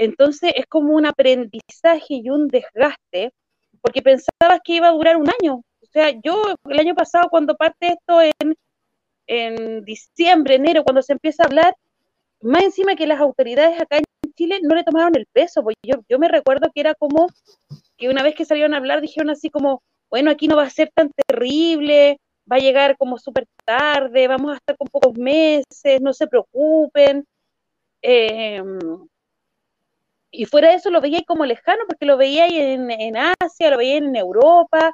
Entonces 0.00 0.52
es 0.56 0.64
como 0.66 0.94
un 0.94 1.04
aprendizaje 1.04 2.06
y 2.14 2.30
un 2.30 2.48
desgaste, 2.48 3.34
porque 3.82 4.00
pensabas 4.00 4.60
que 4.64 4.76
iba 4.76 4.88
a 4.88 4.92
durar 4.92 5.18
un 5.18 5.28
año. 5.28 5.56
O 5.56 5.86
sea, 5.92 6.10
yo 6.24 6.54
el 6.70 6.80
año 6.80 6.94
pasado, 6.94 7.28
cuando 7.28 7.54
parte 7.54 7.88
esto 7.88 8.22
en, 8.22 8.56
en 9.26 9.84
diciembre, 9.84 10.54
enero, 10.54 10.84
cuando 10.84 11.02
se 11.02 11.12
empieza 11.12 11.42
a 11.42 11.46
hablar, 11.48 11.74
más 12.40 12.62
encima 12.62 12.96
que 12.96 13.06
las 13.06 13.20
autoridades 13.20 13.78
acá 13.78 13.98
en 13.98 14.04
Chile 14.36 14.60
no 14.62 14.74
le 14.74 14.84
tomaron 14.84 15.14
el 15.16 15.26
peso, 15.34 15.62
porque 15.62 15.76
yo, 16.08 16.18
me 16.18 16.28
recuerdo 16.28 16.70
que 16.74 16.80
era 16.80 16.94
como 16.94 17.26
que 17.98 18.08
una 18.08 18.22
vez 18.22 18.34
que 18.34 18.46
salieron 18.46 18.72
a 18.72 18.78
hablar 18.78 19.02
dijeron 19.02 19.28
así 19.28 19.50
como, 19.50 19.82
bueno, 20.08 20.30
aquí 20.30 20.48
no 20.48 20.56
va 20.56 20.62
a 20.62 20.70
ser 20.70 20.90
tan 20.94 21.10
terrible, 21.26 22.18
va 22.50 22.56
a 22.56 22.60
llegar 22.60 22.96
como 22.96 23.18
súper 23.18 23.44
tarde, 23.66 24.28
vamos 24.28 24.52
a 24.52 24.56
estar 24.56 24.78
con 24.78 24.88
pocos 24.88 25.14
meses, 25.18 26.00
no 26.00 26.14
se 26.14 26.26
preocupen. 26.26 27.26
Eh, 28.00 28.62
y 30.30 30.44
fuera 30.46 30.68
de 30.70 30.76
eso 30.76 30.90
lo 30.90 31.00
veía 31.00 31.22
como 31.26 31.44
lejano, 31.46 31.84
porque 31.88 32.06
lo 32.06 32.16
veía 32.16 32.46
en, 32.48 33.16
Asia, 33.16 33.70
lo 33.70 33.78
veía 33.78 33.96
en 33.96 34.14
Europa, 34.16 34.92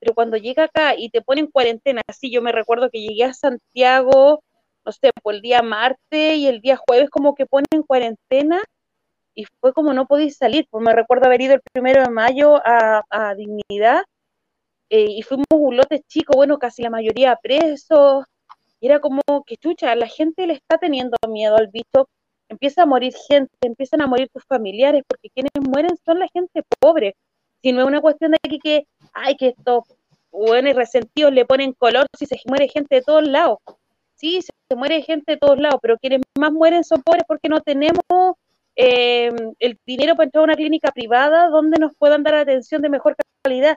pero 0.00 0.14
cuando 0.14 0.36
llega 0.36 0.64
acá 0.64 0.94
y 0.96 1.10
te 1.10 1.22
ponen 1.22 1.48
cuarentena, 1.48 2.02
así 2.08 2.30
yo 2.30 2.42
me 2.42 2.52
recuerdo 2.52 2.90
que 2.90 3.00
llegué 3.00 3.24
a 3.24 3.34
Santiago, 3.34 4.42
no 4.84 4.92
sé, 4.92 5.10
por 5.22 5.34
el 5.34 5.42
día 5.42 5.62
martes 5.62 6.36
y 6.36 6.48
el 6.48 6.60
día 6.60 6.76
jueves 6.76 7.10
como 7.10 7.34
que 7.34 7.46
ponen 7.46 7.82
cuarentena 7.86 8.62
y 9.34 9.44
fue 9.60 9.72
como 9.72 9.92
no 9.94 10.06
podéis 10.06 10.36
salir, 10.36 10.66
pues 10.70 10.82
me 10.84 10.94
recuerdo 10.94 11.26
haber 11.26 11.42
ido 11.42 11.54
el 11.54 11.62
primero 11.72 12.02
de 12.02 12.10
mayo 12.10 12.56
a, 12.64 13.04
a 13.10 13.34
Dignidad 13.34 14.04
eh, 14.90 15.06
y 15.10 15.22
fuimos 15.22 15.46
un 15.50 15.76
lote 15.76 16.02
chico, 16.08 16.34
bueno, 16.36 16.58
casi 16.58 16.82
la 16.82 16.90
mayoría 16.90 17.36
presos, 17.42 18.24
era 18.80 19.00
como 19.00 19.22
que 19.46 19.56
chucha, 19.56 19.94
la 19.94 20.08
gente 20.08 20.46
le 20.46 20.54
está 20.54 20.78
teniendo 20.78 21.16
miedo 21.28 21.56
al 21.56 21.68
bicho, 21.68 22.08
empieza 22.48 22.82
a 22.82 22.86
morir 22.86 23.14
gente, 23.28 23.52
empiezan 23.62 24.02
a 24.02 24.06
morir 24.06 24.28
tus 24.32 24.44
familiares, 24.44 25.02
porque 25.06 25.30
quienes 25.30 25.52
mueren 25.60 25.96
son 26.04 26.18
la 26.18 26.28
gente 26.28 26.62
pobre, 26.78 27.16
si 27.62 27.72
no 27.72 27.82
es 27.82 27.86
una 27.86 28.00
cuestión 28.00 28.32
de 28.32 28.38
que, 28.48 28.58
que 28.58 28.86
ay, 29.12 29.36
que 29.36 29.48
estos 29.48 29.84
buenos 30.30 30.74
resentidos 30.74 31.32
le 31.32 31.44
ponen 31.44 31.72
color 31.72 32.06
si 32.18 32.26
se 32.26 32.36
muere 32.46 32.68
gente 32.68 32.96
de 32.96 33.02
todos 33.02 33.26
lados, 33.26 33.58
sí, 34.16 34.40
se, 34.42 34.76
muere 34.76 35.02
gente 35.02 35.32
de 35.32 35.38
todos 35.38 35.58
lados, 35.58 35.78
pero 35.80 35.96
quienes 35.98 36.20
más 36.38 36.52
mueren 36.52 36.84
son 36.84 37.02
pobres 37.02 37.24
porque 37.26 37.48
no 37.48 37.60
tenemos 37.60 38.02
eh, 38.74 39.30
el 39.58 39.78
dinero 39.86 40.16
para 40.16 40.24
entrar 40.24 40.42
a 40.42 40.44
una 40.44 40.56
clínica 40.56 40.90
privada 40.90 41.48
donde 41.48 41.78
nos 41.78 41.94
puedan 41.96 42.22
dar 42.22 42.34
atención 42.34 42.82
de 42.82 42.88
mejor 42.88 43.16
calidad. 43.42 43.76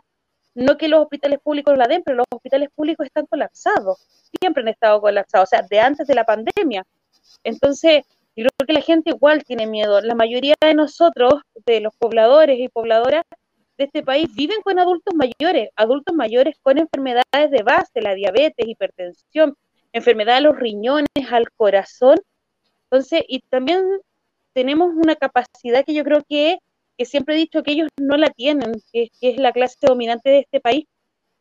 No 0.55 0.77
que 0.77 0.87
los 0.87 1.01
hospitales 1.01 1.39
públicos 1.39 1.77
la 1.77 1.87
den, 1.87 2.01
pero 2.03 2.17
los 2.17 2.25
hospitales 2.33 2.69
públicos 2.75 3.05
están 3.05 3.27
colapsados. 3.27 3.99
Siempre 4.39 4.61
han 4.63 4.67
estado 4.69 4.99
colapsados, 4.99 5.47
o 5.47 5.51
sea, 5.51 5.61
de 5.69 5.79
antes 5.79 6.07
de 6.07 6.15
la 6.15 6.25
pandemia. 6.25 6.83
Entonces, 7.43 8.03
yo 8.39 8.49
creo 8.57 8.67
que 8.67 8.73
la 8.73 8.81
gente 8.81 9.09
igual 9.09 9.43
tiene 9.43 9.67
miedo. 9.67 9.99
La 10.01 10.15
mayoría 10.15 10.55
de 10.61 10.73
nosotros, 10.73 11.41
de 11.65 11.81
los 11.81 11.93
pobladores 11.97 12.57
y 12.59 12.69
pobladoras 12.69 13.23
de 13.77 13.85
este 13.85 14.01
país, 14.01 14.33
viven 14.33 14.61
con 14.61 14.79
adultos 14.79 15.13
mayores, 15.13 15.69
adultos 15.75 16.15
mayores 16.15 16.55
con 16.61 16.77
enfermedades 16.77 17.51
de 17.51 17.63
base, 17.63 18.01
la 18.01 18.13
diabetes, 18.13 18.67
hipertensión, 18.67 19.55
enfermedad 19.91 20.35
de 20.35 20.41
los 20.41 20.57
riñones, 20.57 21.07
al 21.31 21.51
corazón. 21.51 22.17
Entonces, 22.83 23.23
y 23.27 23.41
también 23.49 23.83
tenemos 24.53 24.93
una 24.95 25.15
capacidad 25.15 25.83
que 25.85 25.93
yo 25.93 26.03
creo 26.03 26.23
que, 26.27 26.59
que 26.97 27.05
siempre 27.05 27.35
he 27.35 27.37
dicho 27.37 27.63
que 27.63 27.73
ellos 27.73 27.89
no 27.97 28.15
la 28.17 28.29
tienen, 28.29 28.73
que, 28.93 29.09
que, 29.19 29.31
es 29.31 29.37
la 29.37 29.51
clase 29.51 29.75
dominante 29.81 30.29
de 30.29 30.39
este 30.39 30.61
país, 30.61 30.85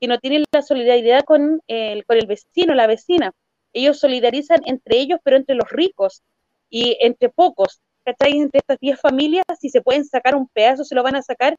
que 0.00 0.08
no 0.08 0.18
tienen 0.18 0.44
la 0.52 0.62
solidaridad 0.62 1.22
con 1.24 1.60
el, 1.68 2.04
con 2.06 2.16
el 2.16 2.26
vecino, 2.26 2.74
la 2.74 2.86
vecina. 2.86 3.32
ellos 3.72 3.98
solidarizan 3.98 4.60
entre 4.66 4.98
ellos, 4.98 5.20
pero 5.24 5.36
entre 5.36 5.54
los 5.54 5.70
ricos 5.70 6.22
y 6.70 6.96
entre 7.00 7.28
pocos, 7.28 7.80
¿cachai? 8.04 8.38
Entre 8.38 8.58
estas 8.58 8.78
10 8.78 9.00
familias, 9.00 9.44
si 9.60 9.68
se 9.70 9.82
pueden 9.82 10.04
sacar 10.04 10.34
un 10.34 10.48
pedazo, 10.48 10.84
se 10.84 10.94
lo 10.94 11.02
van 11.02 11.16
a 11.16 11.22
sacar 11.22 11.56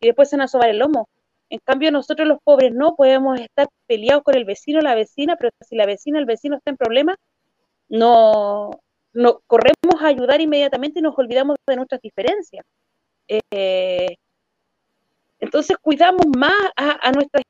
y 0.00 0.06
después 0.06 0.28
se 0.28 0.36
van 0.36 0.44
a 0.44 0.48
sobar 0.48 0.70
el 0.70 0.78
lomo. 0.78 1.08
En 1.50 1.58
cambio, 1.64 1.90
nosotros 1.90 2.28
los 2.28 2.38
pobres 2.44 2.72
no 2.72 2.94
podemos 2.94 3.40
estar 3.40 3.68
peleados 3.86 4.22
con 4.22 4.36
el 4.36 4.44
vecino 4.44 4.78
o 4.78 4.82
la 4.82 4.94
vecina, 4.94 5.36
pero 5.36 5.50
si 5.68 5.76
la 5.76 5.86
vecina 5.86 6.18
o 6.18 6.20
el 6.20 6.26
vecino 6.26 6.56
está 6.56 6.70
en 6.70 6.76
problemas, 6.76 7.16
no, 7.88 8.70
corremos 9.46 10.00
a 10.00 10.06
ayudar 10.06 10.40
inmediatamente 10.40 11.00
y 11.00 11.02
nos 11.02 11.18
olvidamos 11.18 11.56
de 11.66 11.76
nuestras 11.76 12.00
diferencias. 12.00 12.64
Eh, 13.28 14.16
entonces 15.40 15.76
cuidamos 15.78 16.26
más 16.36 16.52
a, 16.76 17.10
nuestra 17.12 17.42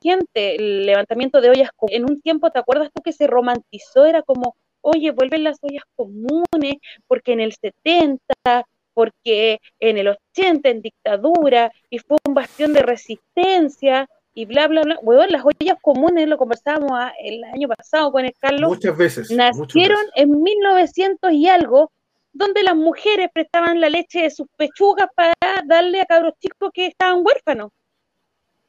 gente, 0.00 0.56
el 0.56 0.86
levantamiento 0.86 1.40
de 1.40 1.50
ollas 1.50 1.70
en 1.88 2.04
un 2.04 2.20
tiempo, 2.20 2.50
¿te 2.50 2.58
acuerdas 2.58 2.90
tú 2.94 3.02
que 3.02 3.12
se 3.12 3.26
romantizó? 3.26 4.04
Era 4.04 4.22
como, 4.22 4.54
oye, 4.84 5.10
vuelven 5.10 5.44
las 5.44 5.58
ollas 5.62 5.84
comunes, 5.96 6.76
porque 7.06 7.32
en 7.32 7.40
el 7.40 7.52
70 7.52 8.66
porque 8.94 9.58
en 9.80 9.98
el 9.98 10.08
80 10.08 10.68
en 10.68 10.80
dictadura 10.80 11.72
y 11.90 11.98
fue 11.98 12.16
un 12.26 12.32
bastión 12.32 12.72
de 12.72 12.82
resistencia 12.82 14.08
y 14.34 14.46
bla, 14.46 14.66
bla, 14.68 14.82
bla. 14.82 14.98
Bueno, 15.02 15.26
las 15.28 15.44
ollas 15.44 15.76
comunes, 15.82 16.28
lo 16.28 16.38
conversábamos 16.38 16.92
el 17.20 17.44
año 17.44 17.68
pasado 17.68 18.10
con 18.10 18.24
el 18.24 18.34
Carlos. 18.38 18.70
Muchas 18.70 18.96
veces. 18.96 19.30
Nacieron 19.30 20.00
en 20.14 20.42
1900 20.42 21.32
y 21.32 21.48
algo, 21.48 21.92
donde 22.32 22.62
las 22.62 22.74
mujeres 22.74 23.28
prestaban 23.32 23.80
la 23.80 23.88
leche 23.88 24.22
de 24.22 24.30
sus 24.30 24.48
pechugas 24.56 25.08
para 25.14 25.34
darle 25.66 26.00
a 26.00 26.06
cabros 26.06 26.34
chicos 26.40 26.70
que 26.72 26.86
estaban 26.86 27.22
huérfanos. 27.24 27.70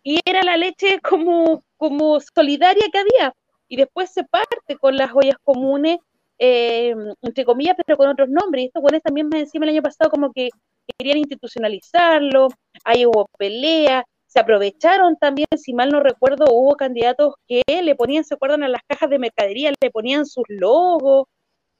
Y 0.03 0.19
era 0.23 0.43
la 0.43 0.57
leche 0.57 0.99
como, 1.01 1.63
como 1.77 2.19
solidaria 2.19 2.85
que 2.91 2.99
había. 2.99 3.33
Y 3.67 3.77
después 3.77 4.11
se 4.11 4.23
parte 4.23 4.77
con 4.79 4.95
las 4.95 5.11
ollas 5.13 5.37
comunes 5.43 5.99
eh, 6.37 6.93
entre 7.21 7.45
comillas, 7.45 7.75
pero 7.85 7.97
con 7.97 8.09
otros 8.09 8.29
nombres. 8.29 8.63
Y 8.63 8.67
estos 8.67 8.81
buenos 8.81 9.01
también 9.01 9.29
más 9.29 9.41
encima 9.41 9.65
el 9.65 9.71
año 9.71 9.81
pasado 9.81 10.09
como 10.09 10.31
que 10.33 10.49
querían 10.97 11.17
institucionalizarlo, 11.17 12.49
ahí 12.83 13.05
hubo 13.05 13.27
pelea, 13.37 14.05
se 14.27 14.39
aprovecharon 14.39 15.15
también, 15.17 15.47
si 15.57 15.73
mal 15.73 15.89
no 15.89 15.99
recuerdo, 15.99 16.45
hubo 16.51 16.75
candidatos 16.75 17.33
que 17.47 17.63
le 17.67 17.95
ponían, 17.95 18.23
se 18.23 18.35
acuerdan, 18.35 18.63
a 18.63 18.69
las 18.69 18.81
cajas 18.87 19.09
de 19.09 19.19
mercadería, 19.19 19.71
le 19.81 19.91
ponían 19.91 20.25
sus 20.25 20.43
logos 20.49 21.27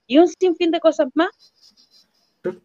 y 0.08 0.18
un 0.18 0.28
sinfín 0.28 0.72
de 0.72 0.80
cosas 0.80 1.08
más. 1.14 1.30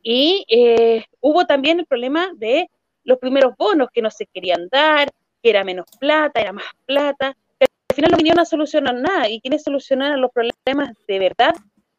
Y 0.02 0.44
eh, 0.48 1.05
hubo 1.20 1.47
también 1.47 1.80
el 1.80 1.86
problema 1.86 2.30
de 2.36 2.70
los 3.05 3.18
primeros 3.18 3.55
bonos 3.56 3.88
que 3.92 4.02
no 4.02 4.10
se 4.10 4.26
querían 4.26 4.68
dar, 4.70 5.10
que 5.42 5.51
era 5.51 5.64
menos 5.64 5.86
plata, 5.98 6.40
era 6.40 6.52
más 6.52 6.64
plata. 6.86 7.36
Al 8.01 8.05
final 8.05 8.12
no 8.12 8.16
vinieron 8.16 8.40
a 8.40 8.44
solucionar 8.47 8.94
nada. 8.94 9.28
¿Y 9.28 9.40
quienes 9.40 9.62
solucionaron 9.62 10.20
los 10.20 10.31
problemas 10.32 10.97
de 11.06 11.18
verdad 11.18 11.55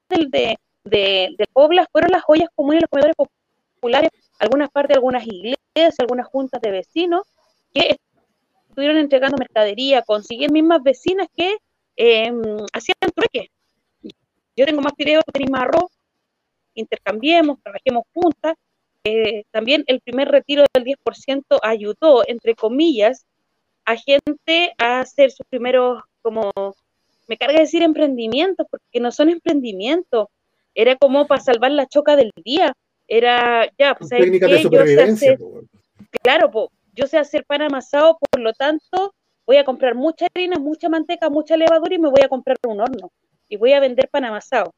de, 0.09 0.57
de, 0.83 1.35
de 1.37 1.45
Pobla 1.53 1.87
fueron 1.91 2.11
las 2.11 2.23
joyas 2.23 2.49
comunes, 2.55 2.81
los 2.81 2.89
comedores 2.89 3.15
populares, 3.15 4.09
algunas 4.39 4.69
partes, 4.71 4.97
algunas 4.97 5.25
iglesias, 5.25 5.99
algunas 5.99 6.27
juntas 6.27 6.59
de 6.61 6.71
vecinos 6.71 7.21
que 7.73 7.97
estuvieron 8.67 8.97
entregando 8.97 9.37
mercadería, 9.37 10.01
consiguieron 10.01 10.53
mismas 10.53 10.81
vecinas 10.81 11.27
que 11.35 11.57
em, 11.95 12.41
hacían 12.73 12.95
trueque. 13.13 13.51
Yo 14.55 14.65
tengo 14.65 14.81
más 14.81 14.93
videos, 14.97 15.23
tú 15.25 15.31
tenés 15.31 15.51
más 15.51 15.67
intercambiemos, 16.73 17.61
trabajemos 17.61 18.03
juntas. 18.13 18.55
Eh, 19.03 19.43
también 19.51 19.83
el 19.87 20.01
primer 20.01 20.29
retiro 20.29 20.63
del 20.73 20.83
10% 20.83 21.59
ayudó, 21.61 22.23
entre 22.27 22.55
comillas, 22.55 23.25
a 23.91 23.97
gente 23.97 24.73
a 24.77 25.01
hacer 25.01 25.31
sus 25.31 25.45
primeros 25.47 26.01
como 26.21 26.51
me 27.27 27.37
carga 27.37 27.59
decir 27.59 27.83
emprendimientos, 27.83 28.67
porque 28.69 28.99
no 28.99 29.11
son 29.11 29.29
emprendimientos. 29.29 30.27
Era 30.73 30.95
como 30.95 31.27
para 31.27 31.41
salvar 31.41 31.71
la 31.71 31.87
choca 31.87 32.15
del 32.15 32.31
día. 32.43 32.73
Era, 33.07 33.69
ya, 33.77 33.95
pues, 33.95 34.09
técnicas 34.09 34.49
de 34.49 34.61
supervivencia. 34.61 35.37
claro, 36.21 36.51
pues, 36.51 36.67
yo 36.93 37.07
sé 37.07 37.17
hacer 37.17 37.45
pan 37.45 37.61
amasado, 37.61 38.17
por 38.19 38.41
lo 38.41 38.53
tanto, 38.53 39.13
voy 39.45 39.57
a 39.57 39.65
comprar 39.65 39.95
mucha 39.95 40.27
harina, 40.33 40.57
mucha 40.59 40.89
manteca, 40.89 41.29
mucha 41.29 41.57
levadura 41.57 41.95
y 41.95 41.99
me 41.99 42.09
voy 42.09 42.21
a 42.23 42.29
comprar 42.29 42.57
un 42.67 42.81
horno. 42.81 43.11
Y 43.49 43.57
voy 43.57 43.73
a 43.73 43.79
vender 43.79 44.09
pan 44.09 44.25
amasado. 44.25 44.73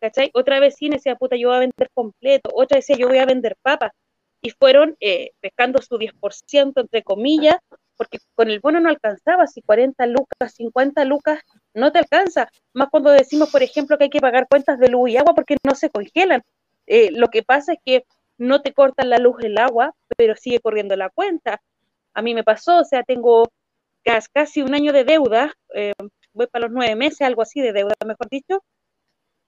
¿Cachai? 0.00 0.30
Otra 0.34 0.60
vecina 0.60 0.96
decía, 0.96 1.16
puta, 1.16 1.36
yo 1.36 1.48
voy 1.48 1.56
a 1.56 1.60
vender 1.60 1.90
completo. 1.92 2.50
Otra 2.54 2.76
decía, 2.76 2.96
yo 2.96 3.08
voy 3.08 3.18
a 3.18 3.26
vender 3.26 3.56
papas. 3.60 3.92
Y 4.40 4.50
fueron 4.50 4.96
eh, 5.00 5.32
pescando 5.40 5.82
su 5.82 5.98
10%, 5.98 6.80
entre 6.80 7.02
comillas, 7.02 7.56
porque 7.98 8.18
con 8.34 8.48
el 8.48 8.60
bono 8.60 8.80
no 8.80 8.88
alcanzaba, 8.88 9.46
si 9.46 9.60
40 9.60 10.06
lucas, 10.06 10.54
50 10.54 11.04
lucas, 11.04 11.40
no 11.74 11.92
te 11.92 11.98
alcanza. 11.98 12.48
Más 12.72 12.88
cuando 12.90 13.10
decimos, 13.10 13.50
por 13.50 13.62
ejemplo, 13.62 13.98
que 13.98 14.04
hay 14.04 14.10
que 14.10 14.20
pagar 14.20 14.46
cuentas 14.48 14.78
de 14.78 14.88
luz 14.88 15.10
y 15.10 15.16
agua 15.18 15.34
porque 15.34 15.56
no 15.64 15.74
se 15.74 15.90
congelan. 15.90 16.42
Eh, 16.86 17.10
lo 17.12 17.28
que 17.28 17.42
pasa 17.42 17.74
es 17.74 17.78
que 17.84 18.04
no 18.38 18.62
te 18.62 18.72
cortan 18.72 19.10
la 19.10 19.18
luz 19.18 19.36
el 19.42 19.58
agua, 19.58 19.94
pero 20.16 20.36
sigue 20.36 20.60
corriendo 20.60 20.96
la 20.96 21.10
cuenta. 21.10 21.60
A 22.14 22.22
mí 22.22 22.34
me 22.34 22.44
pasó, 22.44 22.78
o 22.78 22.84
sea, 22.84 23.02
tengo 23.02 23.50
casi 24.32 24.62
un 24.62 24.74
año 24.74 24.92
de 24.92 25.04
deuda, 25.04 25.52
eh, 25.74 25.92
voy 26.32 26.46
para 26.46 26.66
los 26.66 26.72
nueve 26.72 26.94
meses, 26.96 27.22
algo 27.22 27.42
así 27.42 27.60
de 27.60 27.72
deuda, 27.72 27.94
mejor 28.06 28.28
dicho, 28.30 28.62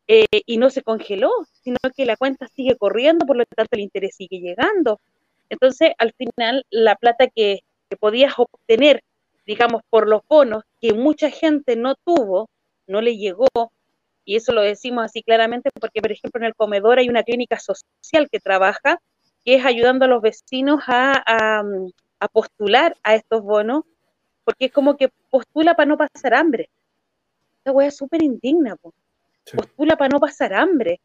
eh, 0.07 0.27
y 0.45 0.59
no 0.59 0.71
se 0.71 0.83
congeló, 0.83 1.31
sino 1.63 1.79
que 1.97 2.05
la 2.05 2.17
cuenta 2.17 2.49
sigue 2.49 2.77
corriendo, 2.77 3.27
por 3.27 3.37
lo 3.37 3.45
tanto 3.47 3.71
el 3.77 3.81
interés 3.81 4.17
sigue 4.17 4.41
llegando. 4.41 5.01
Entonces, 5.49 5.93
al 5.99 6.13
final, 6.13 6.67
la 6.71 6.97
plata 6.97 7.29
que, 7.29 7.61
que 7.91 7.97
podías 7.97 8.35
obtener, 8.39 9.03
digamos, 9.45 9.83
por 9.91 10.09
los 10.09 10.23
bonos 10.29 10.63
que 10.81 10.95
mucha 10.95 11.31
gente 11.31 11.77
no 11.77 11.97
tuvo, 12.05 12.49
no 12.87 13.01
le 13.01 13.17
llegó, 13.17 13.49
y 14.25 14.37
eso 14.37 14.53
lo 14.53 14.63
decimos 14.63 15.05
así 15.05 15.23
claramente 15.25 15.71
porque, 15.81 16.01
por 16.01 16.13
ejemplo, 16.13 16.41
en 16.41 16.47
el 16.47 16.55
comedor 16.55 17.01
hay 17.01 17.09
una 17.09 17.25
clínica 17.25 17.59
social 17.59 18.29
que 18.31 18.39
trabaja, 18.39 19.01
que 19.45 19.57
es 19.57 19.65
ayudando 19.65 20.05
a 20.05 20.09
los 20.09 20.23
vecinos 20.23 20.83
a, 20.87 21.65
a, 22.21 22.29
postular 22.29 22.97
a 23.03 23.17
estos 23.17 23.43
bonos, 23.43 23.83
porque 24.45 24.67
es 24.67 24.73
como 24.73 24.97
que 24.97 25.09
postula 25.31 25.75
para 25.75 25.89
no 25.89 25.97
pasar 25.97 26.35
hambre. 26.35 26.71
Esta 27.59 27.73
wea 27.73 27.89
es 27.89 27.97
súper 27.97 28.23
indigna, 28.23 28.77
postula 29.45 29.97
para 29.97 30.11
no 30.11 30.21
pasar 30.21 30.55
hambre. 30.55 31.01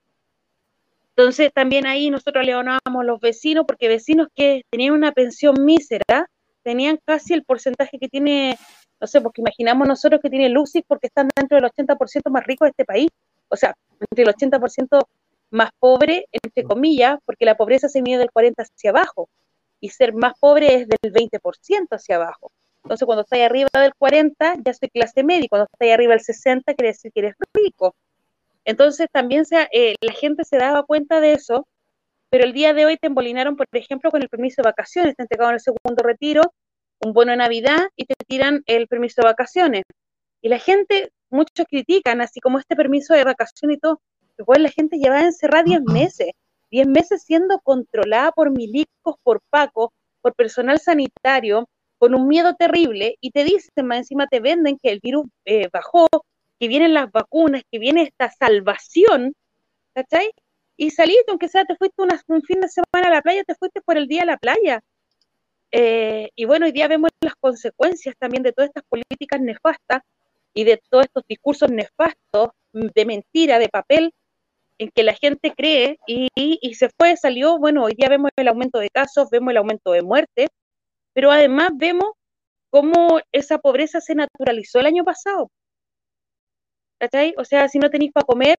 Entonces 1.15 1.51
también 1.53 1.87
ahí 1.87 2.09
nosotros 2.09 2.45
le 2.45 2.51
donábamos 2.51 3.01
a 3.01 3.05
los 3.05 3.19
vecinos, 3.19 3.65
porque 3.65 3.87
vecinos 3.87 4.27
que 4.35 4.63
tenían 4.69 4.93
una 4.93 5.13
pensión 5.13 5.63
mísera, 5.63 6.29
tenían 6.65 6.99
casi 7.05 7.35
el 7.35 7.43
porcentaje 7.43 7.99
que 7.99 8.09
tiene, 8.09 8.57
no 8.99 9.05
sé, 9.05 9.21
porque 9.21 9.41
imaginamos 9.41 9.87
nosotros 9.87 10.19
que 10.19 10.31
tiene 10.31 10.49
Luxis 10.49 10.83
porque 10.87 11.07
están 11.07 11.29
dentro 11.35 11.55
del 11.61 11.69
80% 11.69 12.31
más 12.31 12.43
rico 12.43 12.65
de 12.65 12.71
este 12.71 12.85
país, 12.85 13.07
o 13.49 13.55
sea, 13.55 13.75
entre 13.99 14.23
el 14.23 14.29
80% 14.33 15.05
más 15.51 15.69
pobre, 15.79 16.25
entre 16.31 16.63
comillas, 16.63 17.19
porque 17.23 17.45
la 17.45 17.55
pobreza 17.55 17.87
se 17.87 18.01
mide 18.01 18.17
del 18.17 18.31
40 18.31 18.63
hacia 18.63 18.89
abajo, 18.89 19.29
y 19.79 19.89
ser 19.89 20.13
más 20.15 20.33
pobre 20.39 20.73
es 20.73 20.87
del 20.87 21.13
20% 21.13 21.87
hacia 21.91 22.15
abajo. 22.15 22.51
Entonces, 22.83 23.05
cuando 23.05 23.21
estás 23.21 23.39
arriba 23.41 23.69
del 23.73 23.93
40, 23.95 24.55
ya 24.65 24.73
soy 24.73 24.89
clase 24.89 25.23
media, 25.23 25.47
cuando 25.47 25.67
estás 25.71 25.89
arriba 25.91 26.13
del 26.13 26.21
60, 26.21 26.73
quiere 26.73 26.89
decir 26.89 27.11
que 27.11 27.19
eres 27.19 27.35
rico. 27.53 27.95
Entonces, 28.63 29.07
también 29.11 29.45
se, 29.45 29.67
eh, 29.71 29.95
la 30.01 30.13
gente 30.13 30.43
se 30.45 30.57
daba 30.57 30.83
cuenta 30.83 31.19
de 31.19 31.33
eso 31.33 31.67
pero 32.35 32.47
el 32.47 32.51
día 32.51 32.73
de 32.73 32.85
hoy 32.85 32.97
te 32.97 33.07
embolinaron, 33.07 33.55
por 33.55 33.65
ejemplo, 33.71 34.11
con 34.11 34.21
el 34.21 34.27
permiso 34.27 34.61
de 34.61 34.67
vacaciones, 34.67 35.15
te 35.15 35.23
entregaron 35.23 35.53
el 35.53 35.61
segundo 35.61 36.03
retiro, 36.03 36.41
un 36.99 37.13
bono 37.13 37.31
de 37.31 37.37
Navidad 37.37 37.87
y 37.95 38.03
te 38.03 38.13
tiran 38.27 38.61
el 38.65 38.89
permiso 38.89 39.21
de 39.21 39.29
vacaciones. 39.29 39.83
Y 40.41 40.49
la 40.49 40.59
gente, 40.59 41.13
muchos 41.29 41.65
critican, 41.69 42.19
así 42.19 42.41
como 42.41 42.59
este 42.59 42.75
permiso 42.75 43.13
de 43.13 43.23
vacaciones 43.23 43.77
y 43.77 43.79
todo, 43.79 44.01
igual 44.37 44.63
la 44.63 44.69
gente 44.69 44.97
lleva 44.97 45.21
encerrada 45.21 45.63
10 45.63 45.83
meses, 45.83 46.31
10 46.71 46.87
meses 46.87 47.23
siendo 47.23 47.57
controlada 47.59 48.33
por 48.33 48.51
milicos, 48.51 49.15
por 49.23 49.39
Paco, 49.49 49.93
por 50.21 50.35
personal 50.35 50.81
sanitario, 50.81 51.69
con 51.97 52.15
un 52.15 52.27
miedo 52.27 52.53
terrible, 52.55 53.15
y 53.21 53.31
te 53.31 53.45
dicen, 53.45 53.85
más 53.85 53.99
encima 53.99 54.27
te 54.27 54.41
venden 54.41 54.77
que 54.83 54.91
el 54.91 54.99
virus 54.99 55.23
eh, 55.45 55.69
bajó, 55.71 56.07
que 56.59 56.67
vienen 56.67 56.93
las 56.93 57.09
vacunas, 57.13 57.61
que 57.71 57.79
viene 57.79 58.01
esta 58.01 58.29
salvación, 58.29 59.31
¿cachai? 59.93 60.31
Y 60.77 60.91
saliste, 60.91 61.25
aunque 61.29 61.47
sea 61.47 61.65
te 61.65 61.75
fuiste 61.75 62.01
un 62.01 62.41
fin 62.43 62.59
de 62.59 62.67
semana 62.69 63.09
a 63.09 63.15
la 63.15 63.21
playa, 63.21 63.43
te 63.43 63.55
fuiste 63.55 63.81
por 63.81 63.97
el 63.97 64.07
día 64.07 64.23
a 64.23 64.25
la 64.25 64.37
playa. 64.37 64.81
Eh, 65.71 66.29
y 66.35 66.45
bueno, 66.45 66.65
hoy 66.65 66.71
día 66.71 66.87
vemos 66.87 67.11
las 67.21 67.35
consecuencias 67.35 68.15
también 68.17 68.43
de 68.43 68.53
todas 68.53 68.69
estas 68.69 68.83
políticas 68.87 69.41
nefastas 69.41 70.01
y 70.53 70.63
de 70.63 70.81
todos 70.89 71.05
estos 71.05 71.23
discursos 71.27 71.69
nefastos 71.69 72.49
de 72.71 73.05
mentira, 73.05 73.59
de 73.59 73.69
papel, 73.69 74.13
en 74.77 74.89
que 74.91 75.03
la 75.03 75.13
gente 75.13 75.53
cree 75.55 75.99
y, 76.05 76.75
se 76.75 76.89
fue, 76.97 77.15
salió, 77.17 77.57
bueno, 77.57 77.83
hoy 77.83 77.93
día 77.93 78.09
vemos 78.09 78.31
el 78.35 78.47
aumento 78.47 78.79
de 78.79 78.89
casos, 78.89 79.29
vemos 79.29 79.51
el 79.51 79.57
aumento 79.57 79.91
de 79.91 80.01
muerte, 80.01 80.47
pero 81.13 81.31
además 81.31 81.69
vemos 81.75 82.11
cómo 82.69 83.19
esa 83.31 83.57
pobreza 83.59 84.01
se 84.01 84.15
naturalizó 84.15 84.79
el 84.79 84.87
año 84.87 85.03
pasado. 85.05 85.49
¿Cachai? 86.99 87.33
O 87.37 87.45
sea, 87.45 87.67
si 87.69 87.79
no 87.79 87.89
tenéis 87.89 88.11
para 88.11 88.25
comer, 88.25 88.57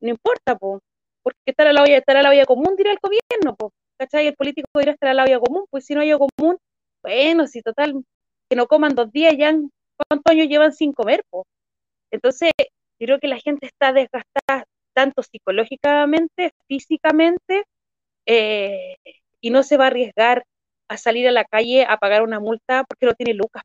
no 0.00 0.10
importa, 0.10 0.56
pues 0.56 0.82
porque 1.26 1.40
estar 1.46 1.66
a 1.66 1.72
la 1.72 1.82
olla, 1.82 1.96
estar 1.98 2.16
a 2.16 2.22
la 2.22 2.30
olla 2.30 2.46
común 2.46 2.76
dirá 2.76 2.92
el 2.92 2.98
gobierno, 3.02 3.56
pues, 3.56 3.72
¿cachai? 3.98 4.28
El 4.28 4.36
político 4.36 4.68
dirá 4.78 4.92
estar 4.92 5.08
a 5.08 5.14
la 5.14 5.24
olla 5.24 5.40
común, 5.40 5.64
pues 5.70 5.84
si 5.84 5.92
no 5.92 6.00
hay 6.02 6.12
común, 6.12 6.56
bueno, 7.02 7.48
si 7.48 7.62
total, 7.62 8.04
que 8.48 8.54
no 8.54 8.68
coman 8.68 8.94
dos 8.94 9.10
días 9.10 9.34
ya, 9.36 9.52
¿cuántos 9.96 10.30
años 10.30 10.46
llevan 10.48 10.72
sin 10.72 10.92
comer, 10.92 11.24
pues? 11.28 11.44
Entonces, 12.12 12.52
creo 12.96 13.18
que 13.18 13.26
la 13.26 13.38
gente 13.40 13.66
está 13.66 13.92
desgastada 13.92 14.66
tanto 14.94 15.24
psicológicamente, 15.24 16.52
físicamente, 16.68 17.64
eh, 18.26 18.96
y 19.40 19.50
no 19.50 19.64
se 19.64 19.76
va 19.76 19.86
a 19.86 19.88
arriesgar 19.88 20.44
a 20.88 20.96
salir 20.96 21.26
a 21.26 21.32
la 21.32 21.44
calle 21.44 21.86
a 21.88 21.96
pagar 21.96 22.22
una 22.22 22.38
multa 22.38 22.84
porque 22.88 23.06
no 23.06 23.14
tiene 23.14 23.34
lucas. 23.34 23.64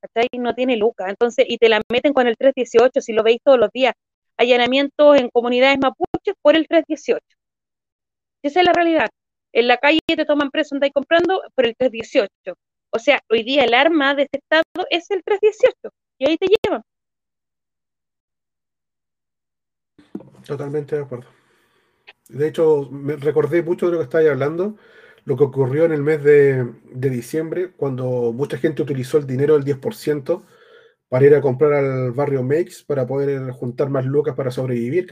¿cachai? 0.00 0.28
No 0.38 0.54
tiene 0.54 0.76
lucas. 0.76 1.08
Entonces, 1.08 1.46
y 1.48 1.58
te 1.58 1.68
la 1.68 1.82
meten 1.90 2.12
con 2.12 2.28
el 2.28 2.36
318, 2.36 3.00
si 3.00 3.12
lo 3.12 3.24
veis 3.24 3.40
todos 3.44 3.58
los 3.58 3.70
días. 3.72 3.94
Allanamientos 4.36 5.16
en 5.18 5.30
comunidades 5.30 5.78
por 6.42 6.56
el 6.56 6.66
318. 6.68 7.20
Esa 8.42 8.60
es 8.60 8.66
la 8.66 8.72
realidad. 8.72 9.08
En 9.52 9.68
la 9.68 9.78
calle 9.78 10.00
te 10.06 10.24
toman 10.24 10.50
preso, 10.50 10.74
andáis 10.74 10.92
comprando 10.92 11.42
por 11.54 11.66
el 11.66 11.74
318. 11.76 12.54
O 12.90 12.98
sea, 12.98 13.20
hoy 13.30 13.42
día 13.42 13.64
el 13.64 13.74
arma 13.74 14.14
de 14.14 14.22
este 14.22 14.38
Estado 14.38 14.86
es 14.90 15.10
el 15.10 15.22
318 15.24 15.90
y 16.18 16.28
ahí 16.28 16.36
te 16.36 16.46
llevan. 16.46 16.82
Totalmente 20.46 20.96
de 20.96 21.02
acuerdo. 21.02 21.26
De 22.28 22.48
hecho, 22.48 22.88
me 22.90 23.16
recordé 23.16 23.62
mucho 23.62 23.86
de 23.86 23.92
lo 23.92 23.98
que 23.98 24.04
estáis 24.04 24.28
hablando, 24.28 24.76
lo 25.24 25.36
que 25.36 25.44
ocurrió 25.44 25.84
en 25.84 25.92
el 25.92 26.02
mes 26.02 26.22
de, 26.22 26.72
de, 26.90 27.10
diciembre, 27.10 27.72
cuando 27.72 28.32
mucha 28.32 28.58
gente 28.58 28.82
utilizó 28.82 29.18
el 29.18 29.26
dinero 29.26 29.54
del 29.58 29.64
10% 29.64 30.42
para 31.08 31.26
ir 31.26 31.34
a 31.34 31.40
comprar 31.40 31.72
al 31.72 32.12
barrio 32.12 32.42
Makes 32.42 32.84
para 32.86 33.06
poder 33.06 33.50
juntar 33.52 33.90
más 33.90 34.04
lucas 34.04 34.34
para 34.34 34.50
sobrevivir. 34.50 35.06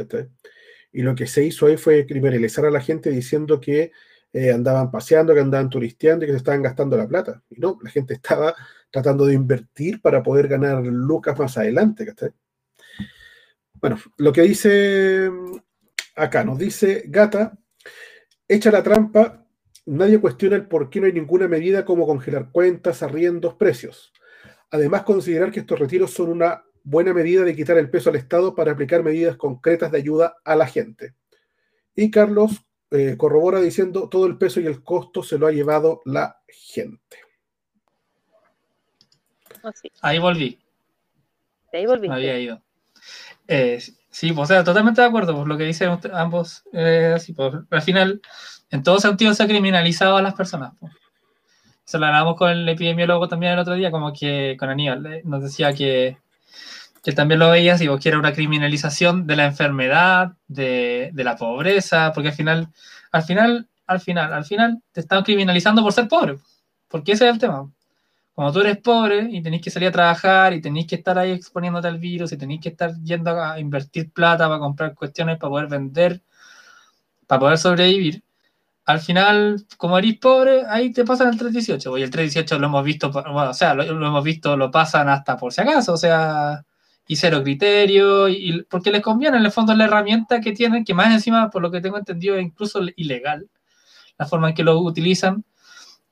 Y 0.97 1.02
lo 1.02 1.14
que 1.14 1.27
se 1.27 1.44
hizo 1.44 1.66
ahí 1.66 1.77
fue 1.77 2.06
criminalizar 2.06 2.64
a 2.64 2.70
la 2.70 2.81
gente 2.81 3.10
diciendo 3.10 3.60
que 3.60 3.93
eh, 4.32 4.51
andaban 4.51 4.90
paseando, 4.90 5.35
que 5.35 5.40
andaban 5.40 5.68
turisteando 5.68 6.24
y 6.24 6.28
que 6.28 6.32
se 6.32 6.39
estaban 6.39 6.62
gastando 6.62 6.97
la 6.97 7.06
plata. 7.06 7.43
Y 7.51 7.60
no, 7.60 7.78
la 7.82 7.90
gente 7.90 8.14
estaba 8.14 8.55
tratando 8.90 9.27
de 9.27 9.35
invertir 9.35 10.01
para 10.01 10.23
poder 10.23 10.48
ganar 10.48 10.82
lucas 10.82 11.39
más 11.39 11.59
adelante. 11.59 12.06
Bueno, 13.74 13.98
lo 14.16 14.32
que 14.32 14.40
dice 14.40 15.31
acá, 16.14 16.44
nos 16.44 16.56
dice 16.56 17.02
Gata, 17.09 17.59
echa 18.48 18.70
la 18.70 18.82
trampa, 18.82 19.47
nadie 19.85 20.18
cuestiona 20.18 20.56
el 20.56 20.66
por 20.66 20.89
qué 20.89 21.01
no 21.01 21.09
hay 21.09 21.12
ninguna 21.12 21.47
medida 21.47 21.85
como 21.85 22.06
congelar 22.06 22.51
cuentas, 22.51 23.02
arriendos, 23.02 23.52
precios. 23.52 24.14
Además, 24.70 25.02
considerar 25.02 25.52
que 25.52 25.60
estos 25.60 25.78
retiros 25.78 26.10
son 26.10 26.31
una 26.31 26.64
buena 26.87 27.13
medida 27.13 27.43
de 27.43 27.57
quitar 27.57 27.77
el 27.79 27.91
peso 27.91 28.11
al 28.11 28.17
Estado 28.17 28.55
para 28.55 28.73
aplicar 28.73 29.03
medidas 29.03 29.37
concretas 29.37 29.91
de 29.91 29.99
ayuda 29.99 30.37
a 30.45 30.55
la 30.55 30.67
gente. 30.67 31.15
Y 31.97 32.13
Carlos 32.13 32.65
eh, 32.93 33.17
corrobora 33.19 33.61
diciendo, 33.61 34.09
todo 34.09 34.27
el 34.27 34.39
peso 34.39 34.61
y 34.61 34.67
el 34.67 34.85
costo 34.85 35.23
se 35.25 35.37
lo 35.37 35.49
ha 35.49 35.53
llevado 35.53 36.01
la 36.05 36.39
gente. 36.49 37.19
Oh, 39.65 39.71
Ahí 40.01 40.21
volví. 40.21 40.61
Ahí 41.73 41.87
volví. 41.87 42.09
Había 42.09 42.39
ido. 42.39 42.63
Eh, 43.49 43.81
sí, 44.09 44.33
pues, 44.33 44.45
o 44.45 44.47
sea, 44.47 44.63
totalmente 44.63 45.01
de 45.01 45.09
acuerdo 45.09 45.35
por 45.35 45.49
lo 45.49 45.59
que 45.59 45.65
dicen 45.65 45.99
ambos. 46.13 46.63
Eh, 46.73 47.15
así, 47.17 47.33
pues, 47.33 47.53
al 47.69 47.83
final, 47.83 48.21
en 48.71 48.85
todo 48.85 49.01
sentido 49.01 49.35
se 49.35 49.43
ha 49.43 49.49
criminalizado 49.49 50.17
a 50.17 50.23
las 50.23 50.35
personas. 50.35 50.73
Pues. 50.79 50.93
Se 51.85 51.99
lo 51.99 52.07
hablamos 52.07 52.37
con 52.37 52.51
el 52.51 52.69
epidemiólogo 52.69 53.27
también 53.27 53.55
el 53.55 53.59
otro 53.59 53.75
día, 53.75 53.91
como 53.91 54.13
que 54.13 54.57
con 54.57 54.69
Aníbal, 54.69 55.05
eh, 55.07 55.23
nos 55.25 55.43
decía 55.43 55.73
que, 55.73 56.19
que 57.07 57.12
también 57.12 57.39
lo 57.39 57.51
veía, 57.51 57.78
si 57.78 57.87
vos 57.87 58.01
que 58.01 58.09
era 58.09 58.19
una 58.19 58.33
criminalización 58.33 59.28
de 59.28 59.37
la 59.37 59.45
enfermedad, 59.47 60.33
de, 60.49 61.11
de, 61.12 61.24
la 61.24 61.37
pobreza, 61.37 62.12
porque 62.12 62.31
al 62.31 62.35
final, 62.35 62.69
al 63.12 63.23
final, 63.23 63.69
al 63.87 64.01
final, 64.01 64.33
al 64.33 64.45
final, 64.45 64.83
te 64.91 65.03
están 65.03 65.23
criminalizando 65.23 65.83
por 65.83 65.93
ser 65.93 66.09
pobre, 66.09 66.39
porque 66.89 67.12
ese 67.12 67.28
es 67.28 67.35
el 67.35 67.39
tema. 67.39 67.70
Cuando 68.35 68.53
tú 68.53 68.61
eres 68.61 68.78
pobre 68.78 69.28
y 69.31 69.41
tenés 69.41 69.62
que 69.62 69.70
salir 69.70 69.89
a 69.91 69.93
trabajar 69.93 70.53
y 70.53 70.61
tenés 70.61 70.87
que 70.89 70.97
estar 70.97 71.16
ahí 71.16 71.31
exponiéndote 71.31 71.87
al 71.89 71.99
virus 71.99 72.33
y 72.33 72.37
tenés 72.39 72.61
que 72.61 72.70
estar 72.70 72.93
yendo 73.03 73.41
a 73.41 73.61
invertir 73.61 74.11
plata 74.12 74.49
para 74.49 74.59
comprar 74.59 74.95
cuestiones 74.95 75.39
para 75.39 75.51
poder 75.51 75.69
vender, 75.69 76.23
para 77.28 77.39
poder 77.41 77.59
sobrevivir, 77.59 78.23
al 78.87 79.01
final, 79.01 79.65
como 79.77 79.99
eres 79.99 80.19
pobre, 80.19 80.62
ahí 80.69 80.93
te 80.93 81.05
pasan 81.05 81.28
el 81.28 81.39
318. 81.39 81.99
Y 81.99 82.03
el 82.03 82.11
318 82.11 82.59
lo 82.59 82.66
hemos 82.66 82.85
visto, 82.85 83.11
bueno, 83.12 83.51
o 83.51 83.55
sea, 83.55 83.74
lo, 83.74 83.85
hemos 83.85 84.24
visto, 84.24 84.57
lo 84.57 84.70
pasan 84.70 85.09
hasta 85.09 85.37
por 85.37 85.53
si 85.53 85.61
acaso, 85.61 85.95
o 85.95 85.97
sea, 85.97 86.65
y 87.07 87.16
cero 87.16 87.43
criterio, 87.43 88.28
y, 88.28 88.65
porque 88.69 88.91
les 88.91 89.03
conviene, 89.03 89.39
en 89.39 89.45
el 89.45 89.53
fondo, 89.53 89.74
la 89.74 89.85
herramienta 89.85 90.41
que 90.41 90.53
tienen, 90.53 90.85
que 90.85 90.95
más 90.95 91.12
encima, 91.12 91.51
por 91.51 91.62
lo 91.62 91.70
que 91.70 91.81
tengo 91.81 91.99
entendido, 91.99 92.37
es 92.37 92.45
incluso 92.45 92.81
ilegal, 92.97 93.49
la 94.19 94.27
forma 94.27 94.51
en 94.51 94.55
que 94.55 94.65
lo 94.65 94.81
utilizan 94.81 95.45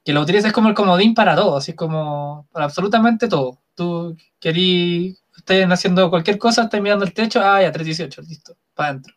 que 0.04 0.12
lo 0.12 0.20
utilices 0.20 0.52
como 0.52 0.68
el 0.68 0.74
comodín 0.74 1.14
para 1.14 1.34
todo, 1.34 1.56
así 1.56 1.72
como 1.74 2.46
para 2.52 2.66
absolutamente 2.66 3.26
todo. 3.28 3.62
Tú 3.74 4.16
querís, 4.38 5.22
estén 5.36 5.72
haciendo 5.72 6.10
cualquier 6.10 6.38
cosa, 6.38 6.64
estás 6.64 6.80
mirando 6.80 7.04
el 7.04 7.14
techo, 7.14 7.40
ah, 7.42 7.62
ya, 7.62 7.72
318, 7.72 8.22
listo, 8.22 8.56
para 8.74 8.90
adentro. 8.90 9.14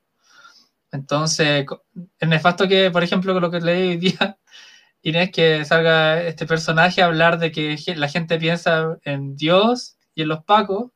Entonces, 0.92 1.66
es 2.20 2.30
nefasto 2.30 2.68
que, 2.68 2.90
por 2.92 3.04
ejemplo, 3.04 3.34
con 3.34 3.42
lo 3.42 3.52
que 3.52 3.60
leí 3.60 3.90
hoy 3.90 3.98
día, 3.98 4.38
Inés, 5.04 5.32
que 5.32 5.66
salga 5.66 6.22
este 6.24 6.46
personaje 6.46 7.02
a 7.02 7.06
hablar 7.08 7.38
de 7.40 7.52
que 7.52 7.78
la 7.98 8.08
gente 8.10 8.40
piensa 8.40 8.98
en 9.04 9.36
Dios 9.36 9.98
y 10.16 10.24
en 10.24 10.30
los 10.30 10.44
pacos, 10.46 10.92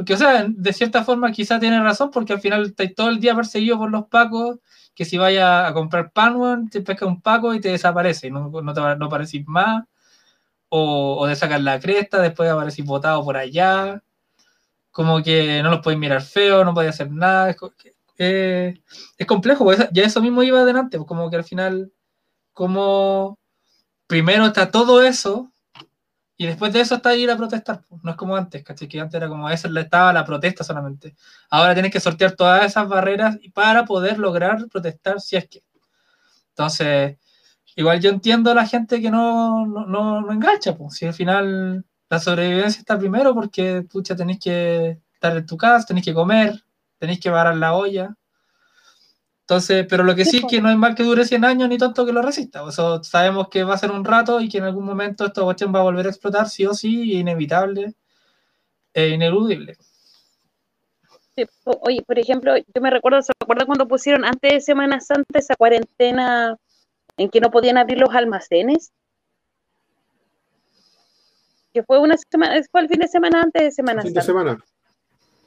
porque, 0.00 0.14
o 0.14 0.16
sea, 0.16 0.46
de 0.48 0.72
cierta 0.72 1.04
forma 1.04 1.30
quizá 1.30 1.60
tiene 1.60 1.78
razón, 1.78 2.10
porque 2.10 2.32
al 2.32 2.40
final 2.40 2.64
estás 2.64 2.94
todo 2.96 3.10
el 3.10 3.20
día 3.20 3.34
perseguido 3.34 3.76
por 3.76 3.90
los 3.90 4.06
pacos 4.06 4.56
que 4.94 5.04
si 5.04 5.18
vaya 5.18 5.66
a 5.66 5.74
comprar 5.74 6.10
pan, 6.10 6.70
te 6.70 6.80
pesca 6.80 7.04
un 7.04 7.20
paco 7.20 7.52
y 7.52 7.60
te 7.60 7.68
desaparece, 7.68 8.30
no, 8.30 8.48
no, 8.48 8.72
te, 8.72 8.80
no 8.80 9.08
más, 9.46 9.84
o, 10.70 11.18
o 11.20 11.28
te 11.28 11.58
la 11.58 11.78
cresta, 11.78 12.22
después 12.22 12.48
aparecís 12.50 12.82
botado 12.82 13.22
por 13.22 13.36
allá, 13.36 14.02
como 14.90 15.22
que 15.22 15.62
no 15.62 15.68
los 15.68 15.80
podéis 15.80 16.00
mirar 16.00 16.22
feo, 16.22 16.64
no 16.64 16.72
podéis 16.72 16.94
hacer 16.94 17.10
nada, 17.12 17.50
es, 17.50 17.56
eh, 18.16 18.80
complejo, 19.26 19.64
pues, 19.64 19.86
ya 19.92 20.04
eso 20.04 20.22
mismo 20.22 20.42
iba 20.42 20.60
adelante, 20.60 20.96
pues, 20.96 21.06
como 21.06 21.28
que 21.28 21.36
al 21.36 21.44
final, 21.44 21.92
como 22.54 23.38
primero 24.06 24.46
está 24.46 24.70
todo 24.70 25.02
eso, 25.02 25.52
y 26.40 26.46
después 26.46 26.72
de 26.72 26.80
eso 26.80 26.94
está 26.94 27.14
ir 27.14 27.30
a 27.30 27.36
protestar. 27.36 27.82
No 28.02 28.12
es 28.12 28.16
como 28.16 28.34
antes, 28.34 28.64
¿cachai? 28.64 28.88
Que 28.88 28.98
antes 28.98 29.14
era 29.14 29.28
como 29.28 29.50
eso, 29.50 29.68
estaba 29.78 30.10
la 30.10 30.24
protesta 30.24 30.64
solamente. 30.64 31.14
Ahora 31.50 31.74
tienes 31.74 31.92
que 31.92 32.00
sortear 32.00 32.32
todas 32.32 32.64
esas 32.64 32.88
barreras 32.88 33.38
para 33.52 33.84
poder 33.84 34.18
lograr 34.18 34.66
protestar 34.68 35.20
si 35.20 35.36
es 35.36 35.46
que. 35.50 35.62
Entonces, 36.48 37.18
igual 37.76 38.00
yo 38.00 38.08
entiendo 38.08 38.50
a 38.50 38.54
la 38.54 38.66
gente 38.66 39.02
que 39.02 39.10
no, 39.10 39.66
no, 39.66 39.86
no, 40.22 40.32
engancha, 40.32 40.74
pues. 40.74 40.94
Si 40.94 41.04
al 41.04 41.12
final 41.12 41.84
la 42.08 42.18
sobrevivencia 42.18 42.80
está 42.80 42.98
primero 42.98 43.34
porque, 43.34 43.82
pucha, 43.82 44.16
tenés 44.16 44.38
que 44.38 44.98
estar 45.12 45.36
en 45.36 45.44
tu 45.44 45.58
casa, 45.58 45.88
tenés 45.88 46.06
que 46.06 46.14
comer, 46.14 46.64
tenés 46.98 47.20
que 47.20 47.30
parar 47.30 47.56
la 47.56 47.74
olla. 47.74 48.16
Entonces, 49.50 49.84
pero 49.90 50.04
lo 50.04 50.14
que 50.14 50.24
sí, 50.24 50.36
es 50.36 50.44
que 50.48 50.60
no 50.60 50.70
es 50.70 50.76
mal 50.76 50.94
que 50.94 51.02
dure 51.02 51.24
100 51.24 51.44
años 51.44 51.68
ni 51.68 51.76
tanto 51.76 52.06
que 52.06 52.12
lo 52.12 52.22
resista. 52.22 52.62
Eso 52.68 53.02
sabemos 53.02 53.48
que 53.48 53.64
va 53.64 53.74
a 53.74 53.78
ser 53.78 53.90
un 53.90 54.04
rato 54.04 54.40
y 54.40 54.48
que 54.48 54.58
en 54.58 54.64
algún 54.64 54.84
momento 54.84 55.26
esta 55.26 55.42
cuestión 55.42 55.74
va 55.74 55.80
a 55.80 55.82
volver 55.82 56.06
a 56.06 56.10
explotar, 56.10 56.48
sí 56.48 56.66
o 56.66 56.72
sí, 56.72 57.14
inevitable 57.14 57.94
e 58.94 59.08
ineludible. 59.08 59.76
oye, 61.64 62.00
por 62.06 62.16
ejemplo, 62.20 62.56
yo 62.56 62.80
me 62.80 62.90
recuerdo, 62.90 63.22
¿se 63.22 63.32
acuerdan 63.42 63.66
cuando 63.66 63.88
pusieron 63.88 64.24
antes 64.24 64.52
de 64.52 64.60
Semana 64.60 65.00
Santa 65.00 65.40
esa 65.40 65.56
cuarentena 65.56 66.56
en 67.16 67.28
que 67.28 67.40
no 67.40 67.50
podían 67.50 67.76
abrir 67.76 67.98
los 67.98 68.14
almacenes? 68.14 68.92
Que 71.74 71.82
fue 71.82 71.98
una 71.98 72.14
semana, 72.16 72.54
fue 72.70 72.82
el 72.82 72.88
fin 72.88 73.00
de 73.00 73.08
semana 73.08 73.42
antes 73.42 73.62
de 73.64 73.72
Semana 73.72 74.02
fin 74.02 74.14
de 74.14 74.22
semana. 74.22 74.64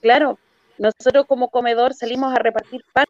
Claro, 0.02 0.38
nosotros 0.78 1.26
como 1.26 1.48
comedor 1.48 1.94
salimos 1.94 2.34
a 2.34 2.40
repartir 2.40 2.84
pan 2.92 3.06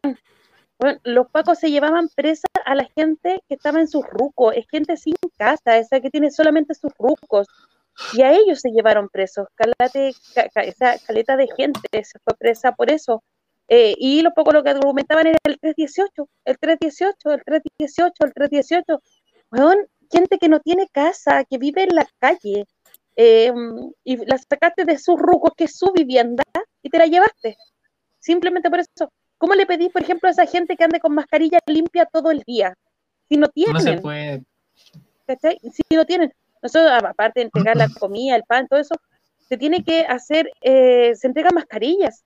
bueno, 0.78 1.00
los 1.04 1.30
pacos 1.30 1.58
se 1.58 1.70
llevaban 1.70 2.08
presa 2.14 2.48
a 2.64 2.74
la 2.74 2.88
gente 2.96 3.40
que 3.48 3.54
estaba 3.54 3.80
en 3.80 3.88
sus 3.88 4.04
rucos, 4.06 4.54
es 4.56 4.66
gente 4.70 4.96
sin 4.96 5.14
casa, 5.38 5.78
esa 5.78 6.00
que 6.00 6.10
tiene 6.10 6.30
solamente 6.30 6.74
sus 6.74 6.92
rucos, 6.98 7.46
y 8.12 8.22
a 8.22 8.32
ellos 8.32 8.60
se 8.60 8.70
llevaron 8.70 9.08
presos, 9.08 9.46
calate, 9.54 10.12
esa 10.56 10.98
caleta 11.06 11.36
de 11.36 11.48
gente 11.56 11.80
se 11.92 12.18
fue 12.18 12.34
presa 12.38 12.72
por 12.72 12.90
eso. 12.90 13.22
Eh, 13.68 13.94
y 13.98 14.20
los 14.22 14.34
pocos 14.34 14.52
lo 14.52 14.62
que 14.62 14.70
argumentaban 14.70 15.26
era 15.26 15.38
el 15.44 15.58
318, 15.58 16.28
el 16.44 16.58
318, 16.58 17.32
el 17.32 17.44
318, 17.44 18.12
el 18.24 18.34
318. 18.34 19.02
Bueno, 19.50 19.82
gente 20.10 20.38
que 20.38 20.48
no 20.48 20.60
tiene 20.60 20.88
casa, 20.92 21.44
que 21.44 21.58
vive 21.58 21.84
en 21.84 21.94
la 21.94 22.06
calle, 22.18 22.66
eh, 23.16 23.52
y 24.04 24.16
la 24.26 24.38
sacaste 24.38 24.84
de 24.84 24.98
sus 24.98 25.18
rucos, 25.18 25.52
que 25.56 25.64
es 25.64 25.76
su 25.76 25.92
vivienda, 25.92 26.44
y 26.82 26.90
te 26.90 26.98
la 26.98 27.06
llevaste. 27.06 27.56
Simplemente 28.18 28.70
por 28.70 28.80
eso. 28.80 29.10
¿Cómo 29.44 29.56
le 29.56 29.66
pedís, 29.66 29.90
por 29.90 30.00
ejemplo, 30.00 30.26
a 30.26 30.32
esa 30.32 30.46
gente 30.46 30.74
que 30.74 30.84
ande 30.84 31.00
con 31.00 31.14
mascarilla 31.14 31.58
limpia 31.66 32.06
todo 32.06 32.30
el 32.30 32.42
día? 32.46 32.78
Si 33.28 33.36
no 33.36 33.46
tienen. 33.48 33.74
No 33.74 33.80
se 33.80 33.98
puede. 33.98 34.42
¿Cachai? 35.26 35.58
Si 35.70 35.82
no 35.94 36.06
tienen. 36.06 36.32
Nosotros, 36.62 36.90
aparte 36.90 37.40
de 37.40 37.44
entregar 37.44 37.76
la 37.76 37.90
comida, 37.90 38.36
el 38.36 38.44
pan, 38.44 38.66
todo 38.66 38.80
eso, 38.80 38.94
se 39.46 39.58
tiene 39.58 39.84
que 39.84 40.06
hacer, 40.06 40.50
eh, 40.62 41.14
se 41.14 41.26
entregan 41.26 41.54
mascarillas. 41.54 42.24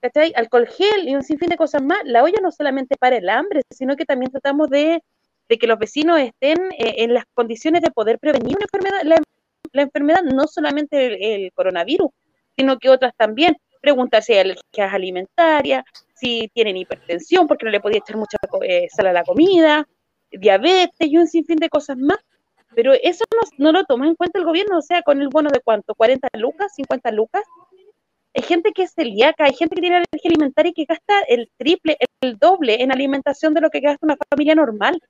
¿Cachai? 0.00 0.34
Alcohol 0.36 0.66
gel 0.66 1.08
y 1.08 1.16
un 1.16 1.22
sinfín 1.22 1.48
de 1.48 1.56
cosas 1.56 1.82
más. 1.82 2.00
La 2.04 2.22
olla 2.22 2.38
no 2.42 2.52
solamente 2.52 2.98
para 2.98 3.16
el 3.16 3.30
hambre, 3.30 3.62
sino 3.70 3.96
que 3.96 4.04
también 4.04 4.30
tratamos 4.30 4.68
de, 4.68 5.02
que 5.48 5.66
los 5.66 5.78
vecinos 5.78 6.20
estén 6.20 6.58
eh, 6.72 6.96
en 6.98 7.14
las 7.14 7.24
condiciones 7.32 7.80
de 7.80 7.92
poder 7.92 8.18
prevenir 8.18 8.56
una 8.56 8.66
enfermedad. 8.70 9.22
La, 9.72 9.82
enfermedad, 9.82 10.22
no 10.22 10.46
solamente 10.46 11.46
el, 11.46 11.50
coronavirus, 11.54 12.10
sino 12.58 12.78
que 12.78 12.90
otras 12.90 13.14
también 13.16 13.56
preguntar 13.80 14.22
si 14.22 14.32
hay 14.32 14.40
alergias 14.40 14.92
alimentarias, 14.92 15.84
si 16.14 16.50
tienen 16.54 16.76
hipertensión 16.76 17.46
porque 17.46 17.64
no 17.64 17.70
le 17.70 17.80
podía 17.80 17.98
echar 17.98 18.16
mucha 18.16 18.36
eh, 18.62 18.88
sal 18.94 19.06
a 19.06 19.12
la 19.12 19.24
comida, 19.24 19.86
diabetes 20.30 21.08
y 21.08 21.16
un 21.16 21.26
sinfín 21.26 21.56
de 21.56 21.68
cosas 21.68 21.96
más. 21.96 22.18
Pero 22.74 22.92
eso 22.92 23.24
no, 23.58 23.72
lo 23.72 23.84
toma 23.84 24.06
en 24.06 24.14
cuenta 24.14 24.38
el 24.38 24.44
gobierno, 24.44 24.78
o 24.78 24.82
sea, 24.82 25.02
con 25.02 25.20
el 25.20 25.28
bono 25.28 25.50
de 25.50 25.60
cuánto, 25.60 25.94
40 25.94 26.28
lucas, 26.38 26.72
50 26.76 27.10
lucas. 27.10 27.42
Hay 28.32 28.42
gente 28.42 28.70
que 28.72 28.84
es 28.84 28.92
celíaca, 28.92 29.44
hay 29.44 29.54
gente 29.54 29.74
que 29.74 29.80
tiene 29.80 29.96
alergia 29.96 30.28
alimentaria 30.28 30.70
y 30.70 30.74
que 30.74 30.84
gasta 30.84 31.20
el 31.26 31.50
triple, 31.56 31.98
el 32.20 32.38
doble 32.38 32.80
en 32.80 32.92
alimentación 32.92 33.54
de 33.54 33.60
lo 33.60 33.70
que 33.70 33.80
gasta 33.80 34.06
una 34.06 34.16
familia 34.30 34.54
normal. 34.54 35.00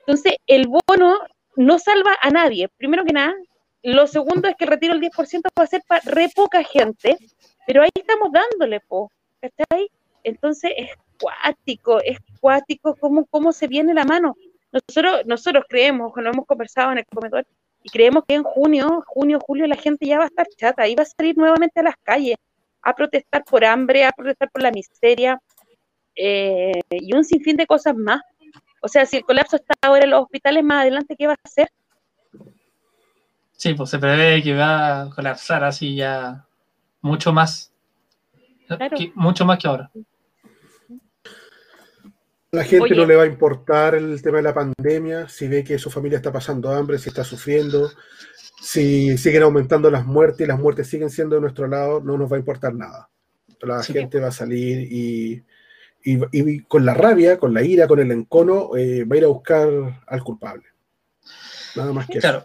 Entonces, 0.00 0.34
el 0.46 0.66
bono 0.66 1.18
no 1.56 1.78
salva 1.78 2.16
a 2.20 2.28
nadie, 2.30 2.68
primero 2.76 3.04
que 3.04 3.14
nada. 3.14 3.34
Lo 3.82 4.06
segundo 4.06 4.48
es 4.48 4.56
que 4.56 4.64
el 4.64 4.70
retiro 4.70 4.94
del 4.94 5.02
10% 5.02 5.42
va 5.58 5.64
a 5.64 5.66
ser 5.66 5.82
para 5.86 6.02
re 6.04 6.28
poca 6.34 6.62
gente, 6.62 7.16
pero 7.66 7.82
ahí 7.82 7.90
estamos 7.94 8.30
dándole, 8.32 8.80
po, 8.80 9.10
¿cachai? 9.40 9.90
Entonces 10.24 10.72
es 10.76 10.90
cuático, 11.20 12.00
es 12.02 12.18
cuático 12.40 12.94
cómo, 12.96 13.26
cómo 13.26 13.52
se 13.52 13.66
viene 13.66 13.94
la 13.94 14.04
mano. 14.04 14.36
Nosotros, 14.72 15.26
nosotros 15.26 15.64
creemos, 15.68 16.12
lo 16.16 16.30
hemos 16.30 16.46
conversado 16.46 16.92
en 16.92 16.98
el 16.98 17.06
comedor, 17.06 17.46
y 17.82 17.90
creemos 17.90 18.24
que 18.26 18.34
en 18.34 18.44
junio, 18.44 19.04
junio, 19.06 19.40
julio 19.40 19.66
la 19.66 19.76
gente 19.76 20.06
ya 20.06 20.18
va 20.18 20.24
a 20.24 20.28
estar 20.28 20.46
chata 20.56 20.86
y 20.86 20.94
va 20.94 21.02
a 21.02 21.06
salir 21.06 21.36
nuevamente 21.36 21.80
a 21.80 21.82
las 21.82 21.96
calles 22.02 22.36
a 22.80 22.94
protestar 22.94 23.44
por 23.44 23.64
hambre, 23.64 24.04
a 24.04 24.12
protestar 24.12 24.50
por 24.50 24.62
la 24.62 24.70
miseria 24.70 25.40
eh, 26.14 26.80
y 26.90 27.14
un 27.14 27.24
sinfín 27.24 27.56
de 27.56 27.66
cosas 27.66 27.96
más. 27.96 28.20
O 28.80 28.88
sea, 28.88 29.06
si 29.06 29.18
el 29.18 29.24
colapso 29.24 29.56
está 29.56 29.74
ahora 29.82 30.04
en 30.04 30.10
los 30.10 30.22
hospitales, 30.22 30.64
más 30.64 30.82
adelante, 30.82 31.16
¿qué 31.16 31.26
va 31.26 31.34
a 31.34 31.36
hacer? 31.44 31.68
Sí, 33.52 33.74
pues 33.74 33.90
se 33.90 33.98
prevé 33.98 34.42
que 34.42 34.54
va 34.54 35.02
a 35.02 35.10
colapsar 35.10 35.62
así 35.62 35.94
ya 35.94 36.44
mucho 37.02 37.32
más. 37.32 37.72
mucho 39.14 39.44
más 39.44 39.58
que 39.58 39.68
ahora. 39.68 39.90
La 42.52 42.64
gente 42.64 42.94
no 42.94 43.06
le 43.06 43.16
va 43.16 43.22
a 43.22 43.26
importar 43.26 43.94
el 43.94 44.20
tema 44.20 44.36
de 44.36 44.42
la 44.42 44.54
pandemia, 44.54 45.26
si 45.26 45.48
ve 45.48 45.64
que 45.64 45.78
su 45.78 45.90
familia 45.90 46.18
está 46.18 46.30
pasando 46.30 46.70
hambre, 46.70 46.98
si 46.98 47.08
está 47.08 47.24
sufriendo, 47.24 47.90
si 48.60 49.16
siguen 49.16 49.42
aumentando 49.42 49.90
las 49.90 50.04
muertes 50.04 50.44
y 50.44 50.48
las 50.48 50.58
muertes 50.58 50.86
siguen 50.86 51.08
siendo 51.08 51.36
de 51.36 51.40
nuestro 51.40 51.66
lado, 51.66 52.00
no 52.02 52.18
nos 52.18 52.30
va 52.30 52.36
a 52.36 52.40
importar 52.40 52.74
nada. 52.74 53.08
La 53.62 53.82
gente 53.82 54.20
va 54.20 54.28
a 54.28 54.32
salir 54.32 54.86
y, 54.90 55.42
con 56.68 56.84
la 56.84 56.92
rabia, 56.92 57.38
con 57.38 57.54
la 57.54 57.62
ira, 57.62 57.88
con 57.88 58.00
el 58.00 58.10
encono, 58.10 58.76
eh, 58.76 59.04
va 59.04 59.14
a 59.14 59.18
ir 59.18 59.24
a 59.24 59.28
buscar 59.28 60.02
al 60.06 60.22
culpable. 60.22 60.64
Nada 61.74 61.92
más 61.92 62.06
que 62.06 62.18
claro. 62.18 62.44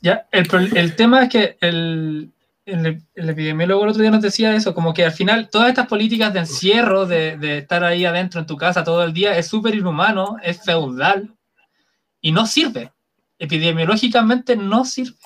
Ya, 0.00 0.26
el, 0.32 0.48
el 0.74 0.96
tema 0.96 1.24
es 1.24 1.28
que 1.28 1.58
el, 1.60 2.32
el, 2.64 3.02
epidemiólogo 3.14 3.84
el 3.84 3.90
otro 3.90 4.02
día 4.02 4.10
nos 4.10 4.22
decía 4.22 4.54
eso, 4.54 4.74
como 4.74 4.94
que 4.94 5.04
al 5.04 5.12
final 5.12 5.48
todas 5.48 5.68
estas 5.68 5.86
políticas 5.86 6.32
de 6.32 6.40
encierro, 6.40 7.06
de, 7.06 7.36
de 7.36 7.58
estar 7.58 7.84
ahí 7.84 8.04
adentro 8.04 8.40
en 8.40 8.46
tu 8.46 8.56
casa 8.56 8.84
todo 8.84 9.02
el 9.02 9.12
día, 9.12 9.36
es 9.36 9.46
súper 9.46 9.74
inhumano, 9.74 10.36
es 10.42 10.62
feudal 10.62 11.34
y 12.20 12.32
no 12.32 12.46
sirve. 12.46 12.92
Epidemiológicamente 13.38 14.56
no 14.56 14.84
sirve. 14.84 15.16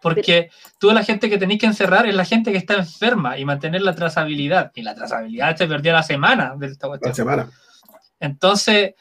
Porque 0.00 0.50
toda 0.78 0.94
la 0.94 1.02
gente 1.02 1.28
que 1.28 1.38
tenéis 1.38 1.60
que 1.60 1.66
encerrar 1.66 2.06
es 2.06 2.14
la 2.14 2.24
gente 2.24 2.52
que 2.52 2.58
está 2.58 2.74
enferma 2.74 3.36
y 3.36 3.44
mantener 3.44 3.82
la 3.82 3.94
trazabilidad. 3.94 4.70
Y 4.74 4.82
la 4.82 4.94
trazabilidad 4.94 5.56
se 5.56 5.66
perdió 5.66 5.92
la 5.92 6.04
semana 6.04 6.54
de 6.56 6.68
esta 6.68 6.86
cuestión. 6.86 7.10
La 7.10 7.14
semana. 7.14 7.50
Entonces, 8.20 8.94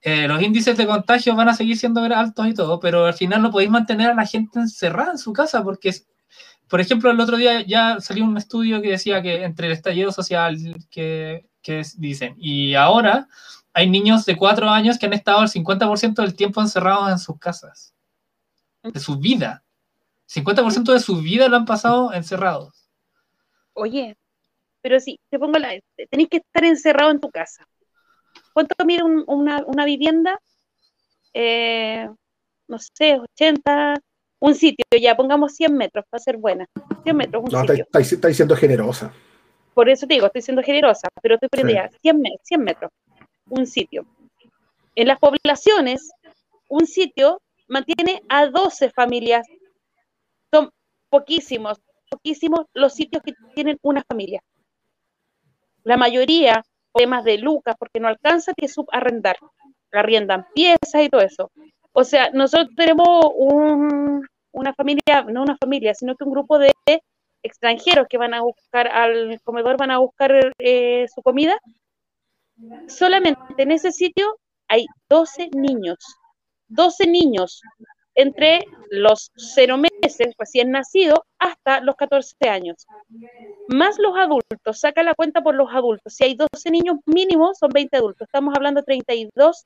eh, 0.00 0.28
los 0.28 0.40
índices 0.42 0.76
de 0.76 0.86
contagio 0.86 1.34
van 1.34 1.48
a 1.48 1.54
seguir 1.54 1.76
siendo 1.76 2.02
altos 2.02 2.46
y 2.46 2.54
todo, 2.54 2.78
pero 2.78 3.06
al 3.06 3.14
final 3.14 3.42
no 3.42 3.50
podéis 3.50 3.70
mantener 3.70 4.10
a 4.10 4.14
la 4.14 4.26
gente 4.26 4.60
encerrada 4.60 5.12
en 5.12 5.18
su 5.18 5.32
casa 5.32 5.64
porque 5.64 5.92
por 6.74 6.80
ejemplo, 6.80 7.08
el 7.08 7.20
otro 7.20 7.36
día 7.36 7.60
ya 7.64 8.00
salió 8.00 8.24
un 8.24 8.36
estudio 8.36 8.82
que 8.82 8.90
decía 8.90 9.22
que 9.22 9.44
entre 9.44 9.68
el 9.68 9.74
estallido 9.74 10.10
social 10.10 10.58
que, 10.90 11.46
dicen 11.98 12.34
y 12.36 12.74
ahora 12.74 13.28
hay 13.72 13.88
niños 13.88 14.24
de 14.24 14.36
cuatro 14.36 14.68
años 14.68 14.98
que 14.98 15.06
han 15.06 15.12
estado 15.12 15.44
el 15.44 15.48
50% 15.48 16.14
del 16.14 16.34
tiempo 16.34 16.60
encerrados 16.60 17.12
en 17.12 17.20
sus 17.20 17.38
casas, 17.38 17.94
de 18.82 18.98
su 18.98 19.20
vida. 19.20 19.62
50% 20.28 20.92
de 20.92 20.98
su 20.98 21.18
vida 21.18 21.46
lo 21.46 21.58
han 21.58 21.64
pasado 21.64 22.12
encerrados. 22.12 22.90
Oye, 23.74 24.16
pero 24.82 24.98
si 24.98 25.20
te 25.30 25.38
pongo 25.38 25.60
la... 25.60 25.78
Tenés 26.10 26.28
que 26.28 26.38
estar 26.38 26.64
encerrado 26.64 27.12
en 27.12 27.20
tu 27.20 27.30
casa. 27.30 27.64
¿Cuánto 28.52 28.84
mide 28.84 29.04
una, 29.04 29.84
vivienda? 29.84 30.40
Eh, 31.34 32.08
no 32.66 32.78
sé, 32.80 33.20
80, 33.20 33.94
un 34.44 34.54
sitio, 34.54 34.84
ya 35.00 35.16
pongamos 35.16 35.54
100 35.54 35.74
metros 35.74 36.04
para 36.10 36.22
ser 36.22 36.36
buena. 36.36 36.68
100 37.02 37.16
metros, 37.16 37.42
un 37.44 37.50
no, 37.50 37.60
sitio. 37.60 37.86
Está, 37.90 38.30
siendo 38.30 38.54
generosa. 38.54 39.10
Por 39.72 39.88
eso 39.88 40.06
te 40.06 40.14
digo, 40.14 40.26
estoy 40.26 40.42
siendo 40.42 40.62
generosa, 40.62 41.08
pero 41.22 41.36
estoy 41.36 41.48
por 41.48 41.60
idea, 41.60 41.88
100, 42.02 42.22
100 42.42 42.60
metros, 42.62 42.92
un 43.48 43.66
sitio. 43.66 44.04
En 44.94 45.08
las 45.08 45.18
poblaciones, 45.18 46.10
un 46.68 46.86
sitio 46.86 47.40
mantiene 47.68 48.22
a 48.28 48.46
12 48.46 48.90
familias. 48.90 49.46
Son 50.52 50.70
poquísimos, 51.08 51.80
poquísimos 52.10 52.66
los 52.74 52.92
sitios 52.92 53.22
que 53.22 53.32
tienen 53.54 53.78
una 53.80 54.04
familia. 54.06 54.42
La 55.84 55.96
mayoría, 55.96 56.62
temas 56.92 57.24
de 57.24 57.38
lucas, 57.38 57.76
porque 57.78 57.98
no 57.98 58.08
alcanza 58.08 58.52
que 58.54 58.68
subarrendar. 58.68 59.38
Arriendan 59.90 60.46
piezas 60.54 61.02
y 61.02 61.08
todo 61.08 61.22
eso. 61.22 61.50
O 61.92 62.04
sea, 62.04 62.30
nosotros 62.30 62.74
tenemos 62.76 63.08
un, 63.36 64.26
una 64.54 64.72
familia, 64.72 65.22
no 65.28 65.42
una 65.42 65.56
familia, 65.56 65.94
sino 65.94 66.14
que 66.16 66.24
un 66.24 66.32
grupo 66.32 66.58
de 66.58 66.72
extranjeros 67.42 68.06
que 68.08 68.18
van 68.18 68.34
a 68.34 68.40
buscar 68.40 68.88
al 68.88 69.40
comedor, 69.42 69.76
van 69.76 69.90
a 69.90 69.98
buscar 69.98 70.52
eh, 70.58 71.06
su 71.14 71.22
comida. 71.22 71.58
Solamente 72.88 73.40
en 73.58 73.72
ese 73.72 73.92
sitio 73.92 74.38
hay 74.68 74.86
12 75.08 75.50
niños, 75.54 75.98
12 76.68 77.06
niños 77.06 77.60
entre 78.14 78.64
los 78.90 79.32
0 79.36 79.76
meses 79.76 80.34
recién 80.38 80.70
nacidos 80.70 81.18
hasta 81.38 81.80
los 81.80 81.96
14 81.96 82.48
años. 82.48 82.86
Más 83.68 83.98
los 83.98 84.16
adultos, 84.16 84.78
saca 84.78 85.02
la 85.02 85.14
cuenta 85.14 85.42
por 85.42 85.56
los 85.56 85.68
adultos. 85.72 86.14
Si 86.14 86.24
hay 86.24 86.36
12 86.36 86.70
niños 86.70 86.96
mínimos, 87.06 87.58
son 87.58 87.70
20 87.70 87.96
adultos. 87.96 88.26
Estamos 88.26 88.54
hablando 88.56 88.80
de 88.80 88.84
32, 88.84 89.64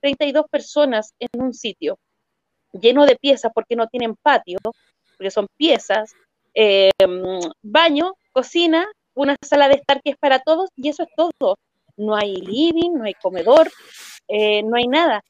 32 0.00 0.44
personas 0.50 1.14
en 1.18 1.42
un 1.42 1.54
sitio 1.54 1.98
lleno 2.80 3.06
de 3.06 3.16
piezas 3.16 3.52
porque 3.54 3.76
no 3.76 3.86
tienen 3.86 4.16
patio, 4.16 4.58
porque 5.16 5.30
son 5.30 5.46
piezas, 5.56 6.12
eh, 6.54 6.90
baño, 7.62 8.14
cocina, 8.32 8.86
una 9.14 9.36
sala 9.42 9.68
de 9.68 9.76
estar 9.76 10.00
que 10.02 10.10
es 10.10 10.16
para 10.16 10.40
todos 10.40 10.70
y 10.76 10.88
eso 10.88 11.02
es 11.02 11.08
todo. 11.16 11.58
No 11.96 12.14
hay 12.14 12.36
living, 12.36 12.92
no 12.92 13.04
hay 13.04 13.14
comedor, 13.14 13.70
eh, 14.28 14.62
no 14.62 14.76
hay 14.76 14.86
nada. 14.86 15.22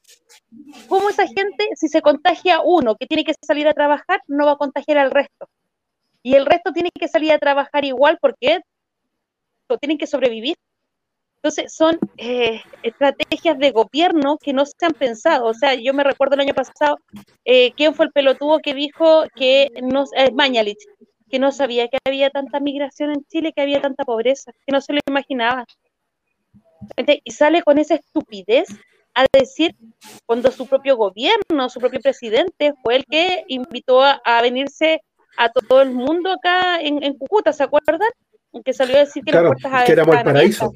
¿Cómo 0.87 1.09
esa 1.09 1.25
gente, 1.27 1.69
si 1.75 1.87
se 1.87 2.01
contagia 2.01 2.61
uno 2.61 2.95
que 2.95 3.07
tiene 3.07 3.23
que 3.23 3.33
salir 3.41 3.67
a 3.67 3.73
trabajar, 3.73 4.21
no 4.27 4.45
va 4.45 4.53
a 4.53 4.57
contagiar 4.57 4.97
al 4.97 5.11
resto? 5.11 5.47
Y 6.23 6.35
el 6.35 6.45
resto 6.45 6.73
tiene 6.73 6.89
que 6.91 7.07
salir 7.07 7.31
a 7.31 7.39
trabajar 7.39 7.85
igual 7.85 8.17
porque 8.21 8.61
tienen 9.79 9.97
que 9.97 10.07
sobrevivir. 10.07 10.55
Entonces, 11.47 11.73
son 11.73 11.97
eh, 12.17 12.61
estrategias 12.83 13.57
de 13.57 13.71
gobierno 13.71 14.37
que 14.37 14.51
no 14.51 14.65
se 14.65 14.85
han 14.85 14.91
pensado. 14.91 15.45
O 15.45 15.53
sea, 15.53 15.75
yo 15.75 15.93
me 15.93 16.03
recuerdo 16.03 16.35
el 16.35 16.41
año 16.41 16.53
pasado, 16.53 16.99
eh, 17.45 17.71
¿quién 17.77 17.95
fue 17.95 18.07
el 18.07 18.11
pelotudo 18.11 18.59
que 18.59 18.73
dijo 18.73 19.23
que 19.33 19.71
no, 19.81 20.03
eh, 20.17 20.29
Mañalich, 20.33 20.83
que 21.29 21.39
no 21.39 21.53
sabía 21.53 21.87
que 21.87 21.99
había 22.03 22.31
tanta 22.31 22.59
migración 22.59 23.11
en 23.11 23.23
Chile, 23.31 23.53
que 23.55 23.61
había 23.61 23.79
tanta 23.79 24.03
pobreza, 24.03 24.51
que 24.65 24.73
no 24.73 24.81
se 24.81 24.91
lo 24.91 24.99
imaginaba? 25.07 25.63
Y 27.23 27.31
sale 27.31 27.63
con 27.63 27.77
esa 27.77 27.95
estupidez 27.95 28.67
a 29.13 29.25
decir 29.31 29.73
cuando 30.25 30.51
su 30.51 30.67
propio 30.67 30.97
gobierno, 30.97 31.69
su 31.69 31.79
propio 31.79 32.01
presidente 32.01 32.73
fue 32.83 32.97
el 32.97 33.05
que 33.05 33.45
invitó 33.47 34.03
a, 34.03 34.41
venirse 34.41 35.01
a 35.37 35.47
todo 35.47 35.81
el 35.81 35.91
mundo 35.91 36.29
acá 36.29 36.81
en, 36.81 37.01
en 37.01 37.13
Cúcuta, 37.13 37.53
¿se 37.53 37.63
acuerdan? 37.63 38.09
Que 38.65 38.73
salió 38.73 38.97
a 38.97 38.99
decir 38.99 39.23
que 39.23 39.31
puertas 39.31 39.85
que 39.85 39.91
éramos 39.93 40.17
el 40.17 40.23
paraíso. 40.23 40.73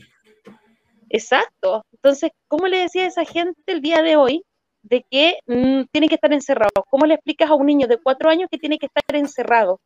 Exacto. 1.13 1.85
Entonces, 1.91 2.31
¿cómo 2.47 2.67
le 2.67 2.79
decía 2.79 3.03
a 3.03 3.07
esa 3.07 3.25
gente 3.25 3.59
el 3.65 3.81
día 3.81 4.01
de 4.01 4.15
hoy 4.15 4.45
de 4.81 5.05
que 5.09 5.39
mm, 5.45 5.83
tiene 5.91 6.07
que 6.07 6.15
estar 6.15 6.31
encerrado? 6.31 6.71
¿Cómo 6.89 7.05
le 7.05 7.15
explicas 7.15 7.49
a 7.49 7.55
un 7.55 7.65
niño 7.65 7.88
de 7.88 7.97
cuatro 7.97 8.29
años 8.29 8.47
que 8.49 8.57
tiene 8.57 8.79
que 8.79 8.85
estar 8.85 9.03
encerrado? 9.15 9.81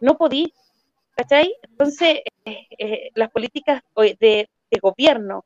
No 0.00 0.18
podí, 0.18 0.52
¿cachai? 1.16 1.54
Entonces, 1.62 2.20
eh, 2.44 2.66
eh, 2.78 3.10
las 3.14 3.30
políticas 3.30 3.82
de, 3.96 4.48
gobierno 4.80 5.44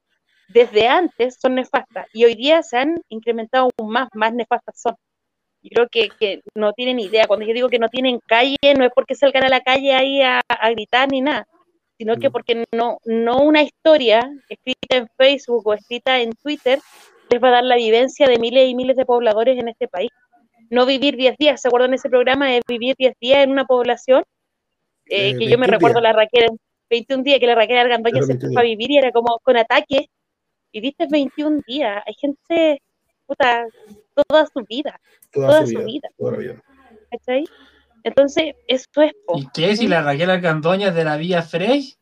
desde 0.49 0.87
antes 0.87 1.37
son 1.41 1.57
nefastas 1.57 2.07
y 2.13 2.25
hoy 2.25 2.37
día 2.37 2.63
se 2.63 2.79
han 2.79 3.01
incrementado 3.09 3.71
aún 3.79 3.91
más, 3.91 4.09
más 4.15 4.33
nefastas 4.33 4.81
son. 4.81 4.97
Yo 5.63 5.71
creo 5.71 5.89
que, 5.89 6.09
que, 6.19 6.43
no 6.55 6.73
tienen 6.73 7.01
idea. 7.01 7.27
Cuando 7.27 7.45
yo 7.47 7.53
digo 7.53 7.69
que 7.69 7.81
no 7.81 7.89
tienen 7.89 8.21
calle, 8.27 8.57
no 8.77 8.85
es 8.85 8.93
porque 8.95 9.17
salgan 9.17 9.45
a 9.45 9.49
la 9.49 9.61
calle 9.61 9.95
ahí 9.95 10.23
a 10.23 10.43
gritar 10.71 11.11
ni 11.11 11.21
nada 11.21 11.47
sino 11.99 12.17
que 12.17 12.31
porque 12.31 12.65
no, 12.73 12.99
no 13.05 13.39
una 13.43 13.63
historia 13.63 14.31
escrita 14.49 14.97
en 14.97 15.09
Facebook 15.17 15.67
o 15.67 15.75
escrita 15.75 16.21
en 16.21 16.33
Twitter 16.33 16.79
les 17.31 17.43
va 17.43 17.49
a 17.49 17.53
dar 17.53 17.65
la 17.65 17.77
vivencia 17.77 18.29
de 18.29 18.39
miles 18.39 18.69
y 18.69 18.75
miles 18.75 18.97
de 18.97 19.05
pobladores 19.07 19.59
en 19.59 19.69
este 19.69 19.89
país. 19.89 20.11
No 20.71 20.85
vivir 20.87 21.17
10 21.17 21.37
días, 21.39 21.61
¿se 21.61 21.69
acuerdan 21.69 21.95
ese 21.95 22.09
programa 22.09 22.49
de 22.49 22.61
vivir 22.69 22.95
10 22.99 23.15
días 23.21 23.45
en 23.45 23.51
una 23.51 23.65
población? 23.65 24.25
eh, 25.07 25.31
Eh, 25.31 25.39
que 25.39 25.45
yo 25.49 25.59
me 25.59 25.67
21 25.67 25.73
recuerdo 25.73 26.01
días. 26.01 26.03
la 26.03 26.13
Raquel, 26.13 26.49
21 26.91 27.23
días 27.23 27.39
que 27.41 27.47
la 27.47 27.55
Raquel 27.55 27.79
Argandoña 27.79 28.21
se 28.23 28.29
21 28.29 28.53
fue 28.53 28.63
a 28.63 28.65
vivir 28.65 28.91
y 28.91 28.99
era 28.99 29.13
como 29.13 29.39
con 29.43 29.57
ataque. 29.57 30.09
Viviste 30.73 31.07
21 31.09 31.61
días. 31.67 32.03
Hay 32.05 32.15
gente, 32.15 32.83
puta, 33.27 33.67
toda 34.15 34.47
su 34.47 34.65
vida, 34.69 35.01
Toda, 35.33 35.49
toda 35.49 35.67
su 35.67 35.85
vida. 35.85 36.09
vida. 36.19 36.63
¿cachai? 37.11 37.45
Entonces, 38.07 38.55
eso 38.69 39.03
es 39.03 39.13
po. 39.27 39.37
¿Y 39.39 39.49
qué 39.53 39.77
si 39.77 39.89
la 39.89 40.01
Raquel 40.01 40.31
Argandoña 40.31 40.89
es 40.89 40.95
de 40.95 41.05
la 41.05 41.17
Vía 41.17 41.43
Frey? 41.43 41.95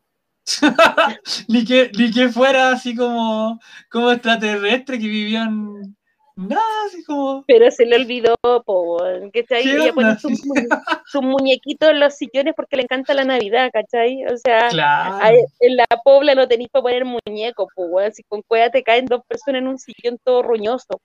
ni, 1.47 1.65
que, 1.65 1.91
ni 1.97 2.11
que 2.11 2.29
fuera 2.29 2.69
así 2.69 2.95
como, 2.95 3.59
como 3.89 4.11
extraterrestre 4.11 4.99
que 4.99 5.07
vivían 5.07 5.95
nada, 6.35 6.61
así 6.85 7.03
como. 7.03 7.43
Pero 7.47 7.71
se 7.71 7.85
le 7.87 7.95
olvidó, 7.95 8.35
po, 8.65 8.97
¿cachai? 9.33 9.63
¿Qué 9.63 9.75
Ella 9.77 9.93
pone 9.93 10.09
onda? 10.09 10.19
sus 10.19 10.45
muñe- 10.45 10.67
sus 11.07 11.21
muñequitos 11.23 11.89
en 11.89 11.99
los 11.99 12.13
sillones 12.15 12.53
porque 12.55 12.75
le 12.75 12.83
encanta 12.83 13.13
la 13.15 13.23
Navidad, 13.23 13.71
¿cachai? 13.73 14.23
O 14.25 14.37
sea, 14.37 14.67
Claro. 14.69 15.15
a- 15.15 15.31
en 15.31 15.75
la 15.77 15.85
pobla 16.03 16.35
no 16.35 16.47
tenéis 16.47 16.69
para 16.69 16.83
poner 16.83 17.05
muñeco, 17.05 17.67
weón. 17.75 18.13
Si 18.13 18.21
con 18.23 18.41
cueva 18.47 18.69
te 18.69 18.83
caen 18.83 19.05
dos 19.07 19.21
personas 19.27 19.61
en 19.61 19.67
un 19.69 19.79
sillón 19.79 20.19
todo 20.23 20.43
ruñoso. 20.43 21.01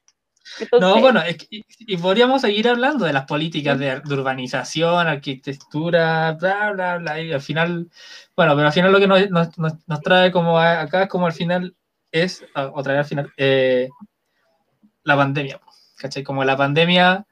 Entonces, 0.58 0.80
No, 0.80 1.00
bueno, 1.00 1.22
es 1.22 1.36
que- 1.36 1.62
y, 1.78 1.96
podríamos 1.96 2.40
seguir 2.42 2.68
hablando 2.68 3.04
de 3.04 3.12
las 3.12 3.24
políticas 3.26 3.78
de, 3.78 4.00
de 4.00 4.14
urbanización, 4.14 5.06
arquitectura, 5.06 6.32
bla, 6.32 6.72
bla, 6.72 6.98
bla, 6.98 7.20
y 7.20 7.32
al 7.32 7.40
final, 7.40 7.88
bueno, 8.36 8.54
pero 8.56 8.66
al 8.66 8.72
final 8.72 8.92
lo 8.92 8.98
que 9.00 9.06
nos, 9.06 9.58
nos- 9.58 10.00
trae 10.02 10.30
como 10.32 10.58
a- 10.58 10.80
acá, 10.80 11.08
como 11.08 11.26
al 11.26 11.32
final 11.32 11.74
es, 12.12 12.44
otra 12.74 12.94
vez 12.94 13.00
al 13.00 13.06
final, 13.06 13.32
eh, 13.36 13.88
la 15.04 15.16
pandemia, 15.16 15.60
¿cachai? 15.96 16.22
Como 16.22 16.44
la 16.44 16.56
pandemia, 16.56 17.26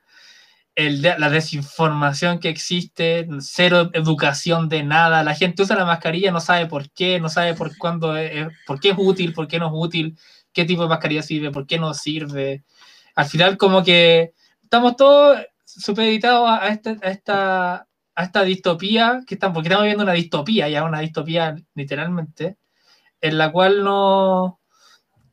el 0.74 1.02
de- 1.02 1.18
la 1.18 1.28
desinformación 1.28 2.38
que 2.38 2.48
existe, 2.48 3.26
cero 3.40 3.90
educación 3.94 4.68
de 4.68 4.84
nada, 4.84 5.24
la 5.24 5.34
gente 5.34 5.62
usa 5.62 5.76
la 5.76 5.84
mascarilla, 5.84 6.30
no 6.30 6.40
sabe 6.40 6.66
por 6.66 6.90
qué, 6.90 7.18
no 7.20 7.28
sabe 7.28 7.54
por 7.54 7.76
cuándo, 7.76 8.16
es- 8.16 8.48
por 8.66 8.78
qué 8.80 8.90
es 8.90 8.96
útil, 8.98 9.32
por 9.32 9.48
qué 9.48 9.58
no 9.58 9.66
es 9.66 9.72
útil, 9.74 10.16
qué 10.52 10.64
tipo 10.64 10.82
de 10.82 10.88
mascarilla 10.88 11.22
sirve, 11.22 11.50
por 11.50 11.66
qué 11.66 11.78
no 11.78 11.92
sirve 11.94 12.62
al 13.18 13.26
final 13.26 13.56
como 13.56 13.82
que 13.82 14.32
estamos 14.62 14.94
todos 14.94 15.40
supeditados 15.64 16.48
a, 16.48 16.68
este- 16.68 16.98
esta, 17.02 17.84
distopía, 18.44 19.22
que 19.26 19.34
estamos, 19.34 19.54
porque 19.54 19.66
estamos 19.66 19.82
viviendo 19.82 20.04
una 20.04 20.12
distopía, 20.12 20.68
ya 20.68 20.84
una 20.84 21.00
distopía 21.00 21.56
literalmente, 21.74 22.58
en 23.20 23.36
la 23.36 23.50
cual 23.50 23.82
no, 23.82 24.60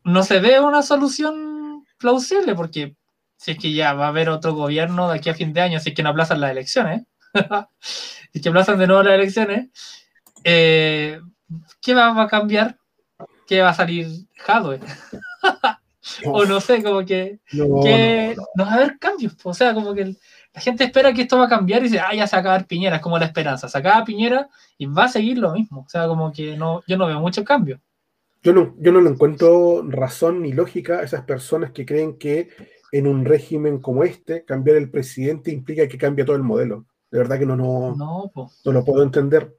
no 0.04 0.24
se 0.24 0.40
ve 0.40 0.60
una 0.60 0.82
solución 0.82 1.86
plausible, 2.00 2.56
porque 2.56 2.96
si 3.38 3.52
es 3.52 3.60
que 3.60 3.72
ya 3.72 3.94
va 3.94 4.06
a 4.06 4.10
haber 4.10 4.30
otro 4.30 4.56
gobierno 4.56 5.08
de 5.08 5.20
aquí 5.20 5.30
a 5.30 5.36
fin 5.36 5.54
de 5.54 5.62
año, 5.62 5.80
si 5.80 5.90
es 5.90 5.96
que 5.96 6.02
no 6.02 6.10
aplazan 6.10 6.42
las 6.42 6.50
elecciones, 6.50 7.04
si 7.80 8.40
es 8.40 8.42
que 8.42 8.50
aplazan 8.50 8.80
de 8.80 8.88
nuevo 8.88 9.04
las 9.04 9.14
elecciones, 9.14 9.70
eh, 10.44 11.22
¿qué 11.84 11.94
va, 11.94 12.20
a 12.20 12.28
cambiar? 12.28 12.80
¿Qué 13.46 13.62
va 13.62 13.70
a 13.70 13.76
salir 13.76 14.08
Jadwe? 14.38 14.80
o 16.26 16.46
no 16.46 16.60
sé, 16.62 16.84
como 16.84 17.06
que 17.06 17.40
No, 17.54 17.82
que 17.84 18.34
no, 18.38 18.44
no. 18.44 18.48
no 18.56 18.66
va 18.66 18.72
a 18.72 18.76
haber 18.76 19.00
cambios. 19.00 19.36
O 19.44 19.54
sea, 19.54 19.74
como 19.74 19.94
que 19.94 20.02
el- 20.02 20.18
la 20.54 20.62
gente 20.62 20.86
espera 20.86 21.14
que 21.14 21.24
esto 21.24 21.38
va 21.38 21.46
a 21.46 21.50
cambiar 21.50 21.82
y 21.82 21.86
dice, 21.86 22.00
ah, 22.00 22.14
ya 22.16 22.26
se 22.28 22.36
va 22.36 22.38
a 22.38 22.42
acabar 22.42 22.66
Piñera, 22.68 22.96
es 22.98 23.02
como 23.02 23.20
la 23.20 23.26
esperanza. 23.26 23.68
Se 23.68 23.78
acaba 23.78 24.06
Piñera 24.06 24.48
y 24.78 24.86
va 24.86 25.06
a 25.06 25.10
seguir 25.10 25.38
lo 25.38 25.52
mismo. 25.52 25.82
O 25.86 25.90
sea, 25.90 26.08
como 26.08 26.32
que 26.32 26.56
no, 26.56 26.82
yo 26.88 26.98
no 26.98 27.08
veo 27.08 27.20
mucho 27.20 27.44
cambio. 27.44 27.82
Yo 28.42 28.54
no, 28.54 28.74
yo 28.80 28.92
no 28.94 29.02
le 29.02 29.10
encuentro 29.10 29.84
razón 29.90 30.42
ni 30.44 30.54
lógica 30.54 31.00
a 31.00 31.04
esas 31.04 31.24
personas 31.24 31.72
que 31.72 31.86
creen 31.86 32.18
que 32.18 32.50
en 32.92 33.08
un 33.08 33.26
régimen 33.26 33.80
como 33.80 34.04
este, 34.06 34.46
cambiar 34.46 34.78
el 34.78 34.90
presidente 34.90 35.52
implica 35.52 35.88
que 35.90 35.98
cambie 35.98 36.24
todo 36.24 36.36
el 36.38 36.44
modelo. 36.44 36.86
De 37.12 37.18
verdad 37.18 37.38
que 37.40 37.46
no, 37.46 37.56
no, 37.58 37.96
No, 37.96 38.32
no 38.64 38.72
lo 38.72 38.86
puedo 38.86 39.04
entender. 39.04 39.54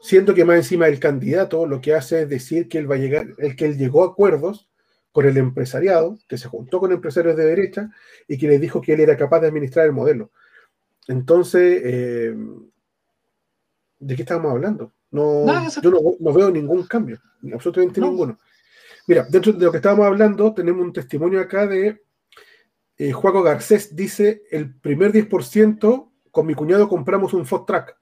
Siento 0.00 0.34
que 0.34 0.44
más 0.44 0.56
encima 0.56 0.88
el 0.88 1.00
candidato 1.00 1.66
lo 1.66 1.80
que 1.80 1.94
hace 1.94 2.22
es 2.22 2.28
decir 2.28 2.68
que 2.68 2.76
él 2.78 2.90
va 2.90 2.96
a 2.96 2.98
llegar, 2.98 3.28
el 3.38 3.56
que 3.56 3.64
él 3.64 3.78
llegó 3.78 4.02
a 4.04 4.08
acuerdos 4.08 4.68
con 5.14 5.26
el 5.26 5.36
empresariado, 5.36 6.18
que 6.26 6.36
se 6.36 6.48
juntó 6.48 6.80
con 6.80 6.90
empresarios 6.90 7.36
de 7.36 7.44
derecha 7.46 7.88
y 8.26 8.36
que 8.36 8.48
les 8.48 8.60
dijo 8.60 8.80
que 8.80 8.94
él 8.94 9.00
era 9.00 9.16
capaz 9.16 9.38
de 9.38 9.46
administrar 9.46 9.86
el 9.86 9.92
modelo. 9.92 10.32
Entonces, 11.06 11.82
eh, 11.84 12.34
¿de 14.00 14.16
qué 14.16 14.22
estábamos 14.22 14.50
hablando? 14.50 14.92
No, 15.12 15.46
yo 15.80 15.90
no, 15.92 16.00
no 16.18 16.32
veo 16.32 16.50
ningún 16.50 16.84
cambio, 16.88 17.20
absolutamente 17.52 18.00
No. 18.00 18.08
ninguno. 18.08 18.40
Mira, 19.06 19.24
dentro 19.30 19.52
de 19.52 19.64
lo 19.64 19.70
que 19.70 19.76
estábamos 19.76 20.04
hablando, 20.04 20.52
tenemos 20.52 20.84
un 20.84 20.92
testimonio 20.92 21.40
acá 21.40 21.68
de 21.68 22.02
eh, 22.96 23.12
Juaco 23.12 23.44
Garcés, 23.44 23.94
dice, 23.94 24.42
el 24.50 24.74
primer 24.80 25.12
10% 25.12 26.10
con 26.32 26.44
mi 26.44 26.56
cuñado 26.56 26.88
compramos 26.88 27.32
un 27.34 27.46
Ford 27.46 27.66
Track. 27.66 27.96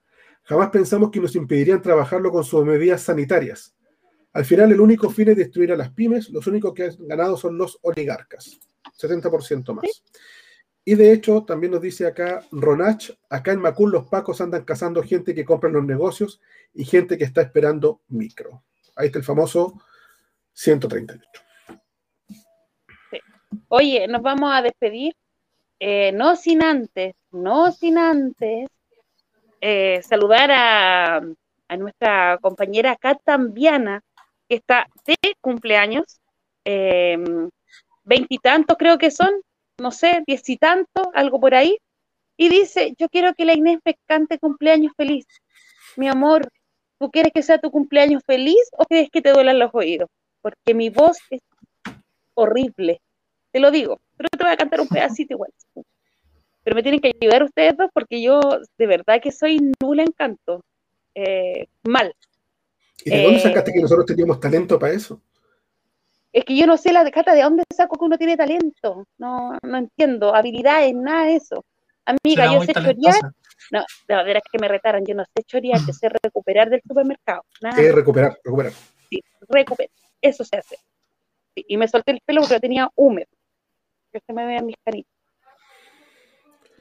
Jamás 0.45 0.71
pensamos 0.71 1.11
que 1.11 1.21
nos 1.21 1.37
impedirían 1.37 1.83
trabajarlo 1.83 2.33
con 2.33 2.43
sus 2.43 2.65
medidas 2.65 3.03
sanitarias. 3.03 3.77
Al 4.33 4.45
final, 4.45 4.73
el 4.73 4.81
único 4.81 5.11
fin 5.11 5.29
es 5.29 5.37
destruir 5.37 5.73
a 5.73 5.77
las 5.77 5.91
pymes, 5.91 6.31
los 6.31 6.47
únicos 6.47 6.73
que 6.73 6.85
han 6.85 7.09
ganado 7.09 7.37
son 7.37 7.59
los 7.59 7.79
oligarcas, 7.83 8.59
70% 8.99 9.75
más. 9.75 10.03
Y 10.85 10.95
de 10.95 11.13
hecho, 11.13 11.45
también 11.45 11.73
nos 11.73 11.83
dice 11.83 12.07
acá 12.07 12.45
Ronach, 12.51 13.11
acá 13.31 13.53
en 13.53 13.61
Macul 13.61 13.93
los 13.93 14.09
pacos 14.09 14.41
andan 14.41 14.65
cazando 14.65 15.03
gente 15.03 15.35
que 15.35 15.45
compra 15.45 15.69
en 15.69 15.77
los 15.77 15.85
negocios 15.85 16.41
y 16.75 16.85
gente 16.85 17.17
que 17.17 17.25
está 17.25 17.43
esperando 17.43 18.01
micro. 18.09 18.65
Ahí 18.97 19.07
está 19.07 19.19
el 19.19 19.25
famoso 19.25 19.81
138. 20.55 21.25
Oye, 23.69 24.09
nos 24.09 24.23
vamos 24.23 24.51
a 24.53 24.63
despedir, 24.63 25.15
eh, 25.79 26.11
no 26.13 26.37
sin 26.37 26.65
antes, 26.65 27.15
no 27.31 27.71
sin 27.71 27.99
antes 27.99 28.69
eh, 29.61 30.03
saludar 30.03 30.51
a, 30.51 31.17
a 31.69 31.77
nuestra 31.77 32.39
compañera 32.43 32.97
Catambiana, 32.97 34.03
que 34.53 34.57
está 34.57 34.87
de 35.07 35.17
cumpleaños, 35.41 36.21
eh, 36.67 37.17
veintitantos 38.05 38.77
creo 38.79 38.99
que 38.99 39.11
son, 39.11 39.31
no 39.79 39.91
sé, 39.91 40.23
diez 40.27 40.47
y 40.51 40.59
tantos, 40.59 41.07
algo 41.15 41.41
por 41.41 41.55
ahí, 41.55 41.79
y 42.37 42.51
dice, 42.51 42.93
yo 42.99 43.09
quiero 43.09 43.33
que 43.33 43.47
la 43.47 43.55
Inés 43.55 43.79
me 43.83 43.97
cante 44.07 44.39
cumpleaños 44.39 44.93
feliz. 44.95 45.27
Mi 45.97 46.09
amor, 46.09 46.49
¿tú 46.99 47.11
quieres 47.11 47.33
que 47.33 47.43
sea 47.43 47.59
tu 47.59 47.71
cumpleaños 47.71 48.23
feliz 48.27 48.69
o 48.73 48.85
quieres 48.85 49.09
que 49.11 49.23
te 49.23 49.33
duelan 49.33 49.59
los 49.59 49.71
oídos? 49.73 50.11
Porque 50.43 50.75
mi 50.75 50.91
voz 50.91 51.19
es 51.31 51.41
horrible 52.35 53.01
te 53.53 53.61
lo 53.61 53.71
digo, 53.71 54.01
pero 54.17 54.29
te 54.31 54.43
voy 54.43 54.53
a 54.53 54.57
cantar 54.57 54.81
un 54.81 54.89
pedacito 54.89 55.35
igual. 55.35 55.53
Pero 56.65 56.75
me 56.77 56.83
tienen 56.83 57.01
que 57.01 57.13
ayudar 57.21 57.43
ustedes 57.43 57.77
dos 57.77 57.91
porque 57.93 58.23
yo 58.23 58.41
de 58.79 58.87
verdad 58.87 59.21
que 59.23 59.31
soy 59.31 59.61
nula 59.81 60.03
en 60.03 60.13
canto. 60.13 60.65
Eh, 61.15 61.67
mal. 61.85 62.15
¿Y 63.05 63.11
de 63.11 63.23
dónde 63.23 63.39
Eh, 63.39 63.43
sacaste 63.43 63.73
que 63.73 63.81
nosotros 63.81 64.07
teníamos 64.07 64.41
talento 64.41 64.79
para 64.79 64.93
eso? 64.93 65.21
Es 66.33 66.45
que 66.45 66.57
yo 66.57 66.67
no 66.67 66.77
sé 66.77 66.93
la 66.93 67.05
de 67.05 67.11
Cata, 67.13 67.35
de 67.35 67.43
dónde 67.43 67.63
saco 67.77 67.99
que 67.99 68.05
uno 68.05 68.17
tiene 68.17 68.37
talento. 68.37 69.07
No, 69.19 69.59
no 69.63 69.79
entiendo. 69.79 70.35
Habilidades, 70.35 70.95
nada 70.95 71.27
de 71.27 71.37
eso. 71.37 71.65
Amiga, 72.07 72.45
Será 72.45 72.53
yo 72.55 72.61
sé 72.63 72.73
chorear. 72.73 73.33
No, 73.71 73.85
de 74.09 74.15
verdad 74.17 74.41
que 74.51 74.59
me 74.59 74.69
retaran. 74.69 75.05
Yo 75.05 75.15
no 75.15 75.25
sé 75.25 75.43
chorear, 75.45 75.79
yo 75.87 75.93
sé 75.93 76.09
recuperar 76.09 76.71
del 76.71 76.81
supermercado. 76.87 77.43
Nada, 77.61 77.81
Es 77.81 77.95
recuperar, 77.95 78.39
recuperar. 78.43 78.73
recuperar. 79.49 79.91
Eso 80.23 80.45
se 80.45 80.57
hace. 80.57 80.77
Sí, 81.55 81.65
y 81.69 81.77
me 81.77 81.87
solté 81.87 82.13
el 82.13 82.21
pelo 82.25 82.41
porque 82.41 82.55
lo 82.55 82.61
tenía 82.61 82.89
húmedo. 82.97 83.29
Que 84.11 84.21
se 84.27 84.33
me 84.33 84.47
vean 84.47 84.65
mis 84.67 84.77
canitas. 84.85 85.13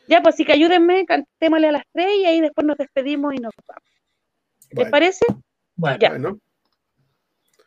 Ya, 0.07 0.21
pues 0.21 0.35
sí 0.35 0.45
que 0.45 0.53
ayúdenme, 0.53 1.05
cantémosle 1.05 1.67
a 1.69 1.71
las 1.73 1.83
tres 1.93 2.07
y 2.21 2.25
ahí 2.25 2.41
después 2.41 2.65
nos 2.65 2.77
despedimos 2.77 3.33
y 3.33 3.37
nos 3.37 3.53
vamos. 3.67 3.83
¿Les 4.69 4.75
Bueno, 4.75 4.91
parece? 4.91 5.25
Bueno, 5.75 5.97
Ya. 5.99 6.09
bueno, 6.09 6.39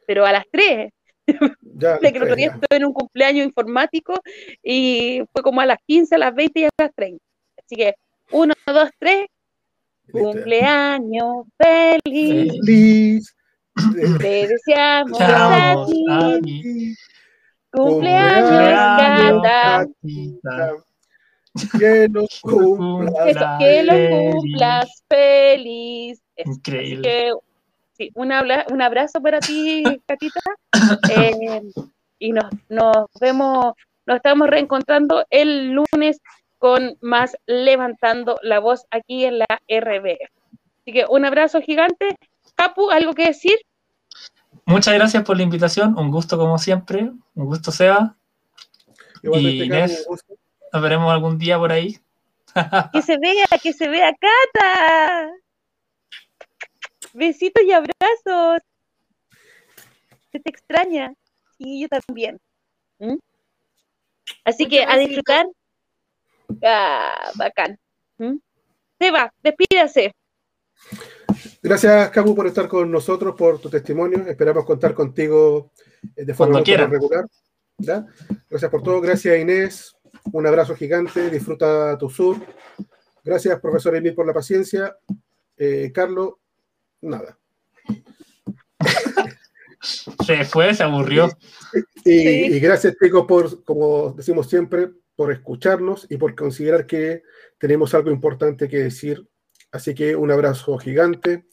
Pero 0.07 0.27
a 0.27 0.33
las 0.33 0.45
tres. 0.51 0.93
ya, 1.63 1.99
de 1.99 2.13
que 2.13 2.19
el 2.19 2.23
otro 2.25 2.37
día 2.37 2.47
estuve 2.49 2.77
en 2.77 2.85
un 2.85 2.93
cumpleaños 2.93 3.47
informático 3.47 4.21
y 4.63 5.23
fue 5.33 5.43
como 5.43 5.61
a 5.63 5.67
las 5.67 5.79
15, 5.87 6.15
a 6.15 6.19
las 6.19 6.35
20 6.35 6.61
y 6.61 6.65
a 6.65 6.69
las 6.79 6.95
30. 6.95 7.25
Así 7.59 7.77
que, 7.77 7.95
uno, 8.31 8.53
dos, 8.67 8.91
tres. 8.99 9.27
Listo, 10.07 10.19
ya. 10.19 10.23
Cumpleaños 10.33 11.47
feliz. 11.59 12.53
Feliz. 12.65 13.35
Te 14.19 14.49
deseamos 14.49 15.19
a 15.21 15.85
ti. 15.87 16.05
Ani. 16.11 16.95
Cumpleaños, 17.73 18.51
Cumpleaños. 18.51 19.43
Catita. 19.43 20.75
Que 21.79 22.09
los 22.09 22.41
cumplas. 22.43 23.59
Que 23.59 23.83
lo 23.83 23.93
feliz. 23.93 24.33
cumplas 24.35 25.03
feliz. 25.09 26.23
Increíble. 26.37 27.03
que, 27.03 27.33
sí, 27.97 28.11
un, 28.15 28.33
abla- 28.33 28.67
un 28.71 28.83
abrazo 28.83 29.21
para 29.23 29.41
ti, 29.41 29.83
Catita. 30.07 30.41
Eh, 31.11 31.63
y 32.19 32.33
nos, 32.33 32.45
nos 32.69 33.07
vemos, 33.21 33.75
nos 34.07 34.17
estamos 34.17 34.49
reencontrando 34.49 35.25
el 35.31 35.73
lunes 35.73 36.21
con 36.59 36.97
más 37.01 37.37
Levantando 37.47 38.39
la 38.43 38.59
Voz 38.61 38.87
aquí 38.91 39.25
en 39.25 39.39
la 39.41 39.47
RBF. 39.69 40.31
Así 40.81 40.93
que 40.93 41.07
un 41.09 41.25
abrazo 41.25 41.61
gigante. 41.61 42.17
Capu, 42.57 42.91
¿algo 42.91 43.13
que 43.15 43.27
decir? 43.27 43.57
Muchas 44.67 44.95
gracias 44.95 45.23
por 45.25 45.37
la 45.37 45.43
invitación. 45.43 45.99
Un 45.99 46.11
gusto 46.11 46.39
como 46.39 46.57
siempre. 46.59 47.11
Un 47.35 47.47
gusto, 47.47 47.71
Seba. 47.71 48.17
Igualmente, 49.23 49.57
Y 49.57 49.67
Inés. 49.67 50.05
gusto. 50.09 50.35
Nos 50.73 50.83
veremos 50.83 51.13
algún 51.13 51.37
día 51.39 51.59
por 51.59 51.71
ahí. 51.73 51.99
Que 52.93 53.03
se 53.03 53.19
vea, 53.19 53.47
que 53.63 53.73
se 53.73 53.89
vea, 53.89 54.13
Cata. 54.13 55.29
Besitos 57.15 57.63
y 57.65 57.71
abrazos. 57.71 58.61
Se 60.33 60.41
te 60.41 60.51
extraña. 60.51 61.15
Y 61.59 61.83
yo 61.83 61.89
también. 61.89 62.41
¿Mm? 62.99 63.17
Así 64.45 64.67
que 64.69 64.83
a 64.83 64.97
disfrutar. 64.97 65.47
Ah, 66.63 67.31
bacán. 67.37 67.79
¿Mm? 68.19 68.37
Seba, 68.99 69.33
despídase. 69.43 70.13
Gracias, 71.63 72.11
Cabu, 72.11 72.35
por 72.35 72.49
estar 72.49 72.69
con 72.69 72.91
nosotros, 72.91 73.35
por 73.37 73.61
tu 73.61 73.71
testimonio. 73.71 74.27
Esperamos 74.27 74.65
contar 74.65 74.93
contigo 74.93 75.71
eh, 76.17 76.25
de 76.25 76.35
forma 76.35 76.63
regular. 76.63 77.27
Gracias 77.79 78.71
por 78.71 78.83
todo. 78.83 79.01
Gracias, 79.01 79.39
Inés. 79.39 79.97
Un 80.33 80.47
abrazo 80.47 80.75
gigante. 80.75 81.31
Disfruta 81.31 81.97
tu 81.97 82.11
sur. 82.11 82.37
Gracias, 83.23 83.61
profesor 83.61 83.95
Emil, 83.95 84.15
por 84.15 84.27
la 84.27 84.35
paciencia. 84.35 84.97
Eh, 85.57 85.93
Carlos, 85.95 86.35
nada. 87.05 87.39
Se 90.25 90.45
fue, 90.45 90.75
se 90.75 90.83
aburrió. 90.83 91.31
Y, 92.05 92.59
gracias, 92.61 92.97
chicos, 93.03 93.27
por, 93.27 93.65
como 93.65 94.13
decimos 94.13 94.49
siempre, 94.49 94.91
por 95.17 95.33
escucharnos 95.33 96.07
y 96.09 96.17
por 96.17 96.35
considerar 96.35 96.87
que 96.87 97.23
tenemos 97.59 97.95
algo 97.95 98.11
importante 98.11 98.69
que 98.69 98.79
decir. 98.79 99.27
Así 99.71 99.95
que 99.95 100.17
un 100.17 100.31
abrazo 100.31 100.79
gigante. 100.79 101.47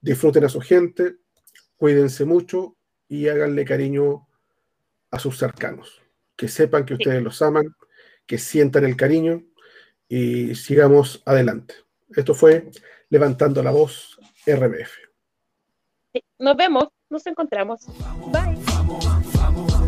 Disfruten 0.00 0.44
a 0.44 0.48
su 0.48 0.60
gente, 0.60 1.16
cuídense 1.76 2.24
mucho 2.24 2.76
y 3.08 3.28
háganle 3.28 3.64
cariño 3.64 4.28
a 5.10 5.18
sus 5.18 5.38
cercanos. 5.38 6.02
Que 6.36 6.48
sepan 6.48 6.84
que 6.84 6.94
ustedes 6.94 7.22
los 7.22 7.40
aman, 7.42 7.74
que 8.26 8.38
sientan 8.38 8.84
el 8.84 8.96
cariño 8.96 9.44
y 10.08 10.54
sigamos 10.54 11.22
adelante. 11.24 11.74
Esto 12.14 12.34
fue 12.34 12.70
Levantando 13.08 13.62
la 13.62 13.70
Voz 13.70 14.18
RBF. 14.46 14.92
Nos 16.38 16.56
vemos, 16.56 16.88
nos 17.10 17.26
encontramos. 17.26 17.86
Bye. 18.32 18.56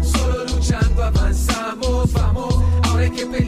solo 0.03 0.45
luchando 0.45 1.03
avanzamos, 1.05 2.13
vamos, 2.13 2.55
ahora 2.85 3.05
hay 3.05 3.11
que 3.11 3.27
pelear 3.27 3.48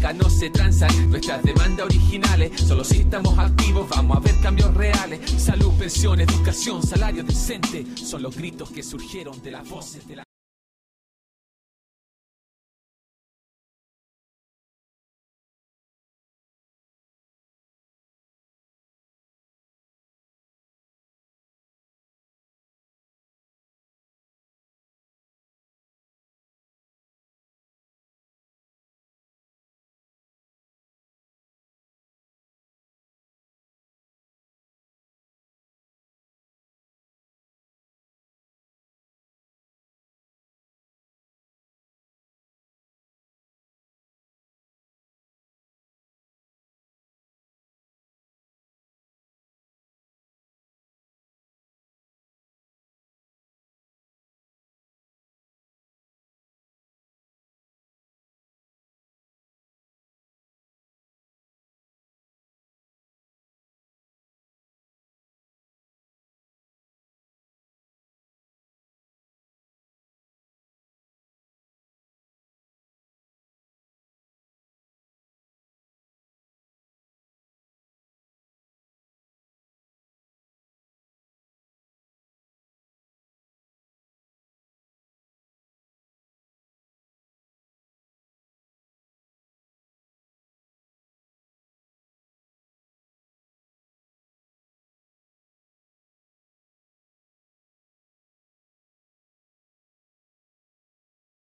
no 0.13 0.29
se 0.29 0.49
transan 0.49 1.09
nuestras 1.09 1.43
demandas 1.43 1.85
originales, 1.85 2.59
solo 2.59 2.83
si 2.83 3.01
estamos 3.01 3.37
activos, 3.37 3.87
vamos 3.89 4.17
a 4.17 4.19
ver 4.19 4.35
cambios 4.41 4.73
reales. 4.73 5.19
Salud, 5.37 5.71
pensión, 5.77 6.19
educación, 6.19 6.81
salario 6.81 7.23
decente. 7.23 7.85
Son 7.95 8.21
los 8.23 8.35
gritos 8.35 8.71
que 8.71 8.81
surgieron 8.81 9.41
de 9.41 9.51
las 9.51 9.69
voces 9.69 10.07
de 10.07 10.15
la... 10.17 10.30